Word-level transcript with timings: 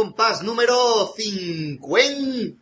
Compás 0.00 0.42
número 0.42 1.12
50. 1.14 2.56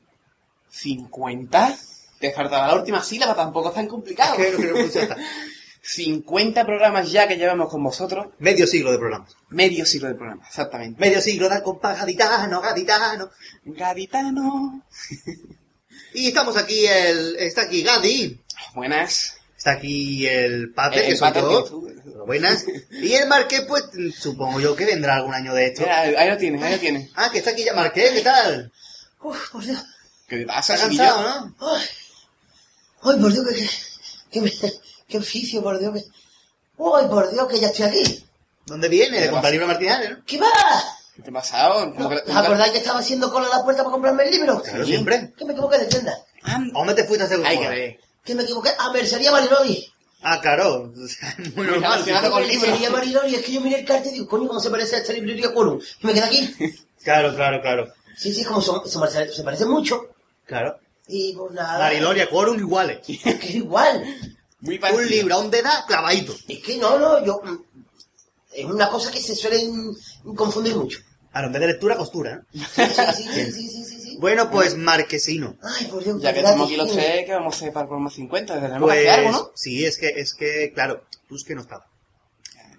¿50? 0.73 1.79
Te 2.19 2.33
faltaba 2.33 2.67
la 2.67 2.75
última 2.75 3.01
sílaba, 3.01 3.37
tampoco 3.37 3.69
es 3.69 3.77
tan 3.77 3.87
complicado. 3.87 4.37
Que 4.37 4.51
no 4.51 4.59
creo 4.59 4.75
que 4.75 4.83
funcione. 4.83 5.15
50 5.81 6.67
programas 6.67 7.13
ya 7.13 7.29
que 7.29 7.37
llevamos 7.37 7.69
con 7.69 7.85
vosotros. 7.85 8.27
Medio 8.41 8.67
siglo 8.67 8.91
de 8.91 8.99
programas. 8.99 9.37
Medio 9.51 9.87
siglo 9.87 10.09
de 10.09 10.17
programa, 10.17 10.43
exactamente. 10.49 11.01
Medio 11.01 11.21
siglo 11.21 11.49
de 11.49 11.63
Compás 11.63 12.01
gaditano, 12.01 12.61
gaditano. 12.61 13.31
Gaditano. 13.65 14.83
Y 16.15 16.29
estamos 16.29 16.57
aquí, 16.57 16.87
el, 16.87 17.37
está 17.37 17.63
aquí 17.63 17.83
Gadi. 17.83 18.41
Buenas. 18.75 19.38
Está 19.59 19.73
aquí 19.73 20.27
el 20.27 20.73
Pater, 20.73 21.03
El 21.03 21.11
que 21.11 21.17
soy 21.17 21.29
Pater 21.29 21.43
yo. 21.43 21.65
que 21.65 21.71
tú- 21.71 22.25
Buenas. 22.27 22.65
Y 22.91 23.13
el 23.15 23.27
Marqués, 23.29 23.63
pues 23.67 23.85
supongo 24.19 24.61
yo 24.61 24.77
que 24.77 24.85
vendrá 24.87 25.17
algún 25.17 25.35
año 25.35 25.53
de 25.55 25.67
esto. 25.67 25.83
Mira, 25.83 26.01
ahí 26.01 26.29
lo 26.31 26.37
tienes, 26.37 26.63
ahí 26.63 26.73
lo 26.75 26.79
tienes. 26.81 27.11
Ah, 27.17 27.29
que 27.33 27.39
está 27.39 27.51
aquí 27.51 27.65
ya 27.65 27.75
Marqués, 27.75 28.13
¿qué 28.13 28.21
tal? 28.21 28.71
Uf, 29.21 29.51
por 29.51 29.65
Dios. 29.65 29.79
¿Qué 30.29 30.39
te 30.39 30.47
pasa, 30.47 30.75
¿Está 30.75 30.87
chiquillo? 30.87 31.05
cansado, 31.05 31.47
no? 31.47 31.57
Ay, 31.77 31.83
ay 33.03 33.19
por 33.21 33.33
Dios, 33.33 33.45
que, 33.49 33.55
que, 33.55 33.69
que, 34.31 34.41
me- 34.43 34.73
que 35.09 35.19
oficio, 35.19 35.63
por 35.63 35.79
Dios, 35.79 35.93
que... 35.95 36.01
Ay, 36.01 37.09
por 37.09 37.31
Dios, 37.33 37.49
que 37.49 37.59
ya 37.61 37.69
estoy 37.69 37.87
aquí. 37.87 38.25
¿Dónde 38.67 38.89
viene? 38.89 39.17
¿Qué 39.17 39.25
De 39.25 39.31
comprar 39.31 39.51
libro 39.53 39.67
Martínez, 39.67 40.11
¿no? 40.11 40.25
¿Qué 40.27 40.39
va? 40.39 40.47
¿Qué 41.17 41.23
te 41.23 41.31
ha 41.31 41.33
pasado? 41.33 41.95
¿Cómo 41.95 42.11
que- 42.11 42.17
¿Os 42.31 42.37
acordáis 42.37 42.73
que 42.73 42.79
estaba 42.79 43.01
haciendo 43.01 43.33
cola 43.33 43.47
a 43.47 43.59
la 43.59 43.65
puerta 43.65 43.83
para 43.83 43.93
comprarme 43.93 44.25
el 44.25 44.31
libro? 44.31 44.63
Claro, 44.63 44.85
Sí. 44.85 44.91
siempre. 44.93 45.33
Que 45.37 45.45
me 45.47 45.53
equivoqué 45.53 45.79
de 45.79 45.87
tienda. 45.87 46.15
¿A 46.45 46.61
dónde 46.73 46.95
te 46.95 47.05
fuiste 47.05 47.23
a 47.25 47.27
hacer 47.27 47.39
cola? 47.39 47.71
ver. 47.71 47.97
Que 47.97 48.01
me 48.35 48.43
equivoqué 48.45 48.71
a 48.79 48.91
Mercería 48.93 49.31
Marilori. 49.33 49.93
Ah, 50.23 50.41
claro. 50.41 50.93
O 50.97 51.09
sea, 51.09 51.37
Muy 51.55 51.67
normal. 51.67 52.05
con 52.31 52.41
Mercería. 52.47 52.91
Marilori, 52.91 53.35
es 53.37 53.43
que 53.43 53.53
yo 53.53 53.61
miré 53.61 53.81
el 53.81 53.85
cartel 53.87 54.11
y 54.11 54.15
digo, 54.15 54.29
coño, 54.29 54.49
¿cómo 54.49 54.61
se 54.61 54.71
parece 54.71 54.97
a 54.97 54.99
esta 54.99 55.13
librería 55.13 55.53
Quorum? 55.53 55.81
Y 56.03 56.07
me 56.07 56.13
quedé 56.15 56.25
aquí. 56.25 56.55
Claro, 57.05 57.35
claro, 57.35 57.63
claro. 57.63 57.93
Sí, 58.17 58.35
sí, 58.35 58.45
como 58.45 58.61
son- 58.61 58.87
se, 58.87 58.99
parece, 58.99 59.33
se 59.33 59.43
parece 59.45 59.65
mucho. 59.65 60.09
Claro. 60.45 60.79
Y 61.07 61.33
pues 61.33 61.53
nada. 61.53 61.79
Mariloria, 61.79 62.29
quórum 62.29 62.59
iguales. 62.59 62.99
Es 63.09 63.23
que 63.23 63.49
es 63.49 63.55
igual. 63.55 64.05
Muy 64.61 64.79
parecido. 64.79 65.05
Un 65.05 65.11
libro, 65.11 65.37
¿dónde 65.37 65.63
da? 65.63 65.85
Clavadito. 65.87 66.35
Es 66.49 66.59
que 66.59 66.77
no, 66.77 66.99
no, 66.99 67.25
yo... 67.25 67.41
mm, 67.43 67.59
Es 68.53 68.65
una 68.65 68.91
cosa 68.91 69.11
que 69.13 69.21
se 69.23 69.37
suelen 69.37 69.95
confundir 70.35 70.75
mucho. 70.75 70.99
Ahora, 71.33 71.47
en 71.47 71.53
vez 71.53 71.61
de 71.61 71.67
lectura, 71.69 71.97
costura, 71.97 72.43
¿no? 72.53 72.61
Sí, 72.67 72.83
sí, 72.85 73.03
sí, 73.17 73.23
sí, 73.23 73.53
sí, 73.53 73.69
sí, 73.69 73.85
sí, 73.85 73.85
sí. 73.85 73.98
Bueno, 74.19 74.51
pues 74.51 74.77
marquesino. 74.77 75.57
Ay, 75.63 75.87
por 75.87 76.03
Dios, 76.05 76.21
Ya 76.21 76.33
que 76.33 76.41
estamos 76.41 76.67
aquí 76.67 76.77
los 76.77 76.93
tres, 76.93 77.25
¿qué 77.25 77.33
vamos 77.33 77.55
a 77.55 77.57
hacer 77.57 77.73
para 77.73 77.85
el 77.85 77.89
programa 77.89 78.11
50? 78.11 78.55
Tenemos 78.55 78.79
que 78.79 78.85
Pues 78.85 79.09
algo, 79.09 79.31
¿no? 79.31 79.51
sí, 79.55 79.85
es 79.85 79.97
que, 79.99 80.09
es 80.09 80.35
que, 80.35 80.73
claro, 80.75 81.05
tú 81.29 81.37
es 81.37 81.45
que 81.45 81.55
no 81.55 81.61
estaba. 81.63 81.87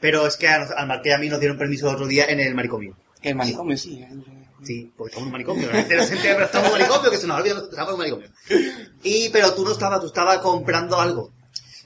Pero 0.02 0.26
es 0.28 0.38
que 0.38 0.48
a 0.48 0.60
nos- 0.60 0.72
al 0.72 0.88
Marqués 0.88 1.12
y 1.12 1.16
a 1.16 1.18
mí 1.18 1.30
nos 1.30 1.40
dieron 1.40 1.58
permiso 1.58 1.88
el 1.90 1.96
otro 1.96 2.08
día 2.08 2.26
en 2.26 2.40
el 2.40 2.56
manicomio. 2.56 2.96
Que 3.22 3.30
el 3.30 3.36
manicomio, 3.36 3.78
sí. 3.78 4.02
¿eh? 4.02 4.10
Sí, 4.64 4.92
porque 4.98 5.12
estamos 5.12 5.24
en 5.24 5.26
un 5.28 5.32
manicomio. 5.32 5.68
La 5.68 5.74
gente 5.80 5.96
no 5.98 6.04
se 6.04 6.14
entera, 6.16 6.34
pero 6.36 6.46
estamos 6.46 6.68
en 6.70 6.74
un 6.74 6.80
manicomio, 6.80 7.12
que 7.12 7.18
se 7.18 7.28
nos 7.28 7.38
olvida 7.40 7.56
que 7.56 7.62
estamos 7.70 7.88
en 7.90 7.94
un 7.94 8.00
manicomio. 8.00 8.30
Y, 9.04 9.30
pero 9.30 9.54
tú 9.54 9.64
no 9.66 9.72
estabas, 9.72 10.00
tú 10.02 10.08
estabas 10.08 10.38
comprando 10.40 11.00
algo. 11.00 11.32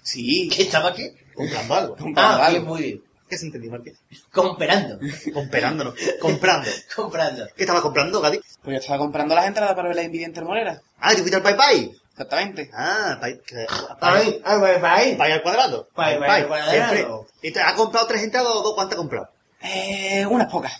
Sí. 0.02 0.50
¿Qué 0.56 0.64
estaba 0.64 0.90
aquí? 0.90 1.10
Comprando 1.36 1.74
algo. 1.76 1.96
Comprando 1.96 2.44
Ah, 2.44 2.48
algo. 2.48 2.66
muy 2.66 2.82
bien. 2.82 3.04
¿Qué 3.34 3.38
se 3.40 3.46
entendió, 3.48 3.72
Marqués? 3.72 3.98
Comprando. 4.32 5.00
Comprándonos. 5.34 5.96
Comprando. 6.22 6.70
Comprando. 6.96 7.48
¿Qué 7.56 7.64
estabas 7.64 7.82
comprando, 7.82 8.22
Gadi? 8.22 8.40
Pues 8.62 8.76
yo 8.76 8.80
estaba 8.80 9.00
comprando 9.00 9.34
las 9.34 9.48
entradas 9.48 9.74
para 9.74 9.88
ver 9.88 9.96
la 9.96 10.04
invidiente 10.04 10.40
Morera. 10.42 10.80
Ah, 11.00 11.10
¿te 11.16 11.18
fuiste 11.18 11.36
al 11.38 11.42
Pai 11.42 11.58
Pai? 11.58 11.92
Exactamente. 12.12 12.70
Ah, 12.76 13.18
Pai, 13.20 13.40
que- 13.44 13.66
ay, 14.02 14.40
ay, 14.46 14.62
ay. 14.84 15.16
Pai 15.16 15.32
al 15.32 15.42
cuadrado. 15.42 15.88
Pai, 15.96 16.20
pai 16.20 16.42
al 16.44 16.48
cuadrado. 16.48 16.72
Siempre. 16.72 17.08
¿Y 17.42 17.52
te 17.52 17.60
has 17.60 17.74
comprado 17.74 18.06
tres 18.06 18.22
entradas 18.22 18.50
o 18.52 18.62
dos? 18.62 18.76
¿Cuántas 18.76 18.94
has 18.98 19.00
comprado? 19.02 19.30
Eh, 19.64 20.24
unas 20.30 20.52
pocas. 20.52 20.74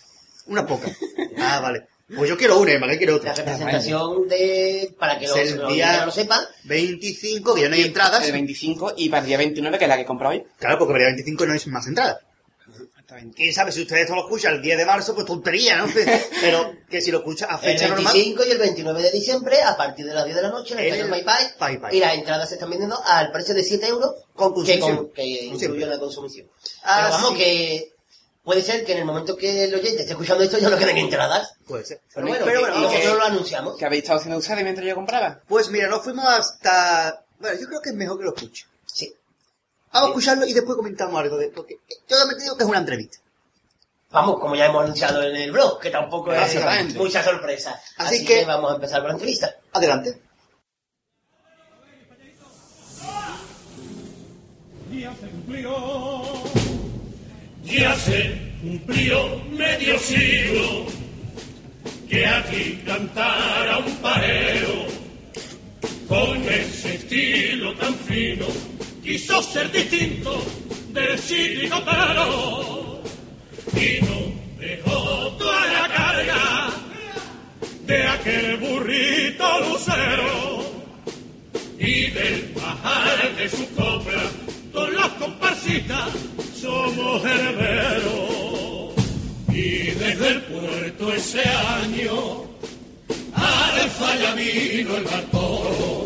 Unas 0.46 0.64
pocas. 0.64 0.92
Ah, 1.38 1.58
vale. 1.60 1.88
Pues 2.16 2.28
yo 2.30 2.36
quiero 2.36 2.60
una, 2.60 2.72
y 2.72 2.78
Marqués 2.78 2.98
quiere 2.98 3.12
La 3.12 3.18
otra. 3.18 3.34
representación 3.34 4.28
de... 4.28 4.94
Para 4.98 5.18
que 5.18 5.24
Es 5.24 5.56
los, 5.56 5.72
día- 5.72 6.04
lo 6.06 6.12
sepan. 6.12 6.44
25, 6.64 7.54
que 7.54 7.62
ya 7.62 7.68
no 7.68 7.74
hay 7.74 7.82
entradas. 7.82 8.24
El 8.24 8.32
25 8.32 8.92
y 8.96 9.08
para 9.08 9.22
el 9.22 9.26
día 9.26 9.38
29, 9.38 9.78
que 9.78 9.84
es 9.84 9.88
la 9.88 9.96
que 9.96 10.02
he 10.02 10.06
comprado 10.06 10.34
hoy. 10.34 10.44
Claro, 10.58 10.78
porque 10.78 10.92
para 10.92 11.08
el 11.08 11.14
25 11.16 11.46
no 11.46 11.52
hay 11.54 11.60
más 11.66 11.86
entradas. 11.88 12.18
Exactamente. 13.14 13.36
Quién 13.36 13.54
sabe, 13.54 13.72
si 13.72 13.82
ustedes 13.82 14.02
esto 14.02 14.14
lo 14.14 14.22
escuchan 14.22 14.54
el 14.54 14.62
10 14.62 14.78
de 14.78 14.86
marzo, 14.86 15.14
pues 15.14 15.26
tontería, 15.26 15.76
¿no? 15.76 15.86
Pero 16.40 16.72
que 16.90 17.00
si 17.00 17.10
lo 17.10 17.18
escuchan 17.18 17.48
a 17.50 17.54
El 17.54 17.60
fecha 17.60 17.88
normal. 17.88 18.12
25 18.12 18.44
y 18.44 18.50
el 18.50 18.58
29 18.58 19.02
de 19.02 19.10
diciembre, 19.10 19.62
a 19.62 19.76
partir 19.76 20.06
de 20.06 20.14
las 20.14 20.24
10 20.24 20.36
de 20.36 20.42
la 20.42 20.50
noche, 20.50 20.74
en 20.74 20.80
el 20.80 20.86
El 20.86 20.92
Estadio 20.94 21.10
Pai 21.10 21.24
Pai. 21.24 21.44
Pai 21.58 21.80
Pai. 21.80 21.96
Y 21.96 22.00
las 22.00 22.14
entradas 22.14 22.48
se 22.48 22.54
están 22.56 22.70
vendiendo 22.70 23.00
al 23.06 23.30
precio 23.32 23.54
de 23.54 23.62
7 23.62 23.86
euros. 23.86 24.14
Con 24.34 24.64
que, 24.64 24.78
con- 24.80 25.10
que 25.12 25.24
incluye 25.24 25.86
la 25.86 25.98
consumición. 25.98 26.48
Ah, 26.82 27.02
Pero 27.04 27.10
vamos, 27.14 27.30
sí. 27.32 27.36
que 27.38 27.92
puede 28.42 28.62
ser 28.62 28.84
que 28.84 28.92
en 28.92 28.98
el 28.98 29.04
momento 29.04 29.36
que 29.36 29.64
el 29.64 29.74
oyente 29.74 30.00
esté 30.02 30.12
escuchando 30.12 30.42
esto 30.44 30.58
ya 30.58 30.68
no 30.68 30.76
queden 30.76 30.98
entradas. 30.98 31.54
Puede 31.66 31.84
ser. 31.84 32.00
Pero 32.14 32.26
bueno, 32.26 32.44
Pero 32.44 32.58
que- 32.58 32.64
bueno, 32.66 32.76
y 32.76 32.82
vamos, 32.82 32.92
nosotros 32.98 33.18
lo 33.18 33.24
anunciamos. 33.24 33.76
¿Qué 33.78 33.84
habéis 33.86 34.02
estado 34.02 34.18
haciendo 34.18 34.38
ustedes 34.38 34.62
mientras 34.62 34.86
yo 34.86 34.94
compraba? 34.94 35.40
Pues 35.48 35.70
mira, 35.70 35.88
nos 35.88 36.02
fuimos 36.02 36.26
hasta... 36.26 37.22
Bueno, 37.38 37.58
yo 37.60 37.66
creo 37.68 37.80
que 37.80 37.90
es 37.90 37.94
mejor 37.96 38.18
que 38.18 38.24
lo 38.24 38.34
escuche. 38.34 38.64
Vamos 39.94 40.08
a 40.08 40.10
escucharlo 40.10 40.46
y 40.46 40.52
después 40.52 40.76
comentamos 40.76 41.18
algo 41.20 41.36
de... 41.38 41.48
Porque 41.48 41.78
yo 42.08 42.18
también 42.18 42.36
te 42.38 42.42
digo 42.44 42.56
que 42.56 42.64
es 42.64 42.68
una 42.68 42.78
entrevista. 42.80 43.18
Vamos, 44.10 44.38
como 44.40 44.54
ya 44.56 44.66
hemos 44.66 44.82
anunciado 44.84 45.22
en 45.22 45.36
el 45.36 45.52
blog, 45.52 45.80
que 45.80 45.90
tampoco 45.90 46.32
es 46.32 46.94
mucha 46.96 47.22
sorpresa. 47.22 47.80
Así 47.96 48.16
Así, 48.16 48.24
que- 48.26 48.40
que... 48.40 48.44
vamos 48.44 48.72
a 48.72 48.74
empezar 48.74 48.98
con 49.00 49.08
la 49.08 49.14
entrevista. 49.14 49.54
Adelante. 49.72 50.20
Ya 54.92 55.12
se 55.14 55.26
cumplió, 55.28 56.32
ya 57.64 57.96
se 57.96 58.52
cumplió 58.62 59.38
medio 59.50 59.98
siglo 59.98 60.86
que 62.08 62.26
aquí 62.26 62.82
cantara 62.86 63.78
un 63.78 63.96
pareo 63.96 64.86
con 66.08 66.42
ese 66.48 66.94
estilo 66.94 67.74
tan 67.76 67.94
fino 67.94 68.46
quiso 69.04 69.42
ser 69.42 69.70
distinto 69.70 70.42
del 70.92 71.18
cínico 71.18 71.76
pero 71.84 72.74
y 73.76 74.00
no 74.00 74.18
dejó 74.58 75.28
toda 75.38 75.66
la 75.66 75.88
carga 75.94 76.70
de 77.86 78.06
aquel 78.06 78.56
burrito 78.56 79.60
lucero 79.68 80.64
y 81.78 82.06
del 82.12 82.54
bajar 82.54 83.36
de 83.36 83.48
su 83.50 83.68
copla. 83.74 84.22
Con 84.72 84.94
las 84.94 85.08
comparsitas 85.10 86.08
somos 86.58 87.22
herederos 87.26 88.94
y 89.48 89.90
desde 90.00 90.28
el 90.28 90.42
puerto 90.44 91.12
ese 91.12 91.42
año 91.46 92.44
al 93.34 93.90
falla 93.90 94.34
vino 94.34 94.96
el 94.96 95.04
barco 95.04 96.03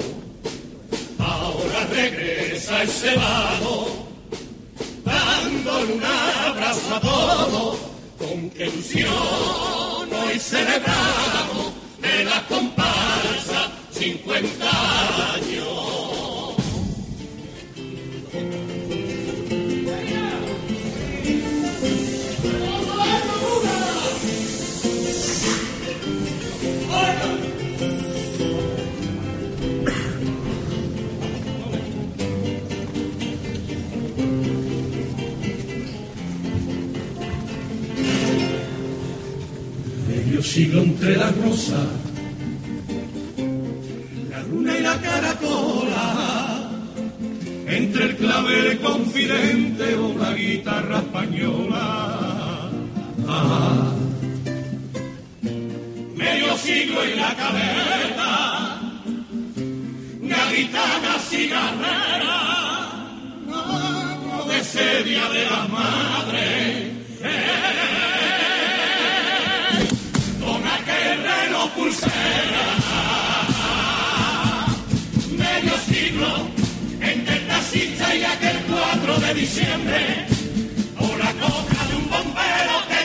regresa 1.86 2.82
ese 2.82 3.14
vago 3.16 4.06
dándole 5.04 5.92
un 5.94 6.04
abrazo 6.04 6.94
a 6.94 7.00
todos 7.00 7.78
con 8.19 8.50
qué 8.50 8.66
ilusión 8.66 9.12
hoy 9.12 10.38
celebramos 10.38 11.72
de 12.00 12.25
la 12.25 12.46
comparsa 12.46 13.70
50 13.92 15.34
años 15.34 15.88
medio 40.38 40.50
siglo 40.52 40.82
entre 40.82 41.17
las 41.17 41.37
rosas, 41.37 41.88
la 44.31 44.40
luna 44.44 44.79
y 44.79 44.82
la 44.82 45.00
caracola, 45.00 46.70
entre 47.67 48.05
el 48.05 48.17
clavel 48.17 48.79
confidente 48.79 49.96
o 49.96 50.14
la 50.17 50.32
guitarra 50.35 50.99
española. 50.99 52.70
Ah. 53.26 53.93
Medio 56.14 56.56
siglo 56.58 57.05
y 57.05 57.17
la 57.17 57.35
cabeza, 57.35 58.81
gaditana 60.23 61.19
cigarrera, 61.29 62.40
no 63.44 64.44
de 64.44 64.58
ese 64.61 65.02
Día 65.02 65.29
de 65.31 65.44
las 65.46 65.69
Madres. 65.69 66.88
Y 78.14 78.25
aquel 78.25 78.56
4 78.62 79.19
de 79.19 79.35
diciembre. 79.35 80.26
O 80.99 81.17
la 81.17 81.32
coca 81.32 81.85
de 81.88 81.96
un 81.96 82.08
bombero 82.08 82.76
que 82.88 82.98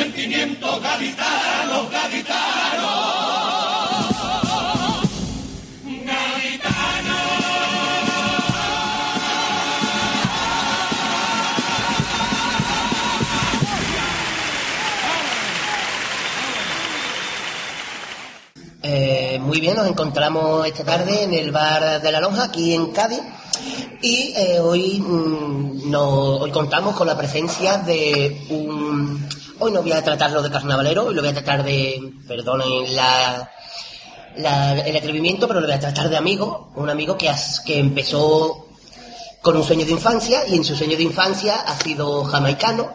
sentimiento 0.00 0.80
gaditano, 0.80 1.88
gaditano. 1.90 3.20
Eh, 18.82 19.38
muy 19.42 19.60
bien, 19.60 19.76
nos 19.76 19.86
encontramos 19.86 20.66
esta 20.66 20.84
tarde 20.84 21.24
en 21.24 21.34
el 21.34 21.50
bar 21.52 22.00
de 22.00 22.12
la 22.12 22.20
Lonja, 22.20 22.44
aquí 22.44 22.74
en 22.74 22.92
Cádiz. 22.92 23.20
Y 24.02 24.32
eh, 24.34 24.58
hoy, 24.60 25.00
mm, 25.00 25.90
no- 25.90 26.36
hoy 26.38 26.50
contamos 26.50 26.96
con 26.96 27.06
la 27.06 27.16
presencia 27.16 27.76
de 27.78 28.46
un... 28.48 28.89
Hoy 29.60 29.72
no 29.72 29.82
voy 29.82 29.92
a 29.92 30.02
tratarlo 30.02 30.42
de 30.42 30.50
carnavalero, 30.50 31.06
hoy 31.06 31.14
lo 31.14 31.20
voy 31.20 31.30
a 31.30 31.34
tratar 31.34 31.62
de... 31.62 32.00
Perdonen 32.26 32.96
la, 32.96 33.50
la- 34.36 34.72
el 34.80 34.96
atrevimiento, 34.96 35.46
pero 35.46 35.60
lo 35.60 35.66
voy 35.66 35.76
a 35.76 35.80
tratar 35.80 36.08
de 36.08 36.16
amigo. 36.16 36.72
Un 36.76 36.88
amigo 36.88 37.16
que, 37.18 37.28
has- 37.28 37.60
que 37.60 37.78
empezó 37.78 38.66
con 39.42 39.56
un 39.56 39.64
sueño 39.64 39.84
de 39.84 39.92
infancia 39.92 40.46
y 40.46 40.56
en 40.56 40.64
su 40.64 40.74
sueño 40.74 40.96
de 40.96 41.02
infancia 41.02 41.56
ha 41.60 41.76
sido 41.78 42.24
jamaicano, 42.24 42.92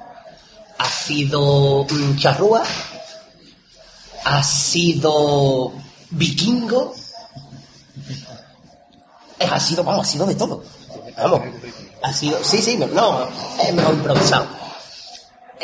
ha 0.78 0.90
sido 0.90 1.86
mm, 1.90 2.18
charrúa, 2.18 2.64
ha 4.26 4.44
sido 4.44 5.72
vikingo, 6.12 6.94
Eh, 9.38 9.48
ha 9.52 9.60
sido, 9.60 9.84
vamos, 9.84 10.08
ha 10.08 10.12
sido 10.12 10.26
de 10.26 10.36
todo. 10.36 10.64
Vamos, 11.18 11.42
ha 12.02 12.14
sido, 12.14 12.42
sí, 12.44 12.62
sí, 12.62 12.78
no, 12.78 12.88
no 12.88 13.28
hemos 13.60 13.94
improvisado. 13.94 14.46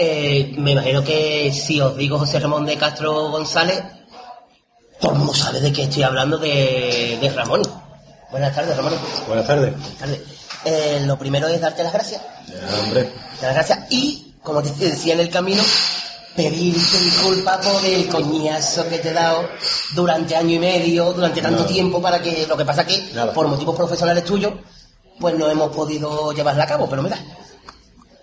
Eh, 0.03 0.55
me 0.57 0.71
imagino 0.71 1.03
que 1.03 1.53
si 1.53 1.79
os 1.79 1.95
digo 1.95 2.17
José 2.17 2.39
Ramón 2.39 2.65
de 2.65 2.75
Castro 2.75 3.29
González, 3.29 3.83
todo 4.99 5.11
el 5.11 5.19
mundo 5.19 5.35
sabe 5.35 5.59
de 5.59 5.71
qué 5.71 5.83
estoy 5.83 6.01
hablando 6.01 6.39
de, 6.39 7.19
de 7.21 7.29
Ramón. 7.29 7.61
Buenas 8.31 8.55
tardes, 8.55 8.75
Ramón. 8.75 8.93
Buenas 9.27 9.45
tardes. 9.45 9.73
Buenas 9.73 9.97
tardes. 9.99 10.21
Eh, 10.65 11.03
lo 11.05 11.19
primero 11.19 11.47
es 11.49 11.61
darte 11.61 11.83
las 11.83 11.93
gracias. 11.93 12.19
Ya, 12.47 12.79
hombre. 12.79 13.03
Darte 13.03 13.45
las 13.45 13.53
gracias 13.53 13.79
y, 13.91 14.33
como 14.41 14.63
te 14.63 14.71
decía 14.89 15.13
en 15.13 15.19
el 15.19 15.29
camino, 15.29 15.61
pedirte 16.35 16.97
disculpas 16.97 17.63
por 17.63 17.85
el 17.85 18.07
coñazo 18.07 18.89
que 18.89 18.97
te 18.97 19.09
he 19.09 19.13
dado 19.13 19.47
durante 19.93 20.35
año 20.35 20.55
y 20.55 20.59
medio, 20.59 21.13
durante 21.13 21.43
tanto 21.43 21.61
Nada. 21.61 21.71
tiempo, 21.71 22.01
para 22.01 22.19
que 22.19 22.47
lo 22.47 22.57
que 22.57 22.65
pasa 22.65 22.87
que, 22.87 23.11
Nada. 23.13 23.33
por 23.33 23.47
motivos 23.47 23.75
profesionales 23.75 24.25
tuyos, 24.25 24.51
pues 25.19 25.35
no 25.37 25.47
hemos 25.47 25.75
podido 25.75 26.31
llevarla 26.31 26.63
a 26.63 26.67
cabo, 26.67 26.89
pero 26.89 27.03
mira, 27.03 27.19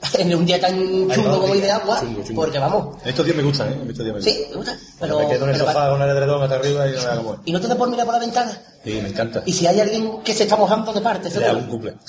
en 0.19 0.35
un 0.35 0.47
día 0.47 0.61
tan 0.61 0.75
chungo 1.11 1.41
como 1.41 1.53
hoy 1.53 1.61
de 1.61 1.67
sí, 1.67 1.71
agua, 1.73 2.01
chungo, 2.01 2.23
chungo. 2.25 2.43
porque 2.43 2.59
vamos, 2.59 2.97
Estos 3.05 3.25
días 3.25 3.37
me 3.37 3.43
gustan, 3.43 3.69
¿eh? 3.73 3.79
Estos 3.89 4.05
días 4.05 4.17
me 4.17 4.23
sí, 4.23 4.31
gustan. 4.31 4.51
me 4.51 4.57
gusta, 4.57 4.79
pero, 5.01 5.19
me 5.19 5.29
quedo 5.29 5.45
en 5.45 5.51
el 5.51 5.57
sofá 5.59 5.73
va- 5.75 5.91
con 5.91 6.03
el 6.03 6.09
edredón 6.11 6.43
hasta 6.43 6.55
arriba 6.57 6.89
y 6.89 6.93
no 6.93 6.99
me 7.03 7.09
hago 7.09 7.37
y 7.45 7.53
no 7.53 7.61
te 7.61 7.67
da 7.69 7.75
por 7.77 7.89
mirar 7.89 8.07
por 8.07 8.15
la 8.15 8.21
ventana, 8.21 8.63
Sí, 8.85 9.01
me 9.03 9.09
encanta. 9.09 9.43
y 9.45 9.53
si 9.53 9.67
hay 9.67 9.81
alguien 9.81 10.23
que 10.23 10.33
se 10.35 10.45
está 10.45 10.57
mojando 10.57 10.93
de 10.93 11.01
parte, 11.01 11.25
Le 11.25 11.31
seguro. 11.31 11.51
hago 11.51 11.59
un 11.61 11.67
cumple. 11.67 11.95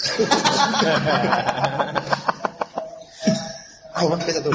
Ay, 3.93 4.07
no, 4.07 4.13
empieza 4.15 4.41
tú. 4.43 4.51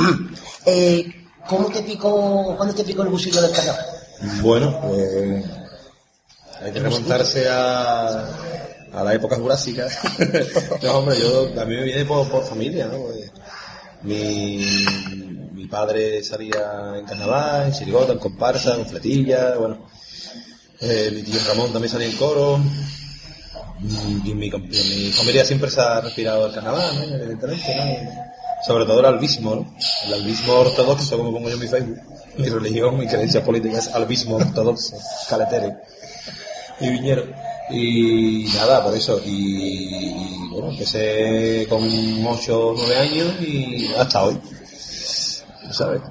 Eh, 0.65 1.27
¿Cómo 1.49 1.69
te 1.71 1.83
picó, 1.83 2.55
cuándo 2.57 2.75
te 2.75 2.85
picó 2.85 3.03
el 3.03 3.11
gusillo 3.11 3.43
del 3.43 3.53
carnaval? 3.53 3.85
bueno, 4.41 4.81
pues... 4.81 5.45
Hay 6.63 6.73
que 6.73 6.81
remontarse 6.81 7.47
a, 7.51 8.25
a 8.95 9.03
la 9.03 9.15
época 9.15 9.37
jurásica. 9.37 9.89
no, 10.83 10.99
hombre, 10.99 11.19
yo, 11.19 11.61
a 11.61 11.65
me 11.65 11.83
viene 11.83 12.05
por, 12.05 12.29
por 12.29 12.45
familia, 12.45 12.87
¿no? 12.87 12.99
Mi, 14.03 14.65
mi 15.53 15.67
padre 15.67 16.23
salía 16.23 16.95
en 16.97 17.05
carnaval, 17.05 17.67
en 17.67 17.73
chirigota, 17.73 18.13
en 18.13 18.19
comparsa, 18.19 18.77
en 18.77 18.87
fletilla, 18.87 19.57
bueno. 19.57 19.87
Eh, 20.81 21.11
mi 21.15 21.23
tío 21.23 21.41
Ramón 21.49 21.73
también 21.73 21.91
salía 21.91 22.09
en 22.09 22.17
coro. 22.17 22.61
Y 23.83 24.35
mi, 24.35 24.51
mi 24.51 25.13
familia 25.13 25.45
siempre 25.45 25.71
se 25.71 25.81
ha 25.81 26.01
respirado 26.01 26.47
el 26.47 26.55
carnaval, 26.55 26.95
¿no? 26.97 27.17
Evidentemente, 27.17 27.75
¿no? 27.77 28.25
Sobre 28.67 28.85
todo 28.87 29.01
el 29.01 29.07
albismo, 29.07 29.57
¿no? 29.57 29.77
El 30.07 30.15
albismo 30.15 30.55
ortodoxo, 30.55 31.17
como 31.17 31.33
pongo 31.33 31.49
yo 31.49 31.55
en 31.55 31.61
mi 31.61 31.69
Facebook. 31.69 32.01
Mi 32.37 32.49
religión, 32.49 32.99
mi 32.99 33.07
creencia 33.07 33.45
política 33.45 33.79
es 33.79 33.89
albismo 33.89 34.37
ortodoxo, 34.37 34.97
caletere 35.29 35.77
y 36.81 36.91
viñero. 36.91 37.25
Y 37.71 38.47
nada, 38.55 38.85
por 38.85 38.95
eso. 38.95 39.21
Y, 39.25 39.31
y, 39.31 40.49
bueno, 40.51 40.71
empecé 40.71 41.67
con 41.69 41.83
8 42.27 42.61
o 42.61 42.75
9 42.77 42.97
años 42.97 43.41
y 43.41 43.93
hasta 43.95 44.25
hoy. 44.25 44.39
¿Sabes? 45.71 46.03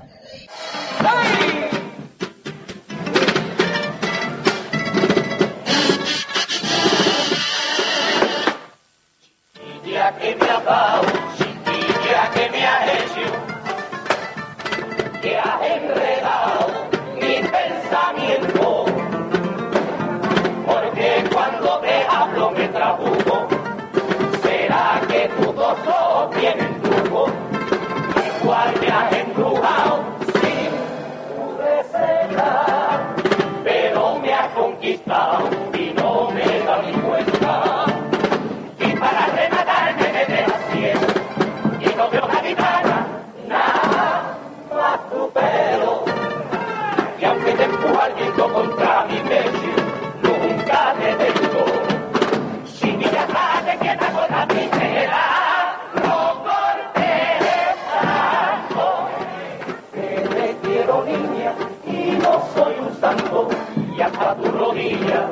Viento 48.15 48.53
contra 48.53 49.05
mi 49.05 49.19
pecho, 49.19 49.73
nunca 50.21 50.93
te 50.99 51.13
tengo. 51.15 51.65
Si 52.65 52.91
mi 52.91 53.05
casa 53.05 53.61
te 53.65 53.77
queda 53.77 54.11
con 54.11 54.31
la 54.31 54.47
tijera, 54.47 55.23
no 55.95 56.43
cortes 56.43 57.75
tanto. 58.01 59.09
Te 59.93 60.57
quiero 60.61 61.03
niña 61.05 61.53
y 61.85 62.17
no 62.21 62.43
soy 62.53 62.73
un 62.79 62.99
santo, 62.99 63.49
y 63.95 64.01
hasta 64.01 64.35
tu 64.35 64.51
rodilla 64.51 65.29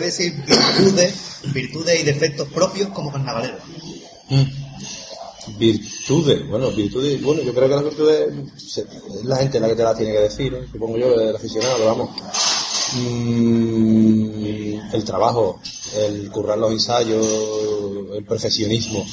puede 0.00 0.12
decir 0.12 0.34
virtudes, 0.46 1.14
virtudes 1.52 2.00
y 2.00 2.04
defectos 2.04 2.48
propios 2.48 2.88
como 2.88 3.12
carnavalero? 3.12 3.58
Virtudes, 5.58 6.48
bueno, 6.48 6.70
virtudes, 6.70 7.22
bueno, 7.22 7.42
yo 7.42 7.52
creo 7.52 7.68
que 7.68 7.74
las 7.74 7.84
virtudes 7.84 8.28
es 8.56 9.24
la 9.24 9.36
gente 9.36 9.60
la 9.60 9.68
que 9.68 9.74
te 9.74 9.82
las 9.82 9.96
tiene 9.96 10.12
que 10.12 10.20
decir, 10.20 10.68
supongo 10.72 10.96
yo, 10.96 11.14
el 11.14 11.36
aficionado, 11.36 11.84
vamos. 11.84 12.10
Mm, 12.94 14.94
el 14.94 15.04
trabajo, 15.04 15.60
el 15.96 16.30
currar 16.30 16.58
los 16.58 16.72
ensayos, 16.72 17.26
el 18.16 18.24
perfeccionismo. 18.24 19.04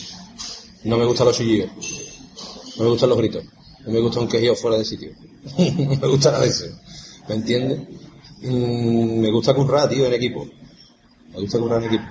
No 0.85 0.97
me 0.97 1.05
gustan 1.05 1.27
los 1.27 1.37
chillidos, 1.37 1.69
no 2.77 2.85
me 2.85 2.89
gustan 2.91 3.09
los 3.09 3.17
gritos, 3.17 3.43
no 3.85 3.91
me 3.91 3.99
gusta 3.99 4.21
un 4.21 4.27
quejío 4.27 4.55
fuera 4.55 4.77
de 4.77 4.85
sitio. 4.85 5.11
no 5.57 5.95
me 5.95 6.07
gusta 6.07 6.31
nada 6.31 6.43
de 6.43 6.49
eso, 6.49 6.65
¿me 7.27 7.35
entiendes? 7.35 7.79
Mm, 8.41 9.19
me 9.19 9.31
gusta 9.31 9.53
currar, 9.53 9.89
tío, 9.89 10.05
en 10.05 10.13
equipo. 10.13 10.47
Me 11.37 11.43
gusta 11.43 11.59
currar 11.59 11.83
en 11.83 11.87
equipo. 11.87 12.05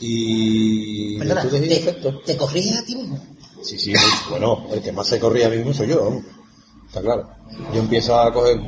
Y 0.00 1.18
Perdona, 1.18 1.48
te, 1.48 1.60
defectos. 1.60 2.24
te 2.24 2.36
corriges 2.36 2.78
a 2.78 2.84
ti 2.84 2.94
mismo. 2.94 3.18
Sí, 3.62 3.78
sí, 3.78 3.92
bueno, 4.30 4.66
el 4.70 4.82
que 4.82 4.92
más 4.92 5.08
se 5.08 5.18
corría 5.18 5.48
mismo 5.48 5.72
soy 5.72 5.88
yo, 5.88 6.20
está 6.86 7.00
claro. 7.00 7.28
Yo 7.72 7.80
empiezo 7.80 8.20
a 8.20 8.32
coger 8.32 8.60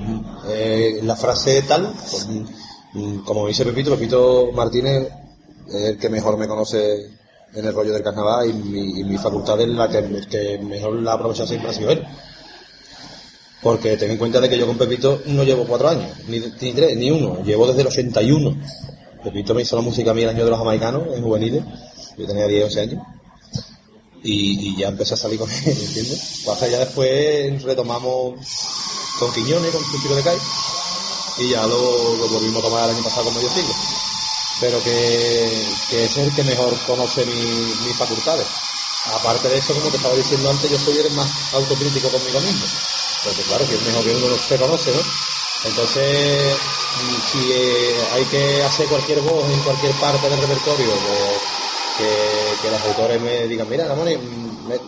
eh, 0.48 1.00
la 1.02 1.14
frase 1.14 1.62
tal, 1.62 1.94
pues, 2.10 2.26
mm, 2.94 3.18
como 3.18 3.46
dice 3.46 3.64
Pepito, 3.64 3.90
Pepito 3.90 4.50
Martínez 4.52 5.08
es 5.68 5.82
el 5.90 5.98
que 5.98 6.08
mejor 6.08 6.38
me 6.38 6.48
conoce 6.48 7.06
en 7.54 7.64
el 7.66 7.74
rollo 7.74 7.92
del 7.92 8.02
carnaval 8.02 8.48
y 8.48 8.52
mi, 8.54 9.00
y 9.00 9.04
mi 9.04 9.18
facultad 9.18 9.60
es 9.60 9.68
la 9.68 9.88
que, 9.88 10.26
que 10.28 10.58
mejor 10.58 10.94
la 10.94 11.12
aprovecha 11.12 11.46
siempre 11.46 11.70
ha 11.70 11.74
sido 11.74 11.90
él. 11.90 12.02
Porque 13.62 13.96
ten 13.98 14.10
en 14.10 14.16
cuenta 14.16 14.40
de 14.40 14.48
que 14.48 14.58
yo 14.58 14.66
con 14.66 14.78
Pepito 14.78 15.20
no 15.26 15.44
llevo 15.44 15.66
cuatro 15.66 15.90
años, 15.90 16.10
ni, 16.26 16.40
ni 16.40 16.72
tres, 16.72 16.96
ni 16.96 17.10
uno, 17.10 17.44
llevo 17.44 17.66
desde 17.66 17.82
el 17.82 17.88
81. 17.88 18.56
Pepito 19.22 19.54
me 19.54 19.62
hizo 19.62 19.76
la 19.76 19.82
música 19.82 20.10
a 20.10 20.14
mí 20.14 20.22
el 20.22 20.28
año 20.30 20.44
de 20.44 20.50
los 20.50 20.58
jamaicanos, 20.58 21.02
en 21.14 21.22
juveniles, 21.22 21.62
yo 22.16 22.26
tenía 22.26 22.46
10, 22.46 22.64
11 22.64 22.80
años 22.80 23.02
y, 24.22 24.76
ya 24.76 24.88
empecé 24.88 25.14
a 25.14 25.16
salir 25.16 25.38
con 25.38 25.50
él, 25.50 25.58
¿entiendes? 25.66 26.42
Pasa 26.44 26.68
ya 26.68 26.78
después 26.80 27.62
retomamos 27.62 28.34
con 29.18 29.32
Quiñones, 29.32 29.70
con 29.72 29.82
Chico 30.02 30.14
de 30.14 30.22
Cai, 30.22 30.38
y 31.38 31.50
ya 31.50 31.66
lo, 31.66 32.16
volvimos 32.28 32.62
a 32.62 32.68
tomar 32.68 32.84
el 32.90 32.96
año 32.96 33.04
pasado 33.04 33.24
con 33.24 33.34
medio 33.34 33.48
siglo. 33.50 33.74
Pero 34.60 34.82
que, 34.82 35.66
que 35.88 36.04
es 36.04 36.16
el 36.18 36.34
que 36.34 36.42
mejor 36.44 36.76
conoce 36.86 37.24
mi- 37.24 37.32
mis 37.86 37.96
facultades. 37.96 38.46
Aparte 39.14 39.48
de 39.48 39.56
eso, 39.56 39.72
como 39.72 39.88
te 39.88 39.96
estaba 39.96 40.14
diciendo 40.14 40.50
antes, 40.50 40.70
yo 40.70 40.78
soy 40.78 40.98
el 40.98 41.10
más 41.12 41.30
autocrítico 41.54 42.10
conmigo 42.10 42.40
mismo. 42.40 42.66
Porque 43.24 43.42
claro, 43.42 43.66
que 43.66 43.76
es 43.76 43.82
mejor 43.82 44.04
que 44.04 44.16
uno 44.16 44.36
se 44.36 44.58
conoce, 44.58 44.92
¿no? 44.92 45.00
Entonces, 45.64 46.56
si 47.30 47.52
eh, 47.52 47.94
hay 48.12 48.24
que 48.24 48.62
hacer 48.62 48.86
cualquier 48.86 49.20
voz 49.20 49.44
en 49.50 49.60
cualquier 49.60 49.92
parte 49.92 50.28
del 50.28 50.40
repertorio, 50.40 50.86
pues, 50.86 51.38
que, 51.98 52.62
que 52.62 52.70
los 52.70 52.80
autores 52.80 53.20
me 53.20 53.46
digan, 53.46 53.68
mira, 53.68 53.86
Ramón, 53.86 54.08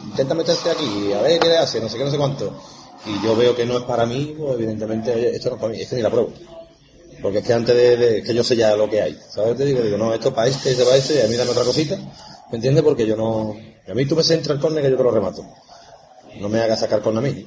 intenta 0.07 0.35
meterse 0.35 0.71
aquí, 0.71 1.12
a 1.12 1.21
ver 1.21 1.38
qué 1.41 1.49
le 1.49 1.59
hace, 1.59 1.81
no 1.81 1.88
sé 1.88 1.99
qué, 1.99 2.05
no 2.05 2.11
sé 2.11 2.17
cuánto. 2.17 2.55
Y 3.05 3.23
yo 3.23 3.37
veo 3.37 3.55
que 3.55 3.67
no 3.67 3.79
es 3.79 3.85
para 3.85 4.07
mí, 4.07 4.35
pues 4.38 4.55
evidentemente, 4.55 5.35
esto 5.35 5.50
no 5.50 5.57
es 5.57 5.61
para 5.61 5.73
mí, 5.73 5.81
es 5.81 5.88
que 5.88 5.97
ni 5.97 6.02
la 6.02 6.11
pruebo. 6.11 6.33
Porque 7.21 7.38
es 7.38 7.45
que 7.45 7.52
antes 7.52 7.76
de, 7.76 8.23
que 8.23 8.35
yo 8.35 8.43
sé 8.43 8.57
ya 8.57 8.75
lo 8.75 8.88
que 8.88 9.02
hay, 9.02 9.19
¿sabes? 9.29 9.57
Te 9.57 9.64
digo, 9.64 9.81
digo, 9.83 9.99
no, 9.99 10.14
esto 10.14 10.35
para 10.35 10.49
este, 10.49 10.73
este 10.73 10.85
para 10.85 10.97
este, 10.97 11.17
y 11.17 11.21
a 11.21 11.29
mí 11.29 11.37
dame 11.37 11.50
otra 11.50 11.64
cosita, 11.64 11.97
¿me 12.50 12.57
entiendes? 12.57 12.83
Porque 12.83 13.07
yo 13.07 13.17
no... 13.17 13.55
A 13.88 13.95
mí 13.95 14.07
tú 14.07 14.17
me 14.17 14.23
centras 14.23 14.57
el 14.57 14.61
córner 14.61 14.83
que 14.83 14.91
yo 14.91 14.97
te 14.97 15.02
lo 15.02 15.11
remato. 15.11 15.45
No 16.41 16.49
me 16.49 16.61
hagas 16.61 16.81
sacar 16.81 17.02
córner 17.02 17.25
a 17.25 17.29
mí. 17.29 17.47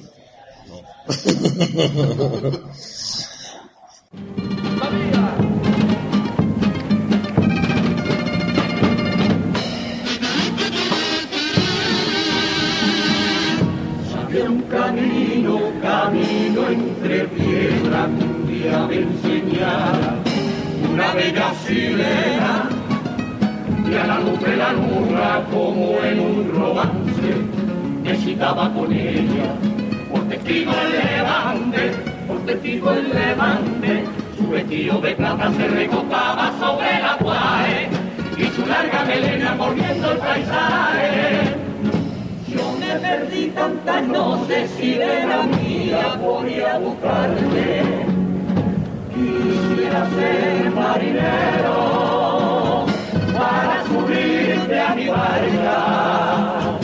Un 14.48 14.62
camino, 14.64 15.60
camino 15.82 16.68
entre 16.70 17.26
piedras, 17.30 18.10
un 18.10 18.48
día 18.48 18.86
me 18.88 18.96
enseñara 18.98 20.16
una 20.92 21.14
bella 21.14 21.54
sirena 21.66 22.70
y 23.90 23.94
a 23.96 24.08
la 24.08 24.20
luz 24.20 24.40
de 24.42 24.58
la 24.58 24.74
luna 24.74 25.42
como 25.52 25.98
en 26.04 26.20
un 26.20 26.52
romance 26.54 27.32
me 28.04 28.16
citaba 28.18 28.72
con 28.74 28.92
ella. 28.92 29.56
Por 30.12 30.28
testigo 30.28 30.72
el 30.72 30.92
levante, 30.92 32.15
testigo 32.46 32.92
el 32.92 33.10
levante 33.14 34.04
su 34.38 34.48
vestido 34.50 35.00
de 35.02 35.16
plata 35.16 35.52
se 35.52 35.68
recostaba 35.68 36.52
sobre 36.60 37.00
la 37.00 37.18
guae 37.20 37.90
y 38.38 38.46
su 38.56 38.66
larga 38.66 39.06
melena 39.06 39.56
volviendo 39.56 40.12
el 40.12 40.18
paisaje 40.18 41.66
yo 42.56 42.72
me 42.80 42.96
perdí 43.00 43.50
tantas 43.50 44.04
noches 44.08 44.72
y 44.80 44.94
de 44.94 45.26
la 45.26 45.44
mía 45.44 46.16
voy 46.22 46.62
a 46.62 46.78
buscarte. 46.78 47.84
Quisiera 49.14 50.10
ser 50.12 50.72
marinero 50.72 51.76
para 53.38 53.84
subirte 53.88 54.80
a 54.80 54.96
mi 54.96 55.08
barca 55.08 56.80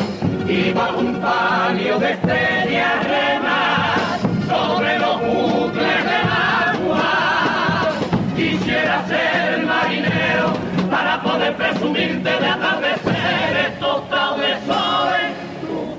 y 0.48 0.74
bajo 0.74 1.00
un 1.00 1.16
palio 1.22 2.00
de 2.00 2.12
estrellas 2.12 3.41
presumirte 11.82 12.30
de 12.30 12.48
atardeceres 12.48 13.80
tostados 13.80 14.40
de 14.40 14.54
sol 14.68 15.22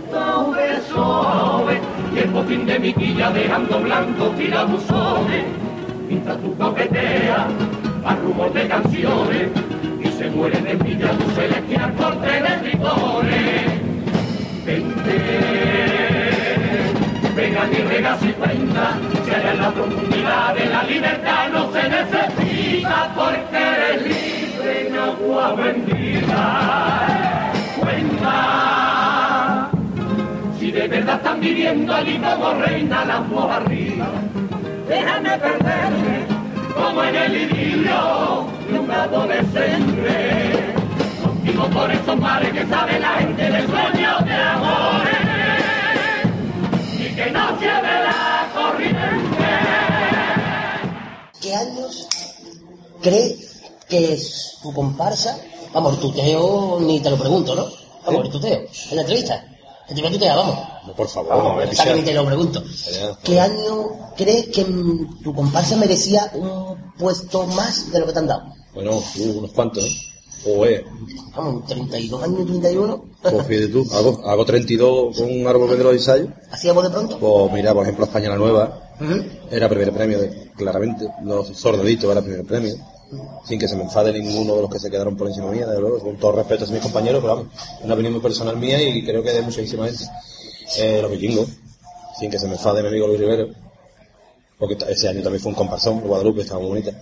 tostado 0.08 1.66
de 1.66 1.80
y 2.14 2.18
el 2.18 2.30
botín 2.30 2.66
de 2.66 2.78
mi 2.78 2.92
quilla 2.92 3.30
dejando 3.30 3.80
blanco 3.80 4.28
tirabuzones 4.38 5.44
mientras 6.08 6.38
tú 6.38 6.56
coqueteas 6.56 7.46
a 8.04 8.14
rumor 8.16 8.52
de 8.52 8.68
canciones. 8.68 9.48
Y 10.04 10.08
se 10.08 10.28
muere 10.30 10.60
de 10.60 10.72
envidia 10.72 11.10
tu 11.12 11.30
celestial 11.30 11.94
corte 11.94 12.26
de 12.26 12.56
tritones 12.58 13.82
Vente, 14.66 15.18
venga 17.34 17.68
y 17.70 17.82
rega 17.82 18.18
si 18.18 18.32
cuenta, 18.32 18.98
si 19.24 19.30
allá 19.30 19.52
en 19.52 19.58
la 19.58 19.70
profundidad 19.70 20.54
de 20.54 20.66
la 20.66 20.82
libertad. 20.84 21.48
No 21.52 21.72
se 21.72 21.88
necesita 21.88 23.12
porque 23.16 23.56
eres 23.56 24.02
libre 24.02 24.41
en 24.64 24.96
agua 24.96 25.54
bendita. 25.54 27.52
Cuenta, 27.80 29.70
si 30.58 30.70
de 30.70 30.88
verdad 30.88 31.16
están 31.16 31.40
viviendo 31.40 31.94
allí 31.94 32.18
como 32.18 32.54
reina 32.54 33.04
la 33.04 33.20
voz 33.20 33.50
arriba, 33.50 34.06
déjame 34.88 35.38
perderme 35.38 36.26
como 36.74 37.02
en 37.04 37.16
el 37.16 37.36
idilio 37.36 38.46
de 38.70 38.78
un 38.78 38.90
adolescente. 38.90 40.74
Contigo 41.22 41.66
por 41.70 41.90
esos 41.90 42.18
mares 42.18 42.52
que 42.52 42.66
sabe 42.66 43.00
la 43.00 43.14
gente 43.18 43.42
de 43.42 43.66
sueños 43.66 44.24
de 44.24 44.34
amores 44.34 45.16
y 46.98 47.14
que 47.14 47.30
no 47.30 47.58
lleve 47.58 48.02
la 48.04 48.48
corriente. 48.54 49.48
¿Qué 51.40 51.54
años 51.54 52.08
cree 53.02 53.51
que 53.92 54.14
es 54.14 54.56
tu 54.62 54.72
comparsa? 54.72 55.38
Vamos, 55.74 56.00
tuteo 56.00 56.80
ni 56.80 57.00
te 57.00 57.10
lo 57.10 57.18
pregunto, 57.18 57.54
¿no? 57.54 57.66
Vamos, 58.06 58.24
el 58.24 58.30
tuteo, 58.30 58.60
en 58.90 58.96
la 58.96 59.02
entrevista. 59.02 59.44
En 59.86 60.02
la 60.02 60.10
tuteo, 60.10 60.34
vamos. 60.34 60.58
No, 60.86 60.94
por 60.94 61.08
favor, 61.08 61.28
Vamos, 61.36 61.78
o 61.86 61.94
ni 61.94 62.02
te 62.02 62.14
lo 62.14 62.24
pregunto. 62.24 62.64
¿Qué 63.22 63.38
año 63.38 63.90
crees 64.16 64.46
que 64.46 64.64
tu 65.22 65.34
comparsa 65.34 65.76
merecía 65.76 66.30
un 66.32 66.92
puesto 66.98 67.46
más 67.48 67.92
de 67.92 68.00
lo 68.00 68.06
que 68.06 68.12
te 68.14 68.18
han 68.20 68.28
dado? 68.28 68.44
Bueno, 68.72 69.02
unos 69.36 69.52
cuantos, 69.52 69.84
¿no? 69.84 70.12
Joder, 70.44 70.84
Vamos, 71.36 71.66
32 71.66 72.22
años, 72.22 72.46
31. 72.46 73.04
pues 73.20 73.46
fíjate 73.46 73.68
tú, 73.68 73.86
hago, 73.92 74.26
hago 74.26 74.44
32 74.44 75.16
con 75.16 75.30
un 75.30 75.46
árbol 75.46 75.76
de 75.76 75.84
los 75.84 75.92
ensayos. 75.92 76.28
¿Hacíamos 76.50 76.82
de 76.84 76.90
pronto? 76.90 77.18
Pues 77.18 77.52
mira, 77.52 77.74
por 77.74 77.82
ejemplo, 77.82 78.06
España 78.06 78.30
la 78.30 78.36
Nueva 78.36 78.90
era 79.50 79.68
primer 79.68 79.92
premio, 79.92 80.18
claramente. 80.56 81.06
Los 81.22 81.48
sordelitos 81.48 82.10
era 82.10 82.22
primer 82.22 82.44
premio. 82.44 82.74
Sin 83.44 83.58
que 83.58 83.68
se 83.68 83.76
me 83.76 83.82
enfade 83.82 84.12
ninguno 84.12 84.56
de 84.56 84.62
los 84.62 84.70
que 84.70 84.78
se 84.78 84.90
quedaron 84.90 85.16
por 85.16 85.28
encima 85.28 85.50
mía, 85.50 85.66
de 85.66 85.80
luego, 85.80 85.98
con 86.00 86.16
todo 86.16 86.32
respeto 86.32 86.64
a 86.64 86.68
mis 86.68 86.80
compañeros, 86.80 87.20
pero 87.20 87.36
vamos, 87.36 87.52
una 87.82 87.94
opinión 87.94 88.14
muy 88.14 88.22
personal 88.22 88.56
mía 88.56 88.80
y 88.82 89.04
creo 89.04 89.22
que 89.22 89.32
de 89.32 89.42
muchísima 89.42 89.86
gente. 89.86 90.04
Eh, 90.78 91.00
los 91.02 91.10
vikingos, 91.10 91.48
sin 92.18 92.30
que 92.30 92.38
se 92.38 92.46
me 92.46 92.54
enfade 92.54 92.82
mi 92.82 92.88
amigo 92.88 93.06
Luis 93.06 93.20
Rivero, 93.20 93.48
porque 94.58 94.78
ese 94.88 95.08
año 95.08 95.22
también 95.22 95.42
fue 95.42 95.50
un 95.50 95.56
comparsón, 95.56 96.00
Guadalupe 96.00 96.42
estaba 96.42 96.60
muy 96.60 96.68
bonita, 96.70 96.92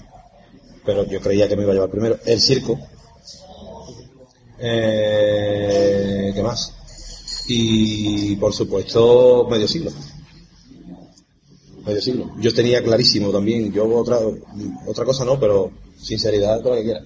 pero 0.85 1.05
yo 1.07 1.21
creía 1.21 1.49
que 1.49 1.57
me 1.57 1.63
iba 1.63 1.71
a 1.71 1.75
llevar 1.75 1.91
primero. 1.91 2.19
El 2.25 2.41
circo, 2.41 2.79
eh, 4.59 6.33
¿qué 6.35 6.43
más? 6.43 6.75
Y 7.47 8.35
por 8.37 8.53
supuesto, 8.53 9.47
medio 9.49 9.69
siglo 9.69 9.91
medio 11.85 12.01
siglo. 12.01 12.31
Yo 12.39 12.53
tenía 12.55 12.83
clarísimo 12.83 13.31
también, 13.31 13.73
yo 13.73 13.89
otra 13.97 14.19
otra 14.87 15.05
cosa 15.05 15.25
no, 15.25 15.39
pero 15.39 15.71
sinceridad, 16.03 16.61
todo 16.61 16.71
lo 16.71 16.77
que 16.77 16.85
quiera. 16.85 17.03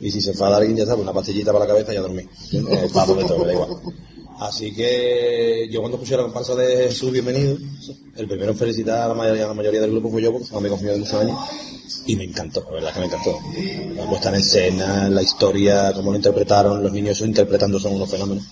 Y 0.00 0.10
si 0.10 0.20
se 0.20 0.30
enfada 0.30 0.56
alguien, 0.56 0.76
ya 0.76 0.86
sabes, 0.86 1.02
una 1.02 1.12
pastillita 1.12 1.52
para 1.52 1.64
la 1.66 1.72
cabeza 1.72 1.92
y 1.92 1.96
a 1.96 2.00
dormir. 2.00 2.28
Eh, 2.52 2.58
de 2.58 2.88
todo, 2.88 3.14
me 3.14 3.46
da 3.46 3.52
igual. 3.52 3.70
Así 4.40 4.74
que 4.74 5.66
yo 5.70 5.80
cuando 5.80 5.96
escuché 5.96 6.16
la 6.16 6.24
comparsa 6.24 6.54
de 6.54 6.88
Jesús 6.88 7.10
Bienvenido, 7.10 7.56
el 8.16 8.28
primero 8.28 8.52
en 8.52 8.58
felicitar 8.58 9.00
a 9.00 9.08
la 9.08 9.14
mayoría, 9.14 9.44
a 9.46 9.48
la 9.48 9.54
mayoría 9.54 9.80
del 9.80 9.92
grupo 9.92 10.10
fue 10.10 10.20
yo, 10.20 10.30
porque 10.30 10.46
son 10.46 10.58
amigos 10.58 10.82
míos 10.82 10.94
de 10.94 11.00
muchos 11.00 11.14
años, 11.14 11.38
y 12.06 12.16
me 12.16 12.24
encantó, 12.24 12.62
la 12.66 12.72
verdad 12.72 12.92
que 12.92 13.00
me 13.00 13.06
encantó. 13.06 13.38
La 13.94 14.08
puesta 14.08 14.28
en 14.28 14.34
escena, 14.34 15.08
la 15.08 15.22
historia, 15.22 15.92
cómo 15.94 16.10
lo 16.10 16.16
interpretaron, 16.16 16.82
los 16.82 16.92
niños 16.92 17.20
interpretando 17.22 17.80
son 17.80 17.94
unos 17.94 18.10
fenómenos. 18.10 18.44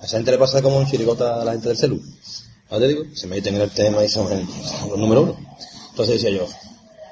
A 0.00 0.06
esa 0.06 0.18
gente 0.18 0.30
le 0.30 0.38
pasa 0.38 0.62
como 0.62 0.78
un 0.78 0.86
chirigota 0.86 1.40
a 1.40 1.44
la 1.44 1.52
gente 1.52 1.68
del 1.68 1.78
celu. 1.78 2.00
¿No 2.70 2.78
te 2.78 2.88
digo? 2.88 3.02
Se 3.12 3.26
meten 3.26 3.56
en 3.56 3.62
el 3.62 3.70
tema 3.70 4.04
y 4.04 4.08
son, 4.08 4.28
los 4.88 4.98
número 4.98 5.22
uno. 5.22 5.36
Entonces 5.90 6.22
decía 6.22 6.38
yo, 6.38 6.46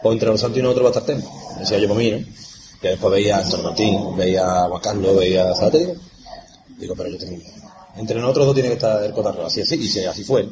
pues 0.00 0.12
entre 0.12 0.28
los 0.28 0.40
santos 0.40 0.58
y 0.58 0.62
nosotros 0.62 0.84
va 0.84 0.88
a 0.88 0.98
estar 0.98 1.16
tema. 1.16 1.24
Decía 1.62 1.78
yo 1.78 1.86
por 1.86 1.96
mí, 1.96 2.26
después 2.82 3.12
veía 3.12 3.36
a 3.36 3.40
Antonio 3.40 3.66
Martín, 3.66 4.16
veía 4.16 4.64
a 4.64 4.68
Juan 4.68 4.80
Carlos, 4.82 5.16
veía 5.16 5.48
a 5.48 5.54
¿sabes? 5.54 5.70
te 5.70 5.78
digo? 5.78 5.94
Digo, 6.76 6.94
pero 6.96 7.08
yo 7.08 7.18
tengo... 7.18 7.40
Entre 7.94 8.18
nosotros 8.18 8.46
dos 8.46 8.54
tiene 8.54 8.70
que 8.70 8.74
estar 8.74 9.00
el 9.04 9.12
cotarro, 9.12 9.46
así, 9.46 9.60
así, 9.60 9.76
y 9.76 10.04
así 10.04 10.24
fue. 10.24 10.48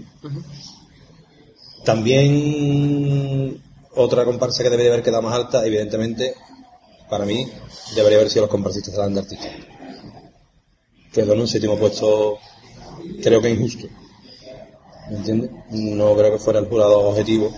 También 1.85 3.61
otra 3.97 4.25
comparsa 4.25 4.63
que 4.63 4.71
debería 4.71 4.93
haber 4.93 5.03
quedado 5.03 5.23
más 5.23 5.35
alta, 5.35 5.67
evidentemente, 5.67 6.37
para 7.09 7.25
mí, 7.25 7.45
debería 7.97 8.19
haber 8.19 8.31
sido 8.31 8.43
los 8.43 8.51
comparsistas 8.51 8.93
de 8.93 8.99
la 8.99 9.05
banda 9.07 9.23
artística. 9.23 9.53
Quedó 11.13 11.33
en 11.33 11.41
un 11.41 11.49
séptimo 11.49 11.77
puesto, 11.77 12.39
creo 13.21 13.43
que 13.43 13.51
injusto. 13.51 13.89
¿Me 15.11 15.17
entiendes? 15.17 15.51
No 15.71 16.15
creo 16.15 16.31
que 16.31 16.39
fuera 16.39 16.61
el 16.61 16.67
jurado 16.67 17.01
objetivo 17.01 17.53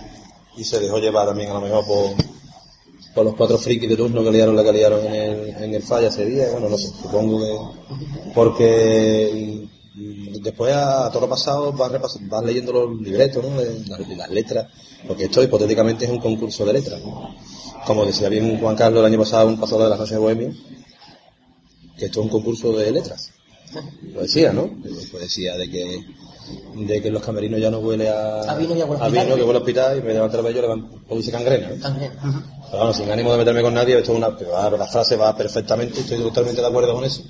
y 0.57 0.63
se 0.63 0.79
dejó 0.79 0.97
llevar 0.97 1.27
también 1.27 1.51
a 1.51 1.53
lo 1.53 1.61
mejor 1.61 1.85
por, 1.85 2.15
por 3.13 3.25
los 3.25 3.35
cuatro 3.35 3.57
frikis 3.57 3.89
de 3.89 3.95
turno 3.95 4.23
que 4.23 4.31
liaron 4.31 4.55
la 4.55 4.63
que 4.63 4.73
liaron 4.73 5.05
en 5.05 5.13
el, 5.13 5.49
en 5.63 5.73
el 5.73 5.83
falla 5.83 6.07
ese 6.07 6.25
día. 6.25 6.49
Bueno, 6.51 6.69
no 6.69 6.77
sé, 6.77 6.87
supongo 6.87 7.39
que. 7.39 8.33
Porque 8.33 9.67
mm, 9.95 10.41
después 10.41 10.73
a, 10.73 11.09
todo 11.09 11.21
lo 11.21 11.29
pasado 11.29 11.71
vas, 11.73 11.91
vas 12.21 12.43
leyendo 12.43 12.73
los 12.73 13.01
libretos, 13.01 13.43
¿no? 13.43 13.55
Las, 14.15 14.29
letras, 14.29 14.67
porque 15.07 15.25
esto 15.25 15.43
hipotéticamente 15.43 16.05
es 16.05 16.11
un 16.11 16.19
concurso 16.19 16.65
de 16.65 16.73
letras. 16.73 17.01
¿no? 17.01 17.35
Como 17.85 18.05
decía 18.05 18.29
bien 18.29 18.59
Juan 18.59 18.75
Carlos 18.75 18.99
el 19.01 19.05
año 19.05 19.19
pasado, 19.19 19.47
un 19.47 19.59
pasador 19.59 19.83
de 19.83 19.89
las 19.89 19.99
noches 19.99 20.15
de 20.15 20.19
Bohemia, 20.19 20.53
que 21.97 22.05
esto 22.05 22.19
es 22.19 22.25
un 22.25 22.31
concurso 22.31 22.71
de 22.73 22.91
letras. 22.91 23.31
Lo 24.13 24.21
decía, 24.21 24.53
¿no? 24.53 24.69
Pues 24.81 25.11
decía 25.13 25.55
de 25.57 25.69
que 25.69 26.05
de 26.75 27.01
que 27.01 27.07
en 27.09 27.13
los 27.13 27.23
camerinos 27.23 27.59
ya 27.59 27.69
no 27.69 27.79
huele 27.79 28.09
a, 28.09 28.41
A 28.41 28.55
vino 28.55 28.75
y 28.75 28.81
a 28.81 28.85
huele 28.85 29.01
a 29.01 29.05
a 29.05 29.09
vino, 29.09 29.35
que 29.35 29.43
huele 29.43 29.57
a 29.59 29.61
hospital 29.61 29.97
y 29.97 30.01
me 30.01 30.13
levanta 30.13 30.37
el 30.37 30.43
vello 30.43 30.61
le 30.61 30.67
van 30.67 31.03
o 31.09 31.15
dice 31.15 31.31
cangrena. 31.31 31.69
También. 31.81 32.11
Pero 32.21 32.77
vamos, 32.79 32.95
sin 32.97 33.09
ánimo 33.11 33.31
de 33.31 33.37
meterme 33.37 33.61
con 33.61 33.73
nadie, 33.73 33.97
esto 33.97 34.11
es 34.13 34.17
una, 34.17 34.29
la 34.77 34.87
frase 34.87 35.15
va 35.15 35.35
perfectamente, 35.35 35.99
estoy 35.99 36.19
totalmente 36.19 36.61
de 36.61 36.67
acuerdo 36.67 36.93
con 36.93 37.03
eso. 37.05 37.21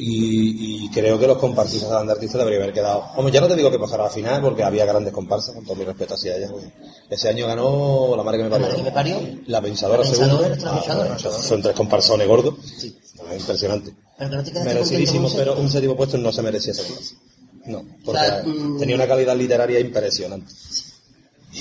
Y, 0.00 0.84
y 0.84 0.90
creo 0.90 1.18
que 1.18 1.26
los 1.26 1.38
comparsistas 1.38 1.88
de 1.88 1.92
la 1.94 1.98
banda 2.00 2.12
artista 2.12 2.38
deberían 2.38 2.62
haber 2.62 2.74
quedado. 2.74 3.04
Hombre, 3.16 3.32
ya 3.32 3.40
no 3.40 3.48
te 3.48 3.56
digo 3.56 3.70
que 3.70 3.78
pasara 3.78 4.04
a 4.04 4.06
la 4.06 4.12
final, 4.12 4.40
porque 4.42 4.62
había 4.62 4.84
grandes 4.84 5.12
comparsas, 5.12 5.54
con 5.54 5.64
todo 5.64 5.76
mi 5.76 5.84
respeto 5.84 6.14
hacia 6.14 6.36
ellas. 6.36 6.52
Ese 7.10 7.28
año 7.28 7.46
ganó 7.46 8.14
la 8.16 8.22
madre 8.22 8.38
que 8.38 8.44
me 8.44 8.50
La 8.50 8.56
parió. 8.58 8.66
madre 8.68 8.76
que 8.76 8.82
me 8.84 8.92
parió. 8.92 9.40
La 9.46 9.60
pensadora 9.62 9.98
La 10.04 10.04
pensadora, 10.04 10.44
segunda. 10.54 10.70
Ah, 10.70 10.74
pensadora. 10.80 11.14
bueno, 11.16 11.42
son 11.42 11.62
tres 11.62 11.74
comparsones 11.74 12.28
gordos. 12.28 12.54
Sí. 12.76 12.96
Impresionante. 13.36 13.94
Pero 14.18 14.30
que 14.30 14.36
no 14.36 14.44
te 14.44 14.52
quedaste 14.52 14.74
Merecidísimo, 14.74 15.28
pero 15.34 15.56
un 15.58 15.68
séptimo 15.70 15.96
puesto 15.96 16.16
no 16.18 16.32
se 16.32 16.42
merecía 16.42 16.72
esa 16.72 16.84
clase. 16.84 17.14
No, 17.68 17.84
porque 18.04 18.20
O 18.20 18.24
sea, 18.24 18.42
mm. 18.44 18.78
tenía 18.78 18.96
una 18.96 19.06
calidad 19.06 19.36
literaria 19.36 19.78
impresionante. 19.80 20.52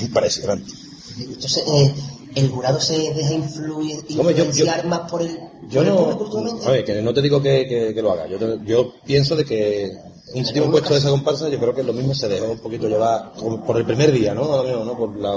Impresionante. 0.02 0.72
Entonces, 1.20 1.64
eh, 1.68 1.94
el 2.36 2.50
jurado 2.50 2.80
se 2.80 2.98
deja 3.14 3.34
influir, 3.34 3.96
Hombre, 4.18 4.36
yo- 4.36 4.44
yo- 4.44 4.46
influenciar 4.46 4.86
más 4.86 5.10
por 5.10 5.22
el, 5.22 5.30
Yo 5.70 5.80
por 5.80 5.84
el 5.84 5.90
no, 5.90 5.96
público 6.18 6.86
que 6.86 7.02
no 7.02 7.14
te 7.14 7.22
digo 7.22 7.42
que, 7.42 7.68
que- 7.68 7.94
que 7.94 8.02
lo 8.02 8.12
haga. 8.12 8.28
Yo, 8.28 8.38
te- 8.38 8.60
yo 8.66 8.94
pienso 9.06 9.36
de 9.36 9.46
que 9.46 9.92
un 10.34 10.46
séptimo 10.46 10.70
puesto 10.70 10.94
de 10.94 11.00
esa 11.00 11.10
comparsa, 11.10 11.50
yo 11.50 11.58
creo 11.60 11.74
que 11.74 11.84
lo 11.84 11.94
mismo 11.94 12.14
se 12.14 12.28
dejó 12.28 12.52
un 12.52 12.60
poquito 12.60 12.88
llevar 12.88 13.32
por, 13.34 13.64
por 13.64 13.78
el 13.78 13.86
primer 13.86 14.12
día, 14.12 14.34
¿no? 14.34 14.54
A 14.54 14.58
lo 14.58 14.64
mejor, 14.64 14.86
¿no? 14.86 14.98
Por 14.98 15.18
la, 15.18 15.36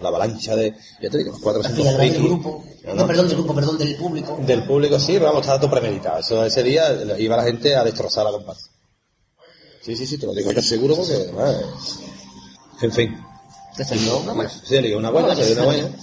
la 0.00 0.08
avalancha 0.08 0.56
de, 0.56 0.74
ya 1.00 1.10
te 1.10 1.18
digo, 1.18 1.30
los 1.30 1.36
Al 1.38 1.42
400 1.42 1.76
final 1.94 2.10
del 2.12 2.22
grupo. 2.22 2.64
¿no? 2.86 2.94
No, 2.94 3.06
perdón, 3.06 3.28
del 3.28 3.36
grupo, 3.36 3.54
perdón, 3.54 3.78
del 3.78 3.94
público. 3.96 4.38
Del 4.44 4.64
público 4.64 4.98
sí, 4.98 5.12
pero 5.12 5.26
vamos, 5.26 5.42
estaba 5.42 5.60
todo 5.60 5.70
premeditado. 5.70 6.18
Eso, 6.18 6.44
ese 6.44 6.62
día 6.64 7.16
iba 7.18 7.36
la 7.36 7.44
gente 7.44 7.76
a 7.76 7.84
destrozar 7.84 8.24
la 8.24 8.32
comparsa. 8.32 8.66
Sí, 9.84 9.96
sí, 9.96 10.06
sí, 10.06 10.16
te 10.16 10.26
lo 10.26 10.34
digo 10.34 10.52
yo 10.52 10.62
seguro 10.62 10.96
porque, 10.96 11.14
además, 11.14 11.98
en 12.80 12.92
fin. 12.92 13.16
Te 13.76 13.84
salió 13.84 14.18
una 14.18 14.32
buena. 14.32 14.50
Sí, 14.50 14.76
una 14.92 15.10
buena, 15.10 15.34
se 15.34 15.52
una 15.52 15.64
buena. 15.64 15.96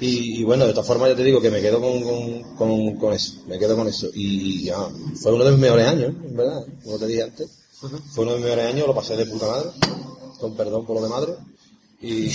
Y, 0.00 0.40
y 0.40 0.44
bueno, 0.44 0.66
de 0.66 0.72
todas 0.72 0.86
formas, 0.86 1.10
ya 1.10 1.16
te 1.16 1.24
digo 1.24 1.40
que 1.40 1.50
me 1.50 1.60
quedo 1.60 1.80
con, 1.80 2.02
con, 2.02 2.42
con, 2.56 2.96
con 2.96 3.12
eso, 3.12 3.34
me 3.46 3.58
quedo 3.58 3.76
con 3.76 3.88
eso. 3.88 4.08
Y 4.14 4.64
ya, 4.64 4.78
fue 5.20 5.32
uno 5.32 5.44
de 5.44 5.50
mis 5.52 5.60
mejores 5.60 5.86
años, 5.86 6.14
en 6.24 6.36
verdad, 6.36 6.64
como 6.84 6.98
te 6.98 7.06
dije 7.06 7.22
antes. 7.22 7.48
Fue 7.80 8.24
uno 8.24 8.32
de 8.32 8.38
mis 8.38 8.44
mejores 8.46 8.66
años, 8.66 8.86
lo 8.86 8.94
pasé 8.94 9.16
de 9.16 9.26
puta 9.26 9.46
madre, 9.46 9.70
con 10.40 10.56
perdón 10.56 10.86
por 10.86 10.96
lo 10.96 11.02
de 11.02 11.08
madre. 11.08 11.32
Y, 12.00 12.30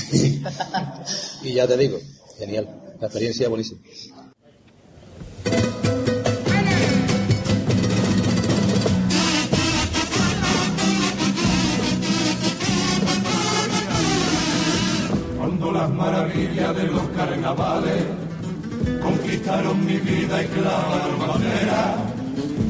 y 1.43 1.53
ya 1.53 1.67
te 1.67 1.77
digo, 1.77 1.99
genial, 2.37 2.95
la 2.99 3.07
experiencia 3.07 3.49
buenísima. 3.49 3.81
Maravillas 15.93 16.75
de 16.75 16.83
los 16.87 17.03
carnavales. 17.15 18.03
Conquistaron 19.01 19.85
mi 19.85 19.97
vida 19.97 20.43
y 20.43 20.47
clavaron 20.47 21.19
bandera, 21.19 21.95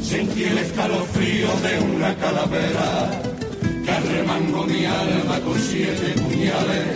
sentí 0.02 0.44
el 0.44 0.58
escalofrío 0.58 1.48
de 1.66 1.80
una 1.96 2.16
calavera 2.16 3.22
que 3.84 3.92
arremangó 3.92 4.64
mi 4.66 4.86
alma 4.86 5.40
con 5.40 5.60
siete 5.60 6.20
puñales 6.22 6.88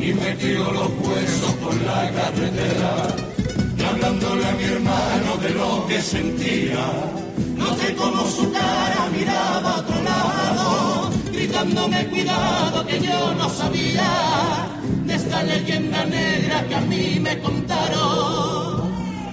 y 0.00 0.12
metió 0.14 0.72
los 0.72 0.90
huesos 1.02 1.52
por 1.62 1.74
la 1.82 2.10
carretera. 2.10 2.92
Y 3.76 3.82
hablándole 3.82 4.46
a 4.46 4.52
mi 4.52 4.64
hermano 4.64 5.36
de 5.42 5.50
lo 5.50 5.86
que 5.86 6.00
sentía, 6.00 6.84
noté 7.56 7.94
como 7.94 8.26
su 8.26 8.50
cara 8.52 9.08
miraba 9.16 9.74
a 9.74 9.80
otro 9.80 10.02
lado, 10.02 11.10
gritándome 11.32 12.06
cuidado 12.08 12.86
que 12.86 13.00
yo 13.00 13.34
no 13.34 13.48
sabía 13.48 14.79
esta 15.30 15.44
leyenda 15.44 16.04
negra 16.06 16.66
que 16.66 16.74
a 16.74 16.80
mí 16.80 17.20
me 17.20 17.38
contaron. 17.38 18.90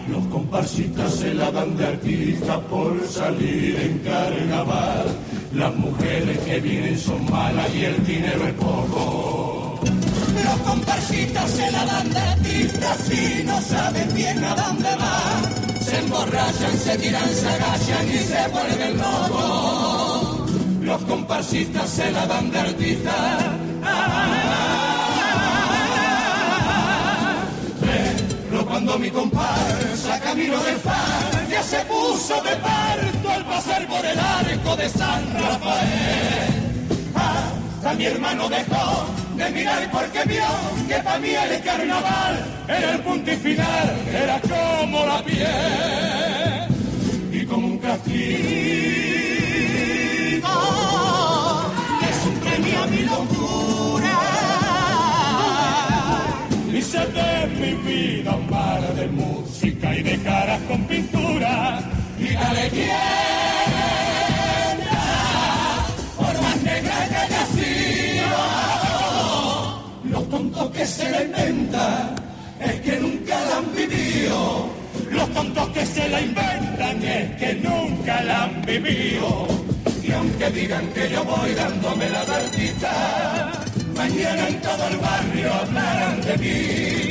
Los 0.07 0.27
comparsistas 0.27 1.11
se 1.15 1.33
la 1.33 1.49
dan 1.51 1.75
de 1.75 1.87
artista 1.87 2.59
por 2.61 3.07
salir 3.07 3.75
en 3.79 3.97
carnaval. 3.99 5.07
Las 5.53 5.75
mujeres 5.75 6.37
que 6.45 6.59
vienen 6.59 6.99
son 6.99 7.25
malas 7.31 7.73
y 7.73 7.85
el 7.85 8.05
dinero 8.05 8.47
es 8.47 8.53
poco. 8.53 9.79
Los 10.45 10.57
comparsistas 10.71 11.49
se 11.49 11.71
la 11.71 11.85
dan 11.85 12.13
de 12.13 12.19
artistas 12.19 13.11
y 13.11 13.43
no 13.43 13.59
saben 13.61 14.13
bien 14.13 14.43
a 14.43 14.55
dónde 14.55 14.89
van. 15.03 15.83
Se 15.83 15.97
emborrachan, 15.97 16.77
se 16.77 16.97
tiran, 16.99 17.29
se 17.29 17.49
agachan 17.49 18.07
y 18.07 18.17
se 18.19 18.47
vuelven 18.49 18.97
locos. 18.97 20.51
Los 20.81 21.01
comparsistas 21.03 21.89
se 21.89 22.11
la 22.11 22.27
dan 22.27 22.51
de 22.51 22.59
artistas. 22.59 23.67
Pero 23.81 24.76
se 32.27 32.33
puso 32.33 32.43
de 32.43 32.55
parto 32.57 33.29
al 33.31 33.45
pasar 33.45 33.87
por 33.87 34.05
el 34.05 34.19
arco 34.19 34.75
de 34.75 34.89
San 34.89 35.33
Rafael. 35.33 36.73
Hasta 37.15 37.93
mi 37.93 38.05
hermano 38.05 38.49
dejó 38.49 39.05
de 39.35 39.49
mirar 39.51 39.89
porque 39.91 40.23
vio 40.25 40.43
que 40.87 40.95
para 40.95 41.19
mí 41.19 41.29
el 41.29 41.63
carnaval 41.63 42.45
era 42.67 42.95
el 42.95 42.99
punto 43.01 43.31
y 43.31 43.35
final, 43.37 43.97
era 44.11 44.41
como 44.41 45.05
la 45.05 45.23
piel 45.23 46.67
y 47.31 47.45
como 47.45 47.67
un 47.67 47.77
castigo 47.77 48.17
que 51.99 52.09
es 52.09 52.25
un 52.25 52.39
premio 52.43 52.83
a 52.83 52.87
mi 52.87 53.01
locura. 53.03 54.19
Hice 56.73 56.99
de 56.99 57.47
mi 57.59 57.73
vida 57.89 58.35
un 58.35 58.49
mar 58.49 58.81
de 58.95 59.07
música 59.07 59.95
y 59.95 60.03
de 60.03 60.17
caras 60.21 60.61
con 60.67 60.83
pintura 60.83 61.96
la 62.19 62.53
leyenda 62.53 62.97
por 66.15 66.41
más 66.41 66.61
negra 66.63 67.07
que 67.09 67.15
haya 67.15 67.45
sido 67.57 68.37
los 70.03 70.29
tontos 70.29 70.71
que 70.71 70.85
se 70.85 71.09
la 71.11 71.23
inventan 71.23 72.15
es 72.59 72.81
que 72.81 72.99
nunca 72.99 73.39
la 73.45 73.57
han 73.57 73.75
vivido 73.75 74.69
los 75.11 75.33
tontos 75.33 75.69
que 75.69 75.85
se 75.85 76.09
la 76.09 76.21
inventan 76.21 77.03
es 77.03 77.35
que 77.35 77.53
nunca 77.55 78.21
la 78.23 78.43
han 78.43 78.61
vivido 78.63 79.47
y 80.03 80.11
aunque 80.11 80.49
digan 80.49 80.87
que 80.93 81.09
yo 81.09 81.23
voy 81.23 81.53
dándome 81.53 82.09
la 82.09 82.25
de 82.25 82.37
mañana 83.95 84.47
en 84.47 84.61
todo 84.61 84.87
el 84.87 84.97
barrio 84.97 85.53
hablarán 85.53 86.21
de 86.21 86.37
mí 86.37 87.06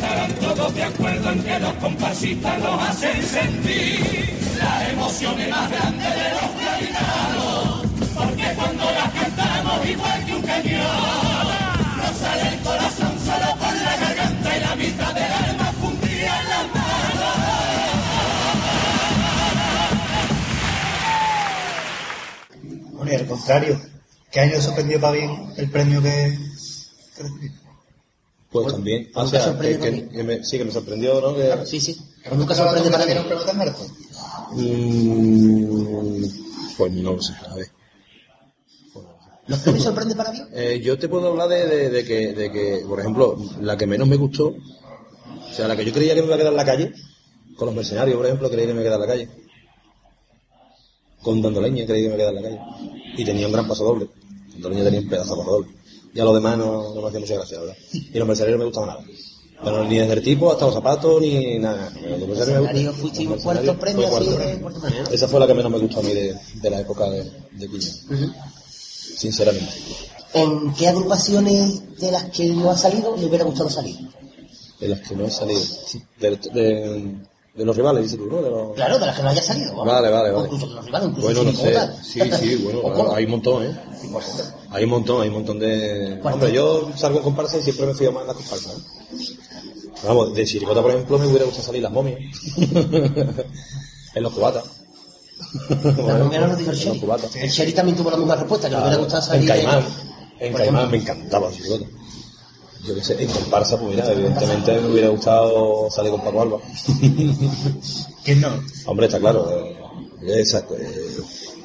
estarán 0.00 0.32
todos 0.36 0.74
de 0.74 0.82
acuerdo 0.82 1.30
en 1.30 1.42
que 1.42 1.58
los 1.58 1.74
compasistas 1.74 2.58
los 2.58 2.82
hacen 2.82 3.22
sentir 3.22 4.38
las 4.58 4.88
emociones 4.90 5.50
más 5.50 5.70
grandes 5.70 6.14
de 6.14 6.30
los 6.30 6.50
gaditanos, 6.64 7.86
porque 8.14 8.54
cuando 8.56 8.84
las 8.84 9.10
cantamos 9.12 9.86
igual 9.86 10.24
que 10.24 10.34
un 10.34 10.42
cañón, 10.42 11.46
nos 11.98 12.16
sale 12.16 12.48
el 12.48 12.60
corazón 12.60 13.12
solo 13.26 13.56
por 13.58 13.74
la 13.74 13.96
garganta 13.96 14.56
y 14.56 14.60
la 14.60 14.76
mitad 14.76 15.14
del 15.14 15.32
alma 15.32 15.72
fundía 15.80 16.40
en 16.40 16.48
las 16.48 16.66
manos. 16.74 17.36
Bueno, 22.94 23.12
al 23.18 23.26
contrario, 23.26 23.80
¿qué 24.30 24.40
año 24.40 24.60
sorprendió 24.62 24.98
para 24.98 25.12
bien 25.12 25.52
el 25.58 25.70
premio 25.70 26.02
que... 26.02 26.38
que... 27.16 27.59
Pues 28.50 28.66
también. 28.68 29.04
¿nunca 29.04 29.20
O 29.20 29.26
sea, 29.28 29.58
que, 29.58 29.78
que- 29.78 30.08
que 30.08 30.22
me- 30.24 30.44
sí, 30.44 30.58
que 30.58 30.64
me 30.64 30.72
sorprendió, 30.72 31.20
¿no? 31.20 31.34
Que, 31.36 31.66
Sí, 31.66 31.80
sí. 31.80 31.96
Pero 32.22 32.36
nunca 32.36 32.54
sorprende 32.54 32.90
para 32.90 33.04
¿Era 33.04 33.12
bien. 33.14 33.22
un 33.22 33.28
premio 33.28 33.44
tan 33.46 33.58
marco? 33.58 33.86
Mm, 34.52 36.24
pues 36.76 36.92
no 36.92 37.12
lo 37.14 37.22
sé, 37.22 37.32
a 37.48 37.54
ver. 37.54 37.68
¿Los 39.46 39.58
premios 39.60 39.84
sorprenden 39.84 40.16
para 40.16 40.30
bien? 40.32 40.48
Eh, 40.52 40.80
yo 40.82 40.98
te 40.98 41.08
puedo 41.08 41.28
hablar 41.28 41.48
de, 41.48 41.66
de- 41.66 41.90
de 41.90 42.04
que, 42.04 42.32
de 42.34 42.50
que, 42.52 42.84
por 42.88 43.00
ejemplo, 43.00 43.36
la 43.60 43.76
que 43.76 43.86
menos 43.86 44.06
me 44.08 44.16
gustó, 44.16 44.48
o 44.48 45.52
sea, 45.54 45.66
la 45.68 45.76
que 45.76 45.84
yo 45.84 45.92
creía 45.92 46.14
que 46.14 46.20
me 46.20 46.26
iba 46.26 46.34
a 46.36 46.38
quedar 46.38 46.52
en 46.52 46.56
la 46.56 46.64
calle, 46.64 46.92
con 47.56 47.66
los 47.66 47.74
mercenarios, 47.74 48.16
por 48.16 48.26
ejemplo, 48.26 48.50
creía 48.50 48.66
que 48.68 48.74
me 48.74 48.82
iba 48.82 48.94
a 48.94 48.96
quedar 48.98 49.00
en 49.00 49.08
la 49.08 49.28
calle. 49.28 49.40
Con 51.22 51.42
Dando 51.42 51.60
Leña 51.60 51.84
creía 51.84 52.10
que 52.10 52.16
me 52.16 52.22
iba 52.22 52.28
a 52.30 52.32
quedar 52.32 52.36
en 52.36 52.42
la 52.42 52.58
calle. 52.58 53.14
Y 53.16 53.24
tenía 53.24 53.46
un 53.46 53.52
gran 53.52 53.68
paso 53.68 53.84
doble. 53.84 54.08
Dando 54.52 54.70
Leña 54.70 54.84
tenía 54.84 55.00
un 55.00 55.08
pedazo 55.08 55.34
de 55.34 55.40
paso 55.42 55.50
doble. 55.52 55.68
Y 56.14 56.20
a 56.20 56.24
los 56.24 56.34
demás 56.34 56.58
no, 56.58 56.94
no 56.94 57.00
me 57.02 57.08
hacía 57.08 57.20
mucha 57.20 57.34
gracia, 57.34 57.56
la 57.58 57.62
verdad. 57.64 57.76
Y 57.92 58.18
los 58.18 58.26
mercenarios 58.28 58.58
no 58.58 58.64
me 58.64 58.70
gustaban 58.70 58.88
nada. 58.90 59.04
Pero 59.62 59.84
ni 59.84 59.98
desde 59.98 60.14
el 60.14 60.22
tipo 60.22 60.50
hasta 60.50 60.64
los 60.66 60.74
zapatos, 60.74 61.20
ni 61.20 61.58
nada. 61.58 61.92
Los 62.18 62.28
mercenarios 62.28 62.96
fuiste 62.96 63.26
cuarto 63.26 63.78
premio 63.78 64.08
cuarto 64.08 64.30
de 64.30 64.36
premio. 64.36 64.70
Esa 65.12 65.28
fue 65.28 65.38
la 65.40 65.46
que 65.46 65.54
menos 65.54 65.70
me 65.70 65.78
gustó 65.78 66.00
a 66.00 66.02
mí 66.02 66.14
de, 66.14 66.34
de 66.62 66.70
la 66.70 66.80
época 66.80 67.08
de, 67.10 67.24
de 67.52 67.68
Quiñón. 67.68 68.34
Sinceramente. 69.16 69.72
¿En 70.34 70.72
qué 70.74 70.88
agrupaciones 70.88 71.98
de 71.98 72.10
las 72.12 72.24
que 72.30 72.46
no 72.48 72.70
ha 72.70 72.76
salido 72.76 73.16
le 73.16 73.26
hubiera 73.26 73.44
gustado 73.44 73.68
salir? 73.70 73.96
de 74.80 74.88
las 74.88 75.00
que 75.06 75.14
no 75.14 75.24
han 75.24 75.30
salido. 75.30 75.60
De, 76.18 76.30
de- 76.54 77.30
de 77.52 77.64
los 77.64 77.76
rivales, 77.76 78.04
dices 78.04 78.16
tú, 78.16 78.26
¿no? 78.26 78.40
De 78.40 78.48
los... 78.48 78.74
Claro, 78.76 78.98
de 78.98 79.04
las 79.06 79.16
que 79.16 79.22
no 79.24 79.28
haya 79.28 79.42
salido. 79.42 79.74
Vale, 79.84 80.08
vale, 80.08 80.30
O 80.30 80.34
vale. 80.36 80.46
incluso 80.46 80.68
de 80.68 80.74
los 80.76 80.84
rivales, 80.86 81.08
incluso 81.10 81.26
Bueno, 81.34 81.42
no 81.52 81.58
sé. 81.58 82.02
Sí, 82.02 82.20
sí, 82.38 82.56
bueno, 82.64 83.12
hay 83.14 83.24
un 83.24 83.30
montón, 83.32 83.64
¿eh? 83.66 83.76
Hay 84.70 84.84
un 84.84 84.90
montón, 84.90 85.22
hay 85.22 85.28
un 85.28 85.34
montón 85.34 85.58
de... 85.58 86.18
¿Cuál? 86.22 86.34
Hombre, 86.34 86.52
yo 86.52 86.90
salgo 86.96 87.18
en 87.18 87.24
comparsa 87.24 87.58
y 87.58 87.62
siempre 87.62 87.86
me 87.86 87.94
fío 87.94 88.12
más 88.12 88.22
en 88.22 88.28
las 88.28 88.36
comparsas. 88.36 88.74
¿eh? 88.74 89.36
Vamos, 90.04 90.34
de 90.34 90.44
Chiricota, 90.44 90.82
por 90.82 90.90
ejemplo, 90.90 91.18
me 91.18 91.26
hubiera 91.26 91.44
gustado 91.44 91.66
salir 91.66 91.82
las 91.82 91.92
momias. 91.92 92.18
en 94.14 94.22
los 94.22 94.32
cubatas. 94.32 94.64
La 95.72 96.18
primera 96.18 96.46
nos 96.46 96.58
dijo 96.58 96.70
el 96.70 96.78
En 96.78 96.82
Sherry. 96.82 97.40
El 97.40 97.50
Sherry 97.50 97.72
también 97.72 97.96
tuvo 97.96 98.10
la 98.10 98.16
misma 98.16 98.36
respuesta, 98.36 98.68
que 98.68 98.74
le 98.74 98.80
hubiera 98.80 98.96
gustado 98.96 99.22
en 99.22 99.28
salir. 99.28 99.48
Caimán. 99.48 99.84
En 100.38 100.54
Caimán 100.54 100.90
me 100.90 100.96
encantaba 100.98 101.50
Chiricota. 101.50 101.86
Yo 102.86 102.94
qué 102.94 103.04
sé, 103.04 103.22
en 103.22 103.28
comparsa, 103.28 103.78
pues 103.78 103.90
mira, 103.90 104.10
evidentemente 104.10 104.80
me 104.80 104.88
hubiera 104.88 105.08
gustado 105.10 105.90
salir 105.90 106.12
con 106.12 106.22
Paco 106.22 106.40
Alba. 106.40 106.58
¿Quién 108.24 108.40
no? 108.40 108.48
Hombre, 108.86 109.06
está 109.06 109.18
claro. 109.18 109.50
eh, 110.22 110.42
eh, 110.42 111.16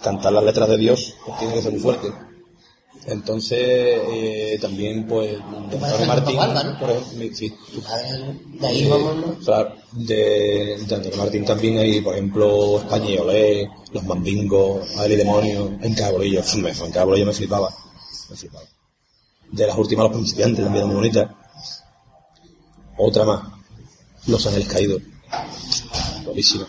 cantar 0.03 0.33
las 0.33 0.43
letras 0.43 0.67
de 0.67 0.77
Dios 0.77 1.15
pues, 1.25 1.39
tiene 1.39 1.53
que 1.53 1.61
ser 1.61 1.71
muy 1.71 1.79
fuerte. 1.81 2.11
Entonces, 3.07 3.59
eh, 3.59 4.57
también, 4.59 5.05
pues, 5.05 5.37
que 5.69 6.05
Martín, 6.07 6.39
sí. 7.35 7.53
De 8.59 8.67
ahí 8.67 8.89
vamos. 8.89 9.15
¿no? 9.17 9.33
Claro, 9.45 9.75
de, 9.91 10.77
de 10.87 10.95
Antonio 10.95 11.17
Martín 11.17 11.45
también 11.45 11.77
hay, 11.77 12.01
por 12.01 12.15
ejemplo, 12.15 12.79
España 12.79 13.09
y 13.11 13.17
Olé, 13.17 13.69
Los 13.91 14.03
Mambingos, 14.05 14.87
y 15.07 15.15
Demonio, 15.15 15.77
En 15.81 15.93
Cabolillo, 15.93 16.41
me, 16.57 16.71
en 16.71 16.91
Cabolillo 16.91 17.27
me 17.27 17.33
flipaba, 17.33 17.71
me 18.31 18.35
flipaba. 18.35 18.65
De 19.51 19.67
las 19.67 19.77
últimas, 19.77 20.05
Los 20.05 20.13
Principiantes 20.13 20.65
también 20.65 20.87
muy 20.87 20.95
bonitas. 20.95 21.29
Otra 22.97 23.23
más, 23.23 23.43
Los 24.25 24.47
Ángeles 24.47 24.67
Caídos, 24.67 25.01
buenísima. 26.25 26.67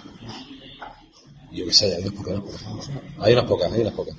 Yo 1.51 1.65
qué 1.65 1.73
sé, 1.73 1.95
hay 1.95 2.03
unas 2.03 2.13
pocas, 2.13 2.35
¿no? 2.35 3.25
Hay 3.25 3.33
unas 3.33 3.45
pocas, 3.47 3.73
hay 3.73 3.81
unas 3.81 3.95
pocas. 3.95 4.15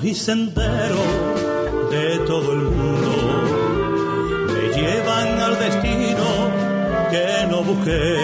Y 0.00 0.14
senderos 0.14 0.98
de 1.90 2.18
todo 2.26 2.52
el 2.52 2.62
mundo 2.62 3.12
me 4.48 4.74
llevan 4.74 5.40
al 5.40 5.58
destino 5.58 6.24
que 7.10 7.46
no 7.48 7.62
busqué. 7.62 8.16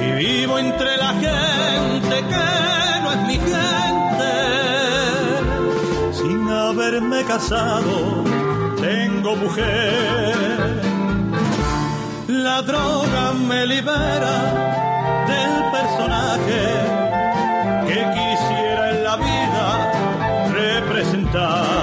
Y 0.00 0.12
vivo 0.12 0.58
entre 0.58 0.96
la 0.96 1.12
gente 1.14 2.16
que 2.30 3.00
no 3.02 3.12
es 3.12 3.20
mi 3.26 3.34
gente. 3.34 4.34
Sin 6.12 6.48
haberme 6.48 7.24
casado, 7.24 8.24
tengo 8.80 9.36
mujer. 9.36 10.36
La 12.28 12.62
droga 12.62 13.32
me 13.46 13.66
libera 13.66 14.36
del 15.26 15.70
personaje 15.70 16.62
que 17.88 18.00
quisiera 18.14 18.33
da 21.34 21.73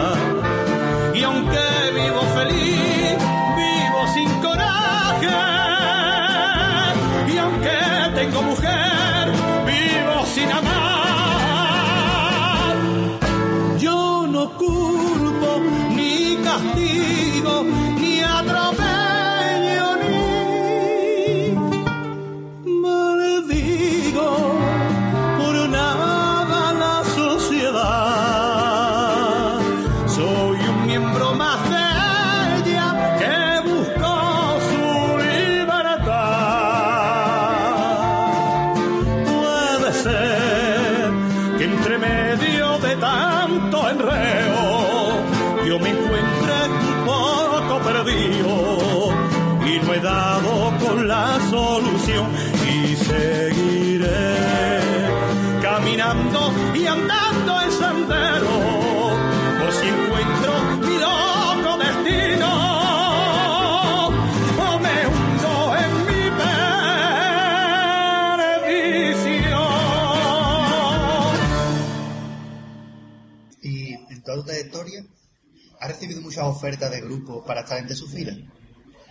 ofertas 76.62 76.92
de 76.92 77.02
grupos 77.02 77.44
para 77.46 77.62
estar 77.62 77.80
entre 77.80 77.96
sus 77.96 78.12
filas? 78.12 78.38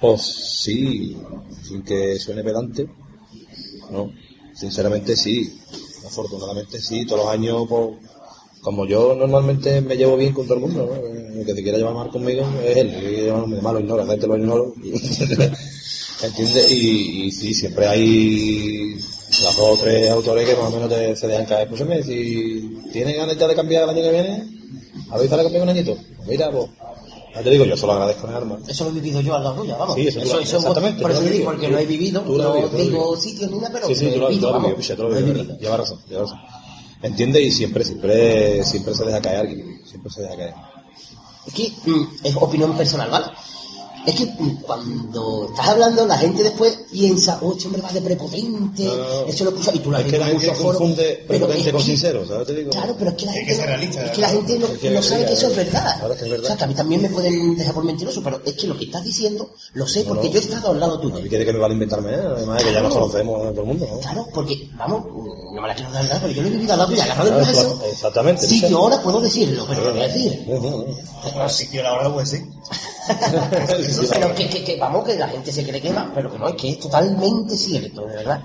Pues 0.00 0.22
sí, 0.22 1.16
sin 1.62 1.82
que 1.82 2.18
suene 2.18 2.44
pedante, 2.44 2.88
no, 3.90 4.12
sinceramente 4.54 5.16
sí, 5.16 5.60
afortunadamente 6.06 6.80
sí, 6.80 7.04
todos 7.04 7.24
los 7.24 7.34
años, 7.34 7.66
pues, 7.68 7.96
como 8.62 8.86
yo 8.86 9.14
normalmente 9.14 9.80
me 9.80 9.96
llevo 9.96 10.16
bien 10.16 10.32
con 10.32 10.46
todo 10.46 10.54
el 10.58 10.60
mundo, 10.60 10.94
el 11.34 11.44
que 11.44 11.54
se 11.54 11.62
quiera 11.62 11.78
llevar 11.78 11.94
mal 11.94 12.10
conmigo 12.10 12.46
es 12.64 12.76
él, 12.76 12.88
el 12.88 13.62
malo 13.62 13.80
ignora, 13.80 14.04
la 14.04 14.12
gente 14.12 14.26
lo 14.26 14.36
ignoro, 14.36 14.74
¿entiendes? 16.22 16.70
Y, 16.70 17.24
y 17.24 17.32
sí, 17.32 17.52
siempre 17.52 17.86
hay 17.86 18.94
las 19.42 19.56
dos 19.56 19.80
o 19.80 19.82
tres 19.82 20.10
autores 20.10 20.48
que 20.48 20.56
más 20.56 20.72
o 20.72 20.76
menos 20.76 20.88
te, 20.88 21.16
se 21.16 21.26
dejan 21.26 21.46
caer, 21.46 21.68
pues 21.68 21.82
si 22.06 22.80
tienes 22.92 23.16
ganas 23.16 23.36
ya 23.36 23.48
de 23.48 23.54
cambiar 23.54 23.84
el 23.84 23.90
año 23.90 24.02
que 24.02 24.10
viene, 24.10 24.44
avísale 25.10 25.42
conmigo 25.42 25.64
un 25.64 25.70
añito, 25.70 25.98
mira, 26.26 26.50
pues, 26.50 26.68
ya 27.34 27.42
te 27.42 27.50
digo, 27.50 27.64
yo 27.64 27.76
solo 27.76 27.92
agradezco 27.94 28.26
en 28.28 28.34
armas. 28.34 28.60
Eso 28.68 28.84
lo 28.84 28.90
he 28.90 28.94
vivido 28.94 29.20
yo 29.20 29.34
al 29.36 29.44
lado 29.44 29.60
tuya, 29.62 29.76
vamos. 29.76 29.94
Sí, 29.96 30.08
eso 30.08 30.20
eso, 30.20 30.34
lo- 30.36 30.40
eso 30.42 30.56
exactamente, 30.58 31.02
por 31.02 31.10
eso 31.10 31.20
lo 31.20 31.26
te 31.26 31.32
digo, 31.32 31.44
porque 31.46 31.68
no 31.68 31.78
he 31.78 31.86
vivido, 31.86 32.20
Tú 32.22 32.36
lo 32.36 32.42
no 32.44 32.52
vivido, 32.54 32.70
lo 32.72 32.78
digo 32.84 33.16
sitios 33.16 33.50
ni 33.50 33.56
nada, 33.58 33.70
pero 33.72 33.86
Sí, 33.88 33.94
sí, 33.94 34.04
lo 34.06 34.12
tú 34.12 34.20
lo, 34.20 34.28
vivido, 34.28 34.48
lo 34.48 34.52
vamos. 34.54 34.70
vivido, 34.76 34.96
lo 34.96 35.08
Lo 35.10 35.16
he 35.18 35.22
vivido. 35.22 35.58
Lleva 35.58 35.76
razón, 35.76 35.98
lleva 36.08 36.22
razón. 36.22 36.38
¿Entiendes? 37.02 37.42
Y 37.42 37.50
siempre, 37.52 37.84
siempre, 37.84 38.64
siempre 38.64 38.94
se 38.94 39.04
deja 39.04 39.20
caer 39.22 39.38
alguien. 39.38 39.80
Siempre 39.86 40.12
se 40.12 40.22
deja 40.22 40.36
caer. 40.36 40.54
Es 41.46 41.54
que 41.54 41.72
mm, 41.90 42.06
es 42.24 42.36
opinión 42.36 42.76
personal, 42.76 43.10
¿vale? 43.10 43.26
Es 44.06 44.14
que 44.14 44.24
mm, 44.24 44.62
cuando 44.62 45.48
estás 45.50 45.68
hablando, 45.68 46.06
la 46.06 46.16
gente 46.16 46.42
después 46.42 46.78
piensa, 46.90 47.38
oh, 47.42 47.52
este 47.52 47.66
hombre 47.66 47.82
va 47.82 47.92
de 47.92 48.00
prepotente, 48.00 48.84
No, 48.84 48.96
no. 48.96 49.26
eso 49.26 49.44
lo 49.44 49.54
puso, 49.54 49.70
y 49.74 49.78
tú 49.80 49.90
la 49.90 50.00
Es 50.00 50.06
que 50.06 50.18
la 50.18 50.26
gente 50.26 50.46
confunde 50.54 51.24
pero 51.28 51.46
prepotente 51.46 51.68
es 51.68 51.72
con 51.74 51.80
que- 51.82 51.86
sincero, 51.86 52.26
¿sabes? 52.26 52.46
Te 52.46 52.54
digo. 52.54 52.70
Claro, 52.70 52.96
pero 52.98 53.10
es 53.10 53.16
que 53.18 53.26
la 53.26 53.32
gente, 53.32 53.46
que 53.50 53.54
ser 53.56 53.66
realista, 53.66 54.04
es 54.06 54.10
que 54.12 54.20
la 54.22 54.28
gente 54.30 54.58
no, 54.58 54.66
Es 54.68 54.78
que 54.78 54.90
no 54.90 55.00
es 55.00 55.06
sabe 55.06 55.26
que 55.26 55.32
eso 55.34 55.46
es 55.48 55.56
verdad. 55.56 55.96
Claro, 55.98 56.14
es 56.14 56.18
que 56.18 56.24
es 56.24 56.30
verdad. 56.30 56.44
O 56.44 56.48
sea, 56.48 56.56
que 56.56 56.64
a 56.64 56.66
mí 56.66 56.74
también 56.74 57.02
me 57.02 57.10
pueden 57.10 57.56
dejar 57.56 57.74
por 57.74 57.84
mentiroso, 57.84 58.22
pero 58.22 58.40
es 58.44 58.54
que 58.54 58.66
lo 58.66 58.78
que 58.78 58.84
estás 58.86 59.04
diciendo 59.04 59.50
lo 59.74 59.86
sé 59.86 60.04
porque 60.04 60.28
no. 60.28 60.32
yo 60.32 60.38
he 60.40 60.42
estado 60.44 60.70
al 60.70 60.80
lado 60.80 60.94
¿A 60.96 61.00
tuyo. 61.02 61.16
mí 61.20 61.28
quiere 61.28 61.44
que 61.44 61.52
me 61.52 61.58
vale 61.58 61.74
inventarme? 61.74 62.12
eh? 62.14 62.20
Además, 62.36 62.62
que 62.64 62.72
ya 62.72 62.80
nos 62.80 62.94
conocemos 62.94 63.46
a 63.46 63.50
todo 63.50 63.60
el 63.60 63.66
mundo, 63.66 63.86
¿no? 63.92 63.98
Claro, 64.00 64.26
porque, 64.32 64.70
vamos, 64.78 65.04
no 65.54 65.60
me 65.60 65.68
la 65.68 65.74
quiero 65.74 65.92
dar 65.92 66.04
nada, 66.04 66.18
pero 66.22 66.32
yo 66.32 66.40
lo 66.42 66.48
he 66.48 66.50
vivido 66.52 66.72
al 66.72 66.78
lado 66.78 66.90
tuyo, 66.90 67.02
agarrado 67.02 67.24
del 67.30 67.34
Claro, 67.44 67.52
brazo. 67.52 67.74
claro, 67.76 67.92
exactamente, 67.92 68.46
Sí, 68.46 68.60
yo 68.66 68.78
ahora 68.78 69.02
puedo 69.02 69.20
decirlo, 69.20 69.66
pero 69.68 69.84
lo 69.84 69.90
voy 69.92 70.00
a 70.00 70.08
decir. 70.08 70.46
Sí, 71.48 71.68
yo 71.72 71.82
la 71.82 71.92
verdad 71.96 72.14
pues 72.14 72.30
sí. 72.30 72.38
Pero 74.10 74.34
que, 74.34 74.76
vamos, 74.78 75.04
que 75.04 75.16
la 75.16 75.28
gente 75.28 75.52
se 75.52 75.64
cree 75.66 75.80
que 75.80 75.92
va, 75.92 76.10
pero 76.14 76.30
que 76.30 76.38
no, 76.38 76.48
es 76.48 76.54
que 76.54 76.70
es 76.70 76.78
totalmente 76.78 77.56
cierto, 77.56 78.06
de 78.06 78.16
verdad. 78.16 78.40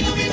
Lo 0.00 0.31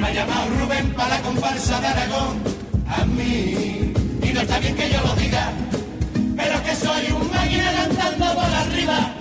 me 0.00 0.06
ha 0.06 0.12
llamado 0.12 0.46
Rubén 0.58 0.92
para 0.94 1.16
la 1.16 1.22
comparsa 1.22 1.80
de 1.80 1.86
Aragón, 1.86 2.38
a 2.88 3.04
mí. 3.04 3.92
Y 4.22 4.32
no 4.32 4.40
está 4.40 4.58
bien 4.58 4.74
que 4.74 4.90
yo 4.90 5.00
lo 5.02 5.14
diga, 5.14 5.52
pero 6.36 6.62
que 6.62 6.74
soy 6.74 7.12
un 7.12 7.30
máquina 7.30 7.72
cantando 7.76 8.34
por 8.34 8.44
arriba. 8.44 9.14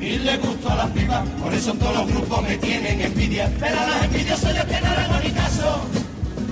Y 0.00 0.18
le 0.18 0.36
gusto 0.38 0.70
a 0.70 0.74
las 0.74 0.90
pibas, 0.90 1.26
por 1.40 1.54
eso 1.54 1.72
todos 1.74 1.94
los 1.96 2.06
grupos 2.08 2.42
me 2.42 2.56
tienen 2.58 3.00
envidia. 3.00 3.50
Pero 3.60 3.80
a 3.80 3.86
las 3.86 4.04
envidias 4.04 4.40
soy 4.40 4.54
yo 4.54 4.66
que 4.66 4.80
no 4.80 5.20
ni 5.20 5.30
caso. 5.30 5.80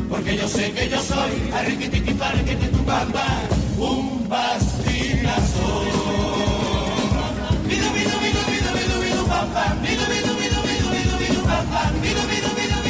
Porque 0.08 0.36
yo 0.36 0.48
sé 0.48 0.72
que 0.72 0.88
yo 0.88 1.00
soy 1.00 1.32
arriquititi 1.52 2.14
pariquititu 2.14 2.84
bamba, 2.84 3.26
un 3.78 4.28
bastinazo. 4.28 5.68
Bidu, 7.68 7.88
bidu, 7.96 8.16
bidu, 8.22 8.42
bidu, 8.50 8.70
bidu, 8.76 8.96
bidu, 9.02 9.26
bam, 9.26 9.54
bam. 9.54 9.74
Bidu, 9.82 10.04
bidu, 10.12 10.32
bidu, 10.40 10.60
bidu, 10.68 10.88
bidu, 10.94 11.14
bidu, 11.18 11.42
bam, 11.48 11.64
bam. 11.72 11.92
Bidu, 12.02 12.22
bidu, 12.28 12.50
bidu, 12.56 12.81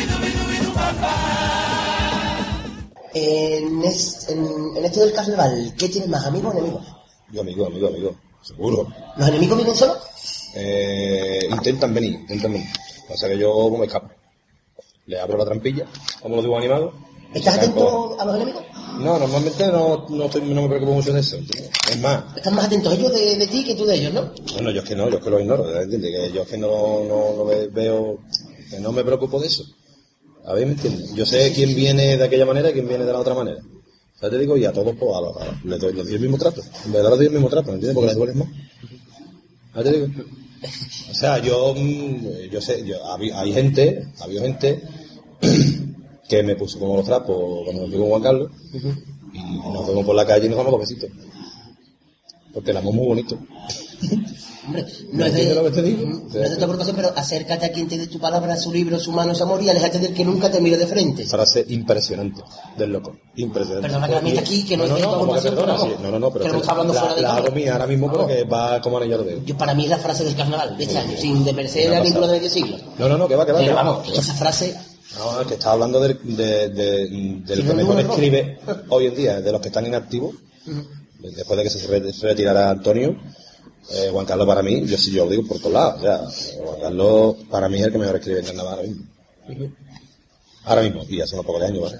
En, 3.14 3.82
es- 3.84 4.26
en, 4.30 4.76
en 4.76 4.84
esto 4.84 5.00
del 5.00 5.12
carnaval, 5.12 5.74
¿qué 5.78 5.88
tienes 5.88 6.08
más, 6.08 6.24
amigos 6.26 6.54
o 6.54 6.58
enemigos? 6.58 6.82
Yo, 7.30 7.40
amigo, 7.42 7.66
amigo, 7.66 7.88
amigo. 7.88 8.14
Seguro. 8.42 8.88
¿Los 9.16 9.28
enemigos 9.28 9.56
vienen 9.58 9.76
solos? 9.76 9.98
Eh, 10.54 11.46
intentan 11.50 11.94
venir, 11.94 12.14
intentan 12.20 12.52
venir. 12.52 12.68
O 13.08 13.16
sea 13.16 13.28
que 13.28 13.38
yo 13.38 13.70
me 13.70 13.86
escapo. 13.86 14.08
Le 15.06 15.20
abro 15.20 15.36
la 15.38 15.44
trampilla, 15.44 15.86
como 16.22 16.36
lo 16.36 16.42
digo 16.42 16.56
animado. 16.56 16.92
¿Estás 17.34 17.58
atento 17.58 18.16
a 18.20 18.24
los 18.24 18.36
enemigos? 18.36 18.62
No, 18.98 19.18
normalmente 19.18 19.66
no, 19.68 20.06
no, 20.08 20.24
estoy- 20.24 20.42
no 20.42 20.62
me 20.62 20.68
preocupo 20.68 20.92
mucho 20.92 21.12
de 21.12 21.20
eso. 21.20 21.36
¿entiendes? 21.36 21.70
Es 21.90 21.98
más, 22.00 22.24
Están 22.36 22.54
más 22.54 22.66
atentos 22.66 22.92
ellos 22.92 23.12
de, 23.12 23.36
de 23.36 23.46
ti 23.46 23.64
que 23.64 23.74
tú 23.74 23.84
de 23.86 23.94
ellos, 23.96 24.12
¿no? 24.12 24.32
bueno, 24.54 24.70
yo 24.70 24.82
es 24.82 24.88
que 24.88 24.94
no, 24.96 25.08
yo 25.08 25.16
es 25.18 25.24
que 25.24 25.30
lo 25.30 25.40
ignoro, 25.40 25.80
¿entiendes? 25.80 26.10
Que 26.10 26.32
yo 26.32 26.42
es 26.42 26.48
que 26.48 26.58
no, 26.58 27.02
no, 27.04 27.34
no 27.36 27.44
ve- 27.46 27.68
veo, 27.68 28.18
no 28.80 28.92
me 28.92 29.02
preocupo 29.04 29.38
de 29.40 29.46
eso. 29.46 29.64
A 30.44 30.54
ver, 30.54 30.66
¿me 30.66 30.72
entiendes? 30.72 31.14
Yo 31.14 31.24
sé 31.24 31.52
quién 31.54 31.74
viene 31.74 32.16
de 32.16 32.24
aquella 32.24 32.44
manera 32.46 32.70
y 32.70 32.72
quién 32.72 32.88
viene 32.88 33.04
de 33.04 33.12
la 33.12 33.20
otra 33.20 33.34
manera. 33.34 33.60
Ya 34.20 34.30
te 34.30 34.38
digo, 34.38 34.56
y 34.56 34.64
a 34.64 34.72
todos, 34.72 34.94
pues, 34.98 35.10
a 35.16 35.20
los, 35.20 35.36
les, 35.64 35.80
doy, 35.80 36.14
el 36.14 36.20
mismo 36.20 36.38
trato. 36.38 36.62
En 36.86 36.92
verdad 36.92 37.10
les 37.10 37.18
doy 37.18 37.26
el 37.26 37.32
mismo 37.32 37.48
trato, 37.48 37.68
¿me 37.68 37.74
entiendes? 37.74 37.94
Porque 37.94 38.08
les 38.08 38.16
duele 38.16 38.34
más. 38.34 38.48
Ya 39.74 39.82
te 39.82 39.92
digo. 39.92 40.06
O 41.10 41.14
sea, 41.14 41.38
yo, 41.38 41.74
mm, 41.76 42.26
yo 42.50 42.60
sé, 42.60 42.84
yo, 42.86 43.04
habí- 43.06 43.32
hay 43.32 43.52
gente, 43.52 44.08
había 44.20 44.42
gente 44.42 44.82
que 46.28 46.42
me 46.42 46.54
puso 46.56 46.78
como 46.78 46.96
los 46.96 47.04
trapos 47.04 47.64
cuando 47.64 47.86
me 47.86 47.96
fui 47.96 48.06
Juan 48.08 48.22
Carlos 48.22 48.50
y 49.32 49.38
nos 49.72 49.86
vemos 49.88 50.04
por 50.04 50.14
la 50.14 50.26
calle 50.26 50.46
y 50.46 50.48
nos 50.48 50.58
damos 50.58 50.72
los 50.72 50.80
besitos. 50.80 51.10
Porque 52.52 52.70
el 52.70 52.82
muy 52.82 53.06
bonito. 53.06 53.38
Hombre, 54.64 54.84
¿Me 55.10 55.18
no 55.18 55.26
es 55.26 55.34
de, 55.34 55.54
lo 55.56 55.64
que 55.64 55.70
te 55.70 55.82
digo? 55.82 56.06
no 56.06 56.26
es 56.28 56.32
de 56.50 56.50
tu 56.50 56.56
preocupación, 56.56 56.94
pero 56.96 57.12
acércate 57.16 57.66
a 57.66 57.72
quien 57.72 57.88
te 57.88 57.98
dé 57.98 58.06
tu 58.06 58.20
palabra, 58.20 58.56
su 58.56 58.72
libro, 58.72 58.98
su 59.00 59.10
mano, 59.10 59.34
su 59.34 59.42
amor 59.42 59.60
y 59.62 59.68
aléjate 59.68 59.98
del 59.98 60.14
que 60.14 60.24
nunca 60.24 60.50
te 60.52 60.60
mire 60.60 60.76
de 60.76 60.86
frente. 60.86 61.26
Frase 61.26 61.64
impresionante 61.68 62.42
del 62.78 62.92
loco. 62.92 63.16
Impresionante. 63.36 63.88
Perdona 63.88 64.06
que 64.08 64.14
la 64.14 64.20
meta 64.20 64.40
aquí, 64.40 64.64
que 64.64 64.76
no 64.76 64.84
es 64.84 64.94
de 64.94 65.00
tu 65.02 65.08
¿cómo 65.08 65.32
que 65.32 65.38
agrupación, 65.40 65.54
perdona? 65.56 65.72
pero 65.74 65.82
Sí, 65.84 65.88
vamos. 65.90 66.02
No, 66.04 66.10
no, 66.12 66.18
no, 66.20 66.30
pero 66.32 66.44
Que 66.52 66.56
está 66.58 66.70
hablando 66.72 66.92
la, 66.94 67.00
fuera 67.00 67.14
de 67.16 67.22
la 67.22 67.34
hago 67.36 67.50
mía 67.50 67.72
ahora 67.72 67.86
mismo 67.88 68.12
porque 68.12 68.44
va 68.44 68.80
como 68.80 68.98
anillo 68.98 69.18
dedo. 69.24 69.42
Yo, 69.44 69.56
para 69.58 69.74
mí 69.74 69.84
es 69.84 69.90
la 69.90 69.98
frase 69.98 70.24
del 70.24 70.36
carnaval 70.36 70.76
de 70.78 70.84
este 70.84 70.98
año, 70.98 71.16
sin 71.18 71.44
desmerecer 71.44 71.90
de 71.90 72.10
medio 72.20 72.48
siglo. 72.50 72.76
No, 72.98 73.08
no, 73.08 73.18
no, 73.18 73.26
que 73.28 73.34
va, 73.36 73.44
que 73.44 73.52
va. 73.52 73.58
Pero 73.58 73.74
vamos, 73.74 74.08
esa 74.16 74.34
frase, 74.34 74.76
No, 75.18 75.40
es 75.40 75.46
que 75.48 75.54
estaba 75.54 75.72
hablando 75.72 75.98
del, 76.00 76.18
de, 76.22 76.68
de- 76.68 77.08
Sí, 77.08 77.62
que 77.62 77.62
no, 77.64 77.74
mejor 77.74 77.96
no, 77.96 78.02
no. 78.02 78.10
escribe 78.12 78.58
hoy 78.90 79.06
en 79.06 79.14
día, 79.16 79.40
de 79.40 79.50
los 79.52 79.60
que 79.60 79.68
están 79.68 79.86
inactivos. 79.86 80.34
Después 81.18 81.56
de 81.56 81.62
que 81.64 81.70
se 81.70 82.26
retirara 82.26 82.70
Antonio, 82.70 83.16
eh, 83.90 84.08
Juan 84.10 84.26
Carlos 84.26 84.46
para 84.46 84.62
mí, 84.62 84.86
yo 84.86 84.96
sí 84.96 85.10
yo 85.12 85.24
lo 85.24 85.30
digo 85.30 85.46
por 85.46 85.58
todos 85.58 85.72
lados. 85.72 85.96
O 85.98 86.02
sea, 86.02 86.64
Juan 86.64 86.80
Carlos 86.80 87.36
para 87.50 87.68
mí 87.68 87.78
es 87.78 87.86
el 87.86 87.92
que 87.92 87.98
mejor 87.98 88.16
escribe 88.16 88.40
en 88.40 88.46
carnaval 88.46 88.74
ahora 88.74 88.88
mismo. 88.88 89.04
Ahora 90.64 90.82
mismo, 90.82 91.04
y 91.08 91.20
hace 91.20 91.34
unos 91.34 91.46
pocos 91.46 91.60
de 91.60 91.66
años, 91.66 91.82
¿vale? 91.82 91.98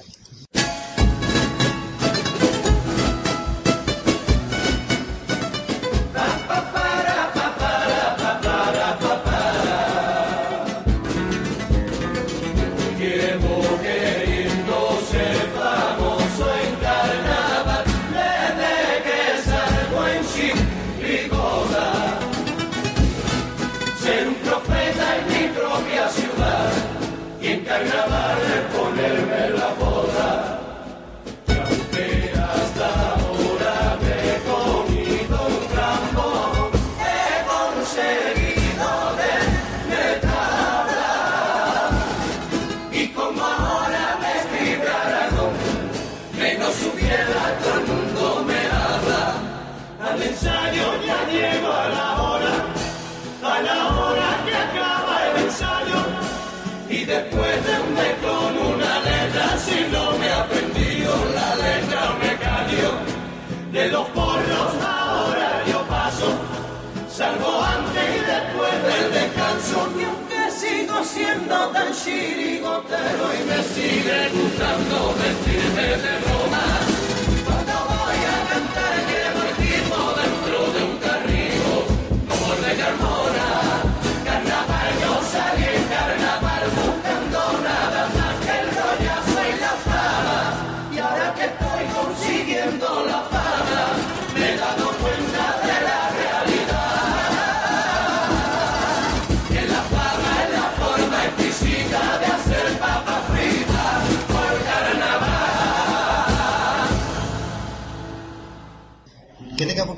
Descanso 69.62 69.88
y 69.98 70.04
aunque 70.04 70.50
sigo 70.50 71.04
siendo 71.04 71.68
tan 71.68 71.92
chirigotero 71.92 73.34
y 73.34 73.44
me 73.48 73.62
sigue 73.62 74.28
gustando 74.30 75.14
vestirme 75.14 75.82
de 75.82 76.18
Roma 76.20 76.81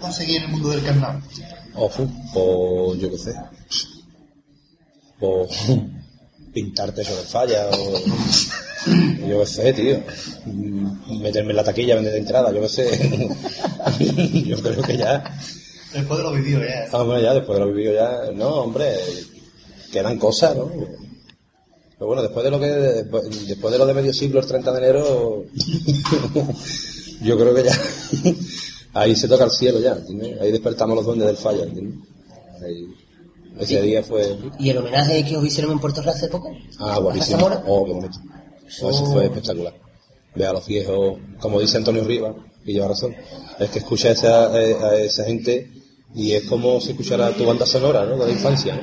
conseguir 0.04 0.36
en 0.36 0.42
el 0.44 0.48
mundo 0.50 0.70
del 0.70 0.84
carnaval? 0.84 1.22
Ojo, 1.74 2.06
o 2.34 2.94
yo 2.94 3.10
qué 3.10 3.18
sé. 3.18 3.34
O 5.20 5.48
pintarte 6.52 7.02
sobre 7.04 7.22
falla, 7.22 7.66
o 7.70 7.98
yo 9.28 9.40
qué 9.40 9.46
sé, 9.46 9.72
tío. 9.72 10.00
Mm, 10.46 11.20
Meterme 11.22 11.50
en 11.50 11.56
la 11.56 11.64
taquilla, 11.64 11.96
vender 11.96 12.12
de 12.12 12.18
entrada, 12.18 12.52
yo 12.52 12.60
qué 12.60 12.68
sé. 12.68 12.86
yo 14.46 14.60
creo 14.62 14.82
que 14.82 14.96
ya. 14.96 15.24
Después 15.92 16.18
de 16.18 16.24
lo 16.24 16.32
vivido 16.32 16.60
ya. 16.60 16.86
Ah, 16.92 16.98
Hombre, 17.02 17.22
ya, 17.22 17.34
después 17.34 17.58
de 17.58 17.64
lo 17.64 17.72
vivido 17.72 17.94
ya. 17.94 18.32
No, 18.34 18.48
hombre, 18.62 18.94
quedan 19.92 20.18
cosas, 20.18 20.56
¿no? 20.56 20.70
Pero 21.96 22.06
bueno, 22.06 22.22
después 22.22 22.44
de 22.44 22.50
lo 22.50 22.60
que. 22.60 22.66
Después, 22.66 23.48
después 23.48 23.72
de 23.72 23.78
lo 23.78 23.86
de 23.86 23.94
medio 23.94 24.12
siglo, 24.12 24.40
el 24.40 24.46
30 24.46 24.72
de 24.72 24.78
enero. 24.78 25.44
yo 27.22 27.38
creo 27.38 27.54
que 27.54 27.62
ya. 27.64 27.78
Ahí 28.94 29.14
se 29.16 29.28
toca 29.28 29.44
el 29.44 29.50
cielo 29.50 29.80
ya, 29.80 29.92
¿entiendes? 29.92 30.40
Ahí 30.40 30.52
despertamos 30.52 30.96
los 30.96 31.04
duendes 31.04 31.26
del 31.26 31.36
falla, 31.36 31.64
¿entiendes? 31.64 31.98
Ahí- 32.64 32.86
ese 33.58 33.82
día 33.82 34.02
fue. 34.02 34.36
¿Y 34.58 34.70
el 34.70 34.78
homenaje 34.78 35.24
que 35.24 35.36
os 35.36 35.44
hicieron 35.46 35.70
en 35.72 35.78
Puerto 35.78 36.02
Real 36.02 36.16
hace 36.16 36.26
poco? 36.28 36.50
Ah, 36.80 36.94
¿A 36.94 36.98
guapísimo. 36.98 37.36
Zamora? 37.38 37.62
Oh, 37.66 37.84
qué 37.84 37.92
bonito. 37.92 38.18
Eso 38.66 39.06
fue 39.06 39.26
espectacular. 39.26 39.74
Ve 40.34 40.46
a 40.46 40.52
los 40.52 40.66
viejos, 40.66 41.18
como 41.38 41.60
dice 41.60 41.76
Antonio 41.76 42.02
Rivas, 42.02 42.34
y 42.64 42.72
lleva 42.72 42.88
razón, 42.88 43.14
es 43.60 43.70
que 43.70 43.78
escucha 43.78 44.08
a 44.08 44.12
esa, 44.12 44.52
a 44.52 44.96
esa 44.98 45.24
gente 45.24 45.70
y 46.16 46.32
es 46.32 46.44
como 46.44 46.80
si 46.80 46.90
escuchara 46.92 47.30
tu 47.30 47.44
banda 47.44 47.64
sonora, 47.66 48.04
¿no? 48.04 48.16
De 48.16 48.26
la 48.26 48.32
infancia, 48.32 48.74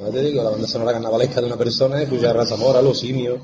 ¿no? 0.00 0.08
Te 0.10 0.20
digo, 0.22 0.42
la 0.42 0.50
banda 0.50 0.66
sonora 0.66 0.92
carnavalesca 0.92 1.40
de 1.40 1.46
una 1.46 1.56
persona, 1.56 2.02
escuchar 2.02 2.36
a 2.36 2.44
Zamora, 2.46 2.82
los 2.82 2.98
simios, 2.98 3.38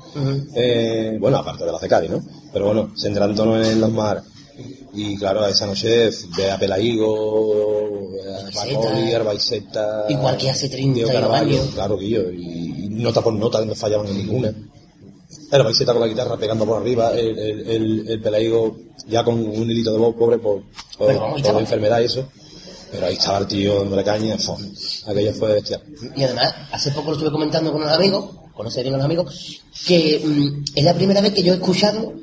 eh, 0.55 1.15
bueno, 1.21 1.37
aparte 1.37 1.63
de 1.63 1.71
las 1.71 1.79
de 1.79 1.87
Cádiz, 1.87 2.09
¿no? 2.09 2.21
Pero 2.51 2.65
bueno, 2.65 2.91
centrándonos 2.99 3.65
en 3.65 3.79
los 3.79 3.91
mares. 3.91 4.23
Y 4.93 5.17
claro, 5.17 5.45
esa 5.45 5.67
noche 5.67 6.09
ve 6.35 6.51
a 6.51 6.57
Pelaigo, 6.57 8.09
a 8.47 8.51
Pacoli, 8.51 9.13
Arbaiceta, 9.13 10.05
Igual 10.09 10.37
que 10.37 10.49
hace 10.49 10.69
30 10.69 10.93
Diego 10.95 11.11
Carvalho, 11.11 11.61
años. 11.61 11.73
claro 11.73 12.01
yo, 12.01 12.31
y, 12.31 12.85
y 12.85 12.89
nota 12.89 13.21
por 13.21 13.33
nota 13.33 13.63
no 13.63 13.75
fallaban 13.75 14.07
en 14.07 14.17
ninguna. 14.17 14.53
El 15.51 15.63
Baiseta 15.63 15.93
con 15.93 16.01
la 16.01 16.07
guitarra 16.07 16.37
pegando 16.37 16.65
por 16.65 16.81
arriba, 16.81 17.11
el, 17.13 17.37
el, 17.37 17.69
el, 17.69 18.09
el 18.09 18.21
Pelaigo 18.21 18.77
ya 19.07 19.23
con 19.23 19.35
un 19.35 19.69
hilito 19.69 19.91
de 19.91 19.97
voz 19.99 20.15
pobre 20.15 20.37
por, 20.39 20.63
por, 20.97 21.07
Pero 21.07 21.35
por 21.41 21.53
la 21.53 21.59
enfermedad 21.59 22.01
y 22.01 22.05
eso. 22.05 22.27
Pero 22.91 23.05
ahí 23.05 23.13
estaba 23.13 23.37
el 23.39 23.47
tío 23.47 23.79
dándole 23.81 24.03
caña, 24.03 24.35
aquello 25.05 25.33
fue 25.33 25.53
bestial. 25.53 25.83
Y 26.15 26.23
además, 26.23 26.53
hace 26.71 26.89
poco 26.91 27.11
lo 27.11 27.13
estuve 27.13 27.31
comentando 27.31 27.71
con 27.71 27.81
unos 27.83 27.93
amigos, 27.95 28.25
conoce 28.55 28.81
bien 28.81 28.95
a 28.95 28.97
los 28.97 29.05
amigos, 29.05 29.61
que 29.85 30.19
mm, 30.25 30.63
es 30.75 30.83
la 30.83 30.95
primera 30.95 31.21
vez 31.21 31.33
que 31.33 31.43
yo 31.43 31.53
he 31.53 31.57
escuchado 31.57 32.13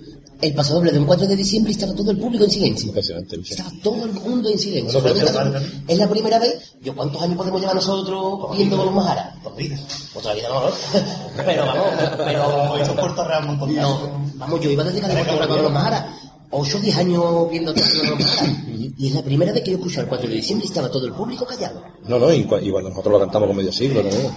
el 0.40 0.54
paso 0.54 0.74
doble 0.74 0.92
de 0.92 0.98
un 0.98 1.06
4 1.06 1.26
de 1.26 1.36
diciembre 1.36 1.72
y 1.72 1.74
estaba 1.74 1.94
todo 1.94 2.10
el 2.10 2.18
público 2.18 2.44
en 2.44 2.50
silencio. 2.50 2.88
Impresionante. 2.88 3.36
Estaba 3.48 3.70
todo 3.82 4.04
el 4.04 4.12
mundo 4.12 4.50
en 4.50 4.58
silencio. 4.58 5.00
Bueno, 5.00 5.16
pero 5.18 5.32
Realmente 5.32 5.58
eso- 5.66 5.82
es 5.88 5.98
la 5.98 6.08
primera 6.08 6.38
vez. 6.38 6.74
¿Yo 6.82 6.94
cuántos 6.94 7.22
años 7.22 7.36
podemos 7.36 7.60
llevar 7.60 7.76
nosotros 7.76 8.56
viendo 8.56 8.76
los 8.76 8.92
Maharas? 8.94 9.36
Por 9.42 9.56
vida. 9.56 9.78
Otra 10.14 10.34
vida 10.34 10.48
no, 10.48 10.60
¿no? 10.60 10.66
Pero 11.44 11.66
vamos, 11.66 11.84
pero... 12.16 12.76
Esto 12.76 12.92
es 12.92 13.00
Puerto 13.00 13.24
Real 13.24 13.46
No, 13.58 14.20
vamos, 14.36 14.60
yo 14.60 14.70
iba 14.70 14.84
desde 14.84 15.00
de 15.00 15.14
Puerto 15.14 15.36
Real 15.36 15.48
con 15.48 15.62
los 15.62 15.72
Maharas. 15.72 16.04
8 16.50 16.78
o 16.78 16.80
10 16.80 16.96
años 16.96 17.50
viendo 17.50 17.72
los 17.72 17.82
Maharas. 18.20 18.48
Y 18.98 19.08
es 19.08 19.14
la 19.14 19.22
primera 19.22 19.52
vez 19.52 19.62
que 19.62 19.70
yo 19.72 19.76
escuché 19.78 20.00
el 20.00 20.06
4 20.06 20.28
de 20.28 20.34
diciembre 20.36 20.66
y 20.66 20.68
estaba 20.68 20.90
todo 20.90 21.06
el 21.06 21.12
público 21.12 21.44
callado. 21.46 21.82
No, 22.08 22.18
no, 22.18 22.32
y, 22.32 22.44
cua- 22.44 22.62
y 22.62 22.70
cuando 22.70 22.90
nosotros 22.90 23.12
lo 23.12 23.20
cantamos 23.20 23.48
con 23.48 23.56
medio 23.56 23.72
siglo 23.72 24.00
también, 24.02 24.32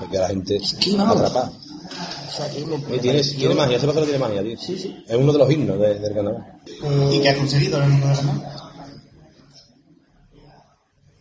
porque 0.00 0.18
la 0.18 0.28
gente 0.28 0.60
que 0.80 0.96
vamos. 0.96 1.16
atrapada. 1.16 1.52
O 2.36 2.38
sea, 2.38 2.50
que 2.50 2.66
me, 2.66 2.96
Y 2.96 2.98
tiene, 3.00 3.22
tiene 3.22 3.54
magia, 3.54 3.78
ese 3.78 3.86
paso 3.86 4.02
tiene 4.02 4.18
magia, 4.18 4.42
tío. 4.42 4.58
Sí, 4.58 4.76
sí. 4.78 4.94
Es 5.08 5.16
uno 5.16 5.32
de 5.32 5.38
los 5.38 5.50
himnos 5.50 5.80
de- 5.80 5.94
del 5.98 6.12
carnaval. 6.14 6.60
¿Y 7.10 7.20
qué 7.20 7.28
has 7.30 7.38
conseguido 7.38 7.82
en 7.82 7.92
el 7.94 8.00
carnaval? 8.02 8.42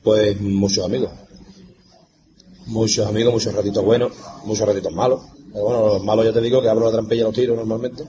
Pues 0.04 0.40
muchos 0.42 0.86
amigos. 0.86 1.12
Muchos 2.68 3.08
amigos, 3.08 3.34
muchos 3.34 3.54
ratitos 3.54 3.84
buenos, 3.86 4.12
muchos 4.44 4.68
ratitos 4.68 4.92
malos. 4.92 5.22
Pero 5.54 5.66
bueno, 5.66 5.88
los 5.88 6.04
malos 6.04 6.26
ya 6.26 6.34
te 6.34 6.42
digo 6.42 6.62
que 6.62 6.68
abro 6.70 6.86
la 6.88 6.92
trampilla 6.92 7.22
y 7.22 7.26
los 7.26 7.34
tiro 7.34 7.56
normalmente. 7.56 8.04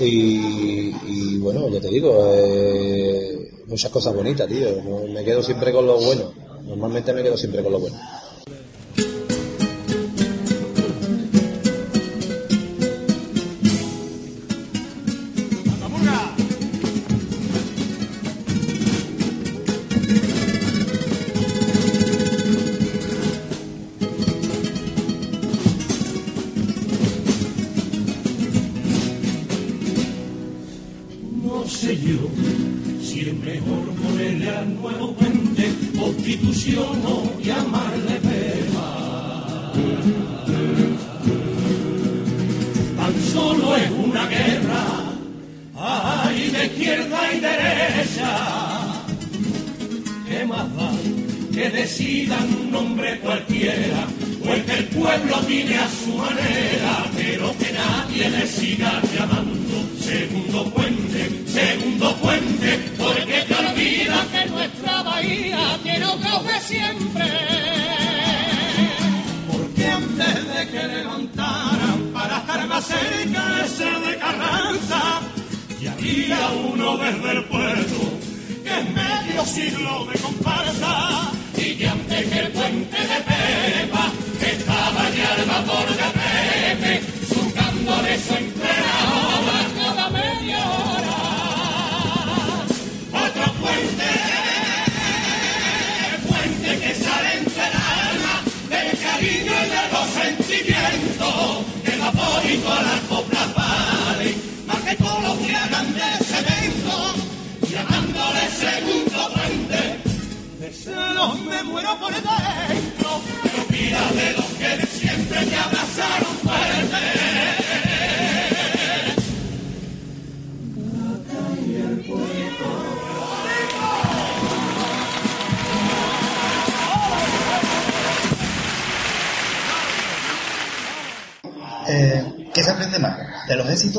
Y, 0.00 0.94
y 1.06 1.38
bueno, 1.38 1.68
ya 1.68 1.80
te 1.80 1.88
digo, 1.88 2.32
eh, 2.34 3.50
muchas 3.66 3.90
cosas 3.90 4.14
bonitas, 4.14 4.48
tío. 4.48 4.68
Me 5.12 5.22
quedo 5.24 5.42
siempre 5.42 5.72
con 5.72 5.86
lo 5.86 5.98
bueno. 6.00 6.32
Normalmente 6.64 7.12
me 7.12 7.22
quedo 7.22 7.36
siempre 7.36 7.62
con 7.62 7.72
lo 7.72 7.80
bueno. 7.80 7.96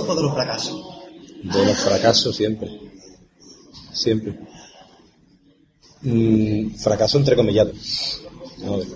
O 0.02 0.16
de 0.16 0.22
los 0.22 0.34
fracasos? 0.34 0.86
De 1.44 1.66
los 1.66 1.78
fracasos 1.78 2.36
siempre. 2.36 2.70
Siempre. 3.92 4.40
Mm, 6.02 6.76
fracaso 6.76 7.18
entrecomillado. 7.18 7.72
A 8.66 8.78
ver. 8.78 8.88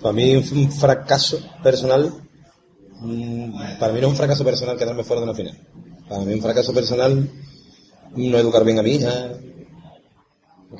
Para 0.00 0.12
mí 0.12 0.36
un, 0.36 0.70
fracaso 0.70 1.40
personal, 1.62 2.12
mm, 3.00 3.78
para 3.78 3.92
mí 3.92 4.00
no 4.00 4.06
es 4.06 4.12
un 4.12 4.16
fracaso 4.16 4.44
personal 4.44 4.76
quedarme 4.76 5.04
fuera 5.04 5.20
de 5.20 5.28
una 5.28 5.36
final. 5.36 5.58
Para 6.08 6.24
mí 6.24 6.34
un 6.34 6.42
fracaso 6.42 6.72
personal 6.72 7.28
no 8.14 8.38
educar 8.38 8.64
bien 8.64 8.78
a 8.78 8.82
mi 8.82 8.92
hija, 8.92 9.32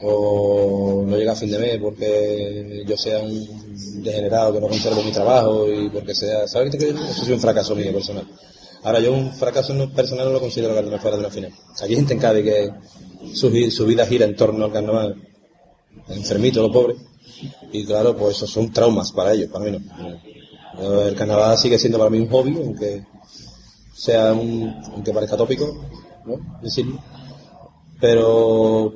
o 0.03 1.05
no 1.07 1.17
llegar 1.17 1.35
a 1.35 1.39
fin 1.39 1.51
de 1.51 1.59
mes 1.59 1.79
porque 1.81 2.85
yo 2.87 2.97
sea 2.97 3.21
un 3.21 4.03
degenerado 4.03 4.53
que 4.53 4.61
no 4.61 4.69
conservo 4.69 5.03
mi 5.03 5.13
trabajo 5.13 5.71
y 5.71 5.89
porque 5.91 6.15
sea, 6.15 6.47
¿sabes 6.47 6.75
qué? 6.77 6.89
Eso 6.89 7.23
es 7.23 7.29
un 7.29 7.41
fracaso 7.41 7.75
mío 7.75 7.93
personal. 7.93 8.27
Ahora, 8.83 9.01
yo 9.01 9.13
un 9.13 9.33
fracaso 9.33 9.75
personal 9.91 10.27
no 10.27 10.33
lo 10.33 10.41
considero 10.41 10.75
carnaval 10.75 11.01
fuera 11.01 11.17
de 11.17 11.23
una 11.23 11.31
final. 11.31 11.53
Aquí 11.75 11.93
hay 11.93 11.97
gente 11.97 12.15
en 12.15 12.21
Cádiz 12.21 12.45
que 12.45 12.71
su, 13.35 13.51
su 13.71 13.87
vida 13.87 14.07
gira 14.07 14.25
en 14.25 14.37
torno 14.37 14.65
al 14.65 14.73
carnaval, 14.73 15.17
enfermito, 16.09 16.63
lo 16.63 16.73
pobre. 16.73 16.95
Y 17.73 17.85
claro, 17.85 18.17
pues 18.17 18.37
esos 18.37 18.51
son 18.51 18.73
traumas 18.73 19.13
para 19.13 19.33
ellos, 19.33 19.51
para 19.51 19.65
mí 19.65 19.73
no. 19.73 21.03
El 21.07 21.15
carnaval 21.15 21.57
sigue 21.59 21.79
siendo 21.79 21.99
para 21.99 22.11
mí 22.11 22.19
un 22.19 22.29
hobby, 22.29 22.57
aunque 22.57 23.05
sea 23.95 24.33
un, 24.33 24.81
aunque 24.93 25.13
parezca 25.13 25.37
tópico, 25.37 25.85
¿no? 26.27 26.61
Decirlo. 26.63 27.03
Pero 28.01 28.93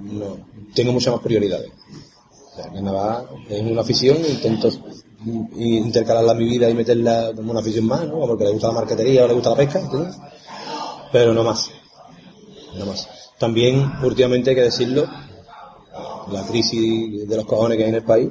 no, 0.00 0.36
tengo 0.74 0.92
muchas 0.92 1.14
más 1.14 1.22
prioridades. 1.22 1.70
El 2.58 2.72
carnaval 2.72 3.28
es 3.48 3.62
una 3.62 3.80
afición, 3.80 4.18
intento 4.28 4.70
intercalarla 5.56 6.32
en 6.32 6.38
mi 6.38 6.44
vida 6.44 6.68
y 6.68 6.74
meterla 6.74 7.32
como 7.34 7.50
una 7.50 7.60
afición 7.60 7.86
más, 7.86 8.06
¿no? 8.06 8.18
Porque 8.26 8.44
le 8.44 8.50
gusta 8.50 8.68
la 8.68 8.74
marquetería 8.74 9.24
o 9.24 9.28
le 9.28 9.34
gusta 9.34 9.50
la 9.50 9.56
pesca. 9.56 9.80
Pero 11.12 11.34
no 11.34 11.44
más. 11.44 11.70
No 12.78 12.86
más. 12.86 13.08
También, 13.38 13.92
últimamente 14.02 14.50
hay 14.50 14.56
que 14.56 14.62
decirlo, 14.62 15.06
la 16.30 16.46
crisis 16.46 17.28
de 17.28 17.36
los 17.36 17.44
cojones 17.44 17.76
que 17.76 17.84
hay 17.84 17.90
en 17.90 17.96
el 17.96 18.04
país, 18.04 18.30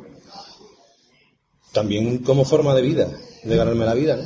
también 1.72 2.20
como 2.20 2.46
forma 2.46 2.74
de 2.74 2.82
vida, 2.82 3.08
de 3.44 3.56
ganarme 3.56 3.86
la 3.86 3.94
vida, 3.94 4.18
¿no? 4.18 4.24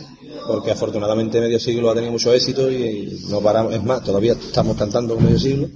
Porque 0.47 0.71
afortunadamente 0.71 1.39
medio 1.39 1.59
siglo 1.59 1.89
ha 1.89 1.93
tenido 1.93 2.11
mucho 2.11 2.33
éxito 2.33 2.71
y 2.71 3.19
no 3.29 3.41
paramos, 3.41 3.73
es 3.73 3.83
más, 3.83 4.03
todavía 4.03 4.33
estamos 4.33 4.77
cantando 4.77 5.15
con 5.15 5.23
medio 5.23 5.39
siglo 5.39 5.67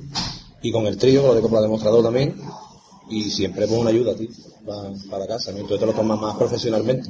y 0.62 0.72
con 0.72 0.86
el 0.86 0.98
trío, 0.98 1.22
con 1.22 1.30
lo 1.30 1.36
de 1.36 1.42
Copla 1.42 1.62
Demostrador 1.62 2.04
también, 2.04 2.36
y 3.10 3.24
siempre 3.32 3.68
pues 3.68 3.80
una 3.80 3.90
ayuda, 3.90 4.16
tío, 4.16 4.30
para, 4.66 4.90
para 5.10 5.28
casa. 5.28 5.52
Entonces 5.52 5.80
te 5.80 5.86
lo 5.86 5.94
tomas 5.94 6.20
más 6.20 6.36
profesionalmente. 6.36 7.10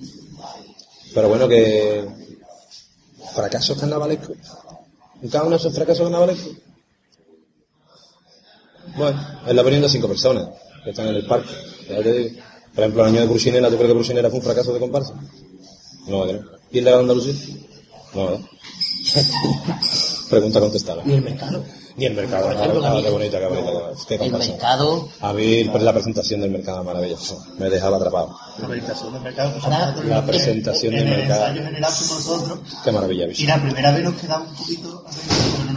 Pero 1.13 1.29
bueno, 1.29 1.47
que 1.47 2.07
fracasos 3.33 3.77
carnavalescos. 3.77 4.37
¿En 5.21 5.29
cada 5.29 5.43
uno 5.43 5.51
de 5.51 5.57
esos 5.57 5.73
fracasos 5.73 6.03
carnavalescos? 6.03 6.53
Bueno, 8.97 9.19
es 9.47 9.55
la 9.55 9.61
opinión 9.61 9.81
de 9.81 9.89
cinco 9.89 10.07
personas 10.07 10.49
que 10.83 10.89
están 10.89 11.07
en 11.07 11.15
el 11.15 11.25
parque. 11.25 11.53
Por 11.87 12.83
ejemplo, 12.83 13.01
el 13.03 13.09
año 13.09 13.21
de 13.21 13.27
Brusinela, 13.27 13.69
¿tú 13.69 13.75
crees 13.75 13.89
que 13.89 13.93
Brusinela 13.93 14.29
fue 14.29 14.39
un 14.39 14.45
fracaso 14.45 14.73
de 14.73 14.79
comparsa? 14.79 15.13
No, 16.07 16.25
¿verdad? 16.25 16.45
¿Y 16.71 16.79
el 16.79 16.85
de 16.85 16.93
Andalucía? 16.93 17.33
No, 18.13 18.25
¿verdad? 18.25 18.39
Pregunta 20.29 20.59
contestada. 20.59 21.03
Ni 21.05 21.13
el 21.15 21.21
mercado. 21.21 21.63
Ni 21.99 22.05
el 22.05 22.13
mercado. 22.15 22.43
Por 22.47 22.53
ejemplo, 22.55 22.85
Ah, 22.85 22.99
qué 23.03 23.09
bonita, 23.09 23.39
qué 23.39 23.45
bonita. 23.47 23.71
Qué 24.07 24.13
El 24.15 24.19
comparsa. 24.21 24.51
mercado. 24.51 25.09
A 25.21 25.33
mí 25.33 25.63
pues, 25.65 25.83
la 25.83 25.93
presentación 25.93 26.41
del 26.41 26.51
mercado 26.51 26.83
maravilloso. 26.83 27.37
Me 27.57 27.69
dejaba 27.69 27.97
atrapado. 27.97 28.35
La 28.59 28.67
presentación 28.67 29.13
del 29.13 29.21
mercado. 29.21 29.49
nosotros 29.55 30.05
La 30.05 30.17
en- 30.19 30.25
presentación 30.25 30.93
en 30.93 30.99
del 31.05 31.07
el 31.13 31.17
mercado. 31.19 31.45
ensayo 31.47 31.63
general 31.65 31.91
fuimos 31.91 32.25
nosotros. 32.25 32.59
Qué 32.83 32.91
maravilla, 32.91 33.23
Y 33.25 33.27
bicho. 33.27 33.47
la 33.47 33.61
primera 33.61 33.91
vez 33.91 34.03
nos 34.03 34.13
quedamos 34.15 34.49
un 34.49 34.55
poquito. 34.55 35.03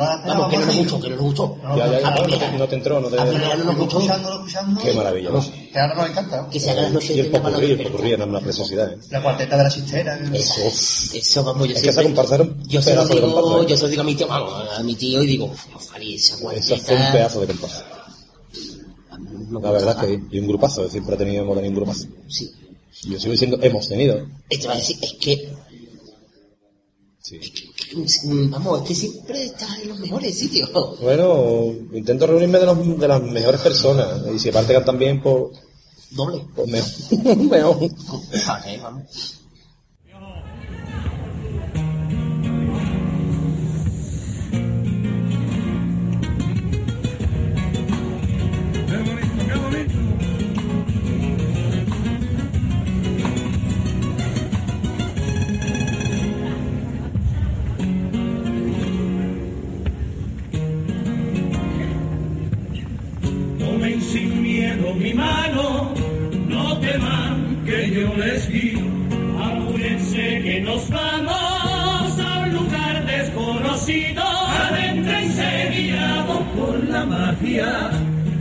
La 0.02 0.34
Vamos, 0.34 0.48
que 0.50 0.56
no 0.56 0.60
nos 0.66 0.68
así. 0.70 0.78
gustó, 0.78 1.00
que 1.00 1.08
no 1.10 1.16
nos 1.16 1.24
gustó. 1.24 1.56
No, 1.62 1.76
Ya, 1.76 1.86
ya, 1.86 2.00
ya, 2.00 2.08
a 2.08 2.10
no, 2.16 2.24
mí, 2.24 2.32
no 2.32 2.38
te, 2.38 2.58
no 2.58 2.68
te 2.68 2.74
entró, 2.76 3.00
no 3.00 3.08
te... 3.08 3.18
a 3.20 3.24
no 3.24 3.32
nos 3.64 3.76
gustó. 3.76 3.98
escuchándolo. 3.98 4.44
Qué 4.82 4.92
maravilla. 4.94 5.30
Que 5.72 5.78
ahora 5.78 5.94
nos 5.94 6.08
encanta. 6.10 6.48
Que 6.50 6.60
se 6.60 6.70
hagan 6.70 6.84
las 6.84 6.92
noches 6.92 7.10
Y 7.10 7.14
de 7.14 7.20
el 7.20 7.30
carnaval 7.30 7.52
popurrí, 7.54 7.72
el 7.72 7.82
popurrí 7.82 8.12
era 8.12 8.24
una 8.24 8.40
preciosidad, 8.40 8.92
¿eh? 8.92 8.98
La 9.10 9.22
cuarteta 9.22 9.56
de 9.56 9.62
la 9.64 9.70
chistera. 9.70 10.18
Eso, 10.32 10.60
eso 11.14 11.44
vamos, 11.44 11.68
yo 11.68 11.76
siempre- 11.76 12.04
yo 12.68 12.82
se 12.82 12.94
lo 12.94 13.06
digo, 13.06 13.66
yo 13.66 13.76
se 13.76 13.82
lo 13.84 13.88
digo 13.88 14.02
a 14.02 14.04
mi 14.04 14.14
tío, 14.14 14.26
vamos, 14.28 14.52
a 14.78 14.82
mi 14.82 14.94
tío 14.94 15.22
y 15.22 15.26
digo, 15.26 15.52
ojalá 15.74 16.04
esa 16.04 16.34
Eso 16.34 16.36
fue 16.38 16.54
un 16.54 16.82
cuarteta. 16.82 17.12
pedazo 17.12 17.40
de 17.40 17.46
comparsa. 17.46 17.84
no 19.50 19.60
La 19.60 19.70
verdad 19.70 19.96
es 20.04 20.06
que 20.18 20.36
y 20.36 20.40
un 20.40 20.46
grupazo, 20.48 20.88
siempre 20.88 21.16
teníamos 21.16 21.54
tenido 21.56 21.70
un 21.70 21.76
grupazo. 21.76 22.06
Sí. 22.28 22.50
Yo 23.04 23.18
sigo 23.18 23.32
diciendo, 23.32 23.58
hemos 23.62 23.88
tenido. 23.88 24.26
Esto 24.48 24.68
va 24.68 24.74
a 24.74 24.76
decir, 24.76 24.96
es 25.02 25.12
que, 25.14 25.48
Sí. 27.22 27.38
mm, 28.24 28.50
vamos, 28.50 28.82
es 28.82 28.88
que 28.88 28.94
siempre 28.94 29.44
está 29.44 29.66
en 29.80 29.88
los 29.90 29.98
mejores 30.00 30.36
sitios. 30.36 30.70
Bueno, 31.00 31.72
intento 31.92 32.26
reunirme 32.26 32.58
de, 32.58 32.66
los, 32.66 32.98
de 32.98 33.08
las 33.08 33.22
mejores 33.22 33.60
personas. 33.60 34.22
Y 34.34 34.38
si 34.38 34.48
aparte 34.48 34.72
cantan 34.74 34.98
bien, 34.98 35.22
pues, 35.22 35.44
Doble. 36.10 36.44
pues 36.54 36.68
mejor. 36.68 37.36
mejor. 37.36 37.90
Vamos. 38.82 39.41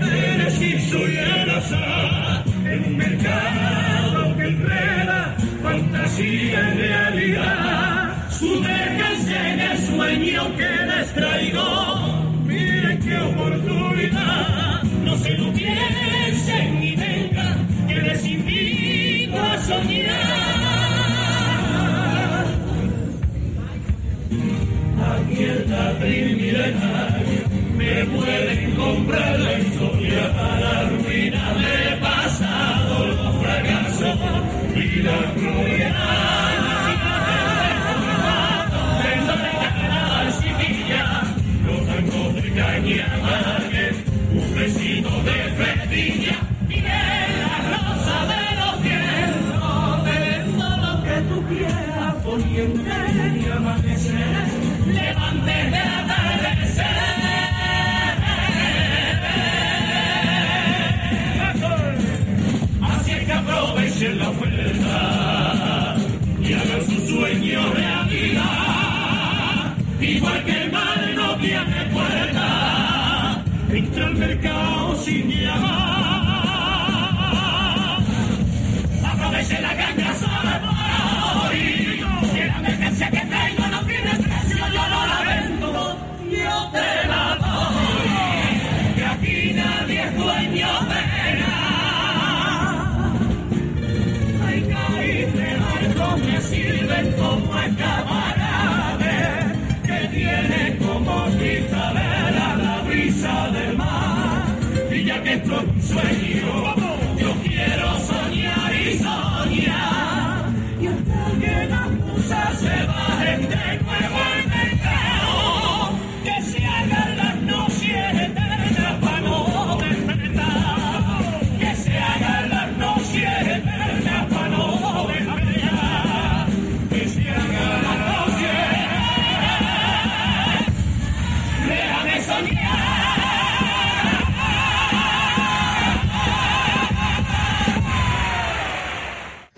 Eres 0.01 0.61
y 0.61 0.79
soy 0.89 1.17
el 1.17 1.51
en 2.65 2.85
un 2.85 2.97
mercado 2.97 4.35
que 4.37 4.47
enreda 4.47 5.35
fantasía 5.61 6.59
y 6.73 6.77
realidad. 6.77 8.29
Sumérjanse 8.29 9.35
en 9.35 9.59
el 9.59 9.77
sueño 9.77 10.55
que 10.57 10.85
les 10.85 11.13
traigo. 11.13 12.33
Miren 12.45 12.99
qué 12.99 13.17
oportunidad. 13.17 14.83
No 15.05 15.17
se 15.17 15.37
lo 15.37 15.53
piensen 15.53 16.79
ni 16.79 16.95
vengan, 16.95 17.67
que 17.87 17.95
les 18.01 18.25
invito 18.25 19.39
a 19.39 19.57
soñar. 19.59 20.51
Aquí 25.13 25.43
en 25.43 26.37
milenaria 26.37 27.10
me 27.10 27.10
pueden 28.21 28.75
comprar 28.75 29.39
la 29.39 29.59
historia 29.59 30.25
a 30.37 30.59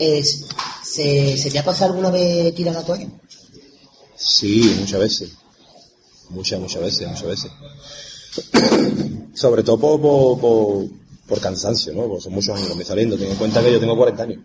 Es, 0.04 0.46
¿se, 0.84 1.38
¿Se 1.38 1.50
te 1.50 1.60
ha 1.60 1.64
pasado 1.64 1.92
alguna 1.92 2.12
vez 2.12 2.54
tirar 2.54 2.74
la 2.74 2.84
toalla? 2.84 3.08
Sí, 4.16 4.76
muchas 4.80 5.00
veces. 5.00 5.32
Muchas, 6.30 6.60
muchas 6.60 6.82
veces, 6.82 7.08
muchas 7.08 7.28
veces. 7.28 7.52
Sobre 9.34 9.64
todo 9.64 9.78
por, 9.78 10.02
por, 10.02 10.40
por, 10.40 10.86
por 11.28 11.40
cansancio, 11.40 11.94
¿no? 11.94 12.08
Porque 12.08 12.24
son 12.24 12.34
muchos 12.34 12.56
años 12.56 12.70
que 12.70 12.76
me 12.76 12.86
saliendo. 12.86 13.18
Ten 13.18 13.32
en 13.32 13.38
cuenta 13.38 13.64
que 13.64 13.72
yo 13.72 13.80
tengo 13.80 13.96
40 13.96 14.24
años. 14.24 14.40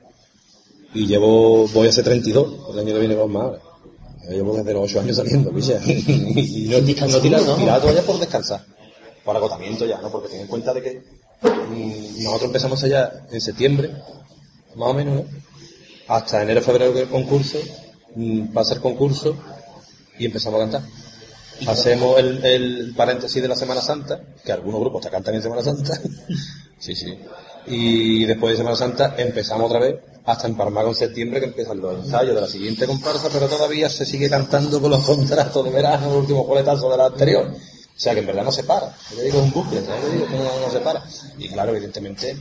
Y 0.94 1.06
llevo, 1.06 1.68
voy 1.68 1.88
a 1.88 1.92
ser 1.92 2.04
32, 2.04 2.72
el 2.72 2.78
año 2.78 2.94
que 2.94 2.98
viene 2.98 3.14
vamos 3.14 3.30
más 3.30 3.42
ahora. 3.42 3.62
Yo 4.24 4.30
llevo 4.30 4.56
desde 4.56 4.72
los 4.72 4.84
8 4.84 5.00
años 5.00 5.16
saliendo, 5.16 5.50
picha. 5.52 5.80
Y 5.86 6.68
no, 6.68 6.78
no 6.80 7.20
tirar, 7.20 7.42
¿no? 7.42 7.56
tirar 7.56 7.78
la 7.78 7.80
toalla 7.80 8.02
por 8.02 8.18
descansar. 8.18 8.64
Por 9.24 9.36
agotamiento 9.36 9.86
ya, 9.86 10.00
¿no? 10.00 10.10
Porque 10.10 10.28
ten 10.28 10.40
en 10.40 10.46
cuenta 10.46 10.72
de 10.72 10.82
que 10.82 11.02
mm, 11.42 12.22
nosotros 12.22 12.48
empezamos 12.48 12.82
allá 12.82 13.26
en 13.30 13.40
septiembre, 13.40 13.90
más 14.76 14.88
o 14.88 14.94
menos, 14.94 15.14
¿no? 15.14 15.24
Hasta 16.08 16.42
enero, 16.42 16.62
febrero 16.62 16.94
que 16.94 17.02
el 17.02 17.08
concurso, 17.08 17.58
mm, 18.14 18.48
pasa 18.48 18.74
el 18.74 18.80
concurso 18.80 19.36
y 20.18 20.26
empezamos 20.26 20.60
a 20.60 20.64
cantar. 20.64 20.82
Hacemos 21.66 22.18
el, 22.18 22.44
el 22.44 22.94
paréntesis 22.96 23.42
de 23.42 23.48
la 23.48 23.56
Semana 23.56 23.82
Santa, 23.82 24.20
que 24.44 24.52
algunos 24.52 24.80
grupos 24.80 25.02
te 25.02 25.10
cantan 25.10 25.34
en 25.34 25.42
Semana 25.42 25.62
Santa. 25.62 26.00
sí, 26.78 26.94
sí. 26.94 27.18
Y 27.66 28.24
después 28.24 28.52
de 28.52 28.58
Semana 28.58 28.76
Santa 28.76 29.14
empezamos 29.18 29.66
otra 29.66 29.80
vez 29.80 29.96
hasta 30.24 30.46
empalmar 30.46 30.84
con 30.84 30.94
septiembre 30.94 31.40
que 31.40 31.46
empiezan 31.46 31.80
los 31.80 32.04
ensayos 32.04 32.34
de 32.34 32.40
la 32.40 32.46
siguiente 32.46 32.86
comparsa, 32.86 33.28
pero 33.32 33.46
todavía 33.46 33.90
se 33.90 34.06
sigue 34.06 34.30
cantando 34.30 34.80
con 34.80 34.90
los 34.90 35.04
contratos 35.04 35.64
de 35.64 35.70
verano, 35.70 36.06
los 36.06 36.16
últimos 36.20 36.46
coletazos 36.46 36.90
de 36.90 36.96
la 36.96 37.06
anterior. 37.06 37.50
O 37.50 38.00
sea 38.00 38.14
que 38.14 38.20
en 38.20 38.26
verdad 38.26 38.44
no 38.44 38.52
se 38.52 38.62
para. 38.62 38.94
Yo 39.14 39.22
digo 39.22 39.38
es 39.38 39.44
un 39.44 39.52
bucle, 39.52 39.84
¿sabes? 39.84 40.04
Yo 40.04 40.10
digo 40.10 40.26
que 40.26 40.36
no, 40.36 40.60
no 40.60 40.70
se 40.70 40.80
para. 40.80 41.02
Y 41.38 41.48
claro, 41.48 41.72
evidentemente 41.72 42.36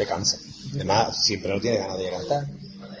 te 0.00 0.06
cansa. 0.06 0.38
Además, 0.74 1.24
siempre 1.24 1.52
no 1.52 1.60
tienes 1.60 1.80
ganas 1.80 1.98
de 1.98 2.10
cantar. 2.10 2.46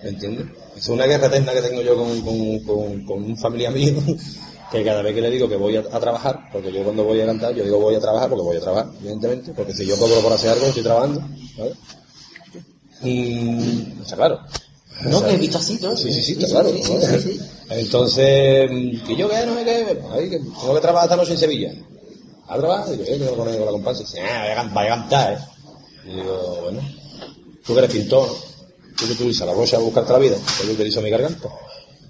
¿Me 0.02 0.08
entiendes? 0.10 0.46
Es 0.76 0.88
una 0.88 1.06
guerra 1.06 1.26
eterna 1.26 1.52
que 1.52 1.62
tengo 1.62 1.82
yo 1.82 1.96
con, 1.96 2.20
con, 2.22 2.58
con, 2.60 3.04
con 3.04 3.22
un 3.22 3.36
familiar 3.36 3.72
mío, 3.72 3.94
que 4.72 4.84
cada 4.84 5.02
vez 5.02 5.14
que 5.14 5.20
le 5.20 5.30
digo 5.30 5.48
que 5.48 5.56
voy 5.56 5.76
a, 5.76 5.80
a 5.80 6.00
trabajar, 6.00 6.48
porque 6.52 6.72
yo 6.72 6.82
cuando 6.82 7.04
voy 7.04 7.20
a 7.20 7.26
cantar, 7.26 7.54
yo 7.54 7.64
digo 7.64 7.78
voy 7.78 7.94
a 7.94 8.00
trabajar 8.00 8.28
porque 8.28 8.42
voy 8.42 8.56
a 8.56 8.60
trabajar, 8.60 8.90
evidentemente, 9.00 9.52
porque 9.52 9.74
si 9.74 9.86
yo 9.86 9.96
cobro 9.98 10.20
por 10.20 10.32
hacer 10.32 10.50
algo, 10.50 10.66
estoy 10.66 10.82
trabajando, 10.82 11.20
¿vale? 11.58 11.74
Y, 13.02 13.94
sea, 14.04 14.16
claro. 14.16 14.40
No, 15.04 15.16
O 15.16 15.20
sea, 15.20 15.28
que 15.28 15.34
he 15.34 15.38
visto 15.38 15.58
así, 15.58 15.78
¿no? 15.80 15.96
Sí, 15.96 16.12
sí, 16.12 16.22
sí, 16.22 16.32
está 16.32 16.46
claro. 16.46 16.68
sí, 16.68 16.82
sí, 16.82 16.92
¿no? 16.92 17.00
sí, 17.00 17.20
sí. 17.20 17.40
Entonces, 17.70 18.70
que 19.06 19.16
yo 19.16 19.28
que 19.28 19.46
no 19.46 19.54
sé 19.54 19.64
qué, 19.64 20.02
ay, 20.12 20.30
que 20.30 20.38
tengo 20.38 20.74
que 20.74 20.80
trabajar 20.80 21.06
esta 21.06 21.16
noche 21.16 21.32
en 21.32 21.38
Sevilla. 21.38 21.72
¿A 22.46 22.58
trabajar? 22.58 22.90
Digo, 22.90 23.04
eh, 23.04 23.16
tengo 23.16 23.30
que 23.30 23.36
poner 23.36 23.56
con 23.56 23.66
la 23.66 23.72
comparsa. 23.72 24.02
Y 24.02 24.06
dice, 24.06 24.20
ah, 24.20 24.52
a 24.52 24.86
cantar, 24.88 25.32
¿eh? 25.32 25.38
Y 26.04 26.16
digo, 26.16 26.58
bueno, 26.62 26.80
tú 27.64 27.72
que 27.74 27.78
eres 27.78 27.90
pintor, 27.92 28.28
tú 28.96 29.04
que 29.06 29.42
a 29.42 29.46
la 29.46 29.54
rocha 29.54 29.76
a 29.76 29.80
buscarte 29.80 30.12
la 30.12 30.18
vida, 30.18 30.36
que 30.60 30.66
yo 30.66 30.72
utilizo 30.72 31.00
mi 31.02 31.10
garganta. 31.10 31.48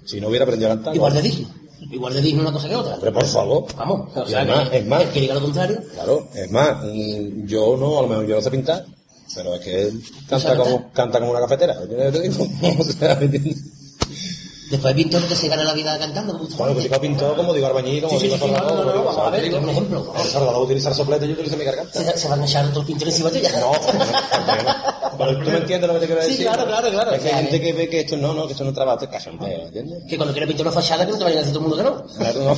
Si 0.05 0.19
no 0.19 0.29
hubiera 0.29 0.43
aprendido 0.45 0.71
a 0.71 0.75
cantar. 0.75 0.95
Igual 0.95 1.13
de 1.13 1.21
digno. 1.21 1.47
Igual 1.91 2.13
de 2.13 2.21
digno 2.21 2.41
una 2.41 2.51
cosa 2.51 2.69
que 2.69 2.75
otra. 2.75 2.95
Hombre, 2.95 3.11
por 3.11 3.25
favor. 3.25 3.65
Vamos, 3.75 4.09
o 4.15 4.25
sea, 4.27 4.41
además, 4.41 4.69
que- 4.69 4.77
es 4.77 4.85
más, 4.87 5.01
el 5.03 5.09
que 5.09 5.19
diga 5.21 5.33
lo 5.33 5.41
contrario. 5.41 5.81
Claro, 5.93 6.27
es 6.33 6.51
más, 6.51 6.83
mm, 6.83 7.45
yo 7.47 7.75
no, 7.77 7.99
a 7.99 8.01
lo 8.03 8.07
mejor 8.07 8.27
yo 8.27 8.35
no 8.35 8.41
sé 8.41 8.51
pintar, 8.51 8.85
pero 9.35 9.55
es 9.55 9.61
que 9.61 9.81
él 9.83 10.03
canta 10.27 10.55
como, 10.57 10.91
canta 10.91 11.19
como 11.19 11.31
una 11.31 11.39
cafetera. 11.41 11.75
O 12.79 12.83
sea, 12.83 13.15
¿me 13.15 13.25
entiendes? 13.25 13.57
Después 14.71 14.93
pintores 14.95 15.27
que 15.27 15.35
se 15.35 15.47
ganan 15.49 15.65
la 15.65 15.73
vida 15.73 15.99
cantando. 15.99 16.33
Bueno, 16.57 16.75
que 16.75 16.81
digo 16.83 17.01
pintor, 17.01 17.35
como 17.35 17.53
digo 17.53 17.67
albañil, 17.67 18.01
como 18.03 18.13
Sí, 18.13 18.19
sí, 18.19 18.25
digo 18.27 18.37
sí, 18.37 18.41
sí, 18.43 18.47
soldador, 18.55 18.77
no, 18.77 18.85
no, 18.85 18.95
no, 18.95 19.03
vamos 19.03 19.27
a 19.27 19.29
ver, 19.29 19.53
un 19.53 19.69
ejemplo. 19.69 20.13
El 20.17 20.23
soldador 20.29 20.53
va 20.55 20.57
a 20.59 20.61
utilizar 20.63 20.95
soplete, 20.95 21.27
yo 21.27 21.33
utilizo 21.33 21.57
mi 21.57 21.65
garganta. 21.65 21.91
Se, 22.03 22.17
se 22.17 22.27
van 22.29 22.41
a 22.41 22.45
echar 22.45 22.65
otros 22.65 22.85
pintores 22.85 23.13
encima 23.15 23.29
tuya. 23.29 23.59
No, 23.59 23.71
pero 25.17 25.43
tú 25.43 25.49
me 25.51 25.57
entiendes 25.57 25.87
lo 25.87 25.93
que 25.95 25.99
te 25.99 26.05
quiero 26.07 26.21
Sí, 26.23 26.29
decir. 26.31 26.45
claro, 26.47 26.65
claro, 26.65 26.89
claro. 26.89 27.11
Es 27.11 27.21
que 27.21 27.27
hay 27.29 27.35
gente 27.43 27.55
eh. 27.57 27.61
que 27.61 27.73
ve 27.73 27.89
que 27.89 27.99
esto 27.99 28.17
no, 28.17 28.33
no, 28.33 28.45
que 28.47 28.53
esto 28.53 28.63
no 28.63 28.69
es 28.69 28.75
trabajo, 28.75 29.03
esto 29.03 29.05
es 29.15 29.23
cachondeo, 29.23 29.65
¿entiendes? 29.67 30.03
Que 30.09 30.15
cuando 30.17 30.33
quieras 30.33 30.47
pintar 30.47 30.65
una 30.67 30.75
fachada, 30.75 31.05
que 31.05 31.11
no 31.11 31.17
te 31.17 31.23
vayan 31.25 31.37
a 31.39 31.41
decir 31.41 31.53
todo 31.53 31.63
el 31.65 31.69
mundo 31.69 31.83
que 31.83 31.89
no. 31.89 32.15
Claro, 32.17 32.57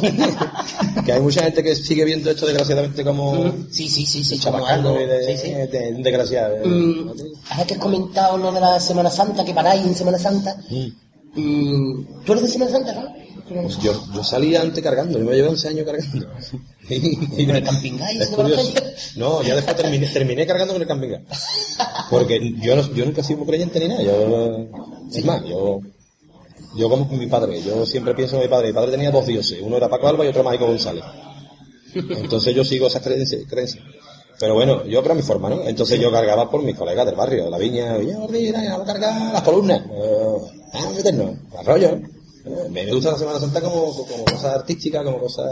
no. 0.95 1.03
que 1.05 1.13
hay 1.13 1.19
mucha 1.19 1.41
gente 1.43 1.63
que 1.63 1.75
sigue 1.75 2.05
viendo 2.05 2.29
esto 2.29 2.45
desgraciadamente 2.45 3.03
como 3.03 3.51
Sí, 3.71 3.89
sí, 3.89 4.05
sí, 4.05 4.23
sí, 4.23 4.37
como 4.39 4.65
algo. 4.67 4.95
Sí, 5.27 5.37
sí. 5.37 5.53
desgraciado. 5.97 6.57
Mm, 6.63 7.09
ahora 7.49 7.65
que 7.65 7.73
has 7.73 7.79
comentado 7.79 8.37
lo 8.37 8.51
de 8.51 8.61
la 8.61 8.79
Semana 8.79 9.09
Santa, 9.09 9.43
que 9.43 9.53
paráis 9.53 9.83
en 9.85 9.95
Semana 9.95 10.19
Santa, 10.19 10.55
mm, 10.69 10.87
¿tú 11.33 12.31
eres 12.31 12.43
de 12.43 12.49
Semana 12.49 12.71
Santa, 12.71 12.93
no? 12.93 13.01
Sabes. 13.49 13.77
Yo, 13.79 13.91
yo 14.15 14.23
salí 14.23 14.55
antes 14.55 14.81
cargando, 14.83 15.19
yo 15.19 15.25
me 15.25 15.35
llevé 15.35 15.49
11 15.49 15.67
años 15.67 15.85
cargando. 15.85 16.27
Y- 16.89 17.45
¿Con 17.45 17.55
el 17.55 17.63
camping? 17.63 17.93
No, 19.15 19.41
ya 19.43 19.55
después 19.55 19.75
terminé, 19.77 20.07
terminé 20.07 20.45
cargando 20.45 20.73
con 20.73 20.81
el 20.81 20.87
camping. 20.87 21.09
Porque 22.09 22.53
yo, 22.61 22.75
no- 22.75 22.93
yo 22.93 23.05
nunca 23.05 23.21
he 23.21 23.23
sido 23.23 23.45
creyente 23.45 23.79
ni 23.79 23.87
nada. 23.87 24.01
Yo, 24.03 24.67
es 25.11 25.25
más, 25.25 25.43
yo, 25.45 25.79
yo 26.77 26.89
como 26.89 27.05
mi 27.05 27.27
padre, 27.27 27.61
yo 27.61 27.85
siempre 27.85 28.13
pienso 28.15 28.35
en 28.37 28.43
mi 28.43 28.47
padre. 28.47 28.67
Mi 28.67 28.73
padre 28.73 28.91
tenía 28.91 29.11
dos 29.11 29.25
dioses, 29.25 29.59
uno 29.61 29.77
era 29.77 29.89
Paco 29.89 30.07
Alba 30.07 30.25
y 30.25 30.29
otro 30.29 30.43
Mágico 30.43 30.67
González. 30.67 31.03
Entonces 31.95 32.53
yo 32.55 32.63
sigo 32.65 32.87
esas 32.87 33.01
creencias. 33.01 33.41
creencias. 33.49 33.83
Pero 34.39 34.55
bueno, 34.55 34.83
yo 34.85 35.01
creo 35.01 35.13
a 35.13 35.15
mi 35.15 35.21
forma, 35.21 35.49
¿no? 35.49 35.61
Entonces 35.67 35.99
yo 35.99 36.11
cargaba 36.11 36.49
por 36.49 36.63
mis 36.63 36.75
colegas 36.75 37.05
del 37.05 37.15
barrio, 37.15 37.45
de 37.45 37.49
la 37.51 37.57
viña, 37.57 37.97
viña 37.97 38.17
vamos 38.17 38.81
a 38.81 38.83
cargar 38.85 39.33
las 39.33 39.41
columnas, 39.43 39.81
vamos 40.73 40.87
a 40.87 40.95
meternos, 40.97 41.35
arroyo. 41.57 41.89
Eh, 42.45 42.69
Me 42.71 42.91
gusta 42.93 43.11
la 43.11 43.17
Semana 43.17 43.39
Santa 43.39 43.61
como, 43.61 43.95
como 43.95 44.25
cosa 44.25 44.55
artística, 44.55 45.01
como 45.01 45.17
cosa, 45.19 45.43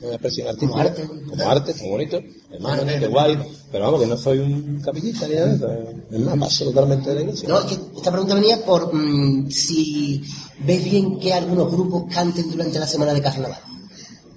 como 0.00 0.12
expresión 0.12 0.48
artística. 0.48 0.72
Como 0.72 0.82
arte. 0.82 1.04
Como 1.28 1.48
arte, 1.50 1.74
muy 1.80 1.90
bonito. 1.90 2.16
Es 2.52 2.60
más, 2.60 3.08
guay. 3.08 3.38
Pero 3.70 3.84
vamos, 3.84 4.00
que 4.00 4.06
no 4.08 4.16
soy 4.16 4.38
un 4.40 4.80
capillista 4.84 5.28
ni 5.28 5.34
nada. 5.36 5.78
Es 6.10 6.18
más, 6.18 6.38
paso 6.38 6.64
totalmente 6.64 7.08
de 7.10 7.14
la 7.14 7.20
iglesia. 7.22 7.48
No, 7.48 7.58
es 7.60 7.64
que 7.66 7.74
esta 7.96 8.10
pregunta 8.10 8.34
venía 8.34 8.64
por 8.64 8.92
mm, 8.92 9.48
si 9.48 10.22
ves 10.66 10.82
bien 10.82 11.20
que 11.20 11.32
algunos 11.32 11.70
grupos 11.70 12.12
canten 12.12 12.50
durante 12.50 12.80
la 12.80 12.86
semana 12.88 13.14
de 13.14 13.22
carnaval. 13.22 13.60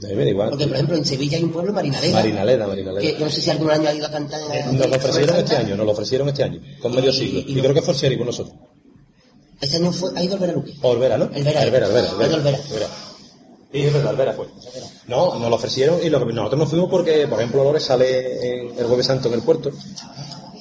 A 0.03 0.07
mí 0.07 0.15
me 0.15 0.23
da 0.25 0.29
igual. 0.29 0.49
Porque, 0.49 0.67
por 0.67 0.75
ejemplo, 0.75 0.97
en 0.97 1.05
Sevilla 1.05 1.37
hay 1.37 1.43
un 1.45 1.51
pueblo, 1.51 1.73
Marinaleda. 1.73 2.13
Marinaleda, 2.13 2.67
Marinaleda. 2.67 3.01
Que 3.01 3.13
yo 3.17 3.25
no 3.25 3.31
sé 3.31 3.41
si 3.41 3.49
algún 3.49 3.71
año 3.71 3.87
ha 3.89 3.93
ido 3.93 4.05
a 4.05 4.11
cantar 4.11 4.39
en 4.53 4.77
Nos 4.77 4.87
lo 4.87 4.95
ofrecieron 4.97 5.35
este 5.37 5.55
año, 5.55 5.75
nos 5.77 5.85
lo 5.85 5.91
ofrecieron 5.93 6.29
este 6.29 6.43
año, 6.43 6.61
con 6.79 6.93
medio 6.93 7.09
Y- 7.09 7.13
siglo. 7.13 7.39
y 7.39 7.53
creo 7.59 7.73
que 7.73 7.81
fue 7.81 7.95
Seri 7.95 8.17
con 8.17 8.27
nosotros. 8.27 8.55
Este 9.63 9.77
año 9.77 9.91
fue, 9.91 10.11
ha 10.15 10.23
ido 10.23 10.35
el 10.35 10.39
Veraluque. 10.41 10.73
O 10.81 10.89
Olvera, 10.89 11.17
¿no? 11.17 11.25
Olvera. 11.25 11.61
Olvera, 11.61 11.87
Olvera. 11.87 12.09
Ha 12.19 12.27
ido 12.27 12.35
Olvera. 12.35 12.59
Sí, 13.71 13.81
es 13.81 13.93
verdad, 13.93 14.11
Olvera 14.13 14.33
fue. 14.33 14.47
No, 15.07 15.39
nos 15.39 15.49
lo 15.49 15.55
ofrecieron 15.55 15.99
y 16.03 16.09
lo 16.09 16.25
que 16.25 16.33
nosotros 16.33 16.59
nos 16.59 16.69
fuimos 16.69 16.89
porque, 16.89 17.27
por 17.27 17.39
ejemplo, 17.39 17.63
Lores 17.63 17.83
sale 17.83 18.67
en 18.67 18.77
el 18.77 18.85
Jueves 18.85 19.07
Santo 19.07 19.29
en 19.29 19.33
el 19.35 19.41
puerto. 19.41 19.71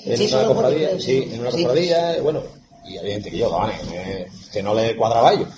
En 0.04 0.16
Sí, 0.16 0.32
una 0.32 0.46
cofradía, 0.46 0.78
recuerdo, 0.88 1.04
sí, 1.04 1.28
en 1.32 1.40
una 1.40 1.50
Sí. 1.50 1.62
cofradía, 1.62 2.22
bueno, 2.22 2.42
y 2.88 2.96
había 2.96 3.12
gente 3.12 3.30
que 3.30 3.38
yo, 3.38 3.50
vale, 3.50 3.74
que, 3.88 4.26
que 4.52 4.62
no 4.62 4.74
le 4.74 4.96
cuadraba 4.96 5.28
a 5.30 5.32
ellos. 5.34 5.48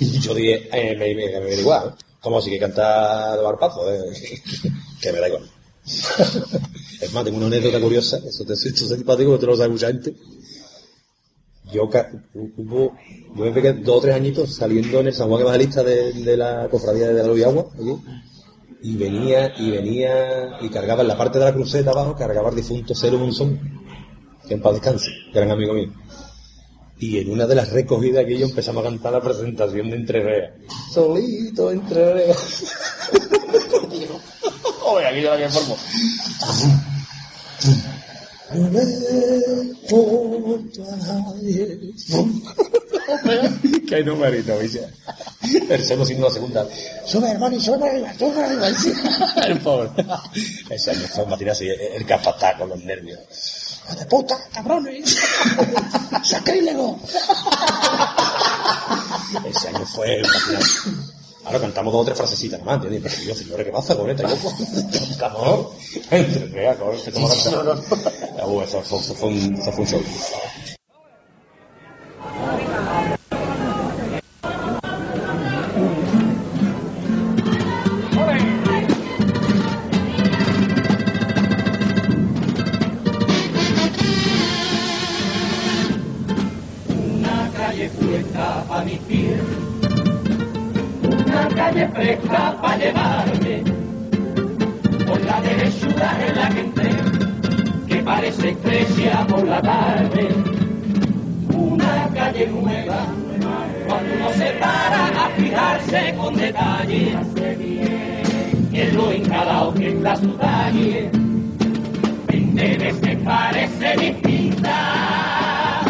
Y 0.00 0.18
yo 0.20 0.34
dije, 0.34 0.68
eh, 0.72 0.96
me, 0.96 1.14
me, 1.14 1.40
me 1.40 1.54
da 1.56 1.60
igual, 1.60 1.94
como 2.20 2.40
si 2.42 2.50
que 2.50 2.58
cantar 2.58 3.36
de 3.38 3.42
barpazo, 3.42 3.90
eh, 3.92 4.12
que 5.00 5.12
me 5.12 5.18
da 5.20 5.28
igual. 5.28 5.50
es 7.00 7.12
más, 7.12 7.24
tengo 7.24 7.38
una 7.38 7.46
anécdota 7.46 7.80
curiosa, 7.80 8.18
eso 8.18 8.44
te 8.44 8.52
es 8.52 8.60
simpático, 8.60 9.32
que 9.32 9.38
te 9.38 9.46
lo 9.46 9.56
sabe 9.56 9.70
mucha 9.70 9.88
gente. 9.88 10.14
Yo, 11.72 11.88
hubo, 12.56 12.96
yo 13.34 13.44
me 13.44 13.50
pegué 13.50 13.72
dos 13.72 13.98
o 13.98 14.00
tres 14.00 14.14
añitos 14.14 14.54
saliendo 14.54 15.00
en 15.00 15.06
el 15.06 15.14
San 15.14 15.28
Juan 15.28 15.42
Evangelista 15.42 15.82
de, 15.82 16.12
de 16.12 16.36
la 16.36 16.68
cofradía 16.70 17.08
de 17.08 17.14
la 17.14 17.46
Agua, 17.46 17.66
allí, 17.78 17.96
y 18.82 18.96
venía, 18.96 19.52
y 19.56 19.70
venía, 19.70 20.58
y 20.60 20.68
cargaba 20.68 21.02
en 21.02 21.08
la 21.08 21.16
parte 21.16 21.38
de 21.38 21.44
la 21.44 21.54
cruceta 21.54 21.92
abajo, 21.92 22.14
cargaba 22.16 22.50
el 22.50 22.56
difunto 22.56 22.94
Cero 22.94 23.18
Monzón, 23.18 23.58
que 24.46 24.54
en 24.54 24.60
paz 24.60 24.74
descanse, 24.74 25.10
gran 25.32 25.50
amigo 25.50 25.72
mío. 25.72 25.92
Y 26.98 27.18
en 27.18 27.30
una 27.30 27.46
de 27.46 27.54
las 27.54 27.72
recogidas 27.72 28.24
que 28.26 28.38
yo 28.38 28.46
empezamos 28.46 28.84
a 28.84 28.88
cantar 28.88 29.12
la 29.12 29.20
presentación 29.20 29.90
de 29.90 29.96
Entre 29.96 30.22
Reas. 30.22 30.52
Solito 30.92 31.70
Entre 31.70 32.12
Reas. 32.12 32.64
Oye, 34.84 35.06
aquí 35.06 35.22
yo 35.22 35.30
la 35.30 35.38
que 35.38 35.48
formo. 35.48 35.76
No 38.54 38.68
le 38.70 38.82
importa 39.64 40.82
a 40.92 40.96
nadie. 40.96 41.78
Qué 43.88 44.04
numerito, 44.04 44.58
¿viste? 44.58 44.86
El 45.68 45.84
solo 45.84 46.04
siendo 46.04 46.28
la 46.28 46.32
segunda. 46.34 46.66
Sube, 47.06 47.30
hermano, 47.30 47.56
y 47.56 47.60
sube 47.60 47.88
arriba, 47.88 48.12
sube 48.18 48.44
arriba. 48.44 48.68
El 49.46 49.60
pobre. 49.60 49.90
Ese 50.70 50.90
año 50.90 51.06
fue 51.08 51.24
un 51.24 51.48
así, 51.48 51.68
el 51.68 52.04
capataz 52.06 52.58
con 52.58 52.68
los 52.68 52.82
nervios. 52.84 53.18
¡Hijo 53.84 53.96
de 53.96 54.06
puta, 54.06 54.36
cabrones! 54.52 55.18
¡Sacrílego! 56.24 57.00
Ese 59.44 59.68
año 59.68 59.86
fue 59.86 60.22
un. 60.22 61.11
Ahora 61.44 61.60
cantamos 61.60 61.92
dos 61.92 62.02
o 62.02 62.04
tres 62.04 62.16
frasecitas 62.16 62.60
nomás, 62.60 62.76
¿entiendes? 62.76 63.02
Pero 63.02 63.28
yo, 63.28 63.34
señores, 63.34 63.66
¿qué 63.66 63.72
pasa 63.72 63.96
con 63.96 64.08
esta? 64.10 64.22
Y 64.22 64.30
yo, 64.30 64.36
pues, 64.36 65.16
cantamos. 65.18 65.66
Entre 66.10 66.46
reas, 66.46 66.76
cabrón, 66.76 66.98
calle 91.72 91.88
fresca 91.88 92.56
para 92.60 92.76
llevarme, 92.76 93.62
por 95.06 95.24
la 95.24 95.40
derechura 95.40 96.18
en 96.26 96.36
la 96.36 96.48
que 96.50 96.60
entré, 96.60 96.90
que 97.86 97.96
parece 98.02 98.50
estrella 98.50 99.26
por 99.26 99.46
la 99.46 99.62
tarde, 99.62 100.28
una 101.54 102.08
calle 102.14 102.46
nueva, 102.48 103.06
cuando 103.86 104.14
uno 104.14 104.30
se 104.34 104.50
para 104.52 105.06
a 105.06 105.30
fijarse 105.30 106.14
con 106.16 106.34
detalle, 106.34 107.16
en 108.72 108.96
lo 108.96 109.12
encalado 109.12 109.74
que 109.74 109.88
está 109.88 110.16
su 110.16 110.36
calle, 110.36 111.10
veinte 112.28 112.76
que 113.02 113.16
parece 113.16 113.96
distinta, 113.96 115.80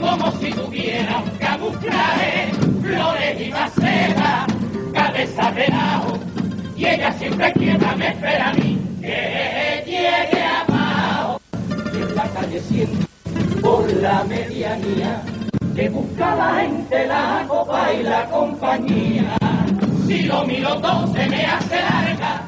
como 0.00 0.30
si 0.32 0.50
tuviera 0.50 1.22
camuflaje, 1.40 2.52
flores 2.82 3.40
y 3.40 3.50
macetas 3.50 4.61
cabeza 5.12 5.52
y 6.74 6.86
ella 6.86 7.12
siempre 7.12 7.52
quieta 7.52 7.94
me 7.96 8.08
espera 8.08 8.48
a 8.48 8.52
mí, 8.54 8.78
que 9.00 9.82
llegue 9.86 10.42
abajo, 10.42 11.40
y 11.92 11.96
en 11.96 12.14
la 12.14 12.24
calle 12.28 12.60
siempre, 12.60 13.06
por 13.60 13.92
la 13.94 14.24
medianía, 14.24 15.22
que 15.74 15.88
busca 15.90 16.34
la 16.34 16.54
gente 16.62 17.06
la 17.06 17.44
copa 17.46 17.92
y 17.92 18.02
la 18.02 18.24
compañía. 18.30 19.36
Si 20.06 20.22
lo 20.22 20.44
miro 20.44 20.80
todo 20.80 21.06
se 21.14 21.28
me 21.28 21.44
hace 21.44 21.76
larga 21.76 22.42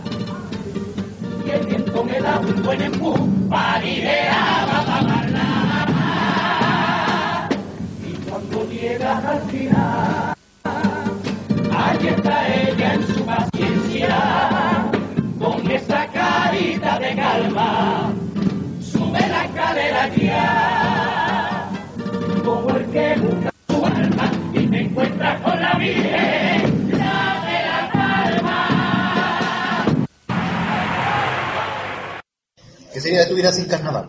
y 1.47 1.51
el 1.51 1.67
viento 1.67 2.05
me 2.05 2.21
da 2.21 2.41
un 2.41 2.63
buen 2.63 2.83
empujón 2.83 3.49
para 3.49 3.87
ir 3.87 4.09
a. 4.09 4.55
Y 8.07 8.13
cuando 8.29 8.69
llegas 8.71 9.25
al 9.25 9.41
final, 9.51 10.34
sube 18.81 19.21
la 19.29 19.45
escalera 19.45 20.09
ya 20.15 21.71
como 22.45 22.71
el 22.77 22.87
que 22.91 23.17
busca 23.19 23.53
su 23.69 23.87
alma 23.87 24.33
y 24.53 24.67
te 24.69 24.81
encuentra 24.81 25.43
con 25.43 25.61
la 25.61 25.75
Virgen, 25.75 26.91
la 26.93 27.45
de 27.47 27.59
la 27.67 27.91
calma. 27.93 29.87
¿Qué 32.93 33.01
sería 33.01 33.21
de 33.21 33.27
tu 33.27 33.35
vida 33.35 33.53
sin 33.53 33.65
carnaval? 33.67 34.09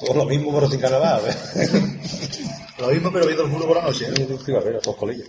Todo 0.00 0.14
lo 0.14 0.24
mismo, 0.24 0.54
pero 0.54 0.70
sin 0.70 0.80
carnaval. 0.80 1.22
Lo 2.78 2.88
mismo, 2.88 3.12
pero 3.12 3.26
viendo 3.26 3.44
el 3.44 3.50
muro 3.50 3.66
por 3.66 3.76
la 3.76 3.82
noche. 3.82 4.06
¿eh? 4.08 4.38
Sí, 4.46 4.54
a 4.54 4.60
ver, 4.60 4.76
a 4.76 4.92
colillas. 4.94 5.28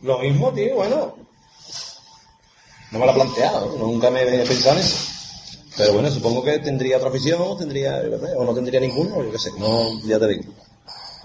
Lo 0.00 0.18
mismo, 0.20 0.50
tío, 0.52 0.76
bueno. 0.76 1.31
No 2.92 2.98
me 2.98 3.06
lo 3.06 3.12
he 3.12 3.14
planteado, 3.14 3.76
nunca 3.78 4.10
me 4.10 4.22
he 4.22 4.46
pensado 4.46 4.76
en 4.76 4.84
eso. 4.84 4.96
Pero 5.76 5.94
bueno, 5.94 6.10
supongo 6.10 6.42
que 6.42 6.58
tendría 6.58 6.98
otra 6.98 7.08
afición, 7.08 7.58
tendría, 7.58 8.02
o 8.36 8.44
no 8.44 8.54
tendría 8.54 8.80
ninguno, 8.80 9.24
yo 9.24 9.32
qué 9.32 9.38
sé, 9.38 9.50
no, 9.58 10.00
ya 10.04 10.18
te 10.18 10.28
digo. 10.28 10.42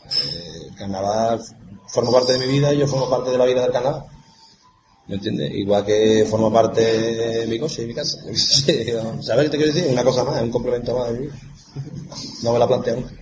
Eh, 0.07 0.69
carnaval 0.77 1.41
forma 1.87 2.11
parte 2.11 2.33
de 2.33 2.39
mi 2.39 2.53
vida 2.53 2.73
y 2.73 2.79
yo 2.79 2.87
formo 2.87 3.09
parte 3.09 3.31
de 3.31 3.37
la 3.37 3.45
vida 3.45 3.61
del 3.61 3.71
carnaval. 3.71 4.05
¿Me 5.07 5.15
entiendes? 5.15 5.51
Igual 5.53 5.85
que 5.85 6.25
forma 6.29 6.51
parte 6.51 6.81
de 6.81 7.47
mi 7.47 7.59
coche 7.59 7.83
y 7.83 7.87
mi 7.87 7.93
casa. 7.93 8.17
¿Sabes 9.21 9.45
qué 9.45 9.49
te 9.49 9.57
quiero 9.57 9.73
decir? 9.73 9.87
Una 9.89 10.03
cosa 10.03 10.23
más, 10.23 10.41
un 10.41 10.51
complemento 10.51 10.97
más 10.97 11.07
de 11.07 11.13
mi 11.13 11.25
vida. 11.27 11.35
No 12.43 12.53
me 12.53 12.59
la 12.59 12.67
planteo 12.67 12.95
nunca. 12.95 13.13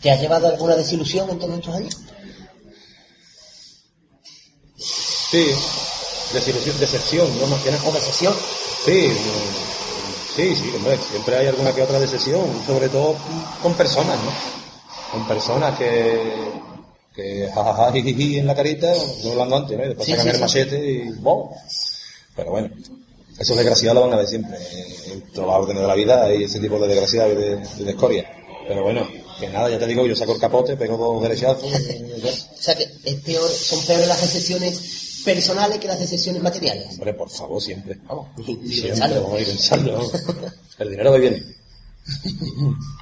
¿Te 0.00 0.10
has 0.10 0.20
llevado 0.20 0.48
alguna 0.48 0.76
desilusión 0.76 1.28
en 1.30 1.38
todos 1.38 1.58
estos 1.58 1.74
años? 1.74 2.00
Sí, 4.76 5.50
desilusión, 6.32 6.78
decepción, 6.78 7.40
no 7.40 7.46
más 7.46 7.62
que 7.62 7.70
nada. 7.70 7.82
¿O 7.86 7.92
decepción? 7.92 8.34
Sí, 8.84 9.10
sí, 10.36 10.54
sí, 10.56 10.72
hombre, 10.76 10.98
siempre 11.10 11.36
hay 11.36 11.46
alguna 11.48 11.72
que 11.74 11.82
otra 11.82 11.98
decepción, 12.00 12.42
sobre 12.66 12.88
todo 12.88 13.16
con 13.62 13.74
personas, 13.74 14.16
¿no? 14.24 14.32
Con 15.12 15.26
personas 15.26 15.76
que, 15.78 16.32
que 17.14 17.48
jajaja, 17.54 17.92
jijiji 17.92 18.38
en 18.38 18.46
la 18.46 18.54
carita, 18.54 18.92
yo 19.22 19.32
hablando 19.32 19.56
antes, 19.56 19.76
¿no? 19.78 19.84
Y 19.84 19.88
después 19.88 20.06
Sí, 20.06 20.12
sacan 20.12 20.24
sí, 20.26 20.30
el 20.30 20.36
sí. 20.36 20.40
machete 20.42 20.90
y 20.92 21.08
¡bom! 21.20 21.50
Pero 22.36 22.50
bueno, 22.52 22.70
esos 23.38 23.56
desgraciados 23.56 23.96
lo 23.96 24.02
van 24.02 24.12
a 24.14 24.16
ver 24.18 24.26
siempre. 24.28 24.56
En 25.12 25.20
todos 25.32 25.46
los 25.48 25.56
órdenes 25.56 25.82
de 25.82 25.88
la 25.88 25.94
vida 25.94 26.24
hay 26.24 26.44
ese 26.44 26.60
tipo 26.60 26.78
de 26.78 26.88
desgraciados 26.88 27.32
y 27.32 27.36
de, 27.36 27.58
y 27.78 27.84
de 27.84 27.90
escoria. 27.90 28.30
Pero 28.68 28.82
bueno, 28.82 29.08
que 29.40 29.48
nada, 29.48 29.70
ya 29.70 29.78
te 29.78 29.86
digo, 29.86 30.06
yo 30.06 30.14
saco 30.14 30.34
el 30.34 30.40
capote, 30.40 30.76
pego 30.76 30.96
dos 30.96 31.22
derechazos. 31.22 31.64
y 31.64 32.20
ya. 32.20 32.30
O 32.30 32.62
sea 32.62 32.76
que 32.76 32.84
es 33.04 33.14
peor, 33.22 33.48
son 33.50 33.82
peores 33.84 34.06
las 34.06 34.20
decepciones 34.20 34.78
personales 35.34 35.78
que 35.78 35.86
las 35.88 35.98
decepciones 36.00 36.42
materiales. 36.42 36.92
Hombre, 36.94 37.14
por 37.14 37.28
favor, 37.30 37.60
siempre. 37.62 37.98
Vamos, 38.06 38.28
ni 38.38 38.44
Siempre, 38.44 38.88
pensarlo. 38.90 39.22
vamos 39.22 39.36
a 39.36 39.40
ir 39.40 39.46
pensando. 39.48 39.92
vamos. 39.92 40.12
El 40.78 40.90
dinero 40.90 41.10
va 41.10 41.16
y 41.18 41.20
viene. 41.20 41.42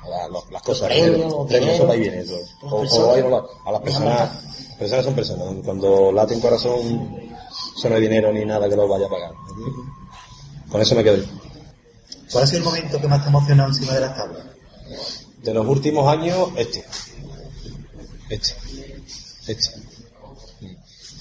La- 0.09 0.41
las 0.51 0.63
cosas. 0.63 0.89
Los 0.91 0.99
premios, 0.99 1.33
los 1.33 1.51
eso 1.75 1.87
va 1.87 1.97
y 1.97 2.01
viene. 2.01 2.21
eso. 2.21 2.39
O- 2.63 2.81
o 2.83 3.17
y. 3.19 3.21
A 3.69 3.73
las 3.73 3.81
personas, 3.83 4.19
las 4.19 4.77
personas 4.79 5.05
son 5.05 5.15
personas. 5.15 5.47
Cuando 5.65 6.11
late 6.13 6.35
un 6.35 6.41
corazón, 6.41 7.17
eso 7.77 7.89
no 7.89 7.95
hay 7.95 8.01
dinero 8.03 8.33
ni 8.33 8.45
nada 8.45 8.69
que 8.69 8.77
lo 8.77 8.89
vaya 8.89 9.07
a 9.07 9.11
pagar. 9.11 9.33
Con 10.71 10.81
eso 10.81 10.95
me 10.97 11.05
quedo. 11.05 11.25
¿Cuál 12.33 12.45
ha 12.45 12.47
sido 12.47 12.59
el 12.59 12.65
momento 12.65 13.01
que 13.01 13.07
más 13.09 13.21
te 13.21 13.27
ha 13.27 13.29
emocionado 13.29 13.69
encima 13.71 13.93
de 13.95 14.01
las 14.01 14.17
tablas? 14.17 14.43
De 15.43 15.55
los 15.55 15.67
últimos 15.67 16.09
años, 16.09 16.49
este. 16.57 16.85
Este. 18.29 18.55
Este. 19.47 19.71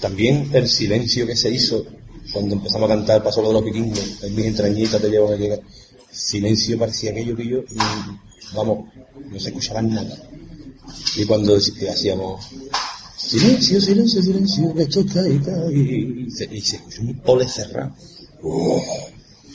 También 0.00 0.50
el 0.52 0.68
silencio 0.68 1.26
que 1.26 1.36
se 1.36 1.50
hizo 1.50 1.84
cuando 2.32 2.54
empezamos 2.56 2.90
a 2.90 2.94
cantar 2.94 3.22
paso 3.22 3.40
de 3.42 3.52
los 3.52 3.64
vikingos, 3.64 4.22
en 4.22 4.34
mis 4.34 4.46
entrañitas 4.46 5.00
te 5.00 5.08
llevo 5.08 5.32
a 5.32 5.36
llegar. 5.36 5.60
Silencio 6.10 6.78
parecía 6.78 7.10
aquello 7.10 7.36
que 7.36 7.46
yo, 7.46 7.58
vamos, 8.54 8.86
no 9.30 9.38
se 9.40 9.48
escuchaba 9.48 9.82
nada. 9.82 10.16
Y 11.16 11.24
cuando 11.24 11.56
dec- 11.58 11.88
hacíamos 11.90 12.44
silencio, 13.16 13.80
silencio, 13.80 14.22
silencio, 14.22 14.74
que 14.74 14.82
esto 14.82 15.04
cae, 15.12 15.40
cae, 15.42 15.72
y 15.72 16.30
se, 16.30 16.44
y 16.44 16.60
se 16.60 16.76
escuchó 16.76 17.02
un 17.02 17.20
ole 17.26 17.48
cerrado. 17.48 17.94
¡Oh! 18.42 18.82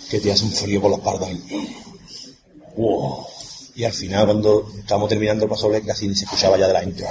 que 0.09 0.19
te 0.19 0.31
hace 0.31 0.43
un 0.43 0.51
frío 0.51 0.81
por 0.81 0.91
la 0.91 0.97
espalda. 0.97 1.27
ahí. 1.27 1.41
¡Oh! 2.77 3.25
Y 3.75 3.83
al 3.85 3.93
final, 3.93 4.25
cuando 4.25 4.69
estábamos 4.77 5.07
terminando 5.09 5.45
el 5.45 5.49
paso 5.49 5.71
casi 5.85 6.07
ni 6.07 6.15
se 6.15 6.25
escuchaba 6.25 6.57
ya 6.57 6.67
de 6.67 6.73
la 6.73 6.81
gente. 6.81 7.05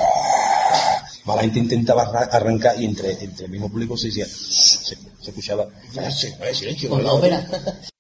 La 1.37 1.43
gente 1.43 1.59
intentaba 1.61 2.03
arra- 2.03 2.29
arrancar 2.33 2.81
y 2.81 2.85
entre, 2.85 3.13
entre 3.23 3.47
el 3.47 3.51
mismo 3.51 3.69
público 3.71 3.97
se 3.97 4.09
decía, 4.09 4.27
se, 4.27 4.95
se 4.97 5.31
escuchaba, 5.31 5.67
"Sí, 6.11 6.29
eh, 6.41 6.55
silencio, 6.55 6.89
Con 6.91 7.03
la 7.03 7.11
no". 7.11 7.15
ópera. 7.17 7.49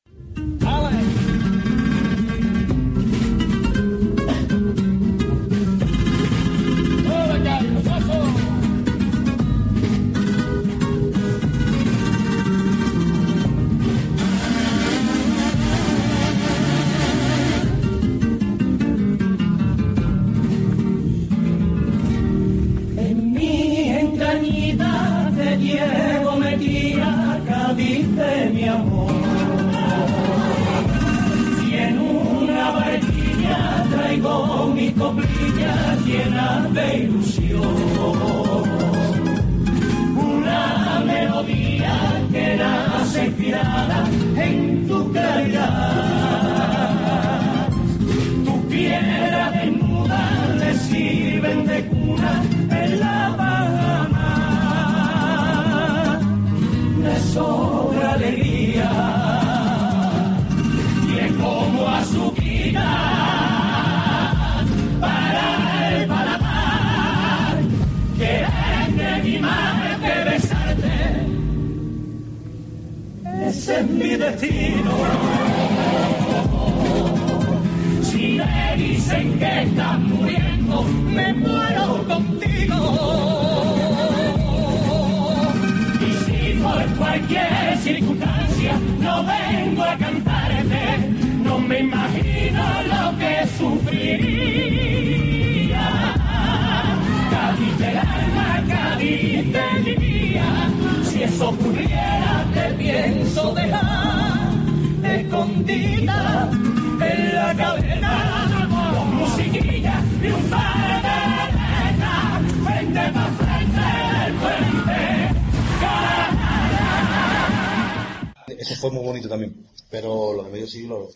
Eso 118.58 118.74
fue 118.76 118.90
muy 118.90 119.04
bonito 119.04 119.28
también. 119.28 119.66
Pero 119.90 120.34
lo 120.34 120.44
de 120.44 120.50
medio 120.50 120.66
siglo, 120.66 121.08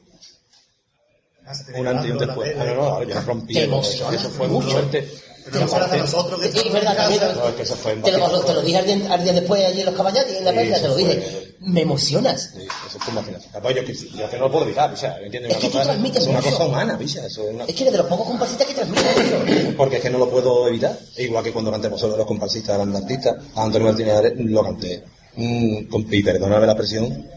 un 1.76 1.86
antes 1.86 2.06
y 2.06 2.10
un 2.10 2.18
después. 2.18 2.54
Ah, 2.58 2.64
no, 2.64 2.74
no, 2.74 3.02
yo 3.02 3.20
rompí. 3.20 3.54
Te 3.54 3.64
eso, 3.64 3.72
emociona 3.72 4.16
eso 4.16 4.30
fue 4.30 4.48
mucho. 4.48 4.64
muy 4.64 4.72
fuerte. 4.72 5.08
Pero 5.52 5.66
no 5.66 5.88
de 5.88 5.98
nosotros 5.98 6.40
que 6.40 6.46
es 6.48 6.72
verdad, 6.72 6.96
también. 6.96 7.20
No, 7.36 7.48
es 7.48 7.54
que 7.54 7.62
eso 7.62 7.76
fue 7.76 7.94
Te 7.96 8.12
lo, 8.12 8.40
te 8.40 8.54
lo 8.54 8.62
dije 8.62 8.78
al 8.78 8.86
día, 8.86 9.12
al 9.12 9.22
día 9.22 9.32
después 9.34 9.64
allí 9.64 9.80
en 9.80 9.86
los 9.86 9.94
caballates, 9.94 10.38
en 10.38 10.44
la 10.44 10.52
perla, 10.52 10.80
te 10.80 10.88
lo 10.88 10.96
dije. 10.96 11.43
Me 11.66 11.80
emocionas. 11.80 12.50
Sí, 12.54 12.66
eso 12.86 12.98
fue 12.98 13.12
imagínate. 13.12 13.46
Además, 13.52 13.74
yo, 13.74 13.84
que, 13.84 13.94
yo 13.94 14.30
que 14.30 14.36
no 14.36 14.44
lo 14.44 14.50
puedo 14.52 14.64
evitar, 14.66 14.92
picha, 14.92 15.16
¿entiendes? 15.18 15.52
Es 15.52 15.58
que 15.58 15.66
Una 15.66 15.72
tú 15.72 15.78
cosa, 15.78 15.90
transmites 15.90 16.22
es 16.22 16.28
una 16.28 16.42
cosa 16.42 16.64
humana, 16.66 16.98
eso 17.00 17.22
es 17.24 17.38
una... 17.38 17.64
Es 17.64 17.74
que 17.74 17.82
eres 17.82 17.92
de 17.92 17.98
los 17.98 18.06
pocos 18.06 18.26
comparsistas 18.26 18.66
que 18.66 18.74
transmiten 18.74 19.06
eso. 19.56 19.74
Porque 19.76 19.96
es 19.96 20.02
que 20.02 20.10
no 20.10 20.18
lo 20.18 20.28
puedo 20.28 20.68
evitar. 20.68 20.98
Igual 21.16 21.42
que 21.42 21.52
cuando 21.52 21.70
cantemos 21.70 21.98
solo 22.00 22.16
los 22.18 22.26
comparsistas 22.26 22.76
grandes 22.76 23.00
artistas, 23.02 23.36
a 23.54 23.62
Antonio 23.64 23.88
Martínez 23.88 24.14
Ares 24.14 24.32
lo 24.36 24.62
canté, 24.62 25.04
mm, 25.36 25.84
con, 25.84 26.06
y 26.10 26.22
perdóname 26.22 26.66
la 26.66 26.76
presión, 26.76 27.30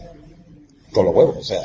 con 0.92 1.06
los 1.06 1.14
huevos. 1.14 1.36
O 1.38 1.44
sea, 1.44 1.60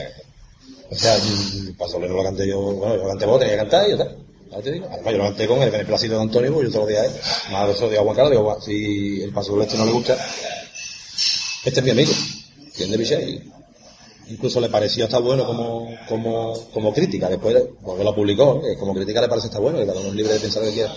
o 0.89 0.95
sea, 0.95 1.17
mm, 1.17 1.73
Pasolero 1.77 2.15
lo 2.15 2.23
canté 2.23 2.47
yo, 2.47 2.59
bueno, 2.61 2.95
yo 2.95 3.03
lo 3.03 3.09
canté 3.09 3.25
vos, 3.25 3.39
tenía 3.39 3.55
que 3.55 3.59
cantar 3.59 3.89
y 3.89 3.91
está. 3.91 4.07
Ya 4.51 4.61
te 4.61 4.71
digo. 4.71 4.87
Además, 4.89 5.11
yo 5.11 5.17
lo 5.17 5.23
canté 5.25 5.47
con 5.47 5.61
el 5.63 5.71
beneplácito 5.71 6.15
de 6.15 6.21
Antonio, 6.21 6.53
pues 6.53 6.67
yo 6.67 6.71
te 6.71 6.77
lo 6.77 6.85
dije 6.85 6.99
a 7.01 7.05
él. 7.05 7.11
Más 7.51 7.67
de 7.67 7.73
eso 7.73 7.89
digo 7.89 8.01
a 8.01 8.03
Juan 8.05 8.15
Carlos, 8.15 8.31
digo, 8.31 8.43
"Juan, 8.45 8.61
si 8.61 9.21
el 9.21 9.33
Pasolero 9.33 9.63
este 9.63 9.77
no 9.77 9.85
le 9.85 9.91
gusta, 9.91 10.15
este 11.65 11.79
es 11.79 11.83
mi 11.83 11.91
amigo. 11.91 12.11
¿Entiendes, 12.73 12.99
picha? 12.99 13.21
Y 13.21 13.51
incluso 14.29 14.59
le 14.59 14.69
pareció 14.69 15.05
hasta 15.05 15.19
bueno 15.19 15.45
como, 15.45 15.89
como, 16.07 16.53
como 16.73 16.93
crítica. 16.93 17.29
Después, 17.29 17.55
porque 17.83 18.03
lo 18.03 18.15
publicó, 18.15 18.61
eh, 18.65 18.75
como 18.79 18.93
crítica 18.93 19.21
le 19.21 19.27
parece 19.27 19.47
estar 19.47 19.61
bueno, 19.61 19.77
que 19.77 19.85
cada 19.85 19.99
uno 19.99 20.09
es 20.09 20.15
libre 20.15 20.33
de 20.33 20.39
pensar 20.39 20.63
lo 20.63 20.69
que 20.69 20.75
quiera. 20.75 20.93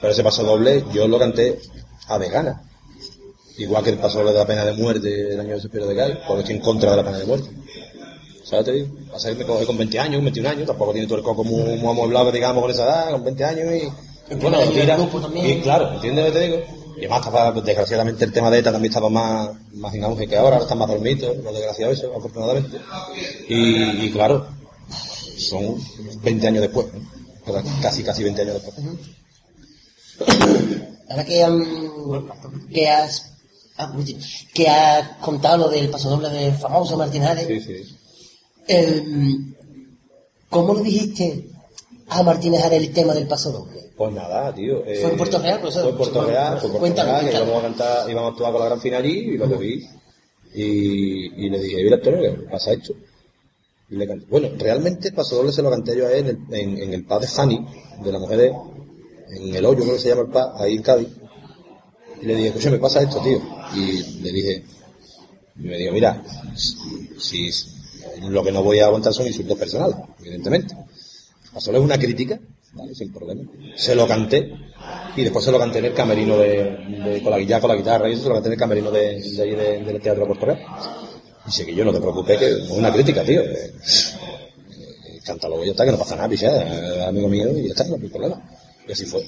Pero 0.00 0.12
ese 0.12 0.24
paso 0.24 0.42
doble, 0.42 0.84
yo 0.92 1.06
lo 1.06 1.18
canté 1.18 1.60
a 2.08 2.18
vegana. 2.18 2.62
Igual 3.58 3.84
que 3.84 3.90
el 3.90 3.98
paso 3.98 4.18
doble 4.18 4.32
de 4.32 4.38
la 4.38 4.46
pena 4.46 4.64
de 4.64 4.72
muerte 4.72 5.34
el 5.34 5.38
año 5.40 5.54
de 5.54 5.60
Suspiro 5.60 5.86
de 5.86 5.94
Gai, 5.94 6.18
porque 6.26 6.40
estoy 6.40 6.56
en 6.56 6.62
contra 6.62 6.90
de 6.90 6.96
la 6.96 7.04
pena 7.04 7.18
de 7.18 7.26
muerte. 7.26 7.50
¿Sabes? 8.42 8.64
Te 8.64 8.72
digo? 8.72 8.88
Pasa 9.12 9.28
que 9.28 9.36
me 9.36 9.44
coge 9.44 9.64
con 9.64 9.78
20 9.78 9.98
años, 10.00 10.22
21 10.22 10.48
años, 10.48 10.66
tampoco 10.66 10.92
tiene 10.92 11.06
todo 11.06 11.18
el 11.18 11.24
coco 11.24 11.44
muy, 11.44 11.76
muy 11.76 11.90
amueblado, 11.90 12.32
digamos, 12.32 12.62
con 12.62 12.70
esa 12.72 12.84
edad, 12.84 13.10
con 13.12 13.22
20 13.24 13.44
años 13.44 13.66
y, 13.72 14.32
y 14.32 14.36
bueno, 14.36 14.58
tira. 14.72 14.98
Y 15.44 15.60
claro, 15.60 15.92
¿entiendes 15.94 16.26
lo 16.26 16.32
que 16.32 16.38
te 16.38 16.44
digo? 16.46 16.81
Y 16.96 17.00
además, 17.00 17.26
estaba, 17.26 17.52
desgraciadamente, 17.60 18.24
el 18.24 18.32
tema 18.32 18.50
de 18.50 18.58
ETA 18.58 18.72
también 18.72 18.90
estaba 18.90 19.08
más, 19.08 19.50
más 19.74 19.94
en 19.94 20.04
auge 20.04 20.26
que 20.28 20.36
ahora, 20.36 20.56
ahora 20.56 20.64
está 20.64 20.74
más 20.74 20.88
dormido, 20.88 21.34
lo 21.34 21.52
desgraciado 21.52 21.92
eso, 21.92 22.12
afortunadamente. 22.16 22.78
Y, 23.48 24.06
y 24.06 24.12
claro, 24.12 24.46
son 25.38 25.76
20 26.22 26.46
años 26.46 26.62
después, 26.62 26.86
¿no? 26.92 27.00
Casi, 27.80 28.02
casi 28.04 28.22
20 28.22 28.42
años 28.42 28.54
después. 28.62 28.76
Ahora 31.08 31.24
que, 31.24 31.42
han- 31.42 32.28
que 32.72 32.88
has 32.88 33.32
ah, 33.78 33.92
que 34.54 34.68
has 34.68 35.16
contado 35.18 35.58
lo 35.58 35.68
del 35.68 35.90
pasodoble 35.90 36.28
del 36.30 36.54
famoso 36.54 36.96
Martín 36.96 37.22
Ares, 37.24 37.46
Sí, 37.46 37.60
sí. 37.60 37.96
eh, 38.68 39.04
¿cómo 40.48 40.74
le 40.74 40.82
dijiste 40.82 41.48
a 42.08 42.22
Martínez 42.22 42.64
el 42.70 42.92
tema 42.92 43.12
del 43.14 43.26
pasodoble? 43.26 43.81
Pues 44.02 44.14
nada, 44.14 44.52
tío. 44.52 44.84
eh, 44.84 44.96
¿Fue 45.00 45.10
en 45.12 45.16
Puerto 45.16 45.38
Real, 45.38 45.60
profesor? 45.60 45.82
Fue 45.82 45.90
en 45.92 45.96
Puerto 45.96 46.24
Real, 46.26 46.58
fue 46.58 46.70
en 46.70 46.76
Puerto 46.78 47.02
Real, 47.04 47.24
que 47.30 47.36
íbamos 47.36 47.56
a 47.56 47.62
cantar, 47.62 48.10
íbamos 48.10 48.28
a 48.28 48.32
actuar 48.32 48.52
con 48.52 48.60
la 48.60 48.66
gran 48.66 48.80
final 48.80 49.02
allí 49.04 49.18
y 49.18 49.36
lo 49.38 49.48
que 49.48 49.54
vi. 49.56 49.86
Y, 50.54 51.46
y 51.46 51.50
le 51.50 51.58
dije, 51.60 51.84
mira, 51.84 51.96
Antonio, 51.96 52.20
¿qué 52.20 52.48
pasa 52.50 52.72
esto? 52.72 52.94
Y 53.90 53.94
le 53.96 54.06
canté. 54.08 54.26
Bueno, 54.28 54.48
realmente 54.58 55.08
el 55.08 55.14
paso 55.14 55.36
doble 55.36 55.52
se 55.52 55.62
lo 55.62 55.70
canté 55.70 55.96
yo 55.96 56.06
a 56.08 56.12
él 56.12 56.26
en 56.26 56.44
el, 56.50 56.60
en, 56.60 56.82
en 56.82 56.94
el 56.94 57.04
pub 57.04 57.20
de 57.20 57.28
Fanny, 57.28 57.64
de 58.02 58.10
la 58.12 58.18
mujer 58.18 58.38
de, 58.38 58.52
en 59.36 59.54
el 59.54 59.64
hoyo, 59.64 59.82
creo 59.82 59.94
que 59.94 60.00
se 60.00 60.08
llama 60.08 60.22
el 60.22 60.28
pub, 60.28 60.52
ahí 60.56 60.74
en 60.74 60.82
Cádiz. 60.82 61.08
Y 62.20 62.26
le 62.26 62.34
dije, 62.34 62.48
escucha, 62.48 62.70
me 62.70 62.78
pasa 62.78 63.02
esto, 63.02 63.20
tío. 63.22 63.40
Y 63.76 64.20
le 64.20 64.32
dije, 64.32 64.64
y 65.60 65.62
me 65.62 65.76
dijo, 65.78 65.92
mira, 65.92 66.20
si, 66.56 67.52
si- 67.52 67.68
lo 68.28 68.42
que 68.42 68.50
no 68.50 68.64
voy 68.64 68.80
a 68.80 68.86
aguantar 68.86 69.12
son 69.14 69.28
insultos 69.28 69.56
personales, 69.56 69.96
evidentemente. 70.20 70.74
Pasó 71.54 71.70
es 71.70 71.78
una 71.78 71.98
crítica, 71.98 72.40
¿vale? 72.72 72.94
sin 72.94 73.12
problema. 73.12 73.42
Se 73.76 73.94
lo 73.94 74.06
canté 74.06 74.52
y 75.16 75.22
después 75.22 75.44
se 75.44 75.52
lo 75.52 75.58
canté 75.58 75.78
en 75.78 75.84
el 75.86 75.94
camerino 75.94 76.36
de, 76.38 76.64
de- 77.04 77.20
con, 77.22 77.30
la, 77.32 77.40
ya 77.40 77.60
con 77.60 77.70
la 77.70 77.76
guitarra 77.76 78.08
y 78.08 78.12
eso 78.14 78.22
se 78.24 78.28
lo 78.28 78.34
canté 78.34 78.48
en 78.48 78.52
el 78.54 78.58
camerino 78.58 78.90
de, 78.90 79.20
de 79.20 79.42
ahí 79.42 79.50
de- 79.54 79.84
del 79.84 80.00
Teatro 80.00 80.26
Puerto 80.26 80.46
Real. 80.46 80.60
Dice 81.46 81.66
que 81.66 81.74
yo 81.74 81.84
no 81.84 81.92
te 81.92 82.00
preocupes, 82.00 82.38
que 82.38 82.46
es 82.50 82.70
una 82.70 82.92
crítica, 82.92 83.22
tío. 83.24 83.40
Eh, 83.42 83.72
eh, 83.74 85.20
cántalo 85.24 85.64
ya 85.64 85.72
está, 85.72 85.84
que 85.84 85.92
no 85.92 85.98
pasa 85.98 86.14
nada, 86.16 86.28
picha, 86.28 86.46
eh, 86.48 87.04
amigo 87.04 87.28
mío, 87.28 87.56
y 87.58 87.64
ya 87.66 87.70
está, 87.72 87.84
no 87.84 87.96
hay 87.96 88.08
problema. 88.08 88.40
Y 88.88 88.92
así 88.92 89.04
fue. 89.06 89.24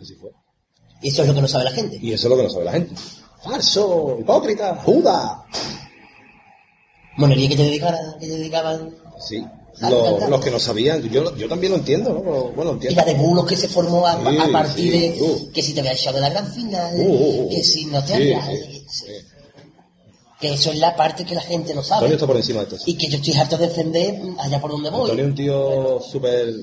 Así 0.00 0.14
fue. 0.14 0.30
Y 1.02 1.08
eso 1.08 1.22
es 1.22 1.28
lo 1.28 1.34
que 1.34 1.42
no 1.42 1.48
sabe 1.48 1.64
la 1.64 1.70
gente. 1.72 1.98
Y 2.00 2.12
eso 2.12 2.26
es 2.26 2.30
lo 2.30 2.36
que 2.38 2.42
no 2.44 2.50
sabe 2.50 2.64
la 2.64 2.72
gente. 2.72 2.94
¡Falso! 3.44 4.16
¡Hipócrita! 4.18 4.74
¡Judas! 4.76 5.30
Monería 7.18 7.48
que 7.50 7.56
te 7.56 7.62
dedicaban, 7.62 8.18
que 8.18 8.26
te 8.26 8.36
dedicaban 8.36 8.94
Sí. 9.20 9.44
Los, 9.78 10.42
que 10.42 10.50
no 10.50 10.58
sabían, 10.58 11.02
yo, 11.02 11.36
yo 11.36 11.48
también 11.48 11.72
lo 11.72 11.78
entiendo, 11.78 12.14
¿no? 12.14 12.20
Pero, 12.22 12.52
Bueno, 12.52 12.70
y 12.70 12.74
entiendo. 12.74 13.00
la 13.00 13.04
de 13.04 13.14
bulos 13.14 13.46
que 13.46 13.56
se 13.56 13.68
formó 13.68 14.06
a, 14.06 14.14
Sí, 14.18 14.38
a 14.38 14.50
partir 14.50 14.92
sí, 14.92 14.98
de 14.98 15.22
uh. 15.22 15.52
que 15.52 15.62
si 15.62 15.74
te 15.74 15.80
había 15.80 15.92
echado 15.92 16.16
de 16.16 16.22
la 16.22 16.30
gran 16.30 16.50
final, 16.52 16.94
Uh, 16.96 17.44
uh, 17.44 17.50
que 17.50 17.62
si 17.62 17.84
no 17.86 18.02
te 18.02 18.14
había... 18.14 18.42
Que 20.40 20.52
eso 20.52 20.70
es 20.70 20.78
la 20.78 20.94
parte 20.94 21.24
que 21.24 21.34
la 21.34 21.40
gente 21.40 21.74
no 21.74 21.82
sabe. 21.82 21.96
Antonio 22.00 22.16
está 22.16 22.26
por 22.26 22.36
encima 22.36 22.60
de 22.60 22.66
todo 22.66 22.76
eso. 22.76 22.84
Y 22.86 22.94
que 22.94 23.08
yo 23.08 23.16
estoy 23.16 23.34
harto 23.34 23.56
de 23.56 23.68
defender 23.68 24.20
allá 24.38 24.60
por 24.60 24.70
donde 24.70 24.90
voy. 24.90 25.10
Antonio 25.10 25.24
es 25.24 25.28
un 25.30 25.34
tío 25.34 26.00
súper 26.00 26.54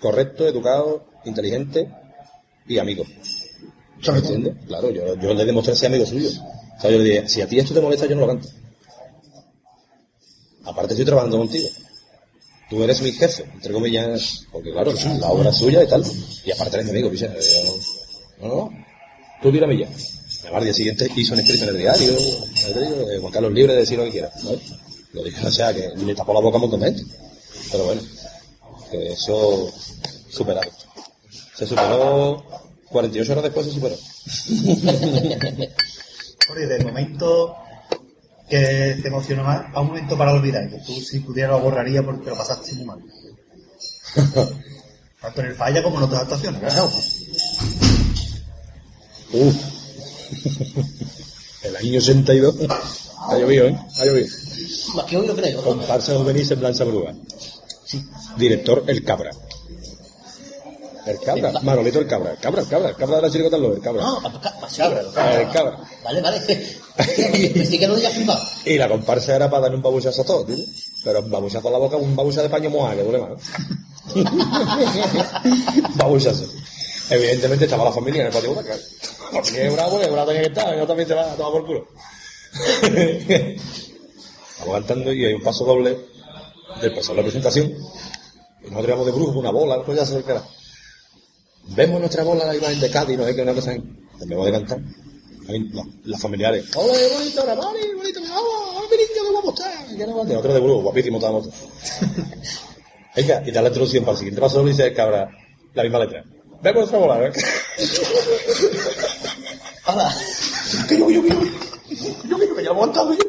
correcto, 0.00 0.46
educado, 0.46 1.04
inteligente 1.24 1.88
y 2.66 2.78
amigo. 2.78 3.04
Todo. 4.04 4.16
¿Entiendes? 4.16 4.54
Claro, 4.66 4.90
yo, 4.90 5.14
yo 5.20 5.34
le 5.34 5.44
demostré 5.44 5.76
ser 5.76 5.88
amigo 5.88 6.04
suyo. 6.04 6.30
O 6.30 6.80
sea, 6.80 6.90
yo 6.90 6.98
le 6.98 7.04
dije, 7.04 7.28
si 7.28 7.40
a 7.42 7.46
ti 7.46 7.58
esto 7.60 7.74
te 7.74 7.80
molesta, 7.80 8.06
yo 8.06 8.14
no 8.16 8.22
lo 8.22 8.26
canto. 8.28 8.48
Aparte 10.64 10.94
estoy 10.94 11.04
trabajando 11.06 11.38
contigo. 11.38 11.68
Tú 12.70 12.82
eres 12.84 13.02
mi 13.02 13.10
jefe, 13.10 13.42
entre 13.52 13.72
comillas, 13.72 14.46
porque 14.52 14.70
claro, 14.70 14.92
la, 14.92 15.14
la 15.14 15.28
obra 15.28 15.50
es 15.50 15.56
suya 15.56 15.82
y 15.82 15.88
tal. 15.88 16.04
Y 16.44 16.52
aparte 16.52 16.76
eres 16.76 16.86
mi 16.86 16.92
amigo, 16.92 17.10
picha. 17.10 17.28
No, 18.40 18.46
no. 18.46 18.70
Tú 19.42 19.50
tírame 19.50 19.76
ya. 19.76 19.88
Al 20.54 20.62
día 20.62 20.72
siguiente 20.72 21.10
hizo 21.16 21.34
un 21.34 21.40
escrito 21.40 21.64
en 21.64 21.70
el 21.70 21.78
diario, 21.78 22.12
eh, 22.12 23.18
Juan 23.20 23.32
Carlos 23.32 23.52
libre 23.52 23.74
de 23.74 23.80
decir 23.80 23.98
lo 23.98 24.04
que 24.04 24.10
quiera. 24.12 24.30
Lo 25.12 25.24
dije, 25.24 25.46
o 25.46 25.50
sea, 25.50 25.74
que 25.74 25.90
le 25.96 26.14
tapó 26.14 26.32
la 26.32 26.40
boca 26.40 26.56
un 26.56 26.62
montón 26.62 26.80
de 26.80 26.86
gente. 26.86 27.04
Pero 27.72 27.84
bueno, 27.84 28.00
que 28.90 29.12
eso 29.12 29.72
superado. 30.28 30.70
Se 31.56 31.66
superó, 31.66 32.44
48 32.90 33.32
horas 33.32 33.44
después 33.44 33.66
se 33.66 33.72
superó. 33.72 33.96
Jorge, 36.46 36.66
del 36.66 36.84
momento 36.86 37.56
que 38.50 38.98
te 39.00 39.08
emocionó 39.08 39.44
más 39.44 39.64
a 39.72 39.80
un 39.80 39.86
momento 39.88 40.18
para 40.18 40.32
olvidar, 40.32 40.68
que 40.68 40.78
tú 40.78 40.92
si 41.00 41.20
pudieras 41.20 41.52
lo 41.52 41.60
borraría 41.60 42.02
porque 42.02 42.28
lo 42.30 42.36
pasaste 42.36 42.74
muy 42.74 42.84
mal. 42.84 42.98
Tanto 45.20 45.40
en 45.40 45.46
el 45.46 45.54
falla 45.54 45.82
como 45.82 45.98
en 45.98 46.02
otras 46.04 46.22
actuaciones, 46.22 46.60
¿verdad? 46.60 46.84
Uf. 49.32 49.54
El 51.62 51.76
año 51.76 51.98
82. 51.98 52.54
Ha 53.28 53.36
llovido, 53.38 53.66
¿eh? 53.68 53.78
Ha 53.98 54.04
llovido. 54.06 54.26
Más 54.94 55.04
que 55.06 55.16
hoy 55.16 55.26
lo 55.26 55.36
creo. 55.36 55.56
¿no? 55.58 55.62
Comparsa 55.62 56.14
juvenil 56.16 56.46
Semblanza 56.46 56.84
Bruga. 56.84 57.14
Director 58.36 58.84
El 58.86 59.04
Cabra. 59.04 59.30
El 61.06 61.18
Cabra. 61.20 61.52
Manolito 61.62 61.98
El 62.00 62.06
Cabra. 62.06 62.32
El 62.32 62.38
Cabra, 62.38 62.62
el 62.62 62.68
Cabra. 62.68 62.88
El 62.90 62.96
Cabra 62.96 63.16
de 63.16 63.22
la 63.22 63.30
chiricota 63.30 63.56
El 63.56 63.80
Cabra. 63.80 64.02
No, 64.02 64.20
pa- 64.22 64.32
pa- 64.40 64.60
pa- 64.60 64.68
sí. 64.70 64.80
El 64.82 65.50
Cabra. 65.52 65.78
Vale, 66.04 66.20
vale. 66.22 66.76
Que 66.96 67.86
no 67.88 67.96
digas 67.96 68.12
flipado. 68.14 68.40
Y 68.64 68.76
la 68.76 68.88
comparsa 68.88 69.36
era 69.36 69.48
para 69.48 69.62
darle 69.62 69.76
un 69.76 69.82
babuchazo 69.82 70.22
a 70.22 70.24
todos, 70.24 70.46
tío. 70.46 70.56
Pero 71.04 71.20
un 71.20 71.30
babuchazo 71.30 71.68
a 71.68 71.70
la 71.70 71.78
boca, 71.78 71.96
un 71.96 72.14
babuchazo 72.14 72.42
de 72.42 72.50
paño 72.50 72.70
mojado, 72.70 72.96
que 72.96 73.02
duele 73.02 73.18
más. 73.20 73.40
babuchazo. 75.96 76.44
Evidentemente 77.10 77.64
estaba 77.64 77.84
la 77.84 77.92
familia 77.92 78.20
en 78.22 78.26
el 78.28 78.32
patio 78.32 78.50
butaca. 78.50 78.76
Familia 79.32 79.66
es 79.66 79.72
bravo, 79.72 80.00
es 80.00 80.10
bravo 80.10 80.26
tenía 80.26 80.42
que 80.42 80.48
estar, 80.48 80.76
yo 80.76 80.86
también 80.86 81.08
te 81.08 81.14
va 81.14 81.32
a 81.32 81.36
tomar 81.36 81.52
por 81.52 81.66
culo. 81.66 81.88
Estamos 84.60 84.74
cantando 84.74 85.12
y 85.12 85.24
hay 85.24 85.34
un 85.34 85.42
paso 85.42 85.64
doble 85.64 85.98
del 86.80 86.94
paso 86.94 87.12
de 87.12 87.16
la 87.16 87.22
presentación. 87.22 87.66
Y 88.62 88.66
nosotros 88.66 88.88
íbamos 88.88 89.06
de 89.06 89.12
brujo, 89.12 89.38
una 89.38 89.50
bola, 89.50 89.82
pues 89.84 89.98
ya 89.98 90.04
se 90.04 90.16
ve 90.20 90.24
Vemos 91.76 92.00
nuestra 92.00 92.24
bola 92.24 92.44
la 92.44 92.56
imagen 92.56 92.80
de 92.80 92.90
Cádiz, 92.90 93.16
no 93.16 93.24
sé 93.24 93.34
qué, 93.34 93.42
una 93.42 93.54
cosa. 93.54 93.74
Terminamos 94.18 94.46
de 94.46 94.52
cantar. 94.52 94.78
Ahí, 95.50 95.58
no, 95.72 95.82
las 96.04 96.22
familiares. 96.22 96.64
¡Ole, 96.76 97.08
bonito, 97.12 97.44
Ramani, 97.44 97.80
bonito, 97.96 98.20
mi 98.20 98.28
vamos! 98.28 98.88
¡Mi 98.88 98.96
niño, 98.96 99.08
que 99.14 99.32
guapo 99.32 99.50
está! 99.50 99.86
Que 99.96 100.06
no 100.06 100.22
mate. 100.22 100.36
Otro 100.36 100.54
de 100.54 100.60
brujo, 100.60 100.82
guapísimo 100.82 101.16
estábamos. 101.18 101.48
Venga, 103.16 103.42
y 103.44 103.50
da 103.50 103.62
la 103.62 103.68
introducción 103.68 104.04
para 104.04 104.12
el 104.12 104.18
siguiente 104.18 104.40
paso 104.40 104.64
dice 104.64 104.86
el 104.86 104.94
cabra, 104.94 105.28
la 105.74 105.82
misma 105.82 105.98
letra. 105.98 106.24
Vemos 106.62 106.90
nuestra 106.92 106.98
bola, 106.98 107.26
¿eh? 107.26 107.32
Hola. 109.86 110.14
Que 110.88 110.98
yo, 110.98 111.10
yo, 111.10 111.26
yo, 111.26 111.34
yo, 112.28 112.38
yo, 112.38 112.56
que 112.56 112.62
ya 112.64 112.70
aguantado. 112.70 113.12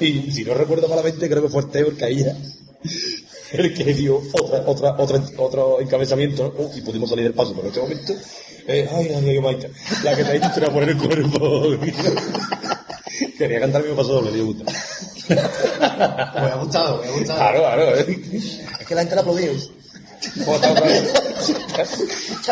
Y 0.00 0.32
si 0.32 0.44
no 0.44 0.54
recuerdo 0.54 0.88
malamente, 0.88 1.28
creo 1.28 1.42
que 1.42 1.48
fue 1.48 1.62
Teo 1.66 1.86
el 1.86 1.96
caía. 1.96 2.36
El 3.52 3.74
que 3.74 3.84
dio 3.94 4.20
otra, 4.32 4.62
otra, 4.66 4.94
otra, 4.98 5.22
otro 5.38 5.80
encabezamiento, 5.80 6.54
¿no? 6.58 6.70
y 6.76 6.80
pudimos 6.80 7.10
salir 7.10 7.24
del 7.24 7.34
paso. 7.34 7.52
Pero 7.54 7.62
en 7.62 7.68
este 7.68 7.80
momento, 7.80 8.14
eh, 8.66 8.88
ay, 8.92 9.08
ay, 9.14 9.28
ay, 9.30 9.40
Maite, 9.40 9.70
la 10.02 10.16
que 10.16 10.24
te 10.24 10.30
ha 10.30 10.32
dicho 10.34 10.50
te 10.54 10.60
va 10.60 10.68
a 10.68 10.70
poner 10.72 10.88
el 10.90 10.96
cuerpo. 10.98 11.62
Quería 13.38 13.60
cantar 13.60 13.82
mi 13.84 13.94
paso 13.94 14.08
doble, 14.14 14.32
dio 14.32 14.46
gusto. 14.46 14.64
Me 15.28 15.36
ha 15.38 16.56
gustado, 16.60 17.02
me 17.02 17.08
ha 17.08 17.10
gustado. 17.12 17.38
Claro, 17.38 17.58
claro. 17.60 17.96
eh. 17.96 18.20
Es 18.80 18.86
que 18.86 18.94
la 18.94 19.00
gente 19.02 19.14
la 19.16 19.20
aplaudió. 19.20 19.52
Vez. 19.52 19.72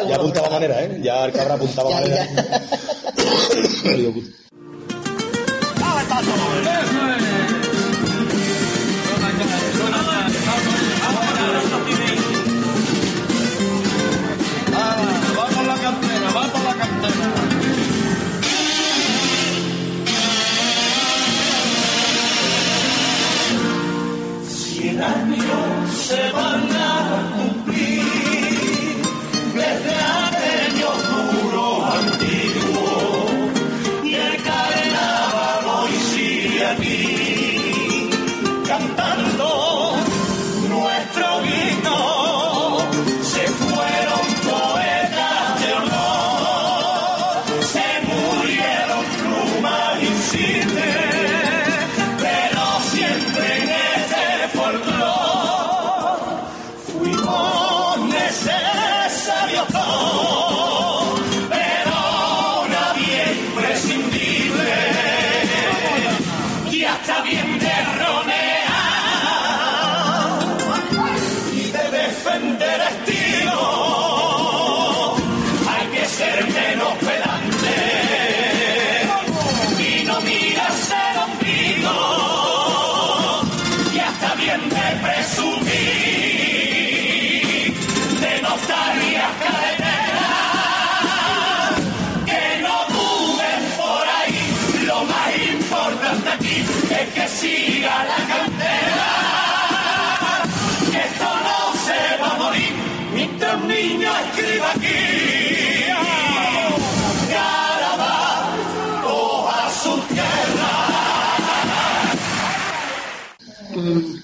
Ya 0.09 0.17
apuntaba 0.17 0.51
manera, 0.51 0.83
¿eh? 0.85 1.01
Ya 1.03 1.25
el 1.25 1.33
cabra 1.33 1.55
apuntaba 1.55 1.91
Ya, 1.91 1.97
manera. 2.01 2.29
ya. 2.35 2.61
Se 26.11 26.33
van 26.33 26.71
a 26.73 27.40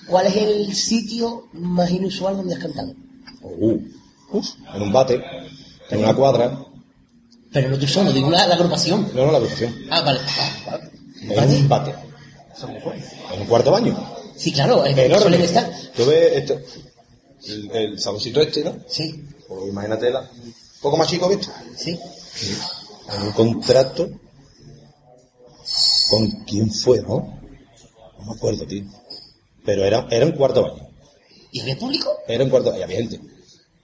¿Cuál 0.09 0.27
es 0.27 0.37
el 0.37 0.75
sitio 0.75 1.49
más 1.53 1.91
inusual 1.91 2.37
donde 2.37 2.55
has 2.55 2.61
cantado? 2.61 2.93
Uh, 3.43 3.79
uf, 4.33 4.47
en 4.75 4.83
un 4.83 4.93
bate, 4.93 5.23
en 5.91 5.99
una 5.99 6.15
cuadra. 6.15 6.59
Pero 7.53 7.71
no 7.71 7.79
tú 7.79 7.87
solo, 7.87 8.13
digo 8.13 8.31
la, 8.31 8.47
la 8.47 8.55
agrupación. 8.55 9.09
No, 9.15 9.27
no, 9.27 9.33
la 9.33 9.39
agrupación. 9.39 9.75
Ah, 9.91 10.03
vale. 10.03 10.21
Ah, 10.39 10.51
vale. 10.71 10.91
En 11.55 11.63
un 11.63 11.69
bate. 11.69 11.95
En 13.33 13.41
un 13.41 13.47
cuarto 13.47 13.71
baño. 13.71 13.97
Sí, 14.37 14.53
claro, 14.53 14.85
es 14.85 14.95
que 14.95 15.07
Enorme. 15.07 15.23
suelen 15.23 15.41
estar. 15.43 15.71
Tú 15.97 16.05
ves 16.07 16.33
esto, 16.37 16.61
el, 17.47 17.71
el 17.73 18.01
saloncito 18.01 18.41
este, 18.41 18.63
¿no? 18.65 18.77
Sí, 18.89 19.25
Pues 19.49 19.69
imagínate 19.69 20.11
la, 20.11 20.21
un 20.21 20.55
poco 20.83 20.97
más 20.99 21.09
chico, 21.09 21.29
¿viste? 21.29 21.49
sí. 21.77 21.99
En 23.15 23.23
un 23.23 23.33
contrato 23.33 24.09
con 26.11 26.29
quién 26.45 26.71
fue, 26.71 27.01
¿no? 27.03 27.39
No 28.19 28.25
me 28.27 28.33
acuerdo, 28.33 28.67
tío. 28.67 28.85
Pero 29.67 29.85
era, 29.85 30.07
era 30.11 30.25
un 30.25 30.33
cuarto 30.33 30.63
baño. 30.63 30.89
¿Y 31.53 31.61
había 31.61 31.77
público? 31.79 32.11
Era 32.29 32.45
un 32.45 32.51
cuarto, 32.51 32.75
y 32.79 32.83
había 32.83 32.97
gente. 32.97 33.21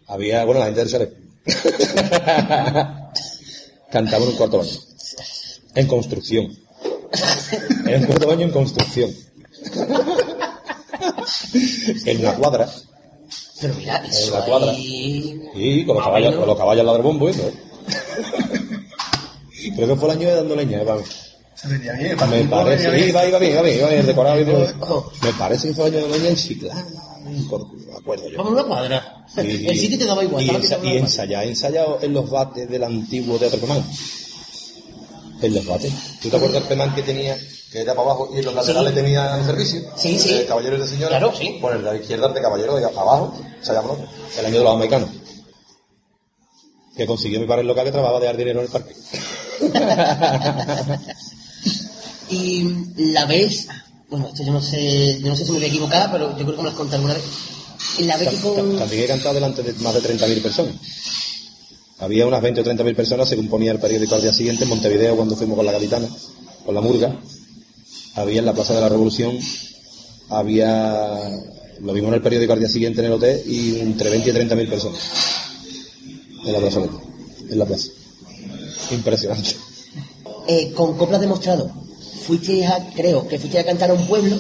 Había, 0.07 0.45
bueno, 0.45 0.61
la 0.61 0.67
gente 0.67 0.81
del 0.81 0.91
chalet. 0.91 1.13
Cantaba 3.91 4.25
en 4.25 4.31
un 4.31 4.37
cuarto 4.37 4.59
baño. 4.59 4.71
En 5.75 5.87
construcción. 5.87 6.57
Era 7.87 7.99
un 7.99 8.05
cuarto 8.07 8.29
baño 8.29 8.43
en 8.47 8.51
construcción. 8.53 9.11
en 12.07 12.21
una 12.21 12.35
cuadra. 12.37 12.69
Pero 13.61 13.75
mira, 13.75 13.97
eso 14.07 14.33
la 14.39 14.45
cuadra. 14.45 14.71
ahí- 14.73 15.41
Y 15.55 15.85
con 15.87 15.97
los 15.97 16.05
caballos, 16.05 16.35
con 16.37 16.47
los 16.47 16.57
caballos 16.59 16.81
al 16.81 16.87
lado 16.87 16.99
del 16.99 17.07
bombo, 17.07 17.29
eso, 17.29 17.43
¿eh? 17.49 17.55
Creo 19.77 19.89
que 19.89 19.97
fue 19.97 20.11
el 20.11 20.19
año 20.19 20.29
de 20.29 20.35
dando 20.37 20.57
leña, 20.57 20.81
¿eh? 20.83 20.85
Vamos. 20.85 21.32
Se 21.63 21.79
bien, 21.79 22.17
Me 22.29 22.45
parece, 22.47 23.09
iba, 23.09 23.25
iba 23.25 23.39
bien, 23.39 23.53
iba 23.53 23.63
bien, 23.63 23.89
iba 23.89 23.89
decorado. 24.03 24.37
Me 25.23 25.33
parece 25.35 25.69
que 25.69 25.75
fue 25.75 25.87
año 25.87 25.99
de 25.99 26.09
leña 26.09 26.29
en 26.31 26.37
Chiclana, 26.37 26.85
me 27.25 27.97
acuerdo 27.97 28.29
yo. 28.29 28.39
Vamos 28.39 28.53
a 28.53 28.55
una 28.57 28.65
cuadra. 28.65 29.27
Y- 29.37 29.67
el 29.69 29.79
sitio 29.79 29.97
te 29.99 30.07
daba 30.07 30.25
igual. 30.25 30.43
Y, 30.43 30.51
y 30.83 30.97
ensayar, 30.97 31.45
ensayado 31.47 32.01
en 32.03 32.13
los 32.15 32.29
bates 32.29 32.69
del 32.69 32.83
antiguo 32.83 33.39
Teatro 33.39 33.61
Pemán. 33.61 33.85
En 35.41 35.55
los 35.55 35.65
bates. 35.65 35.93
¿Tú 36.21 36.29
te 36.29 36.37
acuerdas 36.37 36.61
del 36.63 36.69
Pemán 36.69 36.95
que 36.97 37.03
tenía, 37.03 37.37
que 37.71 37.81
era 37.81 37.95
para 37.95 38.11
abajo 38.11 38.31
y 38.35 38.39
en 38.41 38.45
los 38.45 38.55
laterales 38.55 38.95
tenía 38.95 39.39
el 39.39 39.45
servicio? 39.45 39.83
Sí, 39.97 40.19
sí. 40.19 40.35
De 40.35 40.47
caballeros 40.47 40.81
de 40.81 40.89
señoras. 40.89 41.11
Claro, 41.11 41.33
sí. 41.37 41.59
Bueno, 41.61 41.81
la 41.81 41.95
izquierda 41.95 42.27
el 42.27 42.35
de 42.35 42.43
caballeros, 42.43 42.81
de 42.81 42.87
abajo, 42.87 43.35
ensayábamos 43.59 43.99
el 44.37 44.47
año 44.47 44.59
de 44.59 44.65
los 44.65 44.75
americanos. 44.75 45.11
Que 46.97 47.07
consiguió 47.07 47.39
mi 47.39 47.47
padre 47.47 47.63
el 47.63 47.69
local 47.69 47.85
que 47.85 47.93
trabajaba 47.93 48.19
de 48.19 48.27
dar 48.27 48.37
dinero 48.37 48.61
en 48.61 48.67
el 48.67 48.73
parque. 48.73 48.95
Y 52.33 52.65
la 52.97 53.27
vez, 53.27 53.69
bueno, 54.09 54.29
esto 54.29 54.43
yo 54.43 54.53
no 54.53 54.63
sé, 54.63 55.21
yo 55.21 55.29
no 55.29 55.37
sé 55.37 55.45
si 55.45 55.53
me 55.53 55.59
voy 55.59 55.67
a 55.67 55.69
equivocar, 55.69 56.11
pero 56.11 56.31
yo 56.31 56.45
creo 56.45 56.53
que 56.53 56.57
me 56.57 56.63
lo 56.63 56.69
has 56.71 56.75
contado 56.75 56.97
alguna 56.97 57.15
vez. 57.15 57.25
La 58.01 58.17
vez 58.17 58.29
que 58.31 58.37
con... 58.37 58.79
También 58.79 59.03
he 59.03 59.07
cantado 59.07 59.35
delante 59.35 59.63
de 59.63 59.73
más 59.75 59.95
de 59.95 60.01
30.000 60.01 60.43
personas. 60.43 60.75
Había 61.99 62.27
unas 62.27 62.41
20 62.41 62.63
o 62.63 62.65
30.000 62.65 62.97
personas, 62.97 63.29
según 63.29 63.49
ponía 63.49 63.71
el 63.71 63.79
periódico 63.79 64.15
al 64.15 64.23
día 64.23 64.33
siguiente, 64.33 64.65
en 64.65 64.71
Montevideo, 64.71 65.15
cuando 65.15 65.37
fuimos 65.37 65.57
con 65.57 65.67
la 65.67 65.73
capitana, 65.73 66.09
con 66.65 66.75
la 66.75 66.81
murga. 66.81 67.15
Había 68.15 68.41
en 68.41 68.47
la 68.47 68.55
Plaza 68.55 68.75
de 68.75 68.81
la 68.81 68.89
Revolución, 68.89 69.39
había, 70.31 71.31
lo 71.81 71.93
vimos 71.93 72.09
en 72.09 72.15
el 72.15 72.23
periódico 72.23 72.55
al 72.55 72.59
día 72.59 72.69
siguiente 72.69 73.01
en 73.01 73.07
el 73.07 73.13
hotel, 73.13 73.43
y 73.47 73.79
entre 73.81 74.11
20 74.11 74.31
y 74.31 74.33
30.000 74.33 74.69
personas. 74.69 75.01
En 76.45 76.53
la 76.53 76.59
plaza, 76.59 76.81
en 77.51 77.59
la 77.59 77.67
plaza. 77.67 77.89
Impresionante. 78.91 79.55
eh, 80.49 80.73
con 80.73 80.97
coplas 80.97 81.21
demostrado. 81.21 81.82
Fuiste 82.27 82.65
a, 82.67 82.79
creo, 82.95 83.27
que 83.29 83.39
fuiste 83.39 83.59
a 83.59 83.65
cantar 83.65 83.91
a 83.91 83.95
un 83.95 84.07
pueblo 84.07 84.37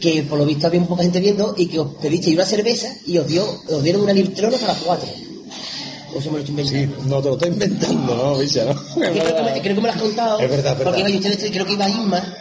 que 0.00 0.22
por 0.22 0.38
lo 0.38 0.46
visto 0.46 0.66
había 0.66 0.80
un 0.80 0.86
poca 0.86 1.02
gente 1.02 1.20
viendo 1.20 1.54
y 1.56 1.66
que 1.66 1.78
os 1.78 1.94
pedisteis 1.96 2.34
una 2.36 2.46
cerveza 2.46 2.88
y 3.06 3.18
os 3.18 3.26
dio, 3.26 3.44
os 3.68 3.82
dieron 3.82 4.02
una 4.02 4.12
litrona 4.12 4.56
para 4.56 4.74
cuatro. 4.74 5.08
O 6.14 6.18
eso 6.18 6.30
me 6.32 6.38
lo 6.38 6.44
estoy 6.44 6.66
Sí, 6.66 6.74
inventando. 6.76 7.14
no 7.16 7.22
te 7.22 7.28
lo 7.28 7.34
estoy 7.34 7.48
inventando, 7.50 8.16
¿no, 8.16 8.38
Bicha, 8.38 8.64
no? 8.64 8.74
Creo, 8.94 9.12
que 9.36 9.42
me, 9.42 9.60
creo 9.62 9.74
que 9.76 9.80
me 9.80 9.86
lo 9.88 9.92
has 9.92 10.00
contado. 10.00 10.40
Es 10.40 10.50
verdad, 10.50 10.72
es 10.72 10.78
verdad. 10.78 10.84
Porque 10.94 11.00
iba, 11.10 11.18
ustedes, 11.20 11.50
creo 11.50 11.66
que 11.66 11.72
iba 11.74 11.88
Isma, 11.88 12.34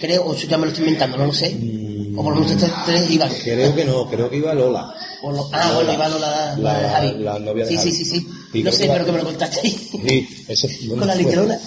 creo, 0.00 0.26
o 0.26 0.34
ya 0.36 0.56
me 0.58 0.66
lo 0.66 0.70
estoy 0.72 0.84
inventando, 0.84 1.16
no 1.16 1.26
lo 1.26 1.32
sé. 1.32 1.56
O 2.14 2.22
por 2.22 2.34
lo 2.34 2.40
menos 2.40 2.52
ustedes 2.54 2.72
tres 2.86 3.10
iban. 3.10 3.32
Creo 3.42 3.74
que 3.74 3.84
no, 3.86 4.08
creo 4.08 4.28
que 4.30 4.36
iba 4.36 4.52
Lola. 4.54 4.94
O 5.22 5.32
lo- 5.32 5.48
ah, 5.52 5.72
bueno, 5.74 5.92
iba 5.94 6.08
la, 6.08 6.18
la, 6.18 6.56
La- 6.58 6.78
de 6.80 6.88
Javi. 6.88 7.24
la 7.24 7.38
novia 7.38 7.64
de 7.64 7.70
sí, 7.70 7.76
Javi. 7.78 7.90
sí, 7.92 8.04
sí, 8.04 8.26
sí. 8.52 8.62
No 8.62 8.70
sé, 8.70 8.86
pero 8.86 9.04
que 9.06 9.12
me 9.12 9.18
lo 9.18 9.24
contaste. 9.24 9.60
Sí, 9.68 10.28
eso 10.46 10.68
Con 10.90 11.06
la 11.06 11.14
fue? 11.14 11.58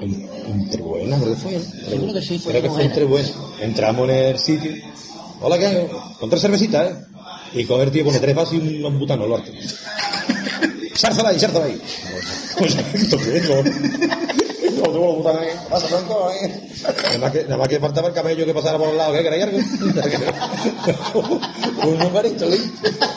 En- 0.00 0.28
Entre 0.46 0.82
buenas, 0.82 1.20
creo 1.20 1.34
que 1.34 1.40
fue. 1.40 1.52
¿no? 1.52 1.58
Yo 1.90 1.96
creo 2.02 2.14
que 2.14 2.22
sí, 2.22 2.38
fue 2.38 2.52
Creo 2.52 2.62
que 2.62 2.68
fue 2.68 2.76
buena. 2.76 2.90
entre 2.90 3.04
buenas. 3.04 3.32
Entramos 3.60 4.08
en 4.08 4.14
el 4.14 4.38
sitio. 4.38 4.72
Hola, 5.42 5.58
¿qué 5.58 5.66
hago? 5.66 6.14
Con 6.18 6.30
tres 6.30 6.42
cervecitas, 6.42 6.90
¿eh? 6.90 6.94
Y 7.54 7.64
coge 7.64 7.82
el 7.84 7.90
tío, 7.90 8.04
pone 8.04 8.18
tres 8.18 8.34
vasos 8.34 8.54
y 8.54 8.78
unos 8.78 8.98
butanos, 8.98 9.28
lo 9.28 9.36
arte. 9.36 9.52
Sárzala 10.94 11.30
ahí, 11.30 11.40
sárzala 11.40 11.66
ahí. 11.66 11.80
Pues, 12.58 12.76
¿esto 12.94 13.16
qué 13.18 13.36
es? 13.38 13.48
No, 13.48 13.62
no 14.86 14.92
tengo 14.92 15.16
puta 15.16 15.32
nada, 15.32 15.46
¿eh? 15.46 15.56
pasa 15.70 15.86
tanto, 15.88 16.30
¿eh? 16.30 16.60
Nada 16.82 17.18
más 17.18 17.32
que, 17.32 17.42
nada 17.44 17.56
más 17.56 17.68
que 17.68 17.80
faltaba 17.80 18.08
el 18.08 18.14
camello 18.14 18.44
que 18.46 18.54
pasara 18.54 18.78
por 18.78 18.88
el 18.90 18.96
lado, 18.96 19.12
¿qué 19.14 19.22
queréis 19.22 19.44
algo? 19.44 19.58
Un 21.86 21.98
numerito, 21.98 22.44
¿eh? 22.52 22.60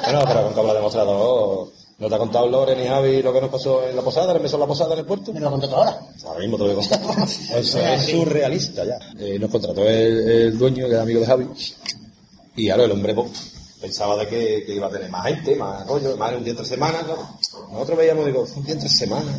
Bueno, 0.06 0.24
pero 0.28 0.44
con 0.46 0.54
cable 0.54 0.74
demostrador, 0.74 1.72
¿no 2.04 2.10
te 2.10 2.16
ha 2.16 2.18
contado 2.18 2.48
Lore 2.50 2.76
ni 2.76 2.86
Javi 2.86 3.22
lo 3.22 3.32
que 3.32 3.40
nos 3.42 3.50
pasó 3.50 3.88
en 3.88 3.96
la 3.96 4.02
posada, 4.02 4.36
en 4.36 4.44
la 4.44 4.68
posada 4.68 4.94
en 4.94 5.00
el 5.00 5.06
puerto? 5.06 5.32
Me 5.34 5.40
lo 5.40 5.50
contó 5.50 5.74
ahora. 5.76 6.00
Ahora 6.26 6.40
mismo 6.42 6.58
te 6.58 6.64
lo 6.66 6.76
voy 6.76 6.86
a 6.86 7.00
contar. 7.00 7.28
Eso 7.58 7.80
es 7.88 8.06
surrealista 8.06 8.84
ya. 8.86 9.00
Eh, 9.20 9.40
nos 9.40 9.50
contrató 9.50 9.88
el, 9.88 10.30
el 10.30 10.58
dueño, 10.58 10.86
que 10.88 10.94
era 10.94 11.04
amigo 11.04 11.22
de 11.22 11.26
Javi, 11.26 11.48
y 12.58 12.70
ahora 12.70 12.84
el 12.84 12.92
hombre 12.92 13.14
pues, 13.14 13.30
pensaba 13.80 14.18
de 14.18 14.28
que, 14.28 14.64
que 14.66 14.76
iba 14.76 14.88
a 14.88 14.92
tener 14.92 15.10
más 15.10 15.26
gente, 15.28 15.56
más 15.56 15.88
rollo, 15.88 16.16
más 16.18 16.32
de 16.32 16.38
un 16.38 16.44
día 16.44 16.52
entre 16.52 16.66
semanas. 16.66 17.04
claro. 17.06 17.28
Nosotros 17.72 17.98
veíamos, 17.98 18.26
digo, 18.26 18.46
un 18.56 18.64
día 18.66 18.74
entre 18.74 18.90
semanas. 18.90 19.36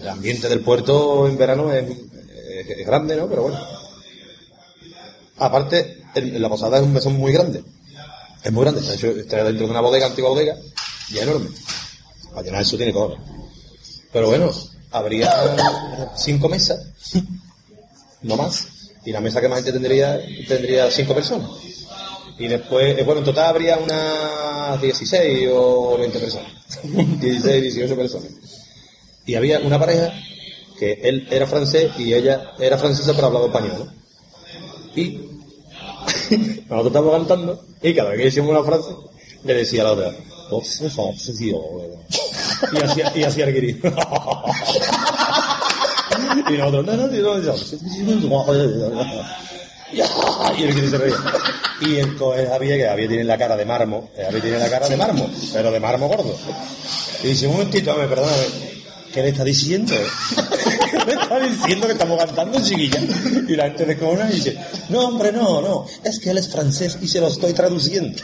El 0.00 0.08
ambiente 0.08 0.48
del 0.48 0.60
puerto 0.60 1.26
en 1.26 1.36
verano 1.36 1.72
es, 1.72 1.84
es- 1.90 2.70
es 2.78 2.86
grande, 2.86 3.16
¿no? 3.16 3.26
Pero 3.28 3.42
bueno. 3.42 3.58
Aparte, 5.38 6.02
en 6.14 6.40
la 6.42 6.48
posada 6.48 6.78
es 6.78 6.84
un 6.84 6.92
mesón 6.92 7.14
muy 7.14 7.32
grande. 7.32 7.62
Es 8.42 8.52
muy 8.52 8.62
grande, 8.62 8.80
está, 8.80 8.94
hecho, 8.94 9.08
está 9.08 9.42
dentro 9.44 9.66
de 9.66 9.70
una 9.70 9.80
bodega, 9.80 10.06
antigua 10.06 10.30
bodega, 10.30 10.56
y 11.10 11.18
enorme. 11.18 11.48
Para 12.30 12.42
llenar 12.42 12.62
eso 12.62 12.76
tiene 12.76 12.92
cojones. 12.92 13.20
Pero 14.12 14.28
bueno, 14.28 14.50
habría 14.90 15.30
cinco 16.16 16.48
mesas, 16.48 16.80
no 18.22 18.36
más, 18.36 18.68
y 19.04 19.12
la 19.12 19.20
mesa 19.20 19.40
que 19.40 19.48
más 19.48 19.58
gente 19.58 19.72
tendría, 19.72 20.20
tendría 20.46 20.90
cinco 20.90 21.14
personas. 21.14 21.50
Y 22.38 22.46
después, 22.46 22.96
eh, 22.96 23.02
bueno, 23.02 23.20
en 23.20 23.24
total 23.24 23.46
habría 23.46 23.78
unas 23.78 24.80
16 24.80 25.48
o 25.52 25.98
20 25.98 26.18
personas. 26.18 26.52
16, 26.82 27.62
18 27.62 27.96
personas. 27.96 28.30
Y 29.26 29.34
había 29.34 29.58
una 29.58 29.78
pareja 29.78 30.12
que 30.78 30.92
él 31.02 31.26
era 31.30 31.46
francés 31.46 31.90
y 31.98 32.14
ella 32.14 32.52
era 32.58 32.78
francesa 32.78 33.12
pero 33.14 33.26
hablaba 33.26 33.46
español. 33.46 33.92
Y 34.94 35.18
nosotros 36.68 36.86
estábamos 36.86 37.12
cantando 37.12 37.64
y 37.82 37.94
cada 37.94 38.10
vez 38.10 38.18
que 38.18 38.24
decíamos 38.24 38.52
una 38.52 38.64
frase 38.64 38.94
le 39.44 39.54
decía 39.54 39.84
la 39.84 39.92
otra, 39.92 40.14
"Oh, 40.50 40.62
sí, 40.62 40.88
sí, 40.88 41.00
sí, 41.18 41.32
sí, 41.36 41.52
oh". 41.54 41.82
y 42.72 42.76
hacía, 42.82 43.12
y 43.14 43.22
hacía 43.24 43.44
el 43.44 43.54
guiri. 43.54 43.80
y 46.48 46.52
nosotros, 46.56 46.86
no, 46.86 46.96
no, 46.96 47.06
no, 47.06 47.06
no. 47.06 47.18
Y 50.58 50.62
el 50.62 50.74
guiri 50.74 50.88
se 50.90 50.98
reía. 50.98 51.16
Y 51.80 51.96
el 51.96 52.16
coge 52.16 52.46
Javier, 52.46 52.78
que 52.78 52.86
Javier 52.86 53.08
tiene 53.08 53.24
la 53.24 53.38
cara 53.38 53.56
de 53.56 53.64
mármol, 53.64 54.04
eh, 54.16 54.24
Javier 54.24 54.42
tiene 54.42 54.58
la 54.58 54.68
cara 54.68 54.88
de 54.88 54.96
mármol, 54.96 55.30
pero 55.52 55.70
de 55.70 55.80
mármol 55.80 56.08
gordo. 56.08 56.36
Y 57.22 57.28
dice, 57.28 57.46
un 57.46 57.52
momentito, 57.52 57.92
dame, 57.92 58.08
perdóname, 58.08 58.46
¿qué 59.12 59.22
le 59.22 59.28
está 59.28 59.44
diciendo? 59.44 59.94
me 61.06 61.12
está 61.12 61.38
diciendo 61.38 61.86
que 61.86 61.92
estamos 61.92 62.18
cantando 62.18 62.60
chiquilla. 62.60 63.00
Y 63.48 63.54
la 63.54 63.64
gente 63.64 63.86
de 63.86 63.96
cona 63.96 64.28
y 64.28 64.34
dice, 64.34 64.58
no, 64.88 65.06
hombre, 65.06 65.30
no, 65.32 65.62
no, 65.62 65.86
es 66.02 66.18
que 66.18 66.30
él 66.30 66.38
es 66.38 66.48
francés 66.48 66.98
y 67.00 67.06
se 67.06 67.20
lo 67.20 67.28
estoy 67.28 67.52
traduciendo. 67.52 68.20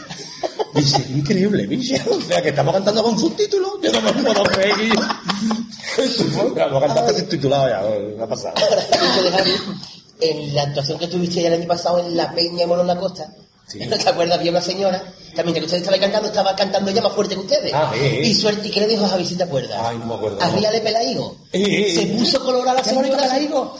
Dice, 0.75 1.05
increíble, 1.09 1.65
bicho. 1.67 1.95
O 2.11 2.21
sea, 2.21 2.41
que 2.41 2.49
estamos 2.49 2.73
cantando 2.73 3.01
con 3.03 3.17
subtítulos. 3.17 3.71
Yo 3.81 3.91
no 3.93 4.01
me 4.01 4.11
puedo 4.13 4.43
creer. 4.43 4.75
Lo 6.71 6.79
cantaste 6.79 7.19
subtitulado 7.21 7.69
ya, 7.69 7.81
de 7.83 9.31
Javi, 9.31 9.51
en 10.21 10.55
la 10.55 10.63
actuación 10.63 10.99
que 10.99 11.07
tuviste 11.07 11.45
el 11.45 11.53
año 11.53 11.67
pasado 11.67 11.99
en 11.99 12.15
la 12.17 12.33
Peña 12.33 12.59
de 12.59 12.67
Morón 12.67 12.87
la 12.87 12.97
Costa, 12.97 13.29
¿no 13.87 13.97
te 13.97 14.09
acuerdas? 14.09 14.37
Había 14.39 14.51
una 14.51 14.61
señora, 14.61 15.01
también 15.35 15.55
que 15.55 15.61
ustedes 15.61 15.81
estaban 15.83 15.99
cantando, 15.99 16.27
estaba 16.27 16.55
cantando 16.55 16.91
ella 16.91 17.01
más 17.01 17.13
fuerte 17.13 17.35
que 17.35 17.41
ustedes. 17.41 17.73
Ah, 17.73 17.91
sí. 17.93 18.05
Y 18.23 18.33
suerte, 18.33 18.67
¿y 18.67 18.71
qué 18.71 18.81
le 18.81 18.87
dijo 18.87 19.05
a 19.05 19.09
Javi 19.09 19.25
si 19.25 19.35
te 19.35 19.43
acuerdas? 19.43 19.77
Ay, 19.81 19.97
no 19.97 20.05
me 20.05 20.15
acuerdo. 20.15 20.41
Arriba 20.41 20.71
de 20.71 20.81
Pelaigo. 20.81 21.37
Eh, 21.53 21.63
eh, 21.63 21.93
Se 21.95 22.01
eh. 22.03 22.15
puso 22.17 22.43
colorada 22.43 22.73
la 22.75 22.81
¿Qué 22.81 22.93
bonito 22.93 23.15
señora. 23.17 23.33
Pelaigo? 23.33 23.77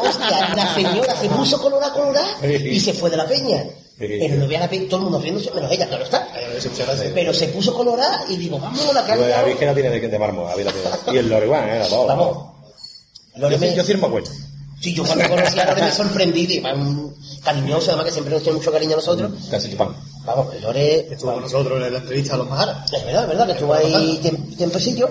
Hostia, 0.00 0.54
la 0.54 0.74
señora 0.74 1.16
se 1.16 1.28
puso 1.28 1.60
colorada, 1.60 1.92
colorada 1.92 2.28
Eh, 2.42 2.56
eh. 2.56 2.74
y 2.74 2.80
se 2.80 2.92
fue 2.94 3.10
de 3.10 3.16
la 3.18 3.26
peña. 3.26 3.64
Eh, 4.00 4.18
Pero 4.20 4.36
no 4.36 4.46
la 4.60 4.70
peña, 4.70 4.84
todo 4.88 4.98
el 4.98 5.02
mundo 5.04 5.20
riéndose, 5.20 5.50
menos 5.52 5.72
ella, 5.72 5.88
claro 5.88 6.04
está. 6.04 6.28
Pero 7.14 7.34
se 7.34 7.48
puso 7.48 7.74
colorada 7.74 8.24
y 8.28 8.36
digo, 8.36 8.58
vamos 8.58 8.86
a 8.88 8.92
la 8.92 9.04
que 9.58 9.66
la 9.66 9.74
tiene 9.74 9.90
de, 9.90 10.08
de 10.08 10.18
mármol, 10.18 10.46
la. 10.50 10.70
Y 11.12 11.16
el 11.16 11.28
bueno, 11.48 11.66
era 11.66 11.86
todo. 11.88 12.06
Vamos. 12.06 12.38
Yo, 13.36 13.58
sí- 13.58 13.74
yo 13.74 13.84
sí 13.84 13.94
me 13.94 14.06
acuerdo. 14.06 14.30
Sí, 14.80 14.94
yo 14.94 15.04
cuando 15.04 15.28
conocí 15.28 15.58
a 15.58 15.64
Lore 15.66 15.82
me 15.82 15.90
sorprendí, 15.90 16.42
y 16.42 16.58
un 16.80 17.16
cariñoso, 17.42 17.88
además 17.90 18.06
que 18.06 18.12
siempre 18.12 18.34
nos 18.34 18.42
tiene 18.44 18.58
mucho 18.58 18.70
cariño 18.70 18.92
a 18.92 18.96
nosotros. 18.96 19.32
Casi 19.50 19.70
chupán. 19.70 19.96
Vamos, 20.24 20.54
el 20.54 20.62
Lore, 20.62 21.08
Estuvo 21.12 21.32
con 21.32 21.42
nosotros 21.42 21.84
en 21.84 21.92
la 21.92 21.98
entrevista 21.98 22.34
a 22.34 22.38
los 22.38 22.48
Majaras. 22.48 22.92
es 22.92 23.04
verdad, 23.04 23.22
es 23.24 23.28
verdad, 23.28 23.46
que 23.46 23.52
estuvo 23.52 23.74
ahí 23.74 24.20
tiemp- 24.22 24.56
tiempecillo. 24.56 25.10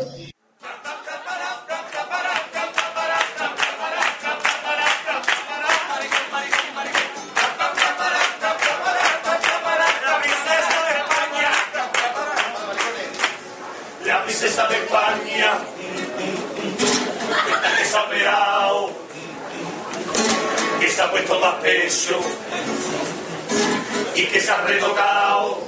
Y 24.18 24.26
que 24.26 24.42
se 24.42 24.52
ha 24.52 24.62
retocado. 24.62 25.62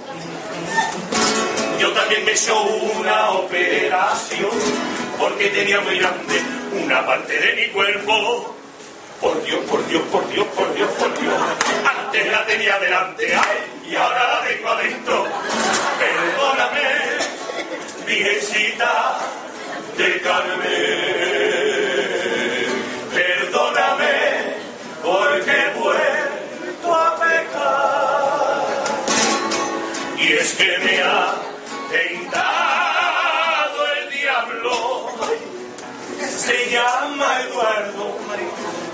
Yo 1.80 1.92
también 1.94 2.26
me 2.26 2.32
hecho 2.32 2.60
una 2.62 3.30
operación 3.32 4.50
porque 5.20 5.50
tenía 5.50 5.80
muy 5.82 6.00
grande 6.00 6.42
una 6.84 7.06
parte 7.06 7.40
de 7.40 7.56
mi 7.56 7.68
cuerpo. 7.68 8.56
Por 9.22 9.44
Dios, 9.44 9.60
por 9.70 9.86
Dios, 9.88 10.02
por 10.12 10.28
Dios, 10.30 10.48
por 10.56 10.74
Dios, 10.74 10.90
por 10.98 11.20
Dios. 11.20 11.34
Antes 11.86 12.32
la 12.32 12.46
tenía 12.46 12.80
delante, 12.80 13.36
ay, 13.36 13.92
y 13.92 13.96
ahora 13.96 14.36
la 14.36 14.48
tengo 14.48 14.70
adentro. 14.70 15.26
Perdóname, 16.00 16.82
Virgencita 18.08 19.20
del 19.98 20.22
Carmen. 20.22 20.60
Perdóname 23.14 24.56
porque 25.04 25.52
he 25.52 25.80
vuelto 25.80 26.96
a 26.96 27.16
pecar. 27.18 28.09
Que 30.58 30.78
me 30.80 31.02
ha 31.02 31.36
tentado 31.90 33.80
el 33.96 34.10
diablo. 34.10 35.10
Se 36.20 36.72
llama 36.72 37.42
Eduardo. 37.42 38.18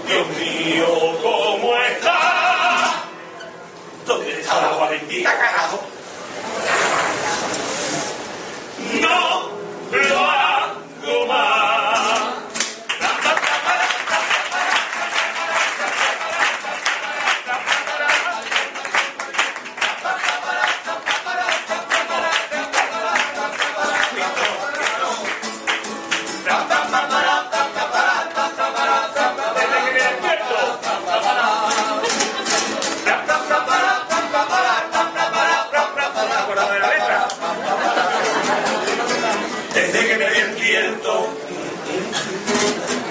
Dios 0.07 0.27
mío, 0.37 0.87
¿cómo 1.23 1.75
está? 1.77 3.03
¿Dónde 4.05 4.39
está 4.41 4.61
la 4.61 4.87
bendita, 4.89 5.37
carajo? 5.37 5.79
No 9.01 9.49
lo 9.91 10.19
hago 10.19 11.27
más. 11.27 11.74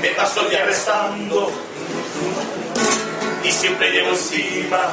Me 0.00 0.08
paso 0.10 0.40
el 0.42 0.50
día 0.50 0.64
rezando 0.64 1.50
y 3.42 3.50
siempre 3.50 3.90
llevo 3.90 4.10
encima 4.10 4.92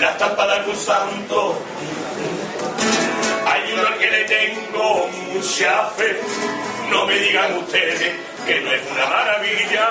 la 0.00 0.10
estampa 0.10 0.46
de 0.46 0.52
algún 0.54 0.76
santo. 0.76 1.58
Hay 3.46 3.72
uno 3.72 3.98
que 3.98 4.10
le 4.10 4.24
tengo 4.24 5.08
mucha 5.32 5.86
fe. 5.96 6.20
No 6.90 7.06
me 7.06 7.18
digan 7.18 7.58
ustedes 7.58 8.14
que 8.46 8.60
no 8.60 8.72
es 8.72 8.82
una 8.90 9.06
maravilla. 9.06 9.90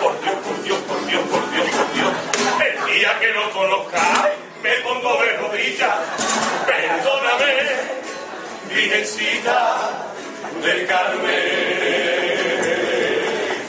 Por 0.00 0.20
Dios, 0.22 0.34
por 0.44 0.62
Dios, 0.62 0.78
por 0.88 1.06
Dios, 1.06 1.22
por 1.30 1.50
Dios, 1.50 1.66
por 1.70 1.94
Dios. 1.94 2.12
El 2.66 2.94
día 2.94 3.18
que 3.20 3.28
lo 3.28 3.50
conozca, 3.50 4.30
me 4.62 4.72
pongo 4.76 5.22
de 5.22 5.36
rodillas. 5.36 5.96
Perdóname, 6.66 8.07
Virgencita 8.68 10.04
del 10.62 10.86
Carmen. 10.86 11.24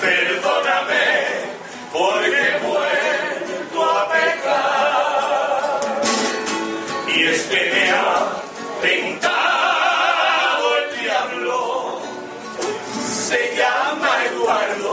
Perdóname, 0.02 1.08
porque 1.92 2.28
he 2.28 2.60
vuelto 2.60 3.84
a 3.84 4.10
pecar. 4.10 5.80
Y 7.16 7.18
es 7.24 7.42
que 7.44 7.72
me 7.74 7.92
ha 7.92 8.28
tentado 8.82 10.78
el 10.78 10.86
diablo. 11.00 12.02
se 13.30 13.42
llama 13.56 14.10
Eduardo. 14.26 14.92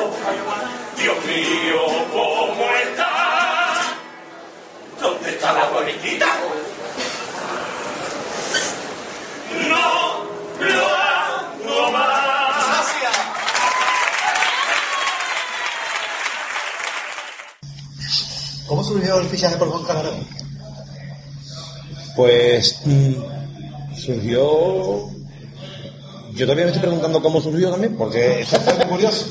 Dios 0.97 1.17
mío, 1.25 1.83
¿cómo 2.13 2.65
está? 2.85 3.11
¿Dónde 5.01 5.31
está 5.31 5.53
la 5.53 5.65
boniquita? 5.67 6.27
No 6.27 6.33
lo 6.41 6.47
hago 6.47 6.49
más. 6.49 6.67
¿Cómo 18.67 18.83
surgió 18.83 19.21
el 19.21 19.29
fichaje 19.29 19.57
por 19.57 19.69
Juan 19.69 19.85
Carlos? 19.85 20.15
Pues 22.17 22.81
mm, 22.85 23.13
surgió. 23.97 25.09
Yo 26.35 26.45
todavía 26.45 26.65
me 26.65 26.71
estoy 26.71 26.83
preguntando 26.83 27.23
cómo 27.23 27.41
surgió 27.41 27.71
también, 27.71 27.97
porque 27.97 28.41
es 28.41 28.51
bastante 28.51 28.87
curioso. 28.87 29.27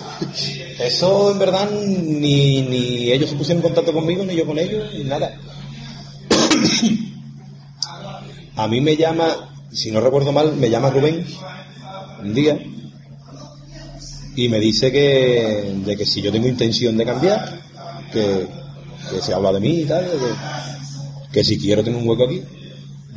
Eso 0.80 1.32
en 1.32 1.40
verdad 1.40 1.70
ni, 1.70 2.62
ni 2.62 3.12
ellos 3.12 3.30
se 3.30 3.36
pusieron 3.36 3.64
en 3.64 3.70
contacto 3.70 3.94
conmigo, 3.94 4.24
ni 4.24 4.36
yo 4.36 4.46
con 4.46 4.58
ellos, 4.58 4.90
ni 4.94 5.04
nada. 5.04 5.38
A 8.56 8.70
mí 8.70 8.80
me 8.80 8.96
llama, 8.96 9.54
si 9.76 9.92
no 9.92 10.00
recuerdo 10.00 10.32
mal, 10.32 10.56
me 10.56 10.70
llama 10.70 10.90
Rubén 10.90 11.26
un 12.24 12.34
día 12.34 12.58
y 14.36 14.50
me 14.50 14.60
dice 14.60 14.92
que, 14.92 15.76
de 15.86 15.98
que 15.98 16.06
si 16.06 16.22
yo 16.22 16.32
tengo 16.32 16.48
intención 16.48 16.98
de 16.98 17.06
cambiar, 17.06 17.60
que, 18.12 18.48
se 19.22 19.34
habla 19.34 19.52
de 19.52 19.60
mí 19.60 19.82
y 19.82 19.86
tal, 19.86 20.06
que, 20.06 21.32
que 21.32 21.44
si 21.44 21.58
quiero 21.58 21.84
tener 21.84 22.02
un 22.02 22.08
hueco 22.08 22.26
aquí. 22.26 22.42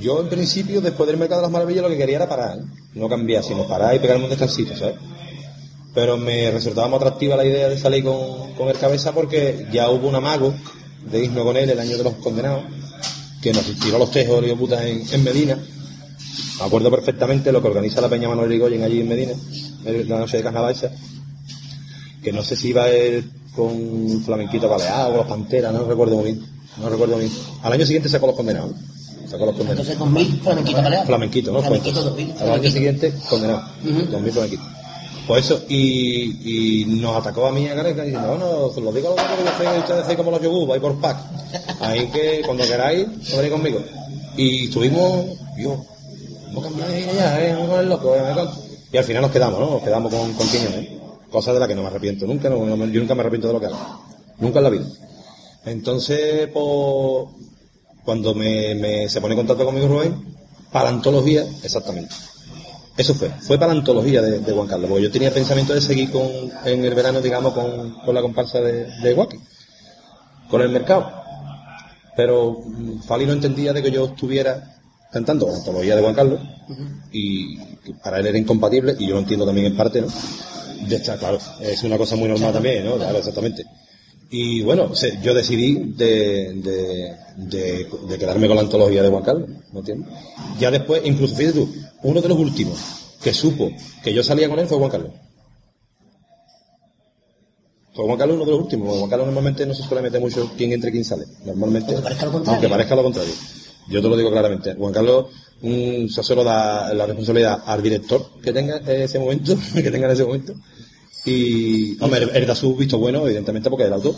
Yo, 0.01 0.21
en 0.21 0.29
principio, 0.29 0.81
después 0.81 1.09
del 1.09 1.17
Mercado 1.17 1.41
de 1.41 1.47
las 1.47 1.53
Maravillas, 1.53 1.83
lo 1.83 1.89
que 1.89 1.97
quería 1.97 2.17
era 2.17 2.29
parar, 2.29 2.59
no 2.95 3.09
cambiar, 3.09 3.43
sino 3.43 3.67
parar 3.67 3.97
y 3.97 3.99
pegarme 3.99 4.25
un 4.25 4.31
descansito, 4.31 4.77
¿sabes? 4.77 4.95
Pero 5.93 6.17
me 6.17 6.51
resultaba 6.53 6.87
muy 6.87 6.99
atractiva 6.99 7.37
la 7.37 7.45
idea 7.45 7.69
de 7.69 7.79
salir 7.79 8.05
con, 8.05 8.53
con 8.55 8.69
el 8.69 8.79
cabeza 8.79 9.13
porque 9.13 9.67
ya 9.73 9.91
hubo 9.91 10.09
un 10.09 10.15
amago 10.15 10.55
de 11.11 11.25
irnos 11.25 11.45
con 11.45 11.57
él 11.57 11.71
el 11.71 11.81
año 11.81 11.97
de 11.97 12.05
los 12.05 12.15
condenados, 12.15 12.63
que 13.43 13.53
nos 13.53 13.65
tiró 13.81 13.99
los 13.99 14.11
tejos 14.11 14.41
de 14.41 14.55
putas 14.55 14.83
en, 14.83 15.03
en 15.11 15.25
Medina. 15.25 15.59
Me 16.59 16.67
acuerdo 16.67 16.91
perfectamente 16.91 17.53
lo 17.53 17.63
que 17.63 17.69
organiza 17.69 18.01
la 18.01 18.09
Peña 18.09 18.29
Manuel 18.29 18.49
Rigoyen 18.49 18.83
allí 18.83 19.01
en 19.01 19.09
Medina, 19.09 19.33
la 19.85 20.19
noche 20.19 20.39
de 20.39 20.43
carnaval 20.43 20.73
esa, 20.73 20.91
que 22.23 22.33
no 22.33 22.43
sé 22.43 22.57
si 22.57 22.69
iba 22.69 22.89
él 22.89 23.31
con 23.55 24.23
Flamenquito 24.25 24.69
Baleado 24.69 25.15
o 25.15 25.17
los 25.19 25.27
Panteras, 25.27 25.73
no 25.73 25.85
recuerdo 25.85 26.17
muy 26.17 26.33
bien, 26.33 26.45
no 26.79 26.89
recuerdo 26.89 27.17
muy 27.17 27.27
bien. 27.27 27.37
Al 27.63 27.73
año 27.73 27.87
siguiente 27.87 28.09
sacó 28.09 28.27
los 28.27 28.37
condenados, 28.37 28.73
¿no? 28.73 29.29
sacó 29.29 29.47
los 29.47 29.57
condenados. 29.57 29.89
Entonces 29.89 29.99
2000 29.99 30.41
flamenquito 30.41 30.83
balear. 30.83 31.07
Flamenquito, 31.07 31.53
¿no? 31.53 31.61
Flamenquito 31.61 32.03
Cuentas. 32.03 32.17
2000. 32.17 32.43
Al 32.43 32.61
año 32.61 32.71
siguiente, 32.71 33.15
condenado. 33.29 33.63
Ujú. 33.85 34.11
2000 34.11 34.33
flamenquito. 34.33 34.63
Pues 35.29 35.45
eso, 35.45 35.63
y, 35.69 36.83
y 36.83 36.85
nos 36.87 37.17
atacó 37.17 37.47
a 37.47 37.53
mí 37.53 37.69
a 37.69 37.75
Gareca 37.75 38.03
diciendo, 38.03 38.29
bueno, 38.29 38.51
os 38.51 38.77
lo 38.79 38.91
digo 38.91 39.09
a 39.09 39.11
los 39.11 39.21
que 39.23 39.45
yo 39.45 39.71
soy, 39.71 39.79
ustedes 39.79 40.03
hacéis 40.03 40.17
como 40.17 40.31
los 40.31 40.41
yogur, 40.41 40.67
vais 40.67 40.81
por 40.81 40.99
pack. 40.99 41.19
Ahí 41.81 42.07
que 42.07 42.41
cuando 42.47 42.67
queráis, 42.67 43.07
venid 43.37 43.51
conmigo. 43.51 43.79
Y 44.39 44.65
estuvimos, 44.65 45.27
yo, 45.59 45.85
Y 48.93 48.97
al 48.97 49.05
final 49.05 49.23
nos 49.23 49.31
quedamos, 49.31 49.61
¿no? 49.61 49.71
Nos 49.71 49.83
quedamos 49.83 50.13
con, 50.13 50.33
con 50.33 50.49
Quiñones. 50.49 50.89
Cosa 51.31 51.53
de 51.53 51.61
la 51.61 51.69
que 51.69 51.75
no 51.75 51.83
me 51.83 51.89
arrepiento 51.89 52.27
nunca, 52.27 52.49
yo 52.49 52.57
nunca 52.57 53.15
me 53.15 53.21
arrepiento 53.21 53.49
de 53.49 53.53
lo 53.53 53.61
que 53.61 53.67
hago. 53.67 53.79
Nunca 54.39 54.59
en 54.61 54.65
la 54.65 54.71
vida. 54.71 54.87
Entonces, 55.67 56.49
pues, 56.53 57.29
cuando 58.05 58.35
me, 58.35 59.09
se 59.09 59.21
pone 59.21 59.35
en 59.35 59.41
contacto 59.41 59.67
conmigo 59.67 59.89
Rubén, 59.89 60.35
para 60.73 60.89
antología, 60.89 61.45
exactamente. 61.63 62.15
Eso 62.97 63.15
fue, 63.15 63.29
fue 63.29 63.59
para 63.59 63.73
antología 63.73 64.23
de, 64.23 64.41
de 64.41 64.53
Juan 64.53 64.67
Carlos, 64.67 64.89
porque 64.89 65.05
yo 65.05 65.11
tenía 65.11 65.33
pensamiento 65.33 65.75
de 65.75 65.81
seguir 65.81 66.11
con, 66.11 66.27
en 66.65 66.85
el 66.85 66.95
verano, 66.95 67.21
digamos, 67.21 67.53
con, 67.53 67.93
con 68.05 68.15
la 68.15 68.23
comparsa 68.23 68.61
de, 68.61 68.87
de 69.03 69.15
Guaki, 69.15 69.39
con 70.51 70.63
el 70.63 70.71
mercado. 70.71 71.13
Pero 72.17 72.57
mm, 72.65 73.03
Fali 73.03 73.27
no 73.27 73.35
entendía 73.35 73.73
de 73.73 73.83
que 73.83 73.91
yo 73.91 74.07
estuviera 74.07 74.78
cantando 75.13 75.47
la 75.49 75.57
antología 75.57 75.97
de 75.97 76.03
Juan 76.03 76.15
Carlos, 76.15 76.41
y 77.13 77.57
que 77.85 77.95
para 78.03 78.19
él 78.21 78.27
era 78.27 78.39
incompatible, 78.39 78.95
y 78.99 79.07
yo 79.09 79.15
lo 79.15 79.21
entiendo 79.21 79.47
también 79.47 79.67
en 79.67 79.77
parte, 79.77 80.01
¿no? 80.03 80.09
De 80.89 80.97
estar, 80.97 81.19
claro, 81.19 81.39
es 81.61 81.83
una 81.83 81.97
cosa 81.99 82.17
muy 82.17 82.29
normal 82.29 82.53
también, 82.53 82.85
¿no? 82.85 82.97
Claro, 82.97 83.19
exactamente. 83.19 83.65
Y 84.31 84.61
bueno, 84.63 84.95
se- 84.95 85.19
yo 85.23 85.33
decidí 85.33 85.75
de, 85.97 86.53
de, 86.55 87.17
de- 87.37 87.89
de 88.09 88.19
quedarme 88.19 88.47
con 88.47 88.57
la 88.57 88.63
antología 88.63 89.03
de 89.03 89.09
Juan 89.09 89.23
Carlos, 89.25 89.49
¿me 89.73 89.79
entiendes? 89.81 90.09
Ya 90.61 90.71
después, 90.71 91.01
incluso 91.05 91.35
fíjate 91.35 91.59
tú, 91.59 91.75
uno 92.03 92.21
de 92.21 92.29
los 92.29 92.39
últimos 92.39 92.79
que 93.23 93.33
supo 93.33 93.71
que 94.03 94.13
yo 94.13 94.23
salía 94.23 94.49
con 94.49 94.59
él 94.59 94.67
fue 94.69 94.77
Juan 94.79 94.91
Carlos. 94.91 95.13
Fue 97.95 98.05
Juan 98.05 98.19
Carlos 98.19 98.37
uno 98.37 98.45
de 98.45 98.51
los 98.53 98.61
últimos, 98.61 98.97
Juan 98.99 99.11
Carlos 99.11 99.27
normalmente 99.27 99.67
no 99.67 99.75
se 99.75 99.83
suele 99.83 100.03
meter 100.03 100.21
mucho 100.21 100.53
quién 100.57 100.73
entra 100.73 100.89
y 100.91 100.93
quién 100.93 101.05
sale. 101.05 101.25
Normalmente, 101.45 101.91
Aunque 101.93 102.03
parezca 102.05 102.27
lo 102.27 102.33
contrario. 102.33 102.53
aunque 102.55 102.69
parezca 102.69 102.95
lo 102.95 103.03
contrario. 103.03 103.33
Yo 103.89 104.03
te 104.03 104.09
lo 104.09 104.17
digo 104.17 104.31
claramente. 104.31 104.75
Juan 104.75 104.93
Carlos 104.93 105.27
mm, 105.63 106.09
se 106.09 106.23
solo 106.23 106.45
da 106.45 106.93
la 106.95 107.07
responsabilidad 107.07 107.63
al 107.67 107.83
director 107.83 108.27
que 108.43 108.53
tenga 108.53 108.79
en 108.79 109.03
ese 109.03 109.19
momento, 109.19 109.57
que 109.75 109.91
tenga 109.91 110.07
en 110.07 110.13
ese 110.13 110.25
momento. 110.25 110.55
Y, 111.25 112.03
hombre, 112.03 112.29
él, 112.35 112.47
da 112.47 112.55
su 112.55 112.75
visto 112.77 112.99
bueno, 112.99 113.25
evidentemente, 113.27 113.69
porque 113.69 113.85
es 113.85 113.89
el 113.89 113.95
autor. 113.95 114.15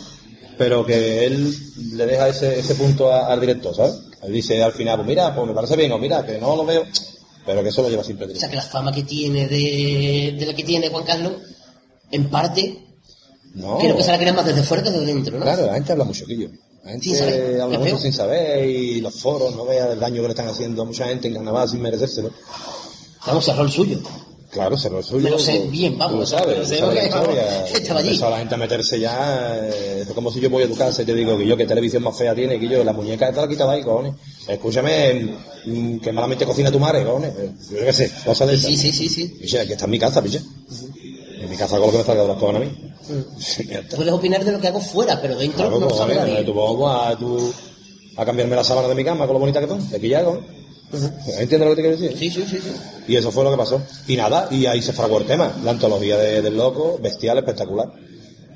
Pero 0.57 0.85
que 0.85 1.25
él 1.25 1.55
le 1.93 2.05
deja 2.05 2.29
ese, 2.29 2.59
ese 2.59 2.75
punto 2.75 3.11
a- 3.11 3.27
al 3.27 3.39
director, 3.41 3.75
¿sabes? 3.75 3.95
Él 4.23 4.31
dice 4.33 4.61
al 4.61 4.71
final, 4.73 4.97
pues 4.97 5.07
mira, 5.07 5.33
pues 5.35 5.47
me 5.47 5.53
parece 5.53 5.75
bien, 5.75 5.91
o 5.91 5.97
mira, 5.97 6.23
que 6.25 6.37
no 6.37 6.55
lo 6.55 6.65
veo. 6.65 6.83
Pero 7.45 7.63
que 7.63 7.69
eso 7.69 7.81
lo 7.81 7.89
lleva 7.89 8.03
siempre 8.03 8.27
el 8.27 8.33
O 8.33 8.35
sea, 8.35 8.49
que 8.49 8.55
la 8.55 8.61
fama 8.61 8.91
que 8.91 9.01
tiene 9.03 9.47
de, 9.47 10.35
de 10.37 10.45
la 10.45 10.53
que 10.53 10.63
tiene 10.63 10.89
Juan 10.89 11.03
Carlos, 11.03 11.33
en 12.11 12.29
parte, 12.29 12.77
No. 13.55 13.79
creo 13.79 13.97
que 13.97 14.03
se 14.03 14.11
la 14.11 14.19
crea 14.19 14.33
más 14.33 14.45
desde 14.45 14.61
fuera 14.61 14.83
que 14.83 14.91
desde 14.91 15.05
dentro, 15.07 15.37
¿no? 15.39 15.43
Claro, 15.43 15.65
la 15.65 15.73
gente 15.73 15.91
habla 15.93 16.03
mucho. 16.03 16.25
La 16.27 16.35
gente 16.35 16.59
Sin 17.01 17.15
saber, 17.15 17.61
habla 17.61 17.75
es 17.75 17.79
mucho 17.79 17.91
peor. 17.91 18.01
sin 18.01 18.13
saber 18.13 18.67
y 18.69 19.01
los 19.01 19.13
foros 19.15 19.55
no 19.55 19.65
vean 19.65 19.91
el 19.91 19.99
daño 19.99 20.15
que 20.21 20.27
le 20.27 20.29
están 20.33 20.47
haciendo 20.47 20.81
a 20.81 20.85
mucha 20.85 21.05
gente 21.05 21.27
en 21.27 21.35
carnaval 21.35 21.69
sin 21.69 21.81
merecérselo. 21.81 22.31
Vamos, 23.25 23.45
cerró 23.45 23.63
el 23.63 23.71
suyo. 23.71 23.99
Claro, 24.49 24.77
se 24.77 24.89
lo 24.89 25.01
suyo. 25.01 25.23
Me 25.23 25.29
lo 25.29 25.39
sé 25.39 25.59
bien, 25.69 25.97
vamos, 25.97 26.19
lo 26.19 26.25
sabes, 26.25 26.57
lo 26.57 26.65
sé 26.65 26.79
sabes 26.79 26.95
la 26.95 27.09
vamos, 27.09 27.29
historia. 27.29 27.65
estaba 27.67 27.99
allí. 28.01 28.09
Empezó 28.09 28.29
la 28.29 28.37
gente 28.39 28.55
a 28.55 28.57
meterse 28.57 28.99
ya. 28.99 29.59
eh, 29.63 30.01
es 30.01 30.07
como 30.13 30.29
si 30.29 30.41
yo 30.41 30.49
voy 30.49 30.63
a 30.63 30.67
tu 30.67 30.75
casa 30.75 31.03
y 31.03 31.05
te 31.05 31.13
digo 31.13 31.37
que 31.37 31.47
yo, 31.47 31.55
qué 31.55 31.65
televisión 31.65 32.03
más 32.03 32.17
fea 32.17 32.35
tiene, 32.35 32.59
que 32.59 32.67
yo, 32.67 32.83
la 32.83 32.91
muñeca 32.91 33.29
esta 33.29 33.43
la 33.43 33.47
quitaba 33.47 33.73
ahí, 33.73 33.83
cojones. 33.83 34.13
Escúchame, 34.49 35.37
mm, 35.65 35.99
que 35.99 36.11
malamente 36.11 36.45
cocina 36.45 36.69
tu 36.69 36.79
madre, 36.79 37.05
cojones. 37.05 37.31
Eh, 37.37 37.51
Yo 37.71 37.77
qué 37.85 37.93
sé, 37.93 38.11
cosas 38.25 38.49
de 38.49 38.57
Sí, 38.57 38.73
esas. 38.73 38.81
sí, 38.81 38.91
sí, 39.09 39.29
sí. 39.47 39.57
Aquí 39.57 39.71
está 39.71 39.85
en 39.85 39.91
mi 39.91 39.99
casa, 39.99 40.21
picha. 40.21 40.41
Mi 41.51 41.57
casa 41.57 41.77
con 41.77 41.85
lo 41.87 41.91
que 41.91 41.97
me 41.99 42.03
salga 42.05 42.21
de 42.23 42.27
los 42.29 42.37
cojones 42.37 42.61
a 42.61 42.65
mí. 42.65 42.71
Mm. 43.09 43.39
Sí, 43.41 43.67
ya 43.67 43.79
está. 43.79 43.97
Puedes 43.97 44.13
opinar 44.13 44.43
de 44.43 44.51
lo 44.53 44.59
que 44.59 44.67
hago 44.69 44.79
fuera, 44.79 45.21
pero 45.21 45.35
dentro 45.37 45.57
Claro, 45.65 45.79
no 45.79 45.87
pues, 45.87 45.97
sabe 45.99 46.15
vale, 46.15 46.31
nadie. 46.31 46.45
tú 46.45 46.87
a, 46.87 47.15
tú, 47.17 47.53
a 48.17 48.25
cambiarme 48.25 48.55
la 48.55 48.63
sábana 48.63 48.87
de 48.87 48.95
mi 48.95 49.03
cama 49.03 49.25
con 49.27 49.33
lo 49.33 49.39
bonita 49.39 49.59
que 49.59 49.67
son, 49.67 49.89
de 49.89 49.99
quillago. 49.99 50.39
¿Entiendes 51.39 51.59
lo 51.69 51.69
que 51.69 51.75
te 51.75 51.81
quiero 51.81 51.97
decir? 51.97 52.17
Sí, 52.17 52.29
sí, 52.29 52.45
sí, 52.49 52.59
sí. 52.61 52.71
Y 53.07 53.15
eso 53.15 53.31
fue 53.31 53.43
lo 53.43 53.51
que 53.51 53.57
pasó. 53.57 53.81
Y 54.07 54.15
nada, 54.17 54.47
y 54.51 54.65
ahí 54.65 54.81
se 54.81 54.91
fraguó 54.93 55.19
el 55.19 55.25
tema. 55.25 55.53
La 55.63 55.71
antología 55.71 56.17
de- 56.17 56.41
del 56.41 56.57
loco, 56.57 56.99
bestial, 57.01 57.37
espectacular. 57.37 57.91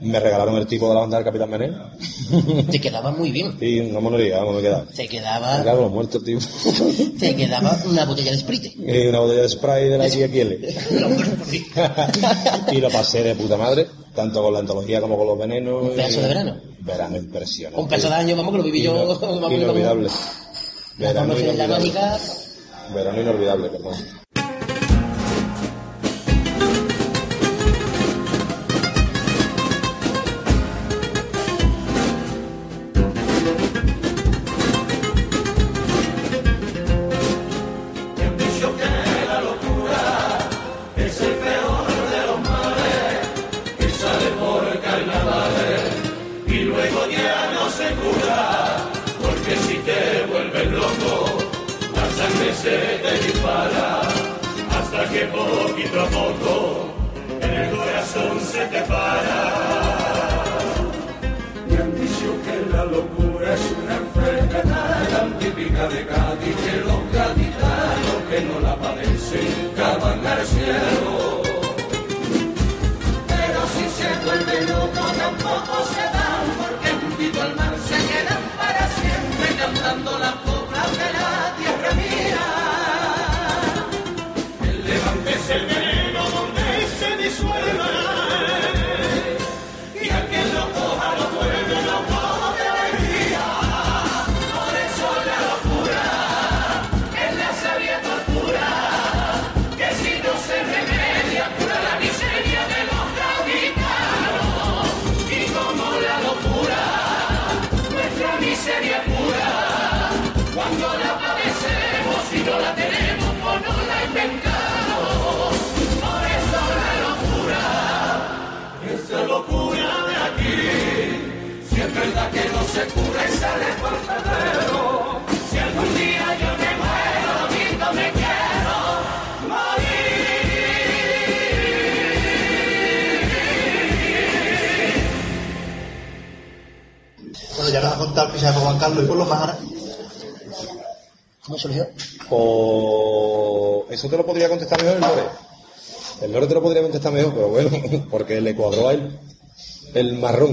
Me 0.02 0.20
regalaron 0.20 0.56
el 0.58 0.68
tipo 0.68 0.90
de 0.90 0.94
la 0.96 1.00
banda 1.02 1.18
del 1.18 1.26
Capitán 1.26 1.50
Menel. 1.50 1.74
Te 2.72 2.80
quedaba 2.82 3.12
muy 3.12 3.32
bien. 3.32 3.58
Y 3.62 3.80
no 3.92 4.02
me 4.02 4.10
lo 4.12 4.18
diga, 4.18 4.40
vamos, 4.40 4.56
me 4.56 4.62
quedaba. 4.62 4.86
Te 4.94 5.04
Me 5.04 5.08
quedaba, 5.10 5.64
cago 5.64 5.78
en 5.78 5.84
los 5.84 5.92
muertos, 5.92 6.24
tío. 6.24 6.38
te 7.20 7.36
quedaba 7.36 7.78
una 7.90 8.06
botella 8.06 8.32
de 8.32 8.38
Sprite. 8.38 8.74
y 8.78 9.08
una 9.08 9.20
botella 9.20 9.42
de 9.44 9.50
spray 9.50 9.90
de 9.90 9.98
la 9.98 10.10
XXL. 10.10 10.66
y 12.76 12.82
lo 12.82 12.90
pasé 12.90 13.24
de 13.24 13.36
puta 13.36 13.56
madre, 13.58 13.88
tanto 14.14 14.44
con 14.44 14.54
la 14.54 14.60
antología 14.60 15.00
como 15.02 15.18
con 15.18 15.28
los 15.28 15.38
venenos. 15.40 15.84
Un 15.84 15.90
pedazo 15.96 16.20
y- 16.20 16.22
de 16.24 16.28
verano. 16.28 16.58
Verano 16.80 17.18
impresionante. 17.18 17.82
Un 17.82 17.88
pedazo 17.88 18.10
de 18.10 18.16
año, 18.16 18.36
vamos, 18.36 18.52
que 18.52 18.58
lo 18.58 18.64
viví 18.64 18.82
yo. 18.82 18.94
Vamos, 18.94 19.52
inolvidable. 19.52 20.10
Verano 20.98 21.34
la 21.34 21.40
inolvidable. 21.40 21.92
Verano 22.94 23.22
inolvidable, 23.22 23.70
perdón. 23.70 24.25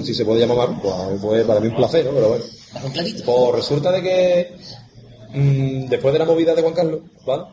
Marrón, 0.02 0.06
si 0.06 0.14
se 0.14 0.24
puede 0.24 0.40
llamar 0.40 0.56
marrón, 0.56 0.80
pues 0.80 0.94
a 0.94 1.08
mí 1.08 1.18
fue 1.18 1.44
para 1.44 1.60
mí 1.60 1.68
un 1.68 1.76
placer, 1.76 2.04
¿no? 2.04 2.12
Pero 2.12 2.28
bueno. 2.30 2.44
Marrón 2.74 2.92
clarito. 2.92 3.24
Pues 3.24 3.54
resulta 3.56 3.92
de 3.92 4.02
que 4.02 4.56
mm, 5.34 5.88
después 5.88 6.12
de 6.12 6.18
la 6.18 6.24
movida 6.24 6.54
de 6.54 6.62
Juan 6.62 6.74
Carlos, 6.74 7.00
¿vale? 7.26 7.44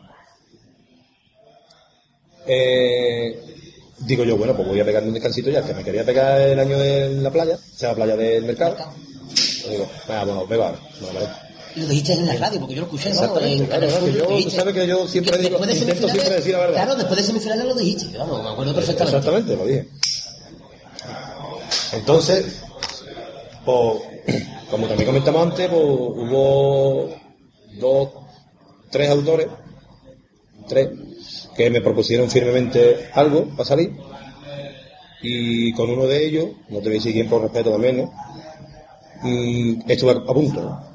Eh, 2.46 3.38
digo 4.00 4.24
yo, 4.24 4.36
bueno, 4.36 4.56
pues 4.56 4.66
voy 4.68 4.80
a 4.80 4.84
pegarme 4.84 5.08
un 5.08 5.14
descansito 5.14 5.50
ya, 5.50 5.62
que 5.64 5.74
me 5.74 5.84
quería 5.84 6.04
pegar 6.04 6.40
el 6.40 6.58
año 6.58 6.78
de 6.78 7.10
la 7.20 7.30
playa, 7.30 7.54
o 7.56 7.78
sea, 7.78 7.90
la 7.90 7.94
playa 7.96 8.16
del 8.16 8.44
mercado. 8.44 8.76
Y 9.66 9.70
digo, 9.70 9.86
venga, 10.08 10.24
bueno, 10.24 10.40
ahora. 10.40 10.78
Vale, 11.12 11.28
lo 11.76 11.86
dijiste 11.86 12.14
en 12.14 12.26
la 12.26 12.34
radio, 12.34 12.58
porque 12.58 12.74
yo 12.74 12.80
lo 12.80 12.86
escuché, 12.86 13.10
¿no? 13.10 13.38
En 13.40 13.66
claro, 13.66 13.86
claro, 13.86 14.04
que 14.06 14.12
yo- 14.12 14.24
tú 14.42 14.50
sabes 14.50 14.74
que 14.74 14.86
yo 14.88 15.06
siempre 15.06 15.36
Que 15.36 15.42
digo- 15.44 15.58
después 15.58 15.68
de 15.70 15.78
intento 15.78 16.08
semifinales- 16.08 16.12
siempre 16.12 16.36
decir 16.36 16.52
la 16.52 16.58
verdad. 16.58 16.74
Claro, 16.74 16.94
después 16.96 17.16
de 17.20 17.24
semifinales 17.26 17.64
lo 17.66 17.74
dijiste, 17.74 18.18
vamos, 18.18 18.42
me 18.42 18.48
acuerdo 18.50 18.74
perfectamente. 18.74 19.16
Exactamente, 19.18 19.56
lo 19.56 19.66
dije. 19.66 19.88
Entonces, 21.92 22.62
pues, 23.64 24.02
como 24.70 24.86
también 24.86 25.06
comentamos 25.06 25.42
antes, 25.42 25.68
pues, 25.68 25.82
hubo 25.82 27.10
dos, 27.78 28.10
tres 28.90 29.10
autores, 29.10 29.48
tres, 30.68 30.90
que 31.56 31.70
me 31.70 31.80
propusieron 31.80 32.30
firmemente 32.30 33.10
algo 33.14 33.46
para 33.48 33.64
salir. 33.64 33.92
Y 35.22 35.72
con 35.74 35.90
uno 35.90 36.06
de 36.06 36.24
ellos, 36.24 36.48
no 36.68 36.78
te 36.78 36.84
voy 36.84 36.92
a 36.92 36.94
decir 36.94 37.12
quién 37.12 37.28
por 37.28 37.42
respeto 37.42 37.70
también, 37.70 37.98
¿no? 37.98 38.12
Mm, 39.22 39.82
estuve 39.86 40.12
a 40.12 40.24
punto, 40.24 40.62
¿no? 40.62 40.90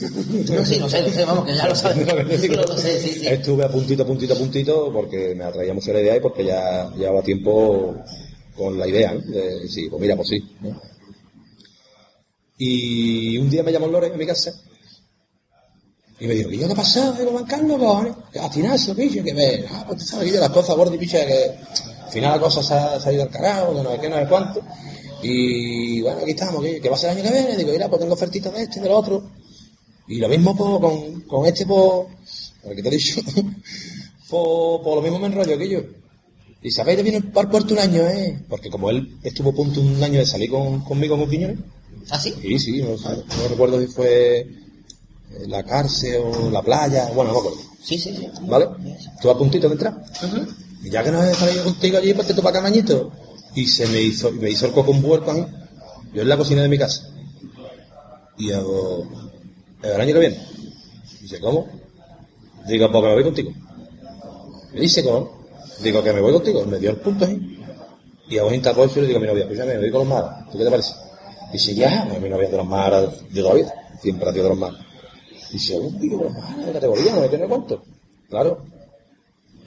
No, 0.00 0.64
sí, 0.64 0.78
lo 0.78 0.88
sé, 0.88 1.02
lo 1.02 1.10
sé, 1.10 1.24
vamos, 1.24 1.44
que 1.44 1.54
ya 1.56 1.66
lo 1.66 1.74
sabes. 1.74 2.06
Lo, 2.48 2.62
lo 2.62 2.78
sé, 2.78 3.00
sí, 3.00 3.20
sí. 3.20 3.26
Estuve 3.26 3.64
a 3.64 3.68
puntito, 3.68 4.04
a 4.04 4.06
puntito, 4.06 4.34
a 4.34 4.36
puntito, 4.36 4.92
porque 4.92 5.34
me 5.34 5.44
atraía 5.44 5.74
mucho 5.74 5.92
la 5.92 6.00
idea 6.00 6.16
y 6.16 6.20
porque 6.20 6.44
ya 6.44 6.88
llevaba 6.96 7.22
tiempo 7.22 7.96
con 8.58 8.78
la 8.78 8.88
idea, 8.88 9.14
¿no? 9.14 9.20
De, 9.20 9.68
sí, 9.68 9.88
pues 9.88 10.02
mira, 10.02 10.16
pues 10.16 10.28
sí. 10.28 10.56
¿no? 10.60 10.80
Y 12.58 13.38
un 13.38 13.48
día 13.48 13.62
me 13.62 13.72
llamó 13.72 13.86
Lore 13.86 14.08
a 14.08 14.16
mi 14.16 14.26
casa 14.26 14.52
y 16.20 16.26
me 16.26 16.34
dijo, 16.34 16.50
¿y 16.50 16.58
yo 16.58 16.66
qué 16.66 16.72
ha 16.72 16.76
pasado? 16.76 17.12
Digo, 17.12 17.30
Juan 17.30 17.44
Carlos, 17.44 17.78
cojones, 17.78 18.14
que 18.32 18.40
atinazo, 18.40 18.96
que 18.96 19.32
ve, 19.32 19.64
ah, 19.70 19.84
pues 19.86 20.00
tú 20.00 20.04
sabes, 20.04 20.32
las 20.32 20.50
cosas 20.50 20.76
gordas, 20.76 20.98
picho, 20.98 21.16
que 21.18 21.54
al 22.04 22.10
final 22.10 22.32
la 22.32 22.40
cosa 22.40 22.62
se 22.62 22.74
ha, 22.74 22.98
se 22.98 23.08
ha 23.08 23.12
ido 23.12 23.22
al 23.22 23.30
carajo, 23.30 23.76
que 23.76 23.82
no 23.82 23.92
sé 23.92 24.00
qué, 24.00 24.08
no 24.08 24.16
sé 24.16 24.26
cuánto. 24.28 24.60
Y 25.22 26.00
bueno, 26.00 26.20
aquí 26.22 26.32
estamos, 26.32 26.64
que, 26.64 26.88
va 26.88 26.96
a 26.96 26.98
ser 26.98 27.10
el 27.10 27.18
año 27.18 27.28
que 27.28 27.38
viene, 27.38 27.56
digo, 27.56 27.70
mira, 27.70 27.88
pues 27.88 28.00
tengo 28.00 28.14
ofertitas 28.14 28.52
de 28.52 28.62
este 28.62 28.80
del 28.80 28.90
otro. 28.90 29.30
Y 30.08 30.16
lo 30.16 30.28
mismo 30.28 30.56
po, 30.56 30.80
con, 30.80 31.20
con 31.22 31.46
este, 31.46 31.66
por, 31.66 32.08
el 32.64 32.74
que 32.74 32.82
te 32.82 32.88
he 32.88 32.92
dicho, 32.92 33.20
por 34.28 34.96
lo 34.96 35.02
mismo 35.02 35.20
me 35.20 35.26
enrollo 35.26 35.56
que 35.56 35.68
yo. 35.68 35.80
Y 36.62 36.70
sabéis 36.70 36.98
de 36.98 37.04
vino 37.04 37.20
por 37.32 37.48
puerto 37.48 37.74
un 37.74 37.80
año, 37.80 38.02
¿eh? 38.02 38.44
Porque 38.48 38.68
como 38.68 38.90
él 38.90 39.16
estuvo 39.22 39.50
a 39.50 39.54
punto 39.54 39.80
un 39.80 40.02
año 40.02 40.18
de 40.18 40.26
salir 40.26 40.50
con, 40.50 40.80
conmigo 40.80 41.16
con 41.16 41.30
Quiñones. 41.30 41.58
¿Ah, 42.10 42.18
sí? 42.18 42.34
Sí, 42.40 42.58
sí, 42.58 42.82
no, 42.82 42.96
no 42.96 43.48
recuerdo 43.48 43.80
si 43.80 43.86
fue 43.86 44.38
eh, 44.40 44.46
la 45.46 45.62
cárcel 45.62 46.22
o 46.24 46.50
la 46.50 46.62
playa, 46.62 47.10
bueno, 47.14 47.32
no 47.32 47.34
me 47.34 47.38
acuerdo. 47.40 47.58
Sí, 47.82 47.98
sí, 47.98 48.14
sí. 48.16 48.28
¿Vale? 48.42 48.66
Estuve 49.14 49.32
a 49.32 49.38
puntito 49.38 49.68
de 49.68 49.74
entrar. 49.74 50.02
Y 50.82 50.90
ya 50.90 51.04
que 51.04 51.12
no 51.12 51.22
he 51.22 51.34
salido 51.34 51.64
contigo 51.64 51.98
allí, 51.98 52.12
pues 52.14 52.26
te 52.26 52.34
topa 52.34 52.52
camañito. 52.52 53.12
Y 53.54 53.66
se 53.66 53.86
me 53.86 54.02
hizo, 54.02 54.32
me 54.32 54.50
hizo 54.50 54.66
el 54.66 54.72
coco 54.72 54.90
un 54.90 55.02
puerco 55.02 55.30
a 55.30 55.34
mí. 55.34 55.46
Yo 56.12 56.22
en 56.22 56.28
la 56.28 56.36
cocina 56.36 56.62
de 56.62 56.68
mi 56.68 56.78
casa. 56.78 57.08
Y 58.36 58.52
hago, 58.52 59.06
el 59.82 60.00
año 60.00 60.14
que 60.14 60.20
viene. 60.20 60.46
Dice, 61.20 61.40
¿cómo? 61.40 61.68
Digo, 62.66 62.90
porque 62.90 63.08
me 63.08 63.14
voy 63.14 63.24
contigo. 63.24 63.52
Me 64.72 64.80
dice, 64.80 65.04
¿cómo? 65.04 65.37
Digo, 65.80 66.02
que 66.02 66.12
me 66.12 66.20
voy 66.20 66.32
contigo. 66.32 66.64
Me 66.66 66.78
dio 66.78 66.90
el 66.90 66.96
punto 66.96 67.24
ahí. 67.24 67.58
Y 68.28 68.38
hago 68.38 68.48
un 68.48 68.54
interrogo 68.54 68.90
y 68.94 69.00
le 69.00 69.06
digo 69.06 69.18
a 69.18 69.20
mi 69.22 69.26
novia, 69.26 69.44
escúchame, 69.44 69.74
me 69.74 69.80
voy 69.80 69.90
con 69.90 70.00
los 70.00 70.08
maras. 70.08 70.50
¿Tú 70.50 70.58
qué 70.58 70.64
te 70.64 70.70
parece? 70.70 70.92
Dice, 71.52 71.74
ya, 71.74 72.04
mi 72.20 72.28
novia 72.28 72.48
de 72.48 72.56
los 72.56 72.66
maras 72.66 73.04
de 73.30 73.40
toda 73.40 73.54
la 73.54 73.60
vida. 73.60 73.74
Siempre 74.02 74.28
ha 74.28 74.32
sido 74.32 74.44
de 74.44 74.50
los 74.50 74.58
maras. 74.58 74.80
Dice, 75.50 75.78
un 75.78 75.98
tío 75.98 76.18
de 76.18 76.24
los 76.24 76.32
maras 76.34 76.66
de 76.66 76.72
categoría, 76.72 77.14
no 77.14 77.20
me 77.22 77.28
tiene 77.28 77.46
cuánto. 77.46 77.82
Claro. 78.28 78.64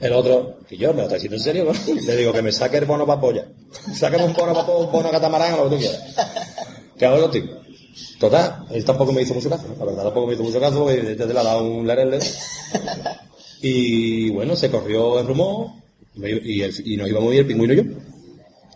El 0.00 0.12
otro, 0.12 0.58
que 0.68 0.76
yo 0.76 0.92
me 0.92 0.98
lo 0.98 1.02
está 1.02 1.14
diciendo 1.14 1.36
en 1.36 1.42
serio. 1.42 1.72
Le 2.06 2.16
digo 2.16 2.32
que 2.32 2.42
me 2.42 2.52
saque 2.52 2.78
el 2.78 2.84
bono 2.84 3.06
para 3.06 3.20
polla. 3.20 3.46
Sácame 3.94 4.24
un 4.24 4.32
bono 4.32 4.52
para 4.52 4.66
polla, 4.66 4.86
un 4.86 4.92
bono 4.92 5.10
catamarán 5.10 5.54
o 5.54 5.64
lo 5.64 5.70
que 5.70 5.76
tú 5.76 5.82
quieras. 5.82 6.02
Que 6.96 7.06
hago 7.06 7.20
contigo. 7.22 7.62
Total, 8.18 8.64
él 8.70 8.84
tampoco 8.84 9.12
me 9.12 9.22
hizo 9.22 9.34
mucho 9.34 9.50
caso, 9.50 9.64
la 9.78 9.84
verdad 9.84 10.04
tampoco 10.04 10.28
me 10.28 10.34
hizo 10.34 10.44
mucho 10.44 10.60
caso, 10.60 10.84
porque 10.84 11.02
desde 11.02 11.34
le 11.34 11.40
ha 11.40 11.42
dado 11.42 11.64
un 11.64 11.86
lerele. 11.86 12.20
Y 13.60 14.30
bueno, 14.30 14.56
se 14.56 14.70
corrió 14.70 15.18
el 15.18 15.26
rumor 15.26 15.81
y, 16.14 16.62
el- 16.62 16.86
y 16.92 16.96
nos 16.96 17.08
íbamos 17.08 17.30
a 17.30 17.34
ir 17.34 17.40
el 17.40 17.46
pingüino 17.46 17.74
y 17.74 17.76
yo. 17.76 17.82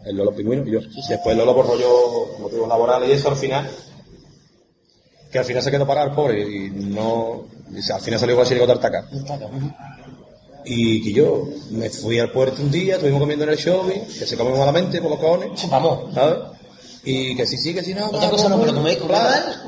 El 0.04 0.16
Lolo 0.16 0.34
pingüino 0.34 0.66
y 0.66 0.72
yo. 0.72 0.80
Después 1.08 1.36
Lolo 1.36 1.54
por 1.54 1.66
rollo 1.66 2.38
motivos 2.40 2.68
laborales 2.68 3.08
y 3.08 3.12
eso 3.12 3.28
al 3.30 3.36
final, 3.36 3.68
que 5.32 5.38
al 5.38 5.44
final 5.44 5.62
se 5.62 5.70
quedó 5.70 5.86
parado 5.86 6.08
el 6.10 6.14
pobre 6.14 6.40
y 6.42 6.70
no, 6.70 7.46
y 7.72 7.90
al 7.92 8.00
final 8.00 8.20
salió 8.20 8.36
con 8.36 8.46
chirigota 8.46 8.78
Tartaca. 8.78 9.08
Y 10.64 11.02
que 11.04 11.12
yo 11.12 11.48
me 11.70 11.90
fui 11.90 12.18
al 12.18 12.32
puerto 12.32 12.60
un 12.62 12.70
día, 12.72 12.94
estuvimos 12.94 13.20
comiendo 13.20 13.44
en 13.44 13.50
el 13.52 13.56
shopping, 13.56 14.00
que 14.18 14.26
se 14.26 14.36
come 14.36 14.50
malamente 14.56 15.00
por 15.00 15.10
los 15.12 15.20
cojones. 15.20 15.70
Vamos. 15.70 16.12
¿Sabes? 16.14 16.38
Y 17.04 17.36
que 17.36 17.46
sí, 17.46 17.56
sí, 17.56 17.72
que 17.72 17.84
sí, 17.84 17.94
no. 17.94 18.06
Otra 18.06 18.28
cosa 18.30 18.48
no, 18.48 18.60
pero 18.60 18.72
mal, 18.72 19.62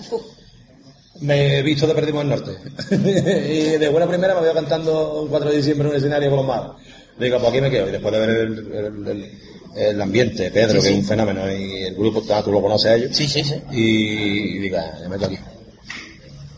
Me 1.20 1.58
he 1.58 1.62
visto 1.62 1.86
de 1.86 1.94
Perdimos 1.94 2.22
el 2.24 2.30
Norte. 2.30 2.50
y 2.90 3.76
de 3.78 3.88
buena 3.90 4.08
primera 4.08 4.34
me 4.34 4.40
veo 4.40 4.54
cantando 4.54 5.22
el 5.24 5.28
4 5.30 5.50
de 5.50 5.56
diciembre 5.58 5.86
en 5.86 5.90
un 5.92 5.96
escenario 5.98 6.30
con 6.30 6.38
los 6.38 6.46
malos. 6.46 6.76
Digo, 7.18 7.38
pues 7.38 7.50
aquí 7.50 7.60
me 7.60 7.70
quedo. 7.70 7.88
Y 7.88 7.92
después 7.92 8.12
de 8.14 8.20
ver 8.20 8.30
el, 8.30 8.72
el- 8.72 9.08
el- 9.08 9.38
el 9.76 10.00
ambiente, 10.02 10.50
Pedro, 10.50 10.80
Sí, 10.80 10.88
que 10.88 10.92
es 10.94 10.98
un 11.00 11.04
fenómeno, 11.04 11.42
y 11.52 11.82
el 11.84 11.94
grupo, 11.94 12.22
ah, 12.32 12.42
tú 12.42 12.50
lo 12.50 12.60
conoces 12.60 12.90
a 12.90 12.94
ellos. 12.96 13.16
Sí, 13.16 13.28
sí, 13.28 13.44
sí. 13.44 13.54
Y, 13.70 14.56
y 14.56 14.58
digo, 14.58 14.76
ah, 14.78 14.98
me 15.02 15.08
meto 15.10 15.26
aquí. 15.26 15.38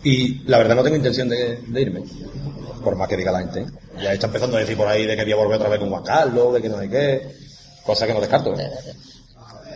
Y 0.03 0.43
la 0.49 0.59
verdad 0.59 0.77
no 0.77 0.83
tengo 0.83 0.97
intención 0.97 1.29
de, 1.29 1.59
de 1.67 1.83
irme. 1.83 2.03
Por 2.83 2.97
más 2.97 3.09
que 3.09 3.17
diga 3.17 3.31
la 3.33 3.41
gente. 3.41 3.67
Ya 4.03 4.13
está 4.15 4.27
empezando 4.27 4.57
a 4.57 4.61
decir 4.61 4.77
por 4.77 4.87
ahí 4.89 5.05
de 5.05 5.15
que 5.17 5.25
voy 5.25 5.33
a 5.33 5.37
volver 5.37 5.57
otra 5.57 5.69
vez 5.69 5.79
con 5.79 5.91
Juan 5.91 6.03
Carlos, 6.03 6.55
de 6.55 6.63
que 6.63 6.69
no 6.71 6.79
sé 6.81 6.89
qué. 6.89 7.29
Cosa 7.85 8.07
que 8.07 8.15
no 8.15 8.21
descarto. 8.21 8.55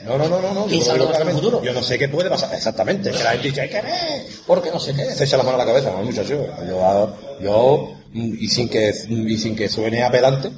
No, 0.06 0.18
no, 0.18 0.28
no, 0.28 0.40
no, 0.40 0.54
no. 0.54 0.66
¿Quién 0.66 0.80
yo 0.82 1.10
futuro? 1.32 1.62
Yo 1.62 1.72
no 1.72 1.82
sé 1.82 1.98
qué 1.98 2.08
puede 2.08 2.30
pasar. 2.30 2.54
Exactamente. 2.54 3.10
Que 3.10 3.22
la 3.24 3.32
gente 3.32 3.48
dice, 3.48 3.60
hay 3.62 3.68
que 3.70 3.82
ver, 3.82 4.22
porque 4.46 4.70
no 4.70 4.78
sé 4.80 4.94
qué. 4.94 5.04
Se 5.06 5.24
echa 5.24 5.36
la 5.36 5.42
mano 5.42 5.56
a 5.56 5.64
la 5.64 5.66
cabeza, 5.66 5.90
¿no, 5.92 6.02
muchacho? 6.02 6.46
Yo, 6.66 7.16
yo, 7.42 7.94
y 8.12 8.48
sin 8.48 8.68
que, 8.68 8.92
y 9.08 9.36
sin 9.38 9.56
que 9.56 9.68
suene 9.68 10.02
apelante, 10.02 10.50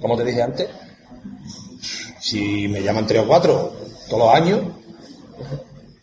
como 0.00 0.16
te 0.16 0.24
dije 0.24 0.42
antes, 0.42 0.68
si 2.20 2.68
me 2.68 2.82
llaman 2.82 3.06
tres 3.06 3.22
o 3.22 3.26
cuatro 3.26 3.72
todos 4.08 4.24
los 4.24 4.34
años, 4.34 4.60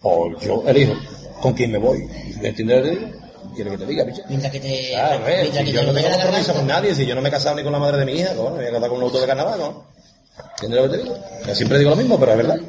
pues 0.02 0.46
yo 0.46 0.64
elijo 0.68 0.94
con 1.42 1.54
quién 1.54 1.72
me 1.72 1.78
voy. 1.78 2.08
¿Me 2.42 2.50
entiendes? 2.50 2.98
¿Quieres 3.56 3.74
que 3.74 3.80
te 3.80 3.86
diga, 3.86 4.04
bicho? 4.04 4.22
Mientras 4.30 4.52
que 4.52 4.60
te. 4.60 4.90
Claro, 4.92 5.28
eh, 5.28 5.40
mientras 5.42 5.66
si 5.66 5.72
que 5.72 5.72
yo 5.72 5.82
te 5.82 5.88
no 5.88 5.94
tengo 5.94 6.10
compromiso 6.12 6.54
con 6.54 6.68
nadie, 6.68 6.96
si 6.96 7.06
yo 7.06 7.16
no 7.16 7.22
me 7.22 7.30
he 7.30 7.32
casado 7.32 7.56
ni 7.56 7.64
con 7.64 7.72
la 7.72 7.80
madre 7.80 7.98
de 7.98 8.06
mi 8.06 8.14
hija, 8.14 8.34
¿no? 8.34 8.52
me 8.52 8.58
voy 8.58 8.66
a 8.68 8.72
casar 8.72 8.90
con 8.90 8.98
un 8.98 9.04
auto 9.04 9.20
de 9.20 9.28
carnaval, 9.28 9.60
¿no? 9.60 9.86
¿Entiendes 10.62 10.82
lo 10.82 10.92
que 10.92 10.98
te 10.98 11.04
digo? 11.04 11.18
Yo 11.48 11.56
siempre 11.56 11.80
digo 11.80 11.90
lo 11.90 11.96
mismo, 11.96 12.20
pero 12.20 12.32
es 12.32 12.38
verdad. 12.38 12.60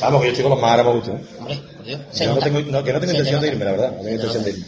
Vamos, 0.00 0.20
que 0.20 0.26
yo 0.26 0.32
estoy 0.32 0.42
con 0.44 0.50
los 0.50 0.60
más 0.60 0.84
gusta. 0.84 1.12
¿eh? 1.12 1.24
Hombre, 1.38 1.56
por 1.76 1.84
Dios. 1.84 2.00
Yo 2.14 2.34
no 2.34 2.40
tengo, 2.40 2.60
no, 2.60 2.84
que 2.84 2.92
no 2.92 3.00
tengo 3.00 3.12
intención 3.12 3.40
te 3.40 3.46
de 3.46 3.52
irme, 3.52 3.64
la 3.64 3.70
verdad. 3.72 3.90
No 3.90 4.02
tengo 4.02 4.10
intención 4.10 4.44
de 4.44 4.50
irme. 4.50 4.66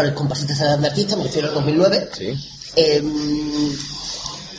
Hablado 0.00 0.22
antes 0.22 0.58
de 0.58 0.86
artistas, 0.86 1.18
me 1.18 1.24
refiero 1.24 1.48
al 1.48 1.54
2009. 1.54 2.08
Sí. 2.16 2.34
eh, 2.76 3.02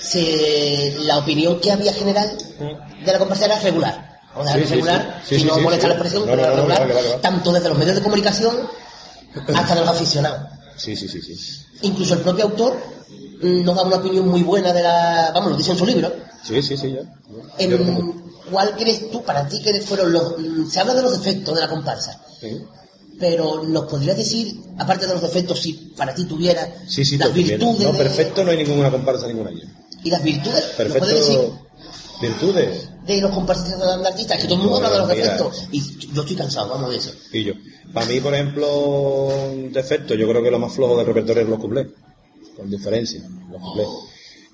se- 0.01 0.97
la 1.01 1.17
opinión 1.19 1.59
que 1.59 1.71
había 1.71 1.93
general 1.93 2.37
de 3.05 3.11
la 3.11 3.19
comparsa 3.19 3.45
era 3.45 3.59
regular. 3.59 4.19
Vamos 4.35 4.49
a 4.51 4.53
Sí, 4.55 4.63
regular, 4.63 5.21
sí. 5.25 5.35
Sí, 5.35 5.35
si 5.35 5.41
sí, 5.41 5.47
no 5.47 5.59
molesta 5.59 5.87
la 5.87 5.93
expresión, 5.93 6.25
No, 6.25 6.31
pero 6.31 6.41
no, 6.49 6.55
regular, 6.55 6.87
no, 6.87 7.11
tanto 7.21 7.51
desde 7.51 7.69
los 7.69 7.77
medios 7.77 7.95
de 7.95 8.01
comunicación 8.01 8.55
hasta 9.55 9.75
los 9.75 9.87
aficionados. 9.87 10.47
Sí, 10.77 10.95
sí, 10.95 11.07
sí, 11.07 11.21
sí. 11.21 11.35
Incluso 11.83 12.13
el 12.15 12.21
propio 12.21 12.45
autor 12.45 12.77
mm, 13.41 13.63
nos 13.63 13.75
da 13.75 13.83
una 13.83 13.97
opinión 13.97 14.27
muy 14.27 14.43
buena 14.43 14.71
de 14.73 14.81
la... 14.83 15.31
Vamos, 15.33 15.51
lo 15.51 15.57
dice 15.57 15.71
en 15.71 15.77
su 15.77 15.85
libro. 15.85 16.11
Sí, 16.43 16.61
sí, 16.61 16.75
sí, 16.77 16.91
ya. 16.93 17.01
En- 17.57 17.77
tengo. 17.77 18.15
¿Cuál 18.51 18.75
crees 18.75 19.09
tú, 19.11 19.23
para 19.23 19.47
ti, 19.47 19.61
que 19.61 19.79
fueron 19.81 20.11
los... 20.11 20.37
mm, 20.37 20.69
Se 20.69 20.79
habla 20.79 20.93
de 20.93 21.01
los 21.03 21.17
defectos 21.17 21.55
de 21.55 21.61
la 21.61 21.69
comparsa, 21.69 22.19
Sí. 22.39 22.61
Pero 23.21 23.63
¿nos 23.63 23.85
podrías 23.85 24.17
decir, 24.17 24.53
aparte 24.77 25.05
de 25.07 25.13
los 25.13 25.21
defectos, 25.21 25.61
si 25.61 25.73
para 25.95 26.13
ti 26.13 26.25
tuviera 26.25 26.67
Sí, 26.87 27.05
sí, 27.05 27.17
las 27.17 27.31
virtudes 27.33 27.79
No, 27.79 27.95
perfecto 27.97 28.43
no 28.43 28.51
hay 28.51 28.57
ninguna 28.65 28.91
comparsa 28.91 29.27
ninguna 29.27 29.51
allí. 29.51 29.61
y 30.03 30.09
las 30.09 30.21
virtudes? 30.23 30.65
¿Nos 30.77 30.97
puedes 30.97 31.15
decir 31.15 31.37
Perfecto. 31.39 31.67
Virtudes. 32.21 32.89
de 33.05 33.21
los 33.21 33.31
comparsistas 33.31 33.79
de 33.79 34.07
artistas? 34.07 34.37
Que 34.39 34.43
todo 34.47 34.55
el 34.55 34.61
mundo 34.61 34.77
habla 34.77 34.89
de 34.91 34.97
los 34.99 35.07
defectos 35.07 35.67
y 35.71 35.81
yo 36.13 36.21
estoy 36.21 36.35
cansado, 36.35 36.69
vamos 36.69 36.89
de 36.89 36.97
eso. 36.97 37.11
Y 37.31 37.43
yo. 37.43 37.53
Para 37.93 38.05
mí, 38.07 38.19
por 38.19 38.33
ejemplo, 38.33 38.67
un 39.51 39.71
defecto, 39.71 40.13
yo 40.15 40.27
creo 40.27 40.41
que 40.43 40.51
lo 40.51 40.59
más 40.59 40.73
flojo 40.73 40.97
del 40.97 41.05
repertorio 41.07 41.43
es 41.43 41.49
los 41.49 41.59
cuplés. 41.59 41.87
Con 42.57 42.69
diferencia, 42.69 43.21
los 43.51 43.61
cuplés. 43.61 43.87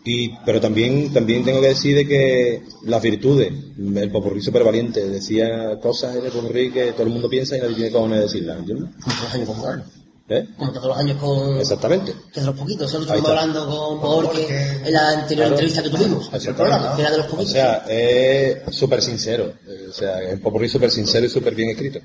Y, 0.09 0.29
pero 0.45 0.61
también, 0.61 1.11
también 1.11 1.43
tengo 1.43 1.59
que 1.59 1.67
decir 1.67 1.95
de 1.95 2.07
que 2.07 2.61
las 2.84 3.01
virtudes, 3.01 3.51
el 3.77 4.09
popurrí 4.11 4.41
súper 4.41 4.63
valiente, 4.63 5.05
decía 5.09 5.77
cosas 5.81 6.15
en 6.15 6.25
el 6.25 6.31
popurrí 6.31 6.71
que 6.71 6.93
todo 6.93 7.03
el 7.03 7.09
mundo 7.09 7.27
piensa 7.29 7.57
y 7.57 7.59
nadie 7.61 7.75
tiene 7.75 7.91
cojones 7.91 8.17
de 8.19 8.23
decirlas, 8.23 8.59
¿entiendes? 8.59 8.89
Los 9.05 9.34
años 9.34 9.49
con. 9.49 9.84
¿Eh? 10.29 10.45
Como 10.57 10.73
todos 10.73 10.88
los 10.88 10.97
años 10.97 11.17
con... 11.21 11.57
Exactamente. 11.57 12.13
Que 12.34 12.41
de 12.41 12.45
los 12.47 12.55
poquitos, 12.57 12.89
eso 12.89 12.97
lo 12.99 13.05
estuvimos 13.05 13.29
hablando 13.29 13.65
con 13.65 14.01
Borges 14.01 14.49
en 14.85 14.93
la 14.93 15.09
anterior 15.11 15.47
Claro. 15.47 15.55
entrevista 15.55 15.84
que 15.84 15.89
tuvimos. 15.89 16.29
El 16.34 16.53
programa, 16.55 16.95
que 16.97 17.01
era 17.01 17.11
de 17.11 17.17
los 17.17 17.27
O 17.27 17.29
poquitos. 17.29 17.51
sea, 17.53 17.85
es 17.88 18.75
súper 18.75 19.01
sincero. 19.01 19.53
O 19.89 19.93
sea, 19.93 20.19
el 20.21 20.39
popurrí 20.41 20.67
súper 20.67 20.91
sincero 20.91 21.25
y 21.25 21.29
súper 21.29 21.55
bien 21.55 21.69
escrito. 21.69 21.99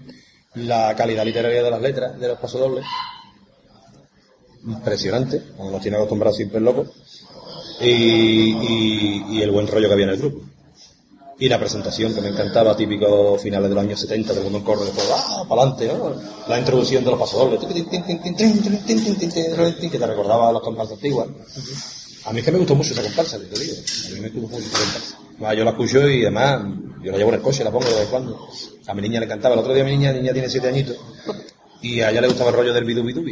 La 0.55 0.95
calidad 0.97 1.24
literaria 1.24 1.62
de 1.65 1.70
las 1.70 1.83
letras, 1.83 2.19
de 2.20 2.29
los 2.29 2.39
pasodobles, 2.39 2.85
impresionante, 4.66 5.43
como 5.57 5.70
nos 5.73 5.83
tiene 5.83 5.97
acostumbrados 5.97 6.37
siempre 6.37 6.59
el 6.59 6.65
loco 6.65 6.87
y, 7.81 9.36
y, 9.36 9.43
el 9.43 9.51
buen 9.51 9.66
rollo 9.66 9.89
que 9.89 9.94
había 9.94 10.07
en 10.07 10.12
el 10.12 10.19
grupo 10.19 10.43
y 11.43 11.49
la 11.49 11.59
presentación 11.59 12.15
que 12.15 12.20
me 12.20 12.28
encantaba, 12.28 12.77
típico 12.77 13.36
finales 13.36 13.69
de 13.69 13.74
los 13.74 13.82
años 13.82 13.99
70, 13.99 14.32
todo 14.32 14.47
en 14.47 14.62
corre 14.62 14.85
después, 14.85 15.11
¡ah, 15.12 15.44
para 15.49 15.62
adelante! 15.62 15.90
La 16.47 16.57
introducción 16.57 17.03
de 17.03 17.11
los 17.11 17.19
pasadores, 17.19 17.59
que 19.90 19.99
te 19.99 20.07
recordaba 20.07 20.51
a 20.51 20.53
los 20.53 20.62
comparsas 20.62 20.94
antiguas. 20.94 21.27
A 22.27 22.32
mí 22.32 22.39
es 22.39 22.44
que 22.44 22.53
me 22.53 22.59
gustó 22.59 22.77
mucho 22.77 22.93
esa 22.93 23.03
comparsa, 23.03 23.39
te 23.39 23.59
digo. 23.59 23.74
A 23.74 24.11
mí 24.11 24.20
me 24.20 24.28
gustó 24.28 24.57
mucho 24.57 24.69
esa 24.69 24.78
comparsa. 24.78 25.57
Yo 25.57 25.65
la 25.65 25.70
escucho 25.70 26.09
y 26.09 26.23
además, 26.23 26.62
yo 27.03 27.11
la 27.11 27.19
llevo 27.19 27.31
en 27.31 27.35
el 27.35 27.43
coche, 27.43 27.65
la 27.65 27.73
pongo 27.73 27.86
de 27.86 27.94
vez 27.94 28.03
en 28.03 28.11
cuando. 28.11 28.49
A 28.86 28.94
mi 28.94 29.03
niña 29.03 29.19
le 29.19 29.27
encantaba, 29.27 29.55
el 29.55 29.61
otro 29.61 29.74
día 29.74 29.82
mi 29.82 29.90
niña, 29.90 30.12
niña 30.12 30.32
tiene 30.32 30.49
7 30.49 30.69
añitos, 30.69 30.97
y 31.83 32.01
a 32.01 32.11
ella 32.11 32.21
le 32.21 32.29
gustaba 32.29 32.51
el 32.51 32.57
rollo 32.57 32.73
del 32.73 32.85
bidu 32.85 33.03
bidu. 33.03 33.23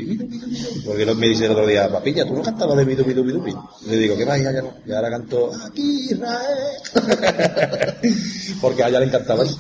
Porque 0.85 1.07
me 1.15 1.29
dice 1.29 1.47
el 1.47 1.53
otro 1.53 1.67
día, 1.67 1.89
papilla, 1.91 2.27
¿tú 2.27 2.35
no 2.35 2.43
cantabas 2.43 2.77
del 2.77 2.87
bidu 2.87 3.05
bidu 3.05 3.23
bidu? 3.23 3.63
Le 3.87 3.97
digo, 3.97 4.17
¿qué? 4.17 4.25
Ya, 4.25 4.37
ya 4.39 4.63
no. 4.63 4.75
Y 4.85 4.93
ahora 4.93 5.11
canto, 5.11 5.53
aquí 5.65 6.11
Israel. 6.11 6.59
Porque 8.61 8.83
a 8.83 8.89
ella 8.89 9.01
le 9.01 9.07
encantaba 9.07 9.45
eso. 9.45 9.57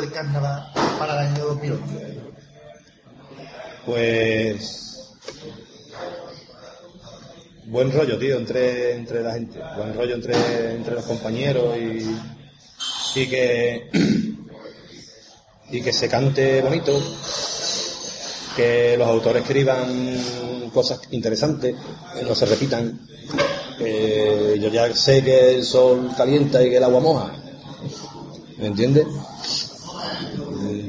Del 0.00 0.12
Carnaval 0.12 0.72
para 0.98 1.12
el 1.12 1.28
año 1.28 1.44
2008? 1.46 1.82
Pues. 3.84 4.86
Buen 7.66 7.92
rollo, 7.92 8.18
tío, 8.18 8.36
entre, 8.36 8.94
entre 8.94 9.22
la 9.22 9.34
gente. 9.34 9.60
Buen 9.76 9.94
rollo 9.94 10.14
entre, 10.14 10.74
entre 10.74 10.94
los 10.94 11.04
compañeros 11.04 11.76
y. 11.76 13.20
Y 13.20 13.26
que. 13.28 13.90
Y 15.72 15.82
que 15.82 15.92
se 15.92 16.08
cante 16.08 16.62
bonito. 16.62 17.00
Que 18.56 18.96
los 18.98 19.06
autores 19.06 19.42
escriban 19.42 20.18
cosas 20.74 21.00
interesantes, 21.10 21.76
que 22.14 22.22
no 22.22 22.34
se 22.34 22.46
repitan. 22.46 23.06
Que 23.78 24.58
yo 24.60 24.68
ya 24.68 24.92
sé 24.94 25.22
que 25.22 25.54
el 25.54 25.64
sol 25.64 26.10
calienta 26.16 26.62
y 26.62 26.70
que 26.70 26.76
el 26.78 26.84
agua 26.84 27.00
moja. 27.00 27.32
¿Me 28.58 28.66
entiendes? 28.66 29.06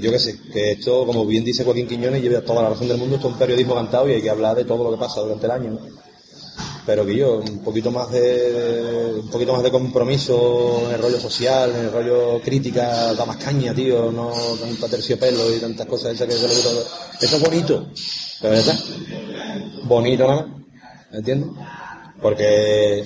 Yo 0.01 0.11
qué 0.11 0.19
sé, 0.19 0.39
que 0.51 0.71
esto, 0.71 1.05
como 1.05 1.25
bien 1.25 1.43
dice 1.43 1.63
Joaquín 1.63 1.87
Quiñones, 1.87 2.21
lleva 2.21 2.41
toda 2.41 2.63
la 2.63 2.69
razón 2.69 2.87
del 2.87 2.97
mundo, 2.97 3.15
esto 3.15 3.27
es 3.27 3.33
un 3.33 3.39
periodismo 3.39 3.75
cantado 3.75 4.09
y 4.09 4.13
hay 4.13 4.21
que 4.21 4.29
hablar 4.29 4.55
de 4.55 4.65
todo 4.65 4.83
lo 4.83 4.91
que 4.91 4.97
pasa 4.97 5.21
durante 5.21 5.45
el 5.45 5.51
año. 5.51 5.79
Pero 6.85 7.05
que 7.05 7.15
yo, 7.15 7.37
un 7.37 7.59
poquito 7.59 7.91
más 7.91 8.11
de 8.11 9.21
un 9.21 9.29
poquito 9.29 9.53
más 9.53 9.61
de 9.61 9.69
compromiso 9.69 10.81
en 10.87 10.95
el 10.95 11.01
rollo 11.01 11.19
social, 11.19 11.69
en 11.69 11.85
el 11.85 11.91
rollo 11.91 12.41
crítica, 12.41 13.13
da 13.13 13.23
más 13.23 13.37
caña, 13.37 13.73
tío, 13.73 14.11
no 14.11 14.31
tanta 14.59 14.87
terciopelo 14.87 15.55
y 15.55 15.59
tantas 15.59 15.85
cosas 15.85 16.15
esas 16.15 16.27
que 16.27 16.33
se 16.33 16.47
le 16.47 16.55
gusta. 16.55 16.69
Eso 17.21 17.35
es 17.35 17.43
bonito, 17.43 17.87
pero 18.41 18.55
ya 18.55 18.59
está. 18.61 18.77
Bonito 19.83 20.27
nada 20.27 20.41
más, 20.41 20.61
¿entiendes? 21.13 21.49
Porque 22.19 23.03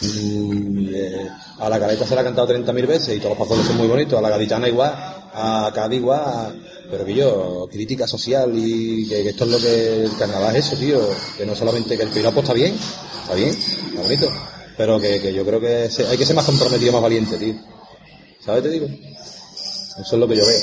mm, 0.00 0.88
eh, 0.94 1.30
a 1.58 1.68
la 1.68 1.78
caleta 1.78 2.06
se 2.06 2.14
la 2.14 2.22
ha 2.22 2.24
cantado 2.24 2.48
30.000 2.48 2.86
veces 2.86 3.16
y 3.16 3.18
todos 3.18 3.36
los 3.36 3.46
pasones 3.46 3.66
son 3.66 3.76
muy 3.76 3.88
bonitos, 3.88 4.18
a 4.18 4.22
la 4.22 4.30
gaditana 4.30 4.68
igual, 4.68 5.17
a 5.38 5.72
Cádiz 5.72 6.00
igual, 6.00 6.60
pero 6.90 7.04
que 7.04 7.14
yo, 7.14 7.68
crítica 7.70 8.06
social 8.06 8.50
y 8.54 9.08
que, 9.08 9.28
esto 9.28 9.44
es 9.44 9.50
lo 9.50 9.58
que 9.58 10.04
el 10.04 10.16
carnaval 10.16 10.56
es 10.56 10.66
eso, 10.66 10.76
tío, 10.76 11.00
que 11.36 11.46
no 11.46 11.54
solamente 11.54 11.96
que 11.96 12.02
el 12.02 12.10
piropo 12.10 12.40
está 12.40 12.52
bien, 12.52 12.76
está 13.22 13.34
bien, 13.34 13.50
está 13.50 14.02
bonito, 14.02 14.28
pero 14.76 15.00
que, 15.00 15.20
que 15.20 15.32
yo 15.32 15.44
creo 15.44 15.60
que 15.60 15.88
hay 16.08 16.18
que 16.18 16.26
ser 16.26 16.36
más 16.36 16.46
comprometido, 16.46 16.92
más 16.92 17.02
valiente, 17.02 17.36
tío. 17.36 17.54
¿Sabes 18.44 18.62
te 18.62 18.70
digo? 18.70 18.86
Eso 18.86 20.02
es 20.02 20.12
lo 20.12 20.28
que 20.28 20.36
yo 20.36 20.46
veo. 20.46 20.60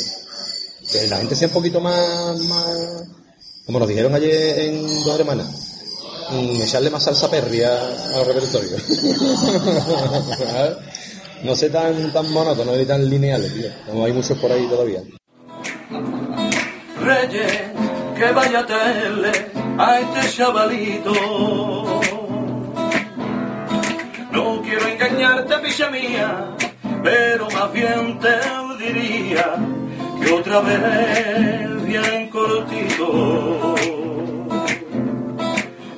Que 0.91 1.07
la 1.07 1.18
gente 1.18 1.35
sea 1.35 1.47
un 1.47 1.53
poquito 1.53 1.81
más, 1.81 2.39
más 2.41 3.06
como 3.65 3.80
nos 3.80 3.88
dijeron 3.88 4.14
ayer 4.14 4.60
en 4.60 5.03
dos 5.03 5.19
hermanas, 5.19 5.47
mm, 6.30 6.61
echarle 6.61 6.91
más 6.91 7.03
salsa 7.03 7.31
perria 7.31 7.76
al 8.14 8.26
repertorio. 8.26 8.77
No 11.45 11.55
sé 11.55 11.69
tan, 11.69 12.11
tan 12.11 12.31
monótono 12.31 12.76
ni 12.76 12.85
tan 12.85 13.07
lineales, 13.07 13.53
tío. 13.53 13.69
Como 13.85 14.03
hay 14.03 14.13
muchos 14.13 14.35
por 14.39 14.51
ahí 14.51 14.65
todavía. 14.67 15.01
Reyes, 17.01 17.63
que 18.17 18.31
vaya 18.31 18.59
a 18.61 18.65
traerle 18.65 19.31
a 19.77 19.99
este 19.99 20.38
chavalito. 20.38 21.13
No 24.31 24.61
quiero 24.63 24.88
engañarte, 24.88 25.55
picha 25.59 25.91
mía, 25.91 26.47
pero 27.03 27.47
más 27.51 27.72
bien 27.72 28.19
te 28.19 28.84
diría 28.84 29.55
que 30.19 30.34
otra 30.34 30.61
vez 30.61 31.84
bien 31.85 32.30
cortito. 32.30 33.76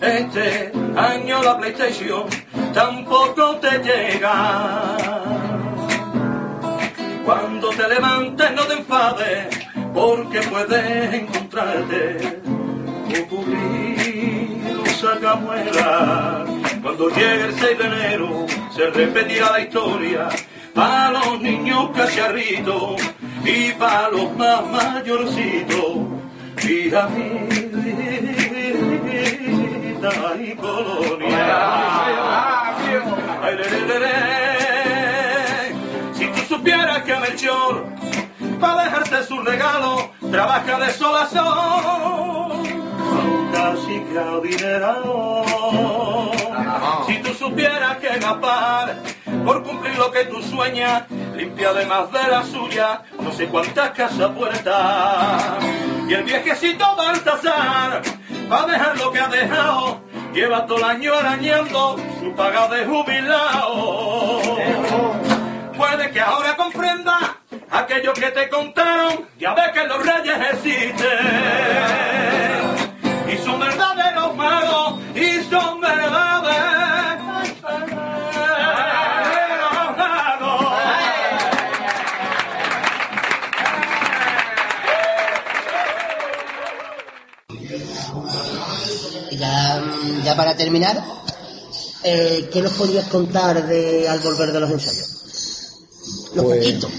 Este 0.02 0.87
año 0.98 1.44
la 1.44 1.58
PlayStation 1.58 2.26
tampoco 2.74 3.58
te 3.58 3.80
llega. 3.80 4.98
Cuando 7.24 7.70
te 7.70 7.88
levantes 7.88 8.52
no 8.54 8.64
te 8.64 8.74
enfades, 8.74 9.48
porque 9.94 10.42
puedes 10.42 11.14
encontrarte 11.14 12.40
ocurrido 13.22 14.86
sacamuela. 14.86 16.46
Cuando 16.82 17.10
llegue 17.10 17.46
el 17.46 17.54
6 17.54 17.78
de 17.78 17.86
enero 17.86 18.46
se 18.76 18.90
repetirá 18.90 19.52
la 19.52 19.60
historia 19.62 20.30
para 20.74 21.12
los 21.12 21.42
niños 21.42 21.90
cacharritos 21.96 23.02
y 23.44 23.72
para 23.74 24.10
los 24.10 24.36
más 24.38 24.66
mayorcitos. 24.68 25.98
Y 26.64 26.94
a 26.94 27.08
y 29.98 30.56
colonia. 30.56 31.58
Ay, 33.42 33.56
le, 33.56 33.70
le, 33.70 34.00
le. 34.00 34.16
Si 36.14 36.28
tú 36.28 36.56
supieras 36.56 37.02
que 37.04 37.16
Melchor, 37.16 37.86
para 38.60 38.84
dejarte 38.84 39.24
su 39.24 39.40
regalo, 39.42 40.12
trabaja 40.32 40.80
de 40.80 40.92
sol 40.92 41.16
a 41.16 41.26
sol, 41.26 42.52
casi 43.52 44.04
adinerado. 44.18 45.44
Si 47.08 47.18
tú 47.20 47.34
supieras 47.34 47.98
que 47.98 48.20
Gapar, 48.20 48.98
por 49.46 49.64
cumplir 49.64 49.98
lo 49.98 50.12
que 50.12 50.26
tú 50.26 50.42
sueñas, 50.44 51.04
limpia 51.36 51.70
además 51.70 52.12
de 52.12 52.28
la 52.30 52.44
suya, 52.44 53.02
no 53.20 53.32
sé 53.32 53.48
cuántas 53.48 53.92
casas 53.92 54.30
puertas. 54.32 55.44
Y 56.08 56.14
el 56.14 56.24
viejecito 56.24 56.86
Baltasar, 56.96 58.02
va 58.52 58.64
a 58.64 58.68
dejar 58.68 58.98
lo 58.98 59.12
que 59.12 59.20
ha 59.20 59.28
dejado, 59.28 60.02
lleva 60.34 60.66
todo 60.66 60.78
el 60.78 60.84
año 60.84 61.14
arañando 61.14 61.98
su 62.20 62.34
paga 62.34 62.68
de 62.70 62.86
jubilado. 62.86 64.42
Puede 65.78 66.12
que 66.12 66.22
ahora 66.22 66.56
comprenda 66.56 67.38
aquello 67.70 68.14
que 68.14 68.32
te 68.32 68.50
contaron, 68.50 69.28
ya 69.38 69.54
ves 69.54 69.72
que 69.72 69.88
los 69.88 70.06
reyes 70.06 70.38
existen. 70.54 71.20
Y 73.32 73.38
son 73.38 73.60
verdaderos 73.60 74.36
magos, 74.36 75.00
y 75.16 75.44
son 75.50 75.82
verdaderos 75.82 76.77
ya, 89.38 89.84
ya 90.24 90.36
para 90.36 90.56
terminar, 90.56 91.04
eh, 92.04 92.50
¿qué 92.52 92.62
nos 92.62 92.74
podrías 92.74 93.08
contar 93.08 93.68
de 93.68 94.08
al 94.08 94.20
volver 94.20 94.52
de 94.52 94.60
los 94.60 94.72
ensayos? 94.72 95.08
Lo 96.36 96.44
Pues, 96.44 96.60
poquito, 96.66 96.90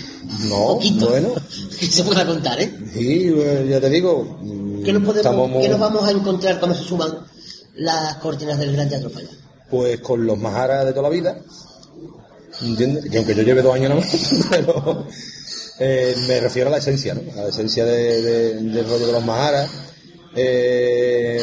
No, 0.48 0.66
Poquito. 0.74 1.08
bueno, 1.08 1.34
que 1.78 1.86
se 1.86 2.02
pueda 2.04 2.26
contar, 2.26 2.60
¿eh? 2.60 2.72
sí, 2.92 3.32
pues, 3.34 3.68
ya 3.68 3.80
te 3.80 3.90
digo. 3.90 4.38
¿Qué 4.84 4.92
nos, 4.92 5.02
podemos, 5.04 5.50
muy- 5.50 5.62
qué 5.62 5.68
nos 5.68 5.80
vamos 5.80 6.06
a 6.06 6.10
encontrar 6.10 6.58
cuando 6.58 6.76
se 6.76 6.84
suman 6.84 7.18
las 7.74 8.14
cortinas 8.16 8.58
del 8.58 8.72
Gran 8.72 8.88
Teatro 8.88 9.10
Falla? 9.10 9.28
Pues 9.70 10.00
con 10.00 10.24
los 10.26 10.38
majaras 10.38 10.86
de 10.86 10.92
toda 10.92 11.02
la 11.04 11.08
vida, 11.10 11.38
¿entiendes? 12.62 13.10
Que 13.10 13.18
aunque 13.18 13.34
yo 13.34 13.42
lleve 13.42 13.62
dos 13.62 13.74
años 13.74 13.90
nada 13.90 14.00
más, 14.00 14.46
pero 14.50 15.06
eh, 15.78 16.14
me 16.26 16.40
refiero 16.40 16.68
a 16.68 16.72
la 16.72 16.78
esencia, 16.78 17.14
¿no? 17.14 17.20
A 17.38 17.44
la 17.44 17.48
esencia 17.50 17.84
de- 17.84 18.22
de- 18.22 18.54
del 18.54 18.88
rollo 18.88 19.06
de 19.06 19.12
los 19.12 19.24
majaras. 19.24 19.68
Eh, 20.34 21.40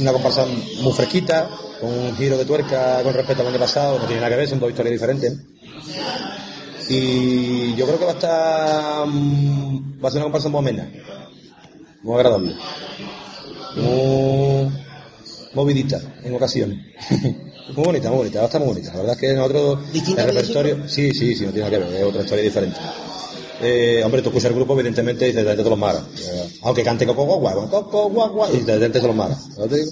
una 0.00 0.12
comparsa 0.12 0.46
muy 0.82 0.92
fresquita, 0.92 1.50
con 1.80 1.90
un 1.90 2.16
giro 2.16 2.38
de 2.38 2.44
tuerca 2.44 3.02
con 3.02 3.12
respecto 3.14 3.42
al 3.42 3.48
año 3.48 3.58
pasado, 3.58 3.98
no 3.98 4.06
tiene 4.06 4.20
nada 4.20 4.30
que 4.30 4.36
ver, 4.36 4.48
son 4.48 4.60
dos 4.60 4.70
historias 4.70 4.92
diferentes. 4.92 5.38
Y 6.88 7.74
yo 7.76 7.86
creo 7.86 7.98
que 7.98 8.04
va 8.04 8.10
a 8.10 8.14
estar, 8.14 9.06
mm, 9.06 10.04
va 10.04 10.08
a 10.08 10.10
ser 10.10 10.18
una 10.18 10.24
comparsa 10.24 10.48
muy 10.48 10.58
amena. 10.58 10.88
muy 12.02 12.16
agradable. 12.16 12.54
Muy 13.76 14.70
movidita 15.54 16.00
en 16.22 16.34
ocasiones. 16.34 16.78
muy 17.74 17.84
bonita, 17.84 18.08
muy 18.10 18.18
bonita, 18.18 18.44
está 18.44 18.58
muy 18.58 18.68
bonita. 18.68 18.90
La 18.92 18.98
verdad 18.98 19.14
es 19.14 19.20
que 19.20 19.34
nosotros 19.34 19.92
¿Distinta 19.92 20.22
el 20.24 20.28
a 20.28 20.32
repertorio, 20.32 20.88
sí, 20.88 21.12
sí, 21.14 21.34
sí, 21.34 21.46
no 21.46 21.52
tiene 21.52 21.70
nada 21.70 21.78
que 21.78 21.84
ver, 21.84 21.96
es 21.96 22.04
otra 22.04 22.22
historia 22.22 22.44
diferente. 22.44 22.78
Eh, 23.60 24.02
hombre, 24.04 24.20
tú 24.22 24.28
escuchas 24.30 24.50
el 24.50 24.56
grupo, 24.56 24.74
evidentemente, 24.74 25.28
y 25.28 25.32
te 25.32 25.44
de 25.44 25.56
todos 25.56 25.70
los 25.70 25.78
maras. 25.78 26.02
Eh, 26.18 26.58
aunque 26.62 26.82
cante 26.82 27.06
coco 27.06 27.24
guagua, 27.24 27.68
coco 27.70 28.08
guagua, 28.10 28.48
y 28.52 28.58
te 28.58 28.78
de 28.78 29.00
los 29.00 29.14
maras. 29.16 29.38
¿no 29.56 29.66
te 29.66 29.76
digo? 29.76 29.90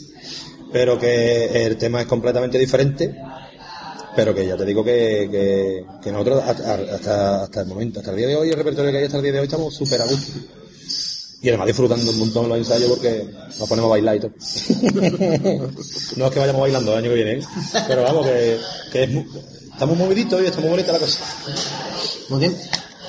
Pero 0.73 0.99
que 0.99 1.67
el 1.67 1.77
tema 1.77 2.01
es 2.01 2.07
completamente 2.07 2.59
diferente, 2.59 3.15
pero 4.17 4.35
que 4.35 4.47
ya 4.47 4.57
te 4.57 4.65
digo 4.65 4.83
que, 4.83 5.29
que, 5.31 5.85
que 6.03 6.13
nosotros 6.13 6.43
hasta, 6.47 6.75
hasta, 7.45 7.61
el 7.61 7.67
momento, 7.67 8.01
hasta 8.01 8.11
el 8.11 8.17
día 8.17 8.27
de 8.29 8.37
hoy, 8.37 8.49
el 8.51 8.57
repertorio 8.57 8.91
que 8.91 8.99
hay 8.99 9.05
hasta 9.05 9.19
el 9.19 9.23
día 9.23 9.33
de 9.33 9.39
hoy, 9.41 9.45
estamos 9.45 9.75
súper 9.75 10.01
a 10.01 10.07
gusto. 10.07 10.33
Y 11.43 11.49
además 11.49 11.67
disfrutando 11.67 12.11
un 12.11 12.19
montón 12.21 12.49
los 12.49 12.59
ensayos 12.59 12.89
porque 12.89 13.27
nos 13.59 13.69
ponemos 13.69 13.89
a 13.89 13.91
bailar 13.91 14.17
y 14.17 14.21
todo. 14.21 14.31
no 16.17 16.27
es 16.27 16.31
que 16.33 16.39
vayamos 16.41 16.61
bailando 16.63 16.93
el 16.93 16.99
año 16.99 17.09
que 17.11 17.15
viene, 17.17 17.33
¿eh? 17.33 17.43
pero 17.89 18.03
vamos, 18.03 18.27
que, 18.27 18.59
que 18.93 19.03
es 19.05 19.11
mu- 19.11 19.25
estamos 19.73 19.99
moviditos 19.99 20.41
y 20.41 20.47
está 20.47 20.61
muy 20.61 20.71
bonita 20.71 20.93
la 20.93 20.99
cosa. 21.01 21.19
Muy 22.29 22.41
bien. 22.41 22.57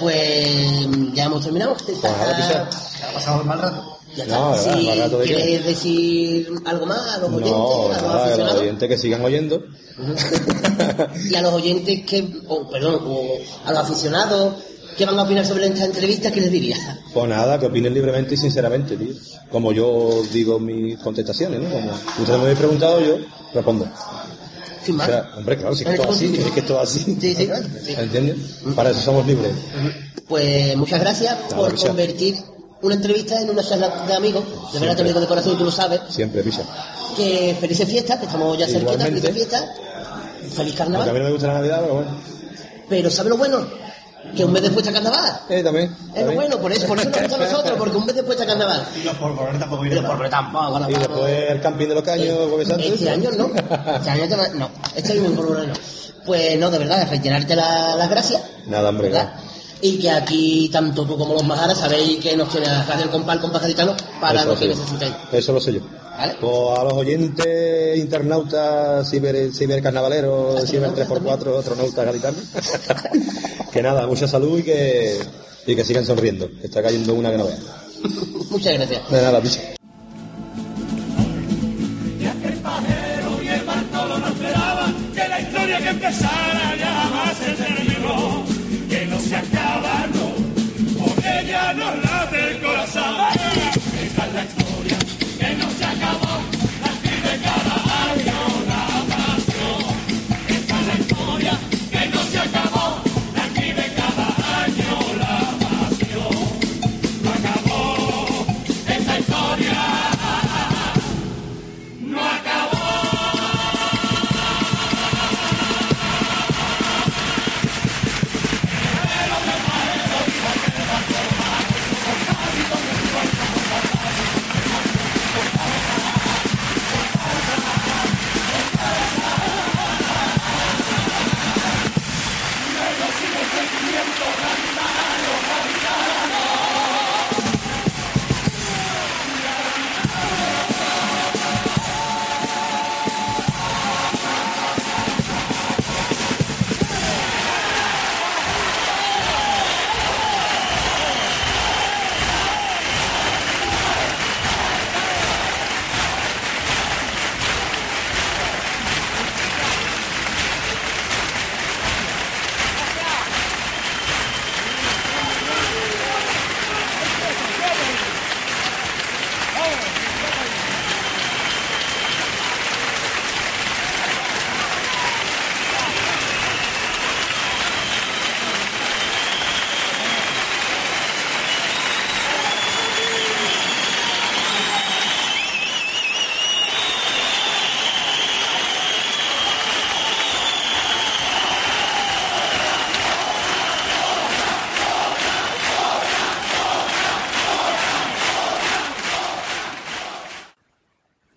Pues 0.03 0.88
ya 1.13 1.23
hemos 1.25 1.41
terminado. 1.43 1.75
Te 1.75 1.93
Pues 1.93 2.03
ahora 2.13 2.69
Ha 3.09 3.13
pasado 3.13 3.43
mal 3.45 3.59
rato. 3.59 3.97
Ya 4.17 4.23
está. 4.25 4.38
No, 4.38 4.57
si 4.57 4.69
Mal 4.88 4.99
rato 4.99 5.17
de 5.19 5.25
qué. 5.27 5.34
quieres 5.35 5.65
decir 5.65 6.49
algo 6.65 6.85
más 6.85 6.99
a 7.07 7.17
los 7.19 7.30
oyentes, 7.30 7.51
No, 7.51 7.85
a 7.85 7.88
los 7.88 8.01
nada, 8.03 8.35
que 8.35 8.43
los 8.43 8.53
oyentes 8.55 8.89
que 8.89 8.97
sigan 8.97 9.23
oyendo. 9.23 9.63
y 11.31 11.35
a 11.35 11.41
los 11.41 11.53
oyentes 11.53 12.05
que, 12.05 12.41
o, 12.47 12.69
perdón, 12.69 12.99
o 13.07 13.38
a 13.65 13.71
los 13.71 13.81
aficionados 13.81 14.55
que 14.97 15.05
van 15.05 15.17
a 15.17 15.23
opinar 15.23 15.45
sobre 15.45 15.67
esta 15.67 15.85
entrevista, 15.85 16.31
¿qué 16.31 16.41
les 16.41 16.51
diría? 16.51 16.75
Pues 17.13 17.27
nada, 17.27 17.59
que 17.59 17.65
opinen 17.67 17.93
libremente 17.93 18.35
y 18.35 18.38
sinceramente, 18.38 18.97
tío. 18.97 19.13
Como 19.49 19.71
yo 19.71 20.21
digo 20.31 20.59
mis 20.59 20.97
contestaciones, 20.99 21.61
¿no? 21.61 21.69
Como 21.69 21.91
ustedes 21.91 22.38
me 22.38 22.43
habéis 22.43 22.59
preguntado, 22.59 22.99
yo 22.99 23.17
respondo. 23.53 23.88
Sin 24.85 24.95
O 24.95 24.97
más. 24.97 25.07
sea, 25.07 25.31
hombre, 25.38 25.57
claro, 25.57 25.76
si 25.76 25.84
es 25.84 25.89
que 25.89 25.97
todo 25.97 26.11
así, 26.11 26.35
es 26.38 26.51
que 26.51 26.61
todo 26.61 26.80
así. 26.81 26.99
Sí, 26.99 27.35
sí, 27.35 27.49
sí. 27.85 27.93
¿Entiendes? 27.97 28.38
Para 28.76 28.89
eso 28.91 28.99
somos 29.01 29.26
libres. 29.26 29.51
Pues 30.27 30.76
muchas 30.77 30.99
gracias 30.99 31.35
Nada, 31.51 31.55
por 31.55 31.76
convertir 31.76 32.35
una 32.81 32.95
entrevista 32.95 33.41
en 33.41 33.49
una 33.49 33.64
charla 33.64 33.89
de 34.07 34.14
amigos. 34.14 34.43
De 34.73 34.80
verdad 34.80 34.95
te 34.95 35.01
lo 35.03 35.07
digo 35.10 35.19
de 35.22 35.27
corazón 35.27 35.53
y 35.53 35.57
tú 35.57 35.65
lo 35.65 35.72
sabes. 35.72 36.01
Siempre, 36.10 36.43
picha. 36.43 36.64
Que 37.15 37.55
felices 37.60 37.88
fiestas, 37.88 38.19
que 38.19 38.26
estamos 38.26 38.57
ya 38.57 38.68
cerquita, 38.68 39.05
felices 39.05 39.31
fiestas. 39.31 39.64
Feliz 40.41 40.57
Aunque 40.60 40.72
a 40.73 40.76
carnaval. 40.77 41.14
mí 41.14 41.19
no 41.19 41.26
me 41.26 41.31
gusta 41.31 41.47
la 41.47 41.53
Navidad, 41.55 41.80
pero 41.81 41.93
bueno. 41.95 42.11
Pero 42.89 43.10
¿sabe 43.10 43.30
lo 43.30 43.38
bueno? 43.38 43.65
Que 44.35 44.43
un 44.45 44.51
mes 44.51 44.61
después 44.63 44.85
está 44.87 44.99
carnaval. 44.99 45.41
Eh, 45.49 45.61
también. 45.63 45.95
Es 46.15 46.25
lo 46.25 46.31
bueno, 46.33 46.57
por 46.59 46.71
eso, 46.71 46.87
por 46.87 46.97
eso 46.99 47.09
nos 47.09 47.19
gusta 47.19 47.35
a 47.35 47.39
nosotros, 47.39 47.77
porque 47.77 47.97
un 47.97 48.05
mes 48.05 48.15
después 48.15 48.39
está 48.39 48.47
carnaval. 48.49 48.87
Y 48.99 49.03
los 49.03 49.15
polvorones 49.17 49.59
tampoco 49.59 49.85
Y 49.85 49.89
vienen 49.89 50.03
los 50.03 50.09
mal. 50.09 50.17
pobres 50.17 50.31
tampoco, 50.31 50.79
no 50.79 50.89
Y 50.89 50.93
después 50.93 51.51
el 51.51 51.61
camping 51.61 51.87
de 51.87 51.95
los 51.95 52.03
caños, 52.03 52.37
Jueves 52.49 52.67
Santo. 52.67 52.83
Este 52.83 53.09
año 53.09 53.29
no. 53.37 53.49
Este 53.95 54.09
año 54.09 54.27
te 54.27 54.35
va- 54.35 54.47
no. 54.55 54.69
Este 54.95 55.11
año 55.13 55.25
en 55.25 55.35
Corona 55.35 55.63
no. 55.65 55.73
Pues 56.25 56.57
no, 56.57 56.71
de 56.71 56.77
verdad, 56.79 57.07
reiterarte 57.09 57.55
la- 57.55 57.95
las 57.95 58.09
gracias. 58.09 58.41
Nada, 58.65 58.89
hombre, 58.89 59.09
¿verdad? 59.09 59.33
Y 59.81 59.99
que 59.99 60.09
aquí, 60.09 60.69
tanto 60.71 61.05
tú 61.05 61.17
como 61.17 61.33
los 61.33 61.43
majaras, 61.43 61.77
sabéis 61.77 62.17
que 62.23 62.35
nos 62.37 62.49
tiene 62.49 62.67
a 62.67 62.83
Radio 62.85 63.03
El 63.03 63.09
Compal 63.09 63.41
con 63.41 63.51
Pajaritano 63.51 63.93
para 64.21 64.39
Eso 64.39 64.49
lo 64.49 64.55
que 64.55 64.63
sí. 64.63 64.67
necesitéis. 64.79 65.13
Eso 65.33 65.51
lo 65.51 65.59
sé 65.59 65.73
yo. 65.73 65.81
¿Vale? 66.18 66.35
Pues 66.40 66.80
a 66.80 66.84
los 66.84 66.94
oyentes, 66.94 67.98
internautas, 67.98 69.10
ciber, 69.10 69.52
cibercarnavaleros, 69.52 70.69
ciber 70.69 70.91
3x4, 70.91 71.60
astronautas 71.60 72.06
gaditanos, 72.06 72.44
que 73.72 73.81
nada, 73.81 74.06
mucha 74.06 74.27
salud 74.27 74.60
y 74.60 74.64
que, 74.64 75.19
y 75.65 75.76
que 75.76 75.84
sigan 75.84 76.06
sonriendo, 76.06 76.49
está 76.61 76.84
cayendo 76.84 77.14
una 77.15 77.31
que 77.31 77.38
no 77.38 77.45
vea. 77.45 77.57
Muchas 78.49 78.73
gracias. 78.73 79.10
De 79.10 79.22
nada, 79.22 79.41
picha. 79.41 79.61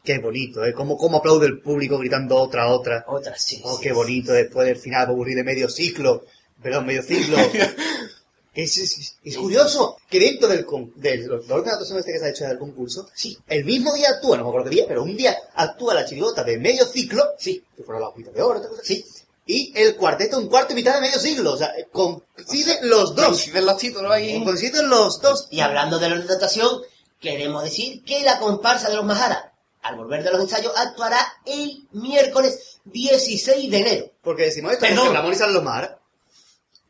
Qué 0.06 0.18
bonito, 0.20 0.64
¿eh? 0.64 0.72
Cómo, 0.72 0.96
cómo 0.96 1.18
aplaude 1.18 1.46
el 1.48 1.60
público 1.60 1.98
gritando 1.98 2.36
otra, 2.36 2.68
otra. 2.72 3.04
Otra, 3.08 3.36
sí. 3.36 3.60
Oh, 3.64 3.76
sí, 3.76 3.82
qué 3.82 3.88
sí. 3.90 3.94
bonito 3.94 4.32
después 4.32 4.66
del 4.66 4.76
final 4.78 5.08
aburrir 5.08 5.36
de 5.36 5.42
medio 5.44 5.68
ciclo. 5.68 6.24
Perdón, 6.62 6.86
medio 6.86 7.02
ciclo. 7.02 7.36
es, 8.54 8.76
es- 8.78 9.16
es 9.22 9.36
curioso 9.36 9.96
que 10.08 10.18
dentro 10.20 10.48
del, 10.48 10.64
con- 10.64 10.92
de 10.96 11.18
los 11.18 11.46
dos 11.46 11.66
actuaciones 11.66 12.00
este 12.06 12.12
que 12.12 12.18
se 12.20 12.24
ha 12.24 12.28
hecho 12.30 12.44
del 12.46 12.58
concurso, 12.58 13.08
sí, 13.14 13.36
el 13.48 13.64
mismo 13.64 13.92
día 13.94 14.10
actúa, 14.10 14.36
no 14.36 14.44
me 14.44 14.48
acuerdo 14.50 14.70
qué 14.70 14.76
día, 14.76 14.84
pero 14.88 15.02
un 15.02 15.16
día 15.16 15.36
actúa 15.54 15.92
la 15.94 16.04
chirigota 16.06 16.42
de 16.44 16.56
medio 16.58 16.86
ciclo, 16.86 17.22
sí, 17.38 17.62
que 17.76 17.82
fueron 17.82 18.02
las 18.02 18.12
hojitas 18.12 18.32
de 18.32 18.42
oro, 18.42 18.58
otra 18.60 18.70
cosa, 18.70 18.82
sí, 18.84 19.04
y 19.44 19.72
el 19.76 19.96
cuarteto 19.96 20.38
un 20.38 20.48
cuarto 20.48 20.72
y 20.72 20.76
mitad 20.76 20.94
de 20.94 21.00
medio 21.02 21.18
siglo, 21.18 21.52
o 21.52 21.56
sea, 21.56 21.72
coinciden 21.92 22.88
los 22.88 23.14
dos, 23.14 23.26
Coinciden 23.26 23.66
los 23.66 23.76
títulos 23.78 24.10
ahí. 24.12 24.42
coinciden 24.44 24.88
los 24.88 25.20
dos. 25.20 25.48
Y 25.50 25.60
hablando 25.60 25.98
de 25.98 26.08
la 26.10 26.16
natación, 26.18 26.80
queremos 27.20 27.62
decir 27.64 28.02
que 28.04 28.22
la 28.22 28.38
comparsa 28.40 28.88
de 28.88 28.96
los 28.96 29.04
Majaras, 29.04 29.44
al 29.86 29.96
volver 29.96 30.22
de 30.22 30.30
los 30.32 30.40
ensayos, 30.40 30.72
actuará 30.76 31.18
el 31.44 31.86
miércoles 31.92 32.80
16 32.84 33.70
de 33.70 33.78
enero. 33.78 34.10
Porque 34.22 34.44
decimos 34.44 34.72
esto, 34.72 34.86
Perdón. 34.86 35.08
y 35.08 35.52
Lomar, 35.52 36.00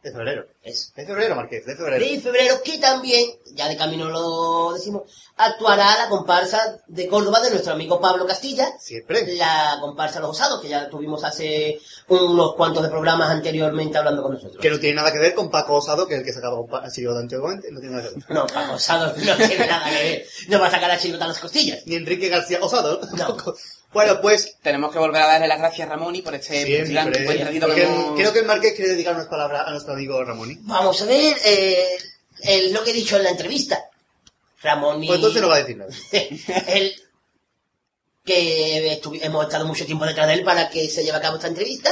De 0.07 0.13
febrero. 0.13 0.47
Es. 0.63 0.93
De 0.95 1.05
febrero, 1.05 1.35
Marqués, 1.35 1.67
de 1.67 1.75
febrero. 1.75 2.05
de 2.05 2.21
febrero, 2.21 2.63
que 2.63 2.79
también, 2.79 3.29
ya 3.55 3.69
de 3.69 3.77
camino 3.77 4.09
lo 4.09 4.73
decimos, 4.73 5.03
actuará 5.37 5.99
la 5.99 6.09
comparsa 6.09 6.79
de 6.87 7.09
Córdoba 7.09 7.41
de 7.41 7.51
nuestro 7.51 7.73
amigo 7.73 8.01
Pablo 8.01 8.25
Castilla. 8.25 8.69
Siempre. 8.79 9.35
La 9.35 9.79
comparsa 9.81 10.21
Los 10.21 10.31
Osados, 10.31 10.61
que 10.61 10.69
ya 10.69 10.89
tuvimos 10.89 11.25
hace 11.25 11.81
unos 12.07 12.55
cuantos 12.55 12.85
de 12.85 12.89
programas 12.89 13.31
anteriormente 13.31 13.99
hablando 13.99 14.23
con 14.23 14.35
nosotros. 14.35 14.63
Que 14.63 14.71
no 14.71 14.79
tiene 14.79 14.95
nada 14.95 15.11
que 15.13 15.19
ver 15.19 15.35
con 15.35 15.51
Paco 15.51 15.75
Osado, 15.75 16.07
que 16.07 16.15
es 16.15 16.21
el 16.21 16.25
que 16.25 16.33
sacaba 16.33 16.57
a 16.81 16.89
Chirigota 16.89 17.19
antiguamente. 17.19 17.73
No 17.73 17.81
tiene 17.81 17.97
nada 17.97 18.09
que 18.09 18.15
ver. 18.15 18.25
No, 18.29 18.47
Paco 18.47 18.75
Osado 18.75 19.09
no 19.09 19.37
tiene 19.37 19.67
nada 19.67 19.91
que 19.91 20.05
ver. 20.05 20.27
No 20.47 20.61
va 20.61 20.69
a 20.69 20.71
sacar 20.71 20.89
a 20.89 20.99
Chirigota 20.99 21.25
a 21.25 21.29
las 21.29 21.41
costillas. 21.41 21.85
Ni 21.85 21.97
Enrique 21.97 22.29
García 22.29 22.61
Osado. 22.63 23.01
No. 23.17 23.37
Bueno, 23.97 24.21
pues 24.21 24.57
Tenemos 24.63 24.93
que 24.93 24.99
volver 24.99 25.23
a 25.23 25.27
darle 25.27 25.49
las 25.49 25.59
gracias 25.59 25.87
a 25.89 25.91
Ramón 25.91 26.15
y 26.15 26.23
por 26.23 26.35
este 26.35 26.65
gran 26.65 27.13
Siempre. 27.13 27.25
buen 27.25 27.45
ratito 27.47 27.75
que 27.75 27.83
hemos- 27.85 28.17
Creo 28.19 28.33
que 28.33 28.39
el 28.41 28.47
Marqués 28.47 28.75
quiere 28.75 28.91
dedicar 28.93 29.15
unas 29.15 29.27
palabras 29.29 29.67
a 29.67 29.71
nuestro 29.71 29.93
amigo 29.95 30.23
Ramón. 30.25 30.57
Vamos 30.63 31.01
a 31.03 31.05
ver 31.07 31.37
eh, 31.45 31.89
el- 32.43 32.73
lo 32.73 32.83
que 32.85 32.91
he 32.91 32.95
dicho 32.95 33.17
en 33.17 33.25
la 33.25 33.31
entrevista. 33.31 33.83
Ramón 34.63 35.03
y... 35.05 35.07
Pues 35.09 35.17
entonces 35.19 35.43
no 35.43 35.49
va 35.49 35.57
a 35.57 35.59
decir 35.59 35.77
nada. 35.77 35.91
él, 36.69 36.95
que 38.25 39.01
estuvi- 39.01 39.21
hemos 39.23 39.45
estado 39.45 39.65
mucho 39.67 39.87
tiempo 39.87 40.05
detrás 40.05 40.27
de 40.27 40.35
él 40.35 40.43
para 40.45 40.69
que 40.69 40.89
se 40.89 41.05
lleve 41.05 41.19
a 41.19 41.21
cabo 41.21 41.37
esta 41.37 41.49
entrevista, 41.49 41.91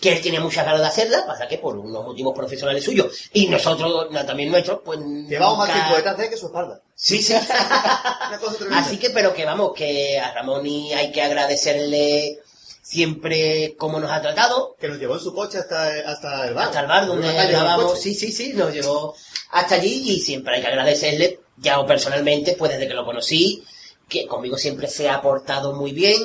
que 0.00 0.12
él 0.12 0.20
tiene 0.20 0.40
muchas 0.40 0.64
ganas 0.64 0.80
de 0.80 0.86
hacerla, 0.86 1.26
pasa 1.26 1.48
que 1.48 1.58
por 1.58 1.76
unos 1.76 2.04
motivos 2.04 2.34
profesionales 2.34 2.84
suyos, 2.84 3.30
y 3.32 3.48
nosotros, 3.48 4.10
no, 4.10 4.26
también 4.26 4.50
nuestros, 4.50 4.80
pues... 4.84 4.98
Llevamos 5.00 5.58
más 5.58 5.72
tiempo 5.72 5.96
detrás 5.96 6.18
de 6.18 6.30
que 6.30 6.36
su 6.36 6.46
espalda. 6.46 6.80
Sí, 6.94 7.22
sí. 7.22 7.34
Así 8.72 8.98
que, 8.98 9.10
pero 9.10 9.32
que 9.32 9.44
vamos, 9.44 9.72
que 9.74 10.18
a 10.18 10.32
Ramón 10.32 10.66
y 10.66 10.92
hay 10.92 11.12
que 11.12 11.22
agradecerle 11.22 12.40
siempre 12.82 13.74
cómo 13.76 13.98
nos 13.98 14.12
ha 14.12 14.22
tratado, 14.22 14.76
Que 14.78 14.86
nos 14.86 14.98
llevó 14.98 15.14
en 15.14 15.20
su 15.20 15.34
coche 15.34 15.58
hasta, 15.58 15.88
hasta 16.08 16.46
el 16.46 16.54
bar. 16.54 16.66
hasta 16.66 16.80
el 16.80 16.86
bar 16.86 17.06
donde 17.06 17.32
grabamos, 17.32 18.00
sí, 18.00 18.14
sí, 18.14 18.30
sí, 18.30 18.52
nos 18.52 18.72
llevó 18.72 19.16
hasta 19.50 19.74
allí 19.76 20.10
y 20.12 20.20
siempre 20.20 20.56
hay 20.56 20.60
que 20.60 20.68
agradecerle, 20.68 21.40
ya 21.56 21.84
personalmente, 21.84 22.54
pues 22.56 22.72
desde 22.72 22.86
que 22.86 22.94
lo 22.94 23.04
conocí, 23.04 23.64
que 24.08 24.26
conmigo 24.26 24.56
siempre 24.56 24.88
se 24.88 25.08
ha 25.08 25.20
portado 25.20 25.74
muy 25.74 25.92
bien. 25.92 26.22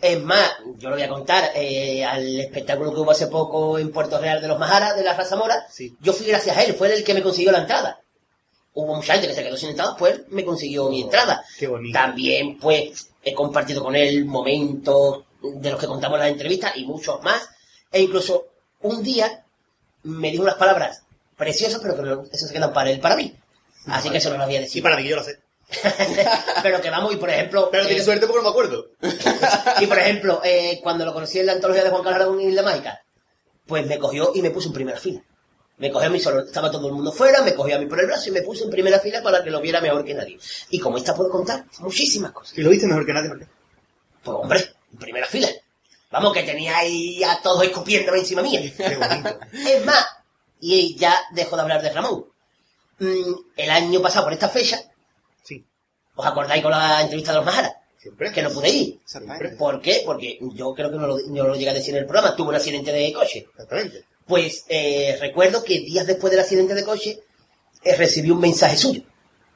Es 0.00 0.22
más, 0.22 0.50
yo 0.76 0.90
lo 0.90 0.96
voy 0.96 1.04
a 1.04 1.08
contar, 1.08 1.50
eh, 1.54 2.04
al 2.04 2.38
espectáculo 2.40 2.92
que 2.92 3.00
hubo 3.00 3.10
hace 3.10 3.28
poco 3.28 3.78
en 3.78 3.90
Puerto 3.90 4.18
Real 4.18 4.40
de 4.42 4.48
los 4.48 4.58
Majaras, 4.58 4.94
de 4.96 5.02
la 5.02 5.14
raza 5.14 5.36
mora, 5.36 5.66
Sí. 5.70 5.96
yo 6.00 6.12
fui 6.12 6.26
gracias 6.26 6.56
a 6.56 6.62
él, 6.64 6.74
fue 6.74 6.88
él 6.88 6.94
el 6.98 7.04
que 7.04 7.14
me 7.14 7.22
consiguió 7.22 7.50
la 7.50 7.58
entrada. 7.60 8.00
Hubo 8.74 8.94
mucha 8.94 9.14
gente 9.14 9.28
que 9.28 9.34
se 9.34 9.42
quedó 9.42 9.56
sin 9.56 9.70
entrada, 9.70 9.96
pues 9.96 10.20
me 10.28 10.44
consiguió 10.44 10.90
mi 10.90 11.00
entrada. 11.00 11.42
Qué 11.58 11.66
bonito. 11.66 11.98
También, 11.98 12.58
pues, 12.58 13.08
he 13.24 13.32
compartido 13.32 13.82
con 13.82 13.96
él 13.96 14.26
momentos 14.26 15.24
de 15.42 15.70
los 15.70 15.80
que 15.80 15.86
contamos 15.86 16.16
en 16.16 16.20
las 16.24 16.30
entrevistas 16.32 16.76
y 16.76 16.84
muchos 16.84 17.22
más. 17.22 17.48
E 17.90 18.02
incluso 18.02 18.48
un 18.82 19.02
día 19.02 19.44
me 20.02 20.30
dijo 20.30 20.42
unas 20.42 20.56
palabras 20.56 21.04
preciosas, 21.38 21.80
pero 21.82 21.96
que 22.22 22.36
eso 22.36 22.46
se 22.46 22.52
quedan 22.52 22.72
para 22.74 22.90
él, 22.90 23.00
para 23.00 23.16
mí. 23.16 23.34
Así 23.86 24.10
que 24.10 24.18
eso 24.18 24.28
no 24.30 24.36
lo 24.36 24.44
voy 24.44 24.56
a 24.56 24.58
Y 24.58 24.62
decir. 24.64 24.82
para 24.82 24.96
mí, 24.96 25.08
yo 25.08 25.16
lo 25.16 25.24
sé. 25.24 25.38
pero 26.62 26.80
que 26.80 26.90
vamos, 26.90 27.12
y 27.12 27.16
por 27.16 27.30
ejemplo... 27.30 27.68
Pero 27.70 27.84
eh, 27.84 27.88
tiene 27.88 28.02
suerte 28.02 28.26
porque 28.26 28.42
no 28.42 28.44
me 28.44 28.50
acuerdo. 28.50 28.86
y 29.80 29.86
por 29.86 29.98
ejemplo, 29.98 30.40
eh, 30.44 30.80
cuando 30.82 31.04
lo 31.04 31.12
conocí 31.12 31.38
en 31.38 31.46
la 31.46 31.52
antología 31.52 31.84
de 31.84 31.90
Juan 31.90 32.02
Carlos 32.02 32.20
Aragón 32.20 32.40
y 32.40 32.46
Isla 32.46 32.62
Mágica, 32.62 33.00
pues 33.66 33.86
me 33.86 33.98
cogió 33.98 34.32
y 34.34 34.42
me 34.42 34.50
puso 34.50 34.68
en 34.68 34.74
primera 34.74 34.98
fila. 34.98 35.22
Me 35.78 35.90
cogió 35.90 36.08
a 36.08 36.10
mí 36.10 36.20
solo, 36.20 36.40
estaba 36.40 36.70
todo 36.70 36.86
el 36.86 36.94
mundo 36.94 37.12
fuera, 37.12 37.42
me 37.42 37.54
cogió 37.54 37.76
a 37.76 37.78
mí 37.78 37.86
por 37.86 38.00
el 38.00 38.06
brazo 38.06 38.30
y 38.30 38.32
me 38.32 38.42
puso 38.42 38.64
en 38.64 38.70
primera 38.70 38.98
fila 38.98 39.22
para 39.22 39.44
que 39.44 39.50
lo 39.50 39.60
viera 39.60 39.80
mejor 39.80 40.04
que 40.04 40.14
nadie. 40.14 40.38
Y 40.70 40.78
como 40.78 40.96
esta 40.96 41.14
puedo 41.14 41.30
contar 41.30 41.66
muchísimas 41.80 42.32
cosas. 42.32 42.56
Y 42.56 42.62
lo 42.62 42.70
viste 42.70 42.86
mejor 42.86 43.04
que 43.04 43.12
nadie, 43.12 43.28
Marqués. 43.28 43.48
Pues 44.22 44.36
hombre, 44.40 44.74
en 44.92 44.98
primera 44.98 45.26
fila. 45.26 45.48
Vamos, 46.10 46.32
que 46.32 46.44
tenía 46.44 46.78
ahí 46.78 47.22
a 47.22 47.40
todos 47.42 47.62
escupiéndome 47.64 48.18
encima 48.18 48.40
mía. 48.40 48.60
Qué 48.74 48.96
bonito. 48.96 49.38
Es 49.52 49.84
más, 49.84 50.06
y 50.60 50.96
ya 50.96 51.20
dejo 51.32 51.56
de 51.56 51.62
hablar 51.62 51.82
de 51.82 51.92
Ramón. 51.92 52.26
Mm, 52.98 53.34
el 53.56 53.70
año 53.70 54.00
pasado, 54.00 54.24
por 54.24 54.32
esta 54.32 54.48
fecha, 54.48 54.80
¿os 56.16 56.26
acordáis 56.26 56.62
con 56.62 56.72
la 56.72 57.00
entrevista 57.02 57.30
de 57.32 57.36
los 57.38 57.46
Majaras? 57.46 57.72
siempre. 57.98 58.30
Que 58.32 58.42
no 58.42 58.50
pude 58.50 58.68
ir. 58.68 59.00
Exactamente. 59.02 59.56
¿Por 59.56 59.80
qué? 59.80 60.02
Porque 60.04 60.38
yo 60.54 60.74
creo 60.74 60.90
que 60.90 60.96
no 60.96 61.06
lo, 61.08 61.18
no 61.28 61.44
lo 61.48 61.54
llegué 61.54 61.70
a 61.70 61.74
decir 61.74 61.94
en 61.94 62.00
el 62.02 62.06
programa. 62.06 62.36
Tuve 62.36 62.50
un 62.50 62.54
accidente 62.54 62.92
de 62.92 63.12
coche. 63.12 63.46
Exactamente. 63.50 64.04
Pues 64.26 64.64
eh, 64.68 65.16
recuerdo 65.20 65.64
que 65.64 65.80
días 65.80 66.06
después 66.06 66.30
del 66.30 66.40
accidente 66.40 66.74
de 66.74 66.84
coche 66.84 67.18
eh, 67.82 67.96
recibí 67.96 68.30
un 68.30 68.38
mensaje 68.40 68.76
suyo. 68.76 69.02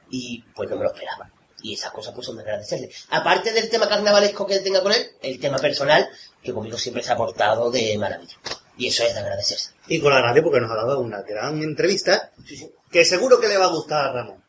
Y 0.09 0.43
pues 0.55 0.69
no 0.69 0.75
me 0.75 0.83
lo 0.83 0.89
esperaba. 0.91 1.31
Y 1.63 1.75
esas 1.75 1.91
cosas 1.91 2.13
pues 2.13 2.25
son 2.25 2.35
de 2.37 2.41
agradecerle. 2.41 2.89
Aparte 3.11 3.53
del 3.53 3.69
tema 3.69 3.87
carnavalesco 3.87 4.45
que 4.45 4.59
tenga 4.59 4.81
con 4.81 4.91
él, 4.91 5.11
el 5.21 5.39
tema 5.39 5.57
personal, 5.57 6.09
que 6.43 6.51
conmigo 6.53 6.77
siempre 6.77 7.03
se 7.03 7.13
ha 7.13 7.15
portado 7.15 7.71
de 7.71 7.97
maravilla. 7.97 8.35
Y 8.77 8.87
eso 8.87 9.03
es 9.03 9.13
de 9.13 9.19
agradecerse. 9.19 9.71
Y 9.87 9.99
con 10.01 10.13
la 10.13 10.21
radio 10.21 10.43
porque 10.43 10.59
nos 10.59 10.71
ha 10.71 10.75
dado 10.75 10.99
una 10.99 11.21
gran 11.21 11.61
entrevista 11.61 12.31
Sí, 12.45 12.57
sí. 12.57 12.71
que 12.91 13.05
seguro 13.05 13.39
que 13.39 13.47
le 13.47 13.57
va 13.57 13.65
a 13.65 13.69
gustar 13.69 14.05
a 14.07 14.11
Ramón. 14.11 14.40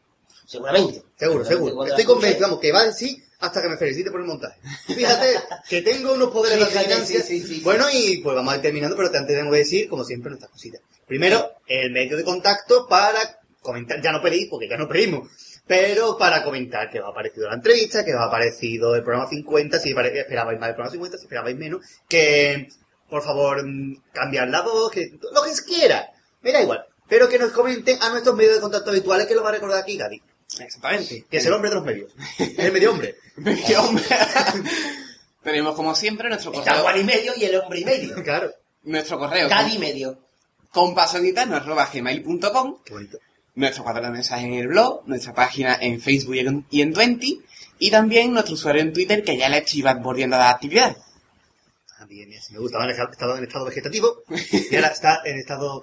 Seguramente. 0.52 1.02
Seguro, 1.16 1.44
seguro. 1.46 1.86
Estoy 1.86 2.04
convencido, 2.04 2.42
vamos, 2.42 2.60
que 2.60 2.72
va 2.72 2.80
a 2.80 2.86
decir 2.86 3.24
hasta 3.38 3.62
que 3.62 3.68
me 3.70 3.78
felicite 3.78 4.10
por 4.10 4.20
el 4.20 4.26
montaje. 4.26 4.60
Fíjate 4.86 5.34
que 5.66 5.80
tengo 5.80 6.12
unos 6.12 6.30
poderes 6.30 6.58
de 6.58 6.78
adivinancia. 6.78 7.22
sí, 7.22 7.40
sí, 7.40 7.46
sí, 7.46 7.54
sí. 7.54 7.60
Bueno, 7.64 7.86
y 7.90 8.18
pues 8.18 8.36
vamos 8.36 8.52
a 8.52 8.56
ir 8.56 8.62
terminando, 8.62 8.94
pero 8.94 9.08
antes 9.08 9.34
tengo 9.34 9.50
que 9.50 9.56
decir, 9.56 9.88
como 9.88 10.04
siempre, 10.04 10.28
nuestras 10.28 10.52
cositas. 10.52 10.82
Primero, 11.06 11.52
el 11.66 11.90
medio 11.90 12.18
de 12.18 12.24
contacto 12.24 12.86
para 12.86 13.40
comentar, 13.62 14.02
ya 14.02 14.12
no 14.12 14.20
pedí, 14.20 14.44
porque 14.44 14.68
ya 14.68 14.76
no 14.76 14.86
pedimos, 14.86 15.26
pero 15.66 16.18
para 16.18 16.44
comentar 16.44 16.90
que 16.90 17.00
os 17.00 17.08
ha 17.08 17.14
parecido 17.14 17.48
la 17.48 17.54
entrevista, 17.54 18.04
que 18.04 18.14
os 18.14 18.20
ha 18.20 18.30
parecido 18.30 18.94
el 18.94 19.02
programa 19.02 19.30
50, 19.30 19.78
si 19.78 19.88
esperabais 19.90 20.60
más 20.60 20.68
del 20.68 20.74
programa 20.74 20.92
50, 20.92 21.16
si 21.16 21.24
esperabais 21.24 21.56
menos, 21.56 21.80
que 22.06 22.68
por 23.08 23.22
favor 23.22 23.66
mm, 23.66 24.02
cambiar 24.12 24.48
la 24.48 24.60
voz, 24.60 24.92
que 24.92 25.12
lo 25.32 25.42
que 25.42 25.50
quiera, 25.66 26.10
me 26.42 26.52
da 26.52 26.60
igual. 26.60 26.84
Pero 27.08 27.28
que 27.28 27.38
nos 27.38 27.52
comenten 27.52 28.00
a 28.02 28.10
nuestros 28.10 28.36
medios 28.36 28.56
de 28.56 28.60
contacto 28.60 28.90
habituales, 28.90 29.26
que 29.26 29.34
lo 29.34 29.42
va 29.42 29.48
a 29.48 29.52
recordar 29.52 29.78
aquí 29.78 29.96
Gadi, 29.96 30.22
Exactamente. 30.60 31.24
que 31.30 31.36
es 31.36 31.46
el 31.46 31.52
hombre 31.52 31.70
de 31.70 31.76
los 31.76 31.84
medios. 31.84 32.12
Es 32.38 32.58
el 32.58 32.72
medio 32.72 32.92
hombre. 32.92 33.16
¡Qué 33.66 33.76
hombre! 33.76 34.04
Tenemos 35.42 35.74
como 35.74 35.94
siempre 35.94 36.28
nuestro 36.28 36.52
Está 36.52 36.70
correo. 36.70 36.82
Juan 36.82 37.00
y 37.00 37.04
medio 37.04 37.32
y 37.36 37.44
el 37.44 37.56
hombre 37.56 37.80
y 37.80 37.84
medio. 37.84 38.14
Claro. 38.24 38.50
Nuestro 38.84 39.18
correo. 39.18 39.48
Cadi 39.48 39.74
y 39.74 39.78
medio. 39.78 40.18
bonito. 42.90 43.18
Nuestro 43.54 43.84
cuadro 43.84 44.04
de 44.04 44.10
mensajes 44.10 44.46
en 44.46 44.54
el 44.54 44.68
blog, 44.68 45.02
nuestra 45.06 45.34
página 45.34 45.76
en 45.80 46.00
Facebook 46.00 46.64
y 46.70 46.80
en, 46.80 46.92
Twenty, 46.94 47.42
y 47.78 47.90
también 47.90 48.32
nuestro 48.32 48.54
usuario 48.54 48.80
en 48.80 48.92
Twitter 48.94 49.22
que 49.22 49.36
ya 49.36 49.50
le 49.50 49.58
estoy 49.58 49.82
volviendo 50.00 50.36
a 50.36 50.38
dar 50.38 50.54
actividad. 50.54 50.96
Ah, 51.98 52.06
bien, 52.06 52.30
bien, 52.30 52.40
sí 52.42 52.54
me 52.54 52.60
gusta. 52.60 52.78
Ahora 52.78 52.92
estaba 52.92 53.36
en 53.36 53.44
estado 53.44 53.66
vegetativo 53.66 54.22
y 54.50 54.74
ahora 54.74 54.88
está 54.88 55.20
en 55.24 55.38
estado. 55.38 55.82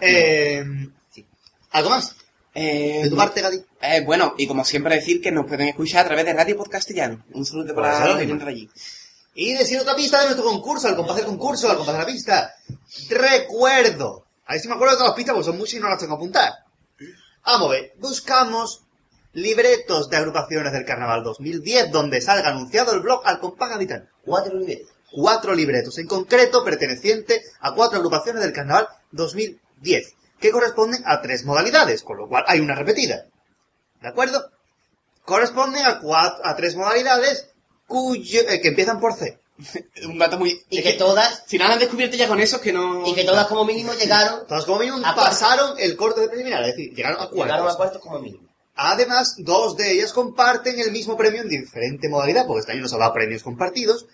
Eh, 0.00 0.64
Sí. 1.12 1.26
¿Algo 1.72 1.90
más? 1.90 2.14
Eh, 2.54 3.00
¿De 3.04 3.10
tu 3.10 3.16
parte, 3.16 3.40
Gadi? 3.40 3.62
eh, 3.80 4.02
bueno, 4.04 4.34
y 4.36 4.46
como 4.46 4.64
siempre 4.64 4.96
decir 4.96 5.20
que 5.20 5.30
nos 5.30 5.46
pueden 5.46 5.68
escuchar 5.68 6.04
a 6.04 6.08
través 6.08 6.24
de 6.24 6.32
Radio 6.32 6.56
Podcastellano. 6.56 7.24
Un 7.32 7.46
saludo 7.46 7.74
para 7.74 8.06
los 8.06 8.16
oyentes 8.16 8.44
de 8.44 8.50
allí. 8.50 8.70
Y 9.34 9.54
decir 9.54 9.78
otra 9.78 9.94
pista 9.94 10.18
de 10.20 10.26
nuestro 10.26 10.44
concurso, 10.44 10.88
al 10.88 10.96
compás 10.96 11.16
del 11.16 11.26
concurso, 11.26 11.70
al 11.70 11.76
compás 11.76 11.94
de 11.94 12.00
la 12.00 12.06
pista. 12.06 12.54
Recuerdo. 13.08 14.24
A 14.46 14.52
ver 14.52 14.60
si 14.60 14.68
me 14.68 14.74
acuerdo 14.74 14.94
de 14.94 14.98
todas 14.98 15.10
las 15.10 15.16
pistas, 15.16 15.34
porque 15.34 15.46
son 15.46 15.58
muchas 15.58 15.74
y 15.74 15.80
no 15.80 15.88
las 15.88 15.98
tengo 15.98 16.12
que 16.14 16.16
apuntar. 16.16 16.52
Vamos 17.46 17.68
a 17.68 17.70
ver. 17.70 17.92
Buscamos 17.98 18.82
libretos 19.32 20.10
de 20.10 20.16
agrupaciones 20.16 20.72
del 20.72 20.84
Carnaval 20.84 21.22
2010, 21.22 21.92
donde 21.92 22.20
salga 22.20 22.48
anunciado 22.48 22.92
el 22.92 23.00
blog 23.00 23.22
al 23.24 23.38
compás 23.38 23.70
gaditano. 23.70 24.06
Cuatro 24.24 24.58
medio. 24.58 24.86
cuatro 25.12 25.54
libretos, 25.54 25.98
en 25.98 26.06
concreto 26.08 26.64
pertenecientes 26.64 27.52
a 27.60 27.72
cuatro 27.74 27.98
agrupaciones 27.98 28.42
del 28.42 28.52
Carnaval 28.52 28.88
2010, 29.12 30.14
que 30.40 30.50
corresponden 30.50 31.02
a 31.06 31.20
tres 31.20 31.44
modalidades, 31.44 32.02
con 32.02 32.16
lo 32.16 32.28
cual 32.28 32.44
hay 32.46 32.60
una 32.60 32.74
repetida. 32.74 33.26
¿De 34.00 34.08
acuerdo? 34.08 34.50
Corresponden 35.24 35.84
a, 35.84 36.00
cuatro, 36.00 36.44
a 36.44 36.56
tres 36.56 36.74
modalidades 36.74 37.50
cuyo, 37.86 38.40
eh, 38.48 38.60
que 38.60 38.68
empiezan 38.68 39.00
por 39.00 39.14
C. 39.14 39.38
Un 40.06 40.18
dato 40.18 40.38
muy... 40.38 40.58
Y 40.70 40.82
que 40.82 40.94
todas, 40.94 41.44
Si 41.46 41.58
no 41.58 41.66
han 41.66 41.78
descubierto 41.78 42.16
ya 42.16 42.26
con 42.26 42.40
eso, 42.40 42.56
es 42.56 42.62
que 42.62 42.72
no... 42.72 43.06
y 43.06 43.14
que 43.14 43.24
todas 43.24 43.46
como 43.46 43.64
mínimo 43.64 43.92
llegaron, 43.92 44.46
Todas 44.48 44.64
como 44.64 44.78
mínimo 44.78 44.98
A 45.04 45.14
pasaron 45.14 45.78
el 45.78 45.96
corte 45.96 46.22
de 46.22 46.28
preliminar, 46.28 46.62
es 46.62 46.76
decir, 46.76 46.94
llegaron 46.94 47.20
a 47.20 47.28
llegaron 47.30 47.52
a 47.52 47.58
cuartos. 47.58 47.76
cuartos 47.76 48.02
como 48.02 48.18
mínimo. 48.20 48.48
Además, 48.74 49.34
dos 49.36 49.76
de 49.76 49.92
ellas 49.92 50.14
comparten 50.14 50.80
el 50.80 50.90
mismo 50.90 51.14
premio 51.14 51.42
en 51.42 51.48
diferente 51.50 52.08
modalidad, 52.08 52.46
porque 52.46 52.60
este 52.60 52.72
año 52.72 52.82
nos 52.82 52.94
ha 52.94 52.98
dado 52.98 53.12
premios 53.12 53.42
compartidos. 53.42 54.06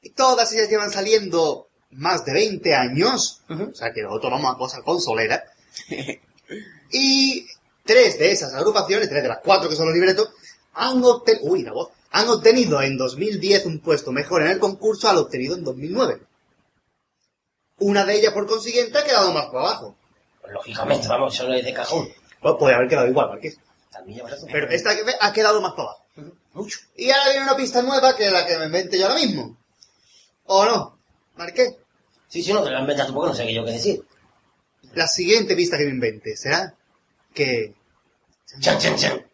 Y 0.00 0.10
todas 0.10 0.50
ellas 0.52 0.70
llevan 0.70 0.90
saliendo 0.90 1.68
más 1.90 2.24
de 2.24 2.32
20 2.32 2.74
años, 2.74 3.42
o 3.48 3.74
sea 3.74 3.92
que 3.92 4.02
nosotros 4.02 4.32
vamos 4.32 4.54
a 4.54 4.58
cosa 4.58 4.82
consolera. 4.82 5.44
y 6.92 7.46
tres 7.84 8.18
de 8.18 8.32
esas 8.32 8.52
agrupaciones, 8.54 9.08
tres 9.08 9.22
de 9.22 9.28
las 9.28 9.38
cuatro 9.42 9.68
que 9.68 9.76
son 9.76 9.86
los 9.86 9.94
libretos, 9.94 10.30
han 10.74 11.02
obtenido, 11.04 11.44
uy, 11.46 11.62
la 11.62 11.72
voz, 11.72 11.90
han 12.10 12.28
obtenido 12.28 12.80
en 12.82 12.96
2010 12.96 13.66
un 13.66 13.80
puesto 13.80 14.12
mejor 14.12 14.42
en 14.42 14.48
el 14.48 14.58
concurso 14.58 15.08
al 15.08 15.18
obtenido 15.18 15.54
en 15.54 15.64
2009. 15.64 16.20
Una 17.80 18.04
de 18.04 18.16
ellas, 18.16 18.32
por 18.32 18.46
consiguiente, 18.46 18.98
ha 18.98 19.04
quedado 19.04 19.32
más 19.32 19.46
para 19.46 19.60
abajo. 19.60 19.96
Pues, 20.40 20.52
lógicamente, 20.52 21.06
vamos, 21.08 21.34
eso 21.34 21.46
no 21.46 21.54
es 21.54 21.64
de 21.64 21.72
cajón. 21.72 22.08
Pues 22.40 22.54
puede 22.58 22.74
haber 22.74 22.88
quedado 22.88 23.08
igual, 23.08 23.28
Marqués. 23.28 23.58
También 23.90 24.18
lleva 24.18 24.30
razón. 24.30 24.48
Pero 24.50 24.70
esta 24.70 24.90
ha 25.20 25.32
quedado 25.32 25.60
más 25.60 25.72
para 25.72 25.90
abajo. 25.90 26.04
Mucho. 26.54 26.78
Y 26.96 27.10
ahora 27.10 27.30
viene 27.30 27.44
una 27.44 27.56
pista 27.56 27.82
nueva 27.82 28.16
que 28.16 28.26
es 28.26 28.32
la 28.32 28.46
que 28.46 28.58
me 28.58 28.66
inventé 28.66 28.98
yo 28.98 29.06
ahora 29.06 29.20
mismo. 29.20 29.56
¿O 30.46 30.64
no? 30.64 30.98
¿Marqués? 31.36 31.76
Sí, 32.28 32.42
sí, 32.42 32.52
no, 32.52 32.64
que 32.64 32.70
lo 32.70 32.76
han 32.76 32.82
inventado 32.82 33.08
tú 33.08 33.14
porque 33.14 33.28
no 33.28 33.34
sé 33.34 33.46
qué 33.46 33.54
yo 33.54 33.64
qué 33.64 33.72
decir. 33.72 34.04
La 34.94 35.06
siguiente 35.06 35.54
pista 35.54 35.76
que 35.78 35.84
me 35.84 35.90
invente 35.90 36.36
será 36.36 36.74
que 37.34 37.74
Chan, 38.60 38.78
chan, 38.78 38.96
chan. 38.96 39.26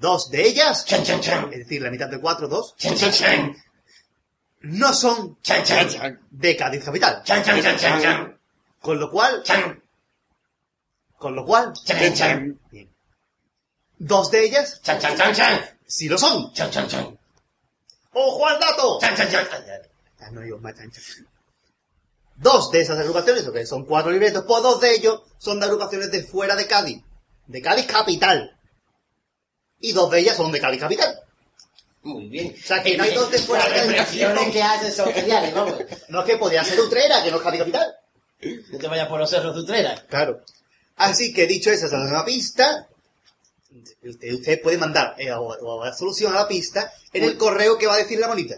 dos 0.00 0.30
de 0.30 0.42
ellas, 0.46 0.84
Chan, 0.84 1.04
chan, 1.04 1.20
chan. 1.20 1.52
es 1.52 1.58
decir, 1.60 1.80
la 1.82 1.90
mitad 1.90 2.08
de 2.08 2.20
cuatro, 2.20 2.48
dos, 2.48 2.74
Chan, 2.76 2.96
chan, 2.96 3.12
chan. 3.12 3.56
no 4.62 4.92
son 4.92 5.38
Chan, 5.42 5.64
chan, 5.64 5.88
chan. 5.88 6.20
de 6.30 6.56
Cádiz 6.56 6.84
Capital. 6.84 7.22
Chan, 7.24 7.44
chan, 7.44 7.62
chan, 7.62 7.76
chan, 7.78 8.02
chan. 8.02 8.38
Con 8.80 8.98
lo 9.00 9.10
cual, 9.10 9.42
Chan, 9.42 9.82
con 11.16 11.34
lo 11.34 11.44
cual, 11.44 11.72
chan, 11.84 12.14
chan. 12.14 12.60
bien. 12.70 12.90
Dos 13.98 14.30
de 14.30 14.44
ellas 14.44 14.80
Chan, 14.82 14.98
chan, 15.00 15.16
chan, 15.16 15.34
chan. 15.34 15.60
sí 15.86 16.08
lo 16.08 16.18
son. 16.18 16.52
Chan, 16.52 16.70
chan, 16.70 16.88
chan. 16.88 17.18
¡Ojo 18.12 18.46
al 18.46 18.58
dato! 18.58 18.98
Chan, 19.00 19.14
chan, 19.16 19.30
chan. 19.30 19.46
Ah, 20.20 20.30
no 20.32 20.40
digo 20.40 20.58
más 20.58 20.74
chancha. 20.74 21.00
Dos 22.36 22.70
de 22.70 22.82
esas 22.82 22.98
agrupaciones, 22.98 23.48
que 23.48 23.66
son 23.66 23.86
cuatro 23.86 24.10
libretos, 24.10 24.44
pues 24.46 24.62
dos 24.62 24.80
de 24.80 24.94
ellos 24.94 25.22
son 25.38 25.58
de 25.58 25.66
agrupaciones 25.66 26.10
de 26.10 26.22
fuera 26.22 26.54
de 26.54 26.66
Cádiz. 26.66 27.02
De 27.46 27.62
Cádiz 27.62 27.86
Capital. 27.86 28.58
Y 29.80 29.92
dos 29.92 30.10
de 30.10 30.20
ellas 30.20 30.36
son 30.36 30.52
de 30.52 30.60
Cádiz 30.60 30.80
Capital. 30.80 31.18
Muy 32.02 32.28
bien. 32.28 32.54
O 32.62 32.66
sea, 32.66 32.82
que 32.82 32.96
no 32.96 33.04
hay 33.04 33.14
dos 33.14 33.30
de 33.30 33.38
fuera 33.38 33.64
de 33.68 33.96
Las 33.96 34.08
Cádiz. 34.08 34.52
que 34.52 34.62
haces 34.62 34.94
son 34.94 35.12
geniales, 35.12 35.54
vamos. 35.54 35.74
No 36.08 36.20
es 36.20 36.26
que 36.26 36.36
podría 36.36 36.62
ser 36.62 36.78
Utrera, 36.80 37.22
que 37.22 37.30
no 37.30 37.38
es 37.38 37.42
Cádiz 37.42 37.60
Capital. 37.60 37.94
No 38.70 38.78
te 38.78 38.86
vayas 38.86 39.08
por 39.08 39.18
los 39.18 39.30
cerros 39.30 39.54
de 39.54 39.62
Utrera. 39.62 40.04
Claro. 40.08 40.42
Así 40.96 41.32
que 41.32 41.46
dicho 41.46 41.70
eso, 41.70 41.86
esa 41.86 42.04
es 42.04 42.10
una 42.10 42.24
pista. 42.24 42.86
Usted, 44.02 44.34
usted 44.34 44.62
puede 44.62 44.78
mandar 44.78 45.14
eh, 45.18 45.32
o, 45.32 45.40
o 45.46 45.84
la 45.84 45.94
solución 45.94 46.32
a 46.32 46.40
la 46.40 46.48
pista 46.48 46.92
en 47.12 47.24
el 47.24 47.36
correo 47.36 47.76
que 47.76 47.86
va 47.86 47.94
a 47.94 47.98
decir 47.98 48.18
la 48.18 48.28
bonita. 48.28 48.56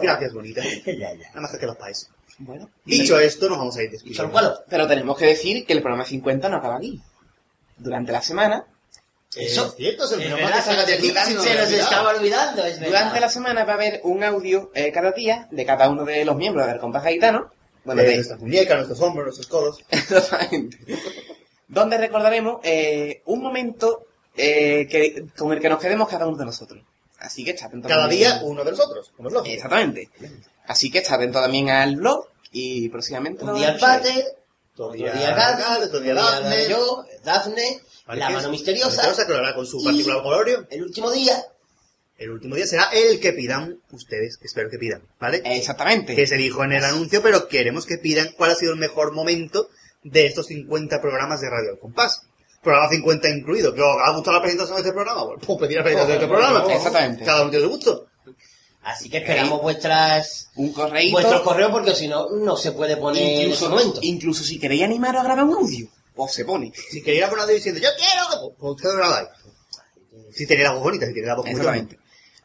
Gracias, 0.00 0.32
bonita. 0.32 0.62
Ya, 0.86 1.14
ya. 1.14 1.28
Nada 1.28 1.40
más 1.42 1.56
que 1.56 1.66
los 1.66 1.76
países. 1.76 2.08
Bueno. 2.38 2.70
Dicho 2.84 3.18
esto, 3.18 3.48
nos 3.48 3.58
vamos 3.58 3.76
a 3.76 3.82
ir 3.82 3.88
¿Y 3.88 3.92
despidiendo. 3.92 4.64
Pero 4.68 4.86
tenemos 4.86 5.16
que 5.16 5.26
decir 5.26 5.64
que 5.66 5.72
el 5.72 5.80
programa 5.80 6.04
50 6.04 6.48
no 6.48 6.56
acaba 6.56 6.76
aquí. 6.76 7.00
Durante 7.76 8.12
la 8.12 8.22
semana, 8.22 8.66
Eso 9.36 9.66
es 9.66 9.74
cierto, 9.74 10.06
se 10.06 10.16
nos 10.28 11.72
estaba 11.72 12.10
olvidando, 12.10 12.64
es 12.64 12.80
durante 12.80 13.20
la 13.20 13.28
semana 13.28 13.64
va 13.64 13.72
a 13.72 13.74
haber 13.76 14.00
un 14.04 14.22
audio 14.22 14.70
eh, 14.74 14.92
cada 14.92 15.10
día 15.10 15.48
de 15.50 15.66
cada 15.66 15.88
uno 15.90 16.04
de 16.04 16.24
los 16.24 16.36
miembros 16.36 16.66
del 16.66 16.78
compás 16.78 17.02
gaitano. 17.02 17.50
Bueno, 17.84 18.00
de 18.00 18.08
de, 18.08 18.14
nuestras 18.14 18.40
muñecas, 18.40 18.76
nuestros 18.76 19.00
hombros, 19.00 19.26
nuestros 19.26 19.46
codos. 19.48 19.84
Exactamente. 19.90 20.78
Donde 21.68 21.98
recordaremos 21.98 22.60
eh, 22.62 23.22
un 23.26 23.42
momento 23.42 24.06
eh, 24.36 24.86
que, 24.88 25.26
con 25.36 25.52
el 25.52 25.60
que 25.60 25.68
nos 25.68 25.80
quedemos 25.80 26.08
cada 26.08 26.26
uno 26.26 26.36
de 26.36 26.46
nosotros. 26.46 26.82
Así 27.18 27.44
que 27.44 27.52
está 27.52 27.66
atento 27.66 27.88
Cada 27.88 28.02
también- 28.02 28.20
día 28.32 28.40
uno 28.44 28.64
de 28.64 28.70
nosotros, 28.72 29.10
como 29.16 29.28
es 29.28 29.34
lógico. 29.34 29.54
Exactamente. 29.54 30.10
Así 30.66 30.90
que 30.90 30.98
está 30.98 31.14
atento 31.14 31.40
también 31.40 31.70
al 31.70 31.96
blog 31.96 32.26
y 32.52 32.88
próximamente 32.88 33.44
Un 33.44 33.54
día 33.54 33.70
el. 33.70 33.80
Pater, 33.80 34.24
Otro 34.76 34.92
día 34.92 35.12
Gaga, 35.12 35.78
otro 35.78 36.00
día 36.00 36.14
Dafne. 36.14 36.68
yo, 36.68 37.04
Dafne, 37.24 37.80
la 38.08 38.30
mano 38.30 38.50
misteriosa. 38.50 38.88
misteriosa, 38.90 39.26
que 39.26 39.32
lo 39.32 39.38
hará 39.38 39.54
con 39.54 39.66
su 39.66 39.82
particular 39.82 40.22
colorio. 40.22 40.66
El 40.70 40.82
último 40.82 41.10
día, 41.10 41.44
El 42.16 42.30
último 42.30 42.54
día 42.54 42.66
será 42.66 42.90
el 42.92 43.18
que 43.18 43.32
pidan 43.32 43.80
ustedes, 43.90 44.38
espero 44.42 44.70
que 44.70 44.78
pidan, 44.78 45.02
¿vale? 45.18 45.42
Exactamente. 45.44 46.14
Que 46.14 46.26
se 46.28 46.36
dijo 46.36 46.62
en 46.62 46.72
el 46.72 46.84
anuncio, 46.84 47.20
pero 47.22 47.48
queremos 47.48 47.86
que 47.86 47.98
pidan 47.98 48.30
cuál 48.36 48.52
ha 48.52 48.54
sido 48.54 48.72
el 48.72 48.78
mejor 48.78 49.12
momento 49.12 49.68
de 50.04 50.26
estos 50.26 50.46
50 50.46 51.00
programas 51.00 51.40
de 51.40 51.50
Radio 51.50 51.70
Al 51.72 51.78
Compás. 51.80 52.22
Programa 52.64 52.88
50 52.88 53.28
incluido. 53.28 53.74
¿Que 53.74 53.80
os 53.82 53.96
ha 54.02 54.10
gustado 54.12 54.36
la 54.38 54.42
presentación 54.42 54.76
de 54.76 54.80
este 54.82 54.92
programa? 54.92 55.26
Pues 55.46 55.58
pedir 55.60 55.76
la 55.76 55.82
presentación 55.84 56.18
de 56.18 56.24
este 56.24 56.34
programa. 56.34 56.74
Exactamente. 56.74 57.24
Cada 57.24 57.42
uno 57.42 57.50
tiene 57.50 57.64
su 57.66 57.70
gusto. 57.70 58.06
así 58.82 59.08
que 59.10 59.18
esperamos 59.18 59.62
vuestras 59.62 60.48
Un 60.56 60.72
correíto. 60.72 61.12
vuestros 61.12 61.40
correos 61.42 61.70
porque 61.70 61.94
si 61.94 62.08
no, 62.08 62.28
no 62.30 62.56
se 62.56 62.72
puede 62.72 62.96
poner 62.96 63.22
en 63.22 63.28
ese 63.28 63.42
incluso, 63.44 63.70
momento. 63.70 64.00
incluso 64.02 64.42
si 64.44 64.58
queréis 64.58 64.82
animaros 64.82 65.20
a 65.20 65.24
grabar 65.24 65.44
un 65.44 65.54
audio, 65.54 65.86
pues 66.14 66.32
se 66.32 66.44
pone. 66.44 66.72
Si 66.90 67.02
queréis 67.02 67.18
ir 67.20 67.24
a 67.24 67.30
poner 67.30 67.46
diciendo, 67.46 67.80
yo 67.80 67.88
quiero, 67.96 68.22
que- 68.50 68.56
pues 68.58 68.70
ustedes 68.76 68.96
grabáis. 68.96 69.28
Si 70.32 70.46
tenéis 70.46 70.66
la 70.68 70.74
voz 70.74 70.82
bonita, 70.82 71.06
si 71.06 71.12
tenéis 71.12 71.28
la 71.28 71.34
voz 71.36 71.46
Exactamente. 71.46 71.98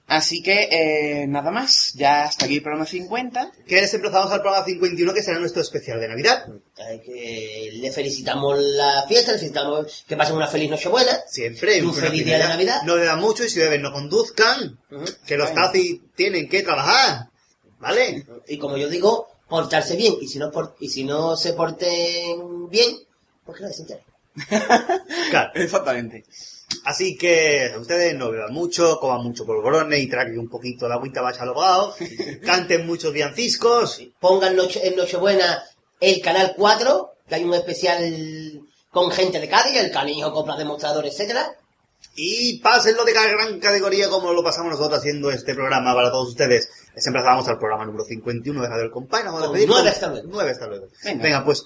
Así 0.09 0.41
que, 0.41 0.67
eh, 0.71 1.27
nada 1.27 1.51
más. 1.51 1.93
Ya 1.93 2.23
hasta 2.23 2.45
aquí 2.45 2.55
el 2.55 2.61
programa 2.63 2.85
50. 2.85 3.51
Que 3.67 3.75
les 3.79 3.93
emplazamos 3.93 4.31
al 4.31 4.41
programa 4.41 4.65
51, 4.65 5.13
que 5.13 5.21
será 5.23 5.39
nuestro 5.39 5.61
especial 5.61 5.99
de 6.01 6.07
Navidad. 6.07 6.45
Ay, 6.77 6.99
que 6.99 7.69
le 7.73 7.91
felicitamos 7.91 8.57
la 8.59 9.05
fiesta, 9.07 9.31
le 9.33 9.37
felicitamos 9.37 10.05
que 10.07 10.17
pasen 10.17 10.35
una 10.35 10.47
feliz 10.47 10.69
Nochebuena. 10.71 11.11
Siempre. 11.27 11.81
Un 11.83 11.93
feliz 11.93 12.25
día 12.25 12.39
de 12.39 12.43
Navidad. 12.45 12.81
No 12.85 12.95
beban 12.95 13.19
mucho 13.19 13.43
y 13.45 13.49
si 13.49 13.59
beben 13.59 13.81
no 13.83 13.91
conduzcan. 13.93 14.79
Ujú. 14.91 15.05
Que 15.27 15.37
los 15.37 15.51
Bueno. 15.51 15.61
taxis 15.67 15.99
tienen 16.15 16.49
que 16.49 16.63
trabajar. 16.63 17.27
¿Vale? 17.79 18.25
Y 18.47 18.57
como 18.57 18.77
yo 18.77 18.89
digo, 18.89 19.27
portarse 19.47 19.95
bien. 19.95 20.15
Y 20.21 20.27
si 20.27 20.39
no, 20.39 20.51
por- 20.51 20.75
y 20.79 20.89
si 20.89 21.03
no 21.03 21.37
se 21.37 21.53
porten 21.53 22.67
bien, 22.69 22.97
pues 23.45 23.57
que 23.59 23.63
no 23.63 23.69
se 23.71 23.81
enteren. 23.83 24.03
Claro. 25.29 25.51
Exactamente. 25.55 26.25
Así 26.85 27.17
que 27.17 27.71
ustedes 27.79 28.15
no 28.15 28.31
beban 28.31 28.53
mucho, 28.53 28.99
coman 28.99 29.23
mucho 29.23 29.45
polvorones 29.45 29.99
y 29.99 30.07
traguen 30.07 30.39
un 30.39 30.49
poquito 30.49 30.87
de 30.87 30.93
agüita 30.93 31.21
ahogado. 31.21 31.95
Canten 32.45 32.85
muchos 32.85 33.11
villancicos. 33.13 34.01
Pongan 34.19 34.55
noche, 34.55 34.87
en 34.87 34.95
Nochebuena 34.95 35.63
el 35.99 36.21
canal 36.21 36.53
4, 36.55 37.11
que 37.27 37.35
hay 37.35 37.43
un 37.43 37.53
especial 37.53 38.61
con 38.91 39.11
gente 39.11 39.39
de 39.39 39.49
Cádiz, 39.49 39.77
el 39.77 39.91
canijo, 39.91 40.31
coplas, 40.31 40.57
demostradores, 40.57 41.13
etcétera. 41.13 41.51
Y 42.15 42.59
pásenlo 42.59 43.03
de 43.05 43.13
gran 43.13 43.59
categoría 43.59 44.09
como 44.09 44.31
lo 44.33 44.43
pasamos 44.43 44.71
nosotros 44.71 44.99
haciendo 44.99 45.31
este 45.31 45.53
programa 45.53 45.93
para 45.93 46.11
todos 46.11 46.29
ustedes. 46.29 46.69
Les 46.95 47.05
emplazamos 47.05 47.47
al 47.47 47.57
programa 47.59 47.85
número 47.85 48.03
51 48.05 48.61
de 48.61 48.67
Radio 48.67 48.83
El 48.85 48.91
Compay. 48.91 49.23
Nos 49.23 49.33
vamos 49.33 49.43
a 49.43 49.47
Con 49.47 49.53
despedir 49.57 49.69
nueve 49.69 49.83
con- 49.89 49.93
hasta 49.93 50.07
luego. 50.09 50.27
Nueve 50.31 50.51
hasta 50.51 50.67
luego. 50.67 50.87
Venga. 51.03 51.23
Venga, 51.23 51.45
pues, 51.45 51.65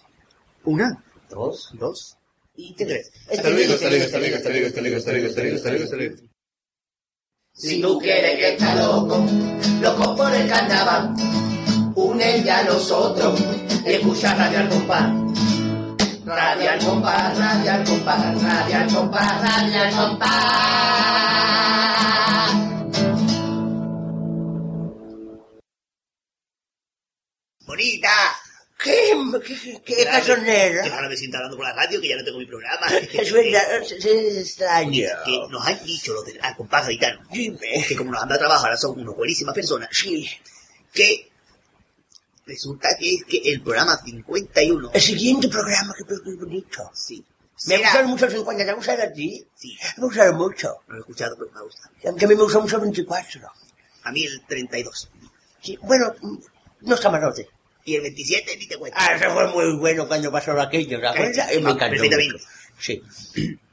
una, 0.65 1.03
Dos 1.30 1.69
dos, 1.73 2.17
y 2.55 2.73
tres. 2.75 3.11
tres. 3.11 3.38
Hasta 3.38 3.49
luego, 3.49 3.73
hasta 3.73 3.89
luego, 3.89 4.05
hasta 4.05 4.19
luego, 4.19 4.35
hasta 4.35 4.49
luego, 4.49 4.67
hasta 4.67 4.81
luego, 4.81 4.97
hasta 4.97 5.11
luego, 5.11 5.27
hasta 5.27 5.41
luego, 5.41 5.55
hasta 5.55 5.69
luego, 5.69 5.84
hasta 5.84 5.95
luego. 5.97 6.15
Si 7.55 7.81
tú 7.81 7.99
quieres 7.99 8.35
que 8.38 8.53
está 8.53 8.75
loco, 8.75 9.25
loco 9.81 10.15
por 10.15 10.34
el 10.34 10.47
carnaval, 10.47 11.13
une 11.95 12.43
ya 12.43 12.59
a 12.59 12.63
nosotros 12.63 13.39
y 13.85 13.93
escucha 13.93 14.34
Radio 14.35 14.59
al 14.59 14.69
compás. 14.69 15.13
Radio 16.25 16.69
al 16.71 16.80
compás, 16.80 17.38
radio 17.38 17.71
al 17.71 17.84
compás, 17.84 18.41
radio 18.41 18.77
al 18.77 18.93
compás, 18.93 19.41
radio 19.41 19.81
al 19.81 19.95
compás. 19.95 20.93
¡Bonita! 27.65 28.43
¿Qué, 28.84 29.14
qué, 29.45 29.81
qué 29.85 30.05
casonero? 30.05 30.84
Que 30.84 30.89
ahora 30.89 31.07
me 31.10 31.15
siento 31.15 31.38
hablando 31.38 31.55
por 31.57 31.65
la 31.65 31.73
radio 31.73 32.01
que 32.01 32.10
ya 32.10 32.18
no 32.18 32.23
tengo 32.26 32.38
mi 32.39 32.45
programa. 32.45 32.88
Es 33.14 33.31
verdad, 33.31 33.77
es, 33.81 33.91
es 34.05 34.38
extraño. 34.38 35.07
que 35.26 35.39
nos 35.49 35.65
han 35.65 35.84
dicho 35.85 36.14
los 36.14 36.26
del 36.26 36.38
ah, 36.41 36.53
compás 36.55 36.84
gaditano 36.85 37.22
Dime. 37.31 37.85
que 37.88 37.95
como 37.95 38.11
nos 38.11 38.22
han 38.22 38.27
dado 38.30 38.39
trabajo 38.39 38.65
ahora 38.65 38.77
son 38.77 38.99
unas 38.99 39.15
buenísimas 39.15 39.55
personas 39.55 39.89
Sí. 39.91 40.27
que 40.91 41.30
resulta 42.45 42.89
que 42.99 43.15
es 43.15 43.23
que 43.23 43.38
el 43.51 43.61
programa 43.61 43.97
51 44.03 44.91
El 44.93 45.01
siguiente 45.01 45.47
programa, 45.47 45.93
que 45.97 46.03
qué 46.05 46.35
bonito. 46.35 46.91
sí 46.93 47.23
Me 47.68 47.76
será- 47.77 47.80
gustaron 47.84 48.10
mucho 48.11 48.26
los 48.26 48.34
50, 48.34 48.65
¿te 48.65 48.73
gustan 48.73 49.01
a 49.01 49.14
ti? 49.14 49.47
sí 49.55 49.77
Me 49.97 50.03
gustaron 50.03 50.35
mucho. 50.35 50.76
no 50.88 50.93
lo 50.93 50.97
he 50.97 50.99
escuchado 51.01 51.35
pero 51.38 51.51
me 51.51 51.60
ha 51.60 51.61
gustado 51.64 51.89
Aunque 52.05 52.26
a 52.26 52.27
mí 52.27 52.35
me 52.35 52.43
gustó 52.43 52.61
mucho 52.61 52.76
el 52.76 52.81
24. 52.81 53.41
a 54.03 54.11
mí 54.11 54.23
el 54.26 54.41
32 54.45 55.10
Sí, 55.61 55.77
bueno, 55.81 56.14
no 56.81 56.95
está 56.95 57.10
malote. 57.10 57.47
Y 57.85 57.95
el 57.95 58.01
27 58.01 58.57
ni 58.57 58.68
te 58.68 58.77
cuento 58.77 58.97
Ah, 58.99 59.15
eso 59.15 59.31
fue 59.34 59.47
muy 59.47 59.76
bueno 59.77 60.07
cuando 60.07 60.31
pasó 60.31 60.60
aquello, 60.60 60.99
¿te 60.99 61.07
acuerdas? 61.07 61.49
Eh, 61.51 61.57
Y 61.60 61.61
me 61.61 61.72
encantó. 61.72 61.91
perfectamente. 61.97 62.43
Sí. 62.80 63.01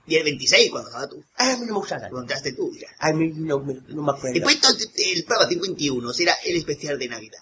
y 0.06 0.16
el 0.16 0.24
26 0.24 0.70
cuando 0.70 0.88
estabas 0.88 1.08
tú 1.10 1.24
Ah, 1.36 1.52
a 1.52 1.56
mí 1.56 1.60
no 1.66 1.66
me 1.74 1.78
gusta 1.80 1.96
nada. 1.96 2.08
cuando 2.10 2.22
entraste 2.22 2.52
tú 2.52 2.72
ya. 2.76 2.88
A 2.98 3.12
mí 3.12 3.30
no 3.34 3.60
me, 3.60 3.74
no 3.88 4.02
me 4.02 4.12
acuerdo. 4.12 4.40
pues 4.42 4.54
entonces 4.56 4.90
el 4.96 5.24
programa 5.24 5.48
51 5.50 6.12
será 6.12 6.34
el 6.44 6.56
especial 6.56 6.98
de 6.98 7.08
Navidad 7.08 7.38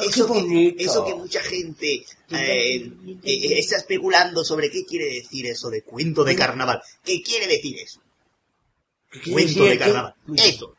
qué 0.00 0.06
eso, 0.06 0.26
que, 0.26 0.32
bonito. 0.40 0.76
eso 0.84 1.04
que 1.04 1.14
mucha 1.14 1.40
gente 1.40 2.04
eh, 2.30 2.90
eh, 3.22 3.58
está 3.58 3.76
especulando 3.76 4.44
sobre 4.44 4.70
qué 4.70 4.84
quiere 4.84 5.06
decir 5.06 5.46
eso 5.46 5.68
de 5.70 5.82
cuento 5.82 6.22
de 6.24 6.34
carnaval. 6.36 6.80
¿Qué 7.04 7.22
quiere 7.22 7.46
decir 7.46 7.76
eso? 7.78 8.00
¿Qué 9.10 9.30
Cuento 9.32 9.48
decir 9.48 9.62
de 9.64 9.70
que- 9.72 9.78
carnaval. 9.78 10.14
Mira, 10.26 10.44
Eso, 10.44 10.74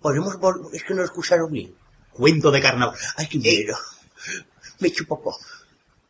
Podemos 0.00 0.34
Es 0.72 0.82
que 0.82 0.94
no 0.94 1.00
lo 1.00 1.04
escucharon 1.06 1.50
bien. 1.52 1.74
cuento 2.12 2.50
de 2.50 2.60
carnaval. 2.60 2.96
Ay, 3.16 3.26
qué 3.28 3.38
Eh, 3.38 3.40
miedo. 3.40 3.76
Me 4.82 4.88
echo 4.88 5.04
popó. 5.06 5.38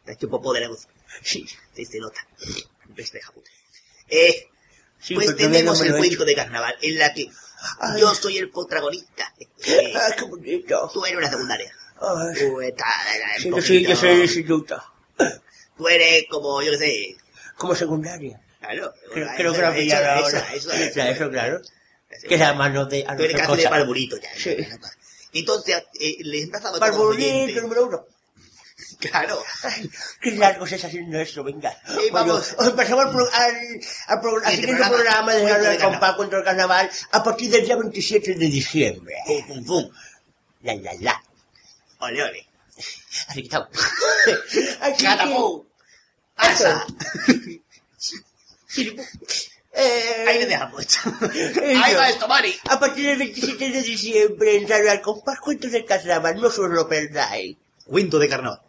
Te 0.05 0.11
ha 0.11 0.15
hecho 0.15 0.29
popó 0.29 0.53
de 0.53 0.61
la 0.61 0.69
voz. 0.69 0.89
Sí. 1.23 1.47
Se 1.75 1.99
nota. 1.99 2.27
Despeja, 2.89 3.31
puta. 3.33 3.51
Eh, 4.09 4.49
Sí, 4.99 5.15
pues 5.17 5.35
tenemos 5.37 5.79
no 5.79 5.85
me 5.85 5.87
el 5.87 5.93
lo 5.93 6.23
he 6.23 6.25
de 6.25 6.35
carnaval 6.37 6.77
en 6.81 6.97
la 6.97 7.13
que 7.13 7.29
Ay. 7.81 8.01
yo 8.01 8.15
soy 8.15 8.39
el 8.39 8.51
protagonista. 8.51 9.35
Eh. 9.39 9.93
Ay, 9.97 10.13
qué 10.17 10.25
bonito. 10.25 10.91
tú 10.95 11.05
eres 11.05 11.19
una 11.19 11.29
secundaria. 11.29 11.73
Ay, 12.01 12.35
Tú, 12.39 12.61
estás, 12.61 12.87
sí, 13.39 13.49
yo 13.85 13.97
soy, 13.97 14.21
yo 14.21 14.29
soy 14.29 14.45
tú 15.77 15.89
eres 15.89 16.25
como, 16.31 16.63
yo 16.63 16.71
qué 16.73 16.79
sé. 16.79 17.17
Como 17.57 17.75
secundaria. 17.75 18.41
Claro. 18.61 18.93
Creo, 19.13 19.27
eso- 19.27 19.35
creo 19.37 19.53
que 19.53 19.61
lo 19.61 19.67
eso- 19.69 19.77
pillaron 19.77 20.19
eso- 20.19 20.37
ahora. 20.37 20.55
Eso, 20.55 20.73
eso, 20.73 20.95
Ya, 20.97 21.11
eso, 21.11 21.31
claro. 21.31 21.61
eso. 22.09 22.29
Que 22.29 22.35
es 22.37 22.41
a 22.41 22.55
mano 22.55 22.87
de... 22.87 23.03
Tú 23.17 23.23
eres 23.25 23.37
casi 23.37 23.51
de 23.51 23.57
cosa. 23.57 23.71
Barburito 23.71 24.17
ya. 24.19 24.31
Sí. 24.37 24.57
Entonces, 25.33 25.83
eh, 25.99 26.17
les 26.21 26.45
emplazaba 26.45 26.77
a 26.87 26.93
oyentes. 27.01 27.63
número 27.63 27.87
uno. 27.87 28.07
Claro. 29.11 29.43
Qué 30.21 30.31
largo 30.33 30.65
está 30.65 30.87
haciendo 30.87 31.19
esto, 31.19 31.43
venga. 31.43 31.77
Y 32.07 32.11
vamos. 32.11 32.55
Bueno, 32.57 32.77
pasamos 32.77 33.05
al, 33.07 33.11
al, 33.11 34.19
al, 34.19 34.45
al 34.45 34.53
Siguiente 34.55 34.85
programa. 34.89 35.35
de 35.35 35.49
Radio 35.53 35.71
de. 35.71 35.79
Compás 35.79 36.15
contra 36.17 36.39
el 36.39 36.45
Carnaval 36.45 36.91
a 37.11 37.23
partir 37.25 37.51
del 37.51 37.65
día 37.65 37.77
27 37.77 38.35
de 38.35 38.47
diciembre. 38.47 39.15
Pum, 39.27 39.47
pum, 39.49 39.65
pum. 39.65 39.91
La, 40.63 40.75
la, 40.77 40.93
la. 41.01 41.23
Ole, 41.99 42.23
ole. 42.23 42.47
Así 43.29 43.41
que 43.41 43.47
estamos. 43.49 43.69
Así 44.81 45.05
Catapum. 45.05 45.65
Pasa. 46.37 46.87
Eh, 49.75 50.25
Ahí 50.29 50.39
le 50.39 50.47
dejamos. 50.47 50.81
eso. 50.87 51.01
Ahí 51.85 51.95
va 51.95 52.09
esto, 52.09 52.29
Mari. 52.29 52.55
A 52.69 52.79
partir 52.79 53.07
del 53.07 53.19
27 53.19 53.71
de 53.71 53.83
diciembre 53.83 54.57
en 54.57 54.69
Radio 54.69 54.91
al 54.91 55.01
Compás, 55.01 55.41
cuentos 55.41 55.73
del 55.73 55.85
Carnaval, 55.85 56.41
no 56.41 56.49
os 56.49 56.59
lo 56.59 56.89
perdáis. 56.89 57.57
Cuento 57.85 58.19
de 58.19 58.29
carnaval. 58.29 58.61